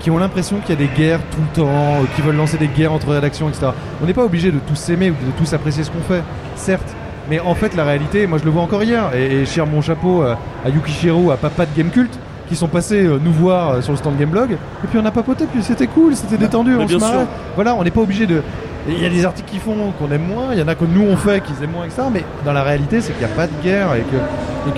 qui 0.00 0.10
ont 0.10 0.18
l'impression 0.18 0.58
qu'il 0.58 0.70
y 0.70 0.72
a 0.72 0.86
des 0.86 0.92
guerres 0.94 1.20
tout 1.30 1.40
le 1.40 1.62
temps, 1.62 1.68
euh, 1.68 2.04
qui 2.14 2.22
veulent 2.22 2.36
lancer 2.36 2.58
des 2.58 2.68
guerres 2.68 2.92
entre 2.92 3.08
rédactions, 3.08 3.48
etc. 3.48 3.68
On 4.02 4.06
n'est 4.06 4.14
pas 4.14 4.24
obligé 4.24 4.50
de 4.50 4.58
tous 4.58 4.74
s'aimer 4.76 5.10
ou 5.10 5.14
de 5.14 5.30
tous 5.38 5.52
apprécier 5.52 5.84
ce 5.84 5.90
qu'on 5.90 6.02
fait, 6.02 6.22
certes. 6.54 6.94
Mais 7.28 7.40
en 7.40 7.54
fait, 7.54 7.74
la 7.74 7.84
réalité, 7.84 8.26
moi 8.26 8.38
je 8.38 8.44
le 8.44 8.50
vois 8.50 8.62
encore 8.62 8.82
hier, 8.84 9.10
et, 9.14 9.42
et 9.42 9.46
je 9.46 9.60
mon 9.62 9.80
chapeau 9.80 10.22
euh, 10.22 10.34
à 10.64 10.68
Yukishiro, 10.68 11.30
à 11.32 11.36
Papa 11.36 11.66
de 11.66 11.70
Game 11.76 11.90
Cult, 11.90 12.10
qui 12.48 12.54
sont 12.54 12.68
passés 12.68 13.04
euh, 13.04 13.18
nous 13.20 13.32
voir 13.32 13.82
sur 13.82 13.92
le 13.92 13.98
stand 13.98 14.16
Gameblog, 14.16 14.52
et 14.52 14.86
puis 14.88 14.98
on 15.02 15.04
a 15.04 15.10
papoté, 15.10 15.46
puis 15.52 15.62
c'était 15.62 15.88
cool, 15.88 16.14
c'était 16.14 16.36
détendu, 16.36 16.72
mais 16.76 16.84
on 16.84 16.88
se 16.88 16.96
marrait. 16.96 17.12
sûr. 17.18 17.26
Voilà, 17.56 17.74
on 17.74 17.82
n'est 17.82 17.90
pas 17.90 18.02
obligé 18.02 18.26
de. 18.26 18.42
Il 18.88 19.02
y 19.02 19.06
a 19.06 19.08
des 19.08 19.24
articles 19.24 19.50
qui 19.50 19.58
font 19.58 19.92
qu'on 19.98 20.10
aime 20.12 20.26
moins, 20.26 20.52
il 20.52 20.58
y 20.58 20.62
en 20.62 20.68
a 20.68 20.74
que 20.74 20.84
nous 20.84 21.02
on 21.02 21.16
fait 21.16 21.42
qu'ils 21.42 21.62
aiment 21.62 21.72
moins, 21.72 21.84
etc. 21.84 22.02
Mais 22.12 22.24
dans 22.44 22.52
la 22.52 22.62
réalité, 22.62 23.00
c'est 23.00 23.12
qu'il 23.12 23.26
n'y 23.26 23.32
a 23.32 23.36
pas 23.36 23.46
de 23.46 23.62
guerre 23.62 23.94
et 23.94 24.02
que 24.02 24.16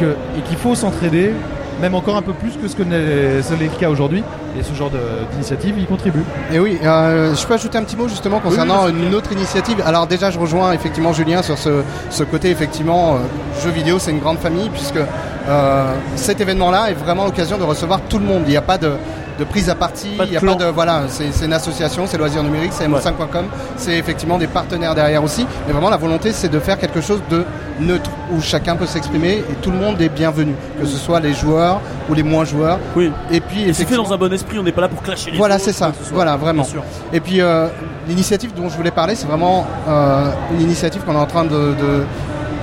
que 0.00 0.16
qu'il 0.46 0.56
faut 0.56 0.74
s'entraider, 0.74 1.32
même 1.80 1.94
encore 1.94 2.16
un 2.16 2.22
peu 2.22 2.32
plus 2.32 2.56
que 2.60 2.68
ce 2.68 2.76
que 2.76 2.82
n'est 2.82 2.98
le 2.98 3.78
cas 3.78 3.88
aujourd'hui. 3.88 4.22
Et 4.58 4.62
ce 4.62 4.74
genre 4.74 4.90
d'initiative 5.30 5.78
y 5.78 5.84
contribue. 5.84 6.22
Et 6.52 6.58
oui, 6.58 6.78
euh, 6.82 7.34
je 7.34 7.46
peux 7.46 7.54
ajouter 7.54 7.78
un 7.78 7.84
petit 7.84 7.96
mot 7.96 8.08
justement 8.08 8.40
concernant 8.40 8.86
oui, 8.86 8.92
une 9.06 9.14
autre 9.14 9.30
initiative. 9.30 9.82
Alors 9.86 10.06
déjà, 10.06 10.30
je 10.30 10.38
rejoins 10.38 10.72
effectivement 10.72 11.12
Julien 11.12 11.42
sur 11.42 11.58
ce, 11.58 11.82
ce 12.10 12.24
côté 12.24 12.50
effectivement 12.50 13.14
euh, 13.14 13.18
jeux 13.62 13.70
vidéo, 13.70 13.98
c'est 13.98 14.10
une 14.10 14.18
grande 14.18 14.38
famille 14.38 14.68
puisque 14.70 14.96
euh, 14.96 15.92
cet 16.16 16.40
événement-là 16.40 16.90
est 16.90 16.94
vraiment 16.94 17.24
l'occasion 17.24 17.56
de 17.56 17.62
recevoir 17.62 18.00
tout 18.08 18.18
le 18.18 18.24
monde. 18.24 18.42
Il 18.46 18.50
n'y 18.50 18.56
a 18.56 18.62
pas 18.62 18.78
de, 18.78 18.92
de 19.38 19.44
prise 19.44 19.70
à 19.70 19.74
partie, 19.74 20.08
il 20.24 20.30
n'y 20.30 20.36
a 20.36 20.40
pas 20.40 20.54
de 20.54 20.64
voilà, 20.66 21.02
c'est 21.08 21.44
une 21.44 21.52
association, 21.52 22.06
c'est 22.06 22.18
Loisirs 22.18 22.42
Numériques, 22.42 22.72
c'est 22.72 22.88
mo5.com, 22.88 23.46
c'est 23.76 23.96
effectivement 23.96 24.36
des 24.38 24.48
partenaires 24.48 24.94
derrière 24.94 25.22
aussi. 25.22 25.46
Mais 25.66 25.72
vraiment 25.72 25.90
la 25.90 25.96
volonté, 25.96 26.32
c'est 26.32 26.48
de 26.48 26.58
faire 26.58 26.78
quelque 26.78 27.00
chose 27.00 27.20
de 27.30 27.44
neutre 27.80 28.10
où 28.32 28.40
chacun 28.40 28.74
peut 28.76 28.86
s'exprimer 28.86 29.44
et 29.48 29.54
tout 29.62 29.70
le 29.70 29.76
monde 29.78 30.00
est 30.00 30.08
bienvenu, 30.08 30.54
que 30.80 30.86
ce 30.86 30.96
soit 30.96 31.20
les 31.20 31.32
joueurs 31.34 31.80
ou 32.10 32.14
les 32.14 32.22
moins 32.24 32.44
joueurs. 32.44 32.78
Oui. 32.96 33.12
Et 33.30 33.40
puis 33.40 33.62
Et 33.68 33.72
c'est 33.72 33.84
fait 33.84 33.94
dans 33.96 34.12
un 34.12 34.16
bon 34.16 34.32
esprit, 34.32 34.58
on 34.58 34.62
n'est 34.64 34.72
pas 34.72 34.80
là 34.80 34.88
pour 34.88 35.02
clasher 35.02 35.30
les 35.30 35.36
voilà, 35.38 35.58
c'est 35.58 35.72
ça. 35.72 35.92
ce. 36.02 36.12
Voilà, 36.12 36.36
vraiment. 36.36 36.66
Et 37.12 37.20
puis 37.20 37.40
euh, 37.40 37.68
l'initiative 38.08 38.52
dont 38.54 38.68
je 38.68 38.76
voulais 38.76 38.90
parler, 38.90 39.14
c'est 39.14 39.26
vraiment 39.28 39.66
euh, 39.88 40.30
une 40.54 40.62
initiative 40.62 41.02
qu'on 41.04 41.14
est 41.14 41.18
en 41.18 41.26
train 41.26 41.44
de, 41.44 41.50
de- 41.50 42.04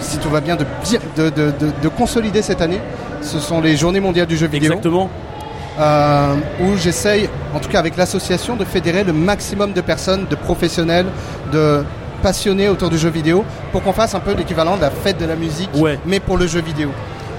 si 0.02 0.18
tout 0.18 0.30
va 0.30 0.42
bien, 0.42 0.58
de, 0.58 0.66
bien- 0.84 1.00
de, 1.16 1.30
de- 1.30 1.52
de- 1.58 1.72
de 1.82 1.88
consolider 1.88 2.42
cette 2.42 2.62
année. 2.62 2.82
Ce 3.22 3.40
sont 3.40 3.62
les 3.62 3.76
Journées 3.78 4.02
mondiales 4.02 4.28
du 4.28 4.36
jeu 4.38 4.46
vidéo, 4.48 4.74
Exactement. 4.74 5.10
Euh, 5.80 6.36
où 6.62 6.78
j'essaye, 6.78 7.30
en 7.54 7.60
tout 7.60 7.70
cas 7.70 7.80
avec 7.80 7.98
l'association, 7.98 8.56
de 8.56 8.66
fédérer 8.66 9.04
le 9.04 9.14
maximum 9.14 9.74
de 9.74 9.82
personnes, 9.82 10.26
de 10.30 10.36
professionnels, 10.36 11.08
de 11.52 11.84
passionnés 12.24 12.70
autour 12.70 12.90
du 12.90 12.98
jeu 12.98 13.10
vidéo, 13.10 13.44
pour 13.72 13.84
qu'on 13.84 13.94
fasse 13.94 14.16
un 14.16 14.20
peu 14.20 14.34
l'équivalent 14.34 14.78
de 14.78 14.82
la 14.82 14.90
fête 14.90 15.20
de 15.20 15.26
la 15.26 15.36
musique, 15.36 15.70
Ouais. 15.76 16.00
mais 16.06 16.20
pour 16.20 16.38
le 16.38 16.48
jeu 16.48 16.62
vidéo. 16.62 16.90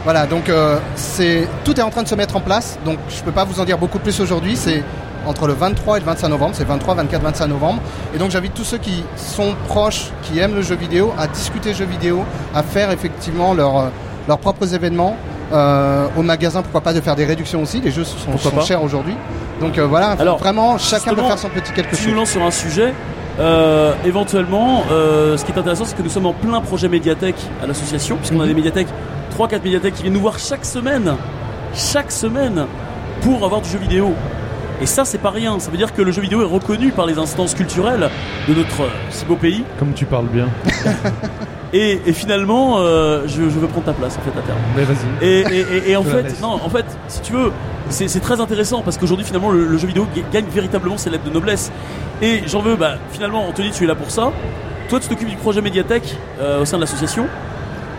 Voilà, 0.04 0.26
donc 0.26 0.48
euh, 0.48 0.78
c'est 0.94 1.48
tout 1.64 1.78
est 1.80 1.82
en 1.82 1.90
train 1.90 2.02
de 2.04 2.08
se 2.08 2.14
mettre 2.14 2.36
en 2.36 2.40
place. 2.40 2.78
Donc 2.84 2.98
je 3.08 3.20
peux 3.22 3.32
pas 3.32 3.44
vous 3.44 3.58
en 3.58 3.64
dire 3.64 3.78
beaucoup 3.78 3.98
plus 3.98 4.20
aujourd'hui. 4.20 4.54
C'est 4.54 4.84
entre 5.26 5.48
le 5.48 5.54
23 5.54 5.96
et 5.96 6.00
le 6.00 6.06
25 6.06 6.28
novembre. 6.28 6.54
C'est 6.54 6.62
23, 6.64 6.94
24, 6.94 7.22
25 7.22 7.46
novembre. 7.48 7.80
Et 8.14 8.18
donc 8.18 8.30
j'invite 8.30 8.54
tous 8.54 8.62
ceux 8.62 8.78
qui 8.78 9.02
sont 9.16 9.54
proches, 9.66 10.10
qui 10.22 10.38
aiment 10.38 10.54
le 10.54 10.62
jeu 10.62 10.76
vidéo, 10.76 11.12
à 11.18 11.26
discuter 11.26 11.74
jeux 11.74 11.86
vidéo, 11.86 12.22
à 12.54 12.62
faire 12.62 12.92
effectivement 12.92 13.52
leur, 13.52 13.76
euh, 13.78 13.88
leurs 14.28 14.38
propres 14.38 14.72
événements. 14.74 15.16
Euh, 15.52 16.08
au 16.16 16.22
magasin, 16.22 16.62
pourquoi 16.62 16.80
pas 16.80 16.92
de 16.92 17.00
faire 17.00 17.14
des 17.14 17.24
réductions 17.24 17.62
aussi. 17.62 17.80
Les 17.80 17.90
jeux 17.92 18.04
sont, 18.04 18.36
sont 18.36 18.60
chers 18.62 18.82
aujourd'hui. 18.82 19.14
Donc 19.60 19.78
euh, 19.78 19.86
voilà, 19.86 20.16
Alors, 20.18 20.38
vraiment 20.38 20.76
chacun 20.76 21.14
peut 21.14 21.22
faire 21.22 21.38
son 21.38 21.48
petit 21.48 21.72
quelque 21.72 21.94
Tu 21.96 22.02
nous 22.02 22.08
chose. 22.08 22.16
lances 22.16 22.30
sur 22.30 22.42
un 22.42 22.50
sujet. 22.50 22.92
euh, 23.38 23.92
éventuellement, 24.04 24.82
ce 24.90 25.44
qui 25.44 25.52
est 25.52 25.58
intéressant, 25.58 25.84
c'est 25.84 25.96
que 25.96 26.02
nous 26.02 26.08
sommes 26.10 26.26
en 26.26 26.32
plein 26.32 26.60
projet 26.60 26.88
médiathèque 26.88 27.36
à 27.62 27.66
l'association, 27.66 28.16
puisqu'on 28.16 28.40
a 28.40 28.46
des 28.46 28.54
médiathèques, 28.54 28.88
3-4 29.38 29.62
médiathèques 29.62 29.94
qui 29.94 30.02
viennent 30.02 30.14
nous 30.14 30.20
voir 30.20 30.38
chaque 30.38 30.64
semaine, 30.64 31.14
chaque 31.74 32.10
semaine, 32.10 32.66
pour 33.22 33.44
avoir 33.44 33.60
du 33.60 33.68
jeu 33.70 33.78
vidéo. 33.78 34.14
Et 34.80 34.86
ça, 34.86 35.04
c'est 35.04 35.18
pas 35.18 35.30
rien. 35.30 35.58
Ça 35.58 35.70
veut 35.70 35.76
dire 35.78 35.94
que 35.94 36.02
le 36.02 36.12
jeu 36.12 36.20
vidéo 36.20 36.42
est 36.42 36.52
reconnu 36.52 36.90
par 36.90 37.06
les 37.06 37.18
instances 37.18 37.54
culturelles 37.54 38.10
de 38.48 38.54
notre 38.54 38.82
euh, 38.82 38.88
si 39.10 39.24
beau 39.24 39.36
pays. 39.36 39.64
Comme 39.78 39.92
tu 39.94 40.04
parles 40.04 40.26
bien. 40.26 40.48
Et, 41.72 42.00
et 42.06 42.12
finalement, 42.12 42.76
euh, 42.78 43.22
je, 43.26 43.34
je 43.42 43.58
veux 43.58 43.66
prendre 43.66 43.86
ta 43.86 43.92
place 43.92 44.16
en 44.16 44.20
fait 44.20 44.38
à 44.38 44.42
terme. 44.42 44.58
Mais 44.76 44.84
vas-y. 44.84 45.24
Et, 45.26 45.40
et- 45.40 45.66
et- 45.88 45.90
et 45.90 45.96
en 45.96 46.04
fait, 46.04 46.40
non, 46.40 46.60
en 46.64 46.70
fait, 46.70 46.86
si 47.08 47.20
tu 47.20 47.32
veux, 47.32 47.50
c'est 47.90 48.06
c'est 48.08 48.20
très 48.20 48.40
intéressant 48.40 48.82
parce 48.82 48.96
qu'aujourd'hui, 48.96 49.26
finalement, 49.26 49.50
le, 49.50 49.66
le 49.66 49.76
jeu 49.76 49.88
vidéo 49.88 50.06
ga- 50.14 50.22
gagne 50.32 50.46
véritablement 50.46 50.96
ses 50.96 51.10
lettres 51.10 51.24
de 51.24 51.30
noblesse. 51.34 51.72
Et 52.22 52.42
j'en 52.46 52.60
veux, 52.60 52.76
bah, 52.76 52.94
finalement, 53.10 53.46
Anthony, 53.48 53.72
tu 53.72 53.82
es 53.84 53.86
là 53.88 53.96
pour 53.96 54.10
ça. 54.12 54.30
Toi, 54.88 55.00
tu 55.00 55.08
t'occupes 55.08 55.28
du 55.28 55.36
projet 55.36 55.60
médiathèque 55.60 56.16
euh, 56.40 56.62
au 56.62 56.64
sein 56.64 56.76
de 56.76 56.82
l'association. 56.82 57.26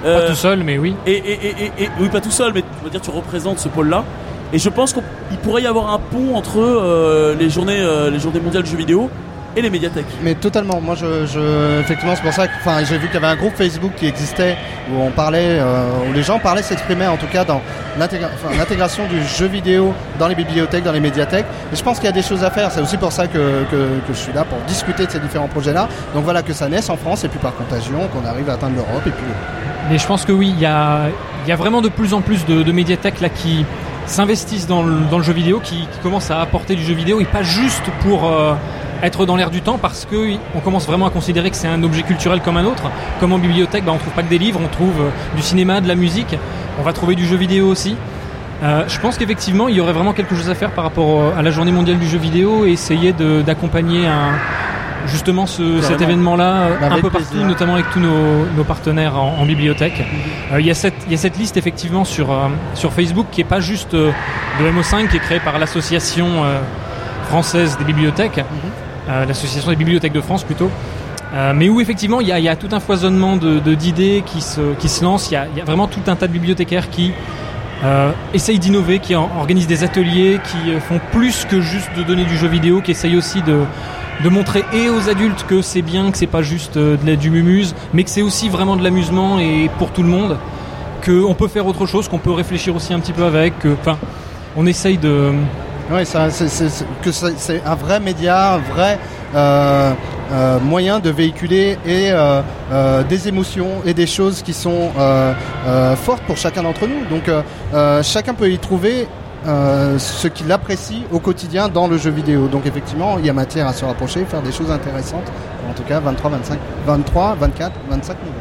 Pas 0.02 0.08
Euh, 0.10 0.30
tout 0.30 0.36
seul, 0.36 0.64
mais 0.64 0.78
oui. 0.80 0.96
et, 1.06 1.12
et, 1.12 1.34
et, 1.34 1.50
et- 1.66 1.84
et- 1.84 1.90
oui, 2.00 2.08
pas 2.08 2.22
tout 2.22 2.32
seul, 2.32 2.54
mais 2.56 2.64
on 2.82 2.86
va 2.86 2.90
dire 2.90 3.02
tu 3.02 3.10
représentes 3.12 3.60
ce 3.60 3.68
pôle-là. 3.68 4.06
Et 4.54 4.60
je 4.60 4.70
pense 4.70 4.94
qu'il 4.94 5.38
pourrait 5.44 5.64
y 5.64 5.68
avoir 5.68 5.94
un 5.94 6.00
pont 6.00 6.36
entre 6.36 6.60
euh, 6.60 7.36
les 7.38 7.50
journées, 7.50 7.80
euh, 7.80 8.10
les 8.10 8.20
journées 8.20 8.40
mondiales 8.40 8.64
du 8.64 8.72
jeu 8.72 8.78
vidéo 8.78 9.10
et 9.56 9.62
les 9.62 9.70
médiathèques. 9.70 10.06
Mais 10.24 10.36
totalement. 10.36 10.80
Moi, 10.80 10.96
je, 10.96 11.26
je- 11.26 11.80
effectivement, 11.82 12.14
c'est 12.16 12.22
pour 12.22 12.32
ça 12.34 12.48
que, 12.48 12.54
enfin, 12.62 12.78
j'ai 12.88 12.98
vu 12.98 13.08
qu'il 13.08 13.16
y 13.16 13.18
avait 13.18 13.34
un 13.34 13.36
groupe 13.36 13.56
Facebook 13.56 13.92
qui 13.98 14.06
existait 14.06 14.56
où 14.92 15.02
on 15.02 15.10
parlait, 15.10 15.58
euh, 15.60 15.90
où 16.10 16.14
les 16.14 16.22
gens 16.24 16.38
parlaient, 16.40 16.62
s'exprimaient, 16.62 17.08
en 17.08 17.18
tout 17.18 17.26
cas, 17.26 17.44
dans 17.44 17.60
l'intégration 18.58 19.06
du 19.08 19.22
jeu 19.26 19.48
vidéo 19.48 19.94
dans 20.20 20.28
les 20.28 20.36
bibliothèques, 20.36 20.84
dans 20.84 20.92
les 20.92 21.00
médiathèques. 21.00 21.46
Et 21.74 21.76
je 21.76 21.84
pense 21.84 21.98
qu'il 21.98 22.06
y 22.06 22.10
a 22.10 22.14
des 22.14 22.22
choses 22.22 22.44
à 22.44 22.52
faire. 22.52 22.72
C'est 22.72 22.82
aussi 22.82 22.98
pour 22.98 23.12
ça 23.12 23.28
que, 23.28 23.64
que, 23.72 23.76
que 24.08 24.14
je 24.14 24.18
suis 24.18 24.34
là 24.34 24.44
pour 24.44 24.60
discuter 24.68 25.06
de 25.06 25.12
ces 25.12 25.20
différents 25.20 25.48
projets-là. 25.48 25.88
Donc 26.14 26.24
voilà, 26.24 26.42
que 26.44 26.54
ça 26.54 26.70
naisse 26.70 26.90
en 26.90 26.98
France 26.98 27.24
et 27.24 27.28
puis 27.28 27.40
par 27.40 27.56
contagion, 27.56 28.08
qu'on 28.14 28.28
arrive 28.28 28.50
à 28.50 28.54
atteindre 28.54 28.76
l'Europe 28.76 29.06
et 29.08 29.12
puis. 29.12 29.26
Mais 29.90 29.98
je 29.98 30.06
pense 30.06 30.24
que 30.26 30.32
oui, 30.32 30.54
il 30.56 30.60
y 30.62 30.66
a, 30.66 31.02
il 31.46 31.50
y 31.50 31.52
a 31.52 31.56
vraiment 31.56 31.82
de 31.82 31.90
plus 31.90 32.14
en 32.14 32.22
plus 32.22 32.46
de, 32.46 32.62
de 32.62 32.72
médiathèques 32.72 33.22
là 33.22 33.30
qui 33.30 33.66
s'investissent 34.08 34.68
dans 34.68 34.84
le, 34.84 34.96
dans 35.10 35.18
le 35.18 35.24
jeu 35.24 35.34
vidéo, 35.34 35.60
qui, 35.64 35.76
qui 35.76 36.00
commencent 36.02 36.32
à 36.32 36.42
apporter 36.42 36.76
du 36.76 36.84
jeu 36.84 36.94
vidéo 36.94 37.20
et 37.20 37.26
pas 37.26 37.44
juste 37.44 37.84
pour 38.02 38.26
euh, 38.26 38.54
être 39.04 39.26
dans 39.26 39.36
l'air 39.36 39.52
du 39.52 39.62
temps, 39.62 39.78
parce 39.78 40.06
que 40.06 40.36
on 40.56 40.60
commence 40.60 40.88
vraiment 40.88 41.06
à 41.06 41.10
considérer 41.10 41.50
que 41.50 41.56
c'est 41.56 41.68
un 41.68 41.84
objet 41.84 42.04
culturel 42.04 42.42
comme 42.42 42.58
un 42.58 42.66
autre. 42.66 42.84
Comme 43.20 43.34
en 43.34 43.38
bibliothèque, 43.38 43.86
bah, 43.86 43.92
on 43.94 43.98
trouve 43.98 44.14
pas 44.14 44.24
que 44.24 44.30
des 44.30 44.40
livres, 44.40 44.60
on 44.64 44.68
trouve 44.68 45.02
euh, 45.02 45.36
du 45.36 45.42
cinéma, 45.42 45.82
de 45.82 45.88
la 45.88 45.96
musique, 45.96 46.36
on 46.80 46.84
va 46.84 46.94
trouver 46.94 47.16
du 47.16 47.26
jeu 47.26 47.36
vidéo 47.36 47.68
aussi. 47.68 47.96
Euh, 48.64 48.86
je 48.88 49.00
pense 49.00 49.18
qu'effectivement, 49.18 49.68
il 49.68 49.76
y 49.76 49.82
aurait 49.82 49.94
vraiment 49.94 50.14
quelque 50.14 50.36
chose 50.36 50.50
à 50.50 50.56
faire 50.56 50.72
par 50.72 50.84
rapport 50.84 51.38
à 51.38 51.44
la 51.44 51.52
journée 51.52 51.72
mondiale 51.72 52.00
du 52.00 52.08
jeu 52.08 52.18
vidéo 52.18 52.66
et 52.66 52.72
essayer 52.72 53.14
d'accompagner 53.46 54.08
un, 54.08 54.32
justement 55.08 55.46
ce, 55.46 55.82
cet 55.82 56.02
événement-là 56.02 56.52
euh, 56.54 56.76
Bah, 56.80 56.88
un 56.92 57.02
peu 57.02 57.10
partout, 57.10 57.28
plaisir. 57.30 57.48
notamment 57.48 57.74
avec 57.76 57.90
tous 57.92 58.00
nos, 58.00 58.46
nos 58.56 58.64
partenaires 58.64 59.16
en, 59.18 59.38
en 59.40 59.46
bibliothèque. 59.46 60.04
Euh, 60.54 60.60
Il 60.62 60.66
y, 60.66 60.72
a 60.72 60.74
cette- 60.76 61.04
il 61.08 61.12
y 61.12 61.16
a 61.16 61.18
cette 61.18 61.38
liste 61.38 61.58
effectivement 61.58 62.04
sur, 62.06 62.32
euh, 62.32 62.48
sur 62.76 62.94
Facebook 62.94 63.28
qui 63.32 63.42
est 63.42 63.46
pas 63.46 63.60
juste 63.60 63.94
de 63.96 64.12
MO5, 64.62 65.08
qui 65.10 65.18
est 65.18 65.20
créée 65.20 65.40
par 65.40 65.58
l'association 65.60 66.28
française 67.30 67.78
des 67.78 67.84
bibliothèques, 67.86 68.44
euh, 69.10 69.26
l'association 69.26 69.70
des 69.70 69.76
bibliothèques 69.76 70.14
de 70.14 70.22
France 70.22 70.44
plutôt. 70.44 70.70
Euh, 71.34 71.52
mais 71.54 71.68
où 71.68 71.82
effectivement 71.82 72.22
il 72.22 72.28
y 72.28 72.32
a, 72.32 72.40
il 72.40 72.46
y 72.46 72.50
a 72.50 72.56
tout 72.56 72.70
un 72.72 72.80
foisonnement 72.80 73.36
de 73.36 73.60
de- 73.60 73.74
d'idées 73.76 74.24
qui 74.26 74.40
se, 74.42 74.74
qui 74.80 74.88
se 74.88 75.04
lancent. 75.04 75.30
Il 75.30 75.34
y, 75.34 75.38
a, 75.38 75.46
il 75.52 75.58
y 75.58 75.62
a 75.62 75.66
vraiment 75.66 75.88
tout 75.88 76.00
un 76.08 76.16
tas 76.16 76.28
de 76.28 76.32
bibliothécaires 76.32 76.90
qui 76.90 77.12
euh, 77.84 78.12
essayent 78.34 78.60
d'innover, 78.60 79.00
qui 79.00 79.16
organisent 79.16 79.68
des 79.68 79.84
ateliers, 79.84 80.40
qui 80.44 80.72
euh, 80.72 80.80
font 80.80 81.00
plus 81.12 81.46
que 81.46 81.62
juste 81.62 81.90
de 81.98 82.04
donner 82.04 82.24
du 82.26 82.38
jeu 82.38 82.48
vidéo, 82.48 82.82
qui 82.82 82.92
essayent 82.92 83.18
aussi 83.18 83.42
de, 83.44 83.62
de 84.24 84.30
montrer 84.30 84.64
et 84.74 84.90
aux 84.90 85.10
adultes 85.10 85.46
que 85.48 85.62
c'est 85.62 85.82
bien, 85.84 86.12
que 86.12 86.18
c'est 86.18 86.26
pas 86.28 86.42
juste 86.42 86.78
euh, 86.78 86.98
de 86.98 87.06
la- 87.08 87.16
du 87.16 87.30
mumuse, 87.30 87.76
mais 87.94 88.04
que 88.04 88.10
c'est 88.10 88.22
aussi 88.24 88.50
vraiment 88.50 88.76
de 88.76 88.84
l'amusement 88.84 89.40
et 89.40 89.70
pour 89.78 89.92
tout 89.92 90.02
le 90.04 90.10
monde, 90.10 90.38
qu'on 91.06 91.34
peut 91.36 91.48
faire 91.48 91.68
autre 91.68 91.86
chose, 91.86 92.08
qu'on 92.08 92.18
peut 92.18 92.32
réfléchir 92.32 92.76
aussi 92.76 92.94
un 92.94 93.00
petit 93.00 93.14
peu 93.14 93.24
avec, 93.26 93.54
enfin, 93.80 93.98
on 94.56 94.66
essaye 94.66 94.98
de, 94.98 95.32
Oui, 95.92 96.04
que 97.04 97.12
c'est 97.12 97.62
un 97.66 97.76
vrai 97.76 98.00
média, 98.00 98.56
un 98.56 98.58
vrai 98.58 98.98
euh, 99.36 99.94
euh, 100.32 100.60
moyen 100.60 101.00
de 101.00 101.10
véhiculer 101.10 101.78
et 101.86 102.12
euh, 102.12 102.42
euh, 102.72 103.04
des 103.04 103.28
émotions 103.28 103.82
et 103.86 103.94
des 103.94 104.08
choses 104.08 104.42
qui 104.42 104.54
sont 104.54 104.92
euh, 104.98 105.34
euh, 105.66 105.96
fortes 105.96 106.24
pour 106.24 106.38
chacun 106.38 106.64
d'entre 106.64 106.88
nous. 106.88 107.06
Donc 107.10 107.30
chacun 108.04 108.34
peut 108.34 108.50
y 108.52 108.58
trouver 108.60 109.08
euh, 109.46 109.98
ce 110.00 110.28
qu'il 110.28 110.52
apprécie 110.52 111.04
au 111.12 111.20
quotidien 111.20 111.70
dans 111.70 111.88
le 111.88 111.98
jeu 111.98 112.10
vidéo. 112.12 112.48
Donc 112.48 112.66
effectivement, 112.66 113.18
il 113.20 113.26
y 113.26 113.30
a 113.30 113.34
matière 113.34 113.68
à 113.68 113.74
se 113.74 113.86
rapprocher, 113.86 114.26
faire 114.26 114.42
des 114.42 114.52
choses 114.52 114.72
intéressantes. 114.72 115.32
En 115.70 115.74
tout 115.74 115.84
cas, 115.84 116.00
23, 116.00 116.32
25, 116.32 116.60
23, 116.86 117.36
24, 117.40 117.72
25 117.90 118.18
novembre. 118.20 118.36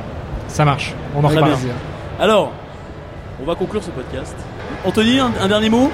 ça 0.49 0.65
marche. 0.65 0.95
On 1.15 1.23
en 1.25 1.29
reparle. 1.29 1.51
plaisir. 1.53 1.73
Alors, 2.19 2.51
on 3.41 3.45
va 3.47 3.55
conclure 3.55 3.83
ce 3.85 3.91
podcast. 3.91 4.35
Anthony, 4.85 5.19
un, 5.19 5.31
un 5.41 5.49
dernier 5.49 5.69
mot? 5.69 5.91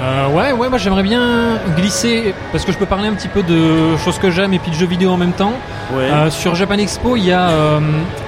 Euh, 0.00 0.28
ouais, 0.28 0.52
ouais, 0.52 0.68
moi 0.68 0.78
j'aimerais 0.78 1.02
bien 1.04 1.58
glisser, 1.76 2.34
parce 2.52 2.64
que 2.64 2.72
je 2.72 2.78
peux 2.78 2.86
parler 2.86 3.08
un 3.08 3.14
petit 3.14 3.28
peu 3.28 3.42
de 3.42 3.96
choses 3.96 4.18
que 4.18 4.30
j'aime 4.30 4.52
et 4.52 4.58
puis 4.58 4.70
de 4.70 4.76
jeux 4.76 4.86
vidéo 4.86 5.10
en 5.10 5.16
même 5.16 5.32
temps. 5.32 5.52
Ouais. 5.94 6.04
Euh, 6.10 6.30
sur 6.30 6.54
Japan 6.54 6.74
Expo, 6.78 7.16
il 7.16 7.24
y 7.26 7.32
a 7.32 7.48
euh, 7.48 7.80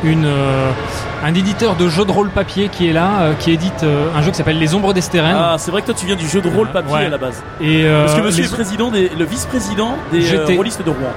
une, 0.04 0.28
un 1.24 1.34
éditeur 1.34 1.74
de 1.74 1.88
jeux 1.88 2.04
de 2.04 2.12
rôle 2.12 2.30
papier 2.30 2.68
qui 2.68 2.88
est 2.88 2.92
là, 2.92 3.30
qui 3.40 3.50
édite 3.50 3.84
un 4.16 4.22
jeu 4.22 4.30
qui 4.30 4.36
s'appelle 4.36 4.58
Les 4.58 4.74
Ombres 4.74 4.94
d'Esteren. 4.94 5.36
Ah, 5.36 5.56
c'est 5.58 5.70
vrai 5.72 5.80
que 5.82 5.86
toi 5.86 5.94
tu 5.98 6.06
viens 6.06 6.16
du 6.16 6.28
jeu 6.28 6.40
de 6.40 6.48
rôle 6.48 6.68
papier 6.68 6.94
Ouais. 6.94 7.06
à 7.06 7.10
la 7.10 7.18
base. 7.18 7.42
et 7.60 7.84
Parce 7.84 8.14
que 8.14 8.20
monsieur 8.22 8.42
les- 8.44 8.48
est 8.48 8.52
président 8.54 8.90
des, 8.90 9.10
le 9.18 9.24
vice-président 9.24 9.96
des 10.12 10.56
rôlistes 10.56 10.84
de 10.84 10.90
Rouen. 10.90 11.12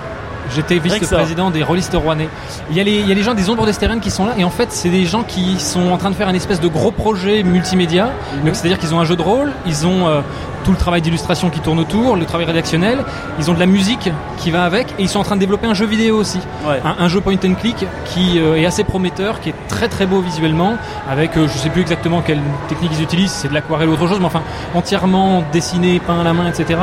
J'étais 0.55 0.79
vice-président 0.79 1.51
des 1.51 1.63
rôlistes 1.63 1.93
rouennais. 1.95 2.29
Il 2.69 2.77
y, 2.77 2.79
a 2.79 2.83
les, 2.83 2.99
il 2.99 3.07
y 3.07 3.11
a 3.11 3.15
les 3.15 3.23
gens 3.23 3.33
des 3.33 3.49
Ombres 3.49 3.65
d'Esteren 3.65 3.99
qui 3.99 4.11
sont 4.11 4.25
là, 4.25 4.33
et 4.37 4.43
en 4.43 4.49
fait, 4.49 4.71
c'est 4.71 4.89
des 4.89 5.05
gens 5.05 5.23
qui 5.23 5.59
sont 5.59 5.91
en 5.91 5.97
train 5.97 6.09
de 6.09 6.15
faire 6.15 6.27
un 6.27 6.33
espèce 6.33 6.59
de 6.59 6.67
gros 6.67 6.91
projet 6.91 7.43
multimédia. 7.43 8.05
Mhm. 8.05 8.45
Donc, 8.45 8.55
c'est-à-dire 8.55 8.79
qu'ils 8.79 8.93
ont 8.93 8.99
un 8.99 9.05
jeu 9.05 9.15
de 9.15 9.21
rôle, 9.21 9.51
ils 9.65 9.85
ont 9.85 10.07
euh, 10.07 10.21
tout 10.63 10.71
le 10.71 10.77
travail 10.77 11.01
d'illustration 11.01 11.49
qui 11.49 11.59
tourne 11.59 11.79
autour, 11.79 12.15
le 12.15 12.25
travail 12.25 12.45
rédactionnel, 12.45 12.99
ils 13.39 13.49
ont 13.49 13.53
de 13.53 13.59
la 13.59 13.65
musique 13.65 14.11
qui 14.37 14.51
va 14.51 14.63
avec, 14.63 14.87
et 14.99 15.03
ils 15.03 15.09
sont 15.09 15.19
en 15.19 15.23
train 15.23 15.35
de 15.35 15.39
développer 15.39 15.67
un 15.67 15.73
jeu 15.73 15.85
vidéo 15.85 16.17
aussi. 16.17 16.39
Ouais. 16.67 16.81
Un, 16.83 17.03
un 17.03 17.07
jeu 17.07 17.21
point 17.21 17.35
and 17.45 17.53
click 17.55 17.85
qui 18.05 18.39
euh, 18.39 18.55
est 18.57 18.65
assez 18.65 18.83
prometteur, 18.83 19.39
qui 19.39 19.49
est 19.49 19.55
très 19.67 19.87
très 19.87 20.05
beau 20.05 20.21
visuellement, 20.21 20.77
avec 21.09 21.37
euh, 21.37 21.47
je 21.47 21.57
sais 21.57 21.69
plus 21.69 21.81
exactement 21.81 22.21
quelle 22.21 22.41
technique 22.67 22.91
ils 22.97 23.03
utilisent, 23.03 23.31
c'est 23.31 23.47
de 23.47 23.53
l'aquarelle 23.53 23.89
ou 23.89 23.93
autre 23.93 24.07
chose, 24.07 24.19
mais 24.19 24.25
enfin 24.25 24.41
entièrement 24.75 25.43
dessiné, 25.51 25.99
peint 25.99 26.19
à 26.19 26.23
la 26.23 26.33
main, 26.33 26.47
etc. 26.47 26.79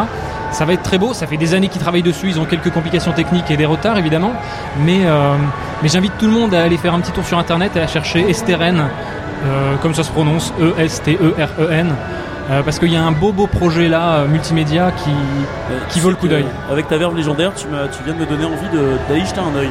Ça 0.56 0.64
va 0.64 0.72
être 0.72 0.82
très 0.82 0.96
beau, 0.98 1.12
ça 1.12 1.26
fait 1.26 1.36
des 1.36 1.52
années 1.54 1.68
qu'ils 1.68 1.82
travaillent 1.82 2.02
dessus, 2.12 2.28
ils 2.28 2.40
ont 2.40 2.46
quelques 2.46 2.70
complications 2.70 3.12
techniques 3.12 3.50
et 3.50 3.56
des 3.58 3.66
retards 3.66 3.98
évidemment, 3.98 4.32
mais, 4.86 5.00
euh, 5.04 5.34
mais 5.82 5.88
j'invite 5.88 6.16
tout 6.18 6.26
le 6.26 6.32
monde 6.32 6.54
à 6.54 6.62
aller 6.62 6.78
faire 6.78 6.94
un 6.94 7.00
petit 7.00 7.12
tour 7.12 7.24
sur 7.26 7.38
internet 7.38 7.72
et 7.76 7.80
à 7.80 7.86
chercher 7.86 8.20
Esteren, 8.30 8.78
euh, 9.44 9.74
comme 9.82 9.94
ça 9.94 10.02
se 10.02 10.10
prononce, 10.10 10.54
E-S-T-E-R-E-N. 10.58 11.94
euh, 12.50 12.62
parce 12.62 12.78
qu'il 12.78 12.92
y 12.92 12.96
a 12.96 13.02
un 13.02 13.12
beau 13.12 13.32
beau 13.32 13.46
projet 13.48 13.88
là 13.88 14.02
euh, 14.20 14.28
multimédia 14.28 14.92
qui, 14.92 15.10
qui 15.90 16.00
vaut 16.00 16.10
le 16.10 16.16
coup 16.16 16.28
d'œil. 16.28 16.46
Avec 16.70 16.88
ta 16.88 16.96
verve 16.96 17.14
légendaire, 17.16 17.52
tu, 17.54 17.66
tu 17.66 18.04
viens 18.04 18.14
de 18.14 18.20
me 18.20 18.26
donner 18.26 18.44
envie 18.46 18.68
de- 18.72 18.96
d'aller 19.08 19.24
jeter 19.26 19.40
un 19.40 19.58
œil. 19.58 19.68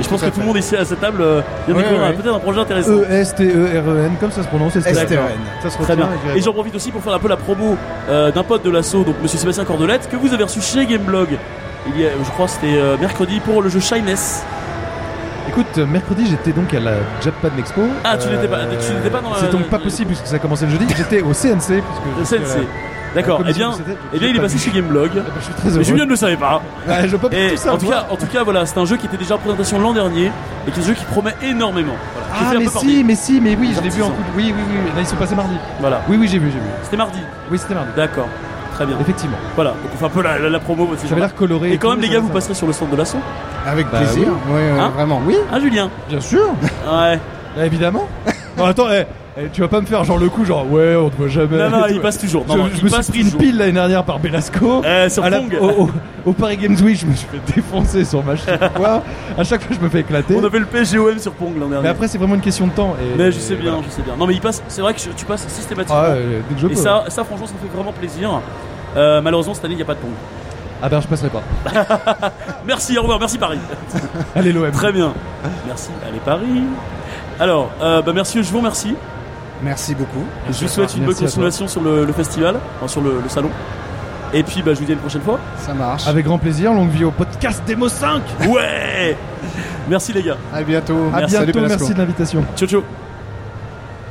Et 0.00 0.02
je 0.02 0.08
pense 0.08 0.20
que 0.22 0.26
tout 0.30 0.40
le 0.40 0.46
monde 0.46 0.56
ici 0.56 0.74
à 0.76 0.84
cette 0.84 1.00
table 1.00 1.20
euh, 1.22 1.40
vient 1.66 1.76
Ouais, 1.76 1.82
découvrir 1.82 2.14
peut-être 2.16 2.34
un 2.34 2.38
projet 2.40 2.60
intéressant. 2.60 2.90
E 2.92 3.06
E-S-T-E-R-E-N, 3.10 4.12
comme 4.20 4.30
ça 4.32 4.42
se 4.42 4.48
prononce, 4.48 4.76
Esteren. 4.76 4.98
Esteren. 5.02 5.22
Ça 5.62 5.70
se 5.70 5.78
Très 5.82 5.96
bien. 5.96 6.08
Et 6.34 6.40
j'en 6.40 6.52
profite 6.52 6.74
aussi 6.74 6.90
pour 6.90 7.02
faire 7.02 7.12
un 7.14 7.18
peu 7.18 7.28
la 7.28 7.36
promo 7.36 7.76
euh, 8.08 8.30
d'un 8.32 8.42
pote 8.42 8.64
de 8.64 8.70
l'assaut, 8.70 9.04
donc 9.04 9.16
Monsieur 9.22 9.38
Sébastien 9.38 9.64
Cordelette, 9.64 10.08
que 10.10 10.16
vous 10.16 10.32
avez 10.32 10.44
reçu 10.44 10.60
chez 10.60 10.86
Gameblog. 10.86 11.28
Il 11.88 12.00
y 12.00 12.06
a, 12.06 12.10
je 12.22 12.30
crois, 12.30 12.46
que 12.46 12.52
c'était 12.52 12.76
euh, 12.76 12.96
mercredi 12.98 13.40
pour 13.40 13.60
le 13.62 13.68
jeu 13.68 13.80
Shyness. 13.80 14.44
Écoute, 15.48 15.66
euh, 15.78 15.86
mercredi 15.86 16.26
j'étais 16.30 16.52
donc 16.52 16.72
à 16.72 16.80
la 16.80 16.92
Japan 17.22 17.48
Expo. 17.58 17.82
Ah, 18.04 18.16
tu 18.16 18.28
n'étais 18.28 18.46
pas- 18.48 18.60
tu 18.66 18.92
n'étais 18.94 19.10
pas 19.10 19.20
dans 19.20 19.34
C'est 19.34 19.50
donc 19.50 19.64
pas 19.68 19.78
le- 19.78 19.82
possible 19.82 20.06
puisque 20.08 20.26
ça 20.26 20.36
a 20.36 20.38
commencé 20.38 20.64
le 20.64 20.70
jeudi. 20.70 20.86
J'étais 20.96 21.20
au 21.20 21.32
CNC. 21.34 21.82
Puisque 21.82 22.18
Le 22.18 22.24
CNC. 22.24 22.66
D'accord. 23.14 23.42
Eh 23.46 23.52
bien, 23.52 23.70
eh 24.14 24.18
bien, 24.18 24.28
il 24.28 24.36
est 24.36 24.40
passé 24.40 24.56
pas 24.56 24.62
chez. 24.64 24.70
Gameblog. 24.70 25.10
Eh 25.14 25.18
ben, 25.18 25.24
Je 25.38 25.44
suis 25.44 25.52
très 25.54 25.64
Mais 25.68 25.74
heureux. 25.74 25.82
Julien 25.84 26.04
ne 26.04 26.10
le 26.10 26.16
savait 26.16 26.36
pas. 26.36 26.62
Ouais, 26.88 27.08
je 27.08 27.16
peux 27.16 27.28
pas 27.28 27.36
Et 27.36 27.50
tout 27.50 27.56
ça. 27.58 27.74
en 27.74 27.78
tout 27.78 27.86
cas, 27.88 28.06
en 28.10 28.16
tout 28.16 28.26
cas, 28.26 28.42
voilà, 28.42 28.64
c'est 28.66 28.78
un 28.78 28.84
jeu 28.86 28.96
qui 28.96 29.06
était 29.06 29.16
déjà 29.18 29.34
en 29.34 29.38
présentation 29.38 29.78
l'an 29.78 29.92
dernier 29.92 30.30
et 30.66 30.70
qui 30.70 30.80
est 30.80 30.82
un 30.82 30.86
jeu 30.86 30.94
qui 30.94 31.04
promet 31.04 31.34
énormément. 31.42 31.92
Voilà. 32.14 32.50
Qui 32.50 32.56
Ah 32.56 32.58
mais 32.58 32.66
si, 32.80 33.04
mais 33.04 33.14
si, 33.14 33.40
mais 33.40 33.56
oui, 33.58 33.72
je 33.76 33.82
l'ai 33.82 33.90
vu 33.90 34.02
en 34.02 34.06
coup. 34.08 34.12
de- 34.22 34.36
Oui, 34.36 34.54
oui, 34.56 34.62
oui. 34.70 34.76
Là, 34.94 35.00
ils 35.00 35.06
sont 35.06 35.16
passés 35.16 35.34
mardi. 35.34 35.54
Voilà. 35.80 36.00
Oui, 36.08 36.16
oui, 36.18 36.26
j'ai 36.28 36.38
vu, 36.38 36.46
j'ai 36.50 36.58
vu. 36.58 36.64
C'était 36.82 36.96
mardi. 36.96 37.18
Oui, 37.50 37.58
c'était 37.58 37.74
mardi. 37.74 37.90
D'accord. 37.96 38.28
Très 38.74 38.86
bien. 38.86 38.96
Effectivement. 38.98 39.36
Voilà. 39.54 39.70
Donc 39.72 39.78
on 39.94 39.98
fait 39.98 40.04
un 40.06 40.08
peu 40.08 40.22
la, 40.22 40.38
la, 40.38 40.48
la 40.48 40.58
promo. 40.58 40.86
gens-là. 40.86 41.16
l'air 41.20 41.34
coloré. 41.34 41.72
Et 41.72 41.76
quand 41.76 41.88
tout, 41.88 41.94
même, 41.96 42.00
les 42.00 42.08
gars, 42.08 42.20
vous 42.20 42.30
passerez 42.30 42.54
sur 42.54 42.66
le 42.66 42.72
stand 42.72 42.88
de 42.90 42.96
l'assaut. 42.96 43.18
Avec 43.66 43.90
Bah 43.90 43.98
plaisir. 43.98 44.28
oui. 44.48 44.60
Hein 44.80 44.90
vraiment. 44.94 45.20
Oui, 45.26 45.36
Hein, 45.52 45.60
Julien 45.60 45.90
bien 46.08 46.20
sûr. 46.20 46.40
Ouais. 46.90 47.20
Bah, 47.54 47.66
évidemment. 47.66 48.08
Non, 48.56 48.64
attends, 48.68 48.86
eh, 48.90 49.04
eh, 49.38 49.48
tu 49.52 49.60
vas 49.62 49.68
pas 49.68 49.80
me 49.80 49.86
faire 49.86 50.04
genre 50.04 50.18
le 50.18 50.28
coup, 50.28 50.44
genre 50.44 50.70
ouais, 50.70 50.94
on 50.96 51.08
te 51.08 51.16
voit 51.16 51.28
jamais. 51.28 51.56
Non, 51.56 51.70
non, 51.70 51.86
il 51.88 52.00
passe 52.00 52.18
toujours. 52.18 52.44
Non, 52.46 52.54
je 52.54 52.58
non, 52.58 52.66
je 52.72 52.78
il 52.78 52.84
me 52.84 52.88
suis 52.90 53.12
pris 53.12 53.20
une 53.22 53.32
pile 53.32 53.56
l'année 53.56 53.72
dernière 53.72 54.04
par 54.04 54.18
Belasco. 54.18 54.82
Eh, 54.84 55.08
sur 55.08 55.24
À 55.24 55.30
la- 55.30 55.38
Pong. 55.38 55.56
au, 55.60 55.66
au- 55.84 55.90
au 56.26 56.32
Paris 56.32 56.56
Games 56.58 56.76
Week, 56.82 56.96
je 56.98 57.06
me 57.06 57.14
suis 57.14 57.26
fait 57.28 57.54
défoncer 57.54 58.04
sur 58.04 58.22
ma 58.22 58.36
chaîne. 58.36 58.58
Quoi? 58.74 59.02
À 59.38 59.44
chaque 59.44 59.62
fois, 59.62 59.74
je 59.78 59.82
me 59.84 59.88
fais 59.88 60.00
éclater. 60.00 60.36
On 60.36 60.44
avait 60.44 60.58
le 60.58 60.66
PGOM 60.66 61.18
sur 61.18 61.32
Pong 61.32 61.54
l'an 61.58 61.66
dernier. 61.68 61.82
Mais 61.82 61.88
après, 61.88 62.08
c'est 62.08 62.18
vraiment 62.18 62.34
une 62.34 62.40
question 62.42 62.66
de 62.66 62.72
temps. 62.72 62.94
Et, 63.00 63.16
Mais 63.18 63.32
je 63.32 63.38
sais 63.38 63.54
bien, 63.56 63.72
voilà. 63.72 63.86
je 63.88 63.94
sais 63.94 64.02
bien. 64.02 64.14
Non, 64.16 64.26
mais 64.26 64.34
il 64.34 64.40
passe. 64.40 64.62
C'est 64.68 64.82
vrai 64.82 64.92
que 64.94 65.00
tu 65.16 65.24
passes 65.24 65.46
systématiquement. 65.48 66.00
Ah, 66.02 66.14
dès 66.14 66.54
que 66.54 66.60
je 66.60 66.66
Et 66.68 66.74
ça, 66.76 67.04
ça, 67.08 67.24
franchement, 67.24 67.46
ça 67.46 67.54
me 67.54 67.68
fait 67.68 67.74
vraiment 67.74 67.92
plaisir. 67.92 68.40
Euh, 68.96 69.20
malheureusement, 69.22 69.54
cette 69.54 69.64
année, 69.64 69.74
il 69.74 69.78
n'y 69.78 69.82
a 69.82 69.86
pas 69.86 69.94
de 69.94 70.00
Pong. 70.00 70.10
Ah 70.84 70.88
ben 70.88 71.00
je 71.00 71.06
passerai 71.06 71.28
pas. 71.30 71.42
Merci, 72.66 72.98
au 72.98 73.02
revoir, 73.02 73.20
merci 73.20 73.38
Paris. 73.38 73.60
Allez 74.34 74.52
l'OM. 74.52 74.68
Très 74.72 74.90
bien. 74.92 75.12
Merci, 75.66 75.90
allez 76.08 76.18
Paris. 76.24 76.64
Alors, 77.38 77.70
euh, 77.80 78.02
bah 78.02 78.10
merci, 78.12 78.42
je 78.42 78.50
vous 78.50 78.58
remercie. 78.58 78.96
Merci 79.62 79.94
beaucoup. 79.94 80.24
Je 80.50 80.52
vous 80.52 80.68
souhaite 80.68 80.94
une 80.94 81.04
Merci 81.04 81.20
bonne 81.20 81.26
continuation 81.28 81.68
sur 81.68 81.80
le, 81.82 82.04
le 82.04 82.12
festival, 82.12 82.56
enfin, 82.76 82.88
sur 82.88 83.00
le, 83.00 83.20
le 83.22 83.28
salon. 83.28 83.50
Et 84.34 84.42
puis, 84.42 84.62
bah, 84.62 84.72
je 84.74 84.78
vous 84.80 84.86
dis 84.86 84.92
à 84.92 84.94
une 84.94 85.00
prochaine 85.00 85.20
fois. 85.22 85.38
Ça 85.58 85.74
marche. 85.74 86.06
Avec 86.08 86.24
grand 86.24 86.38
plaisir, 86.38 86.72
longue 86.72 86.90
vie 86.90 87.04
au 87.04 87.10
podcast 87.10 87.62
Demo 87.66 87.88
5. 87.88 88.22
Ouais 88.48 89.16
Merci 89.88 90.12
les 90.12 90.22
gars. 90.22 90.36
À 90.52 90.62
bientôt. 90.62 90.96
À 91.12 91.28
Salut, 91.28 91.52
bientôt, 91.52 91.68
merci 91.68 91.92
de 91.92 91.98
l'invitation. 91.98 92.44
Ciao, 92.56 92.68
ciao. 92.68 92.82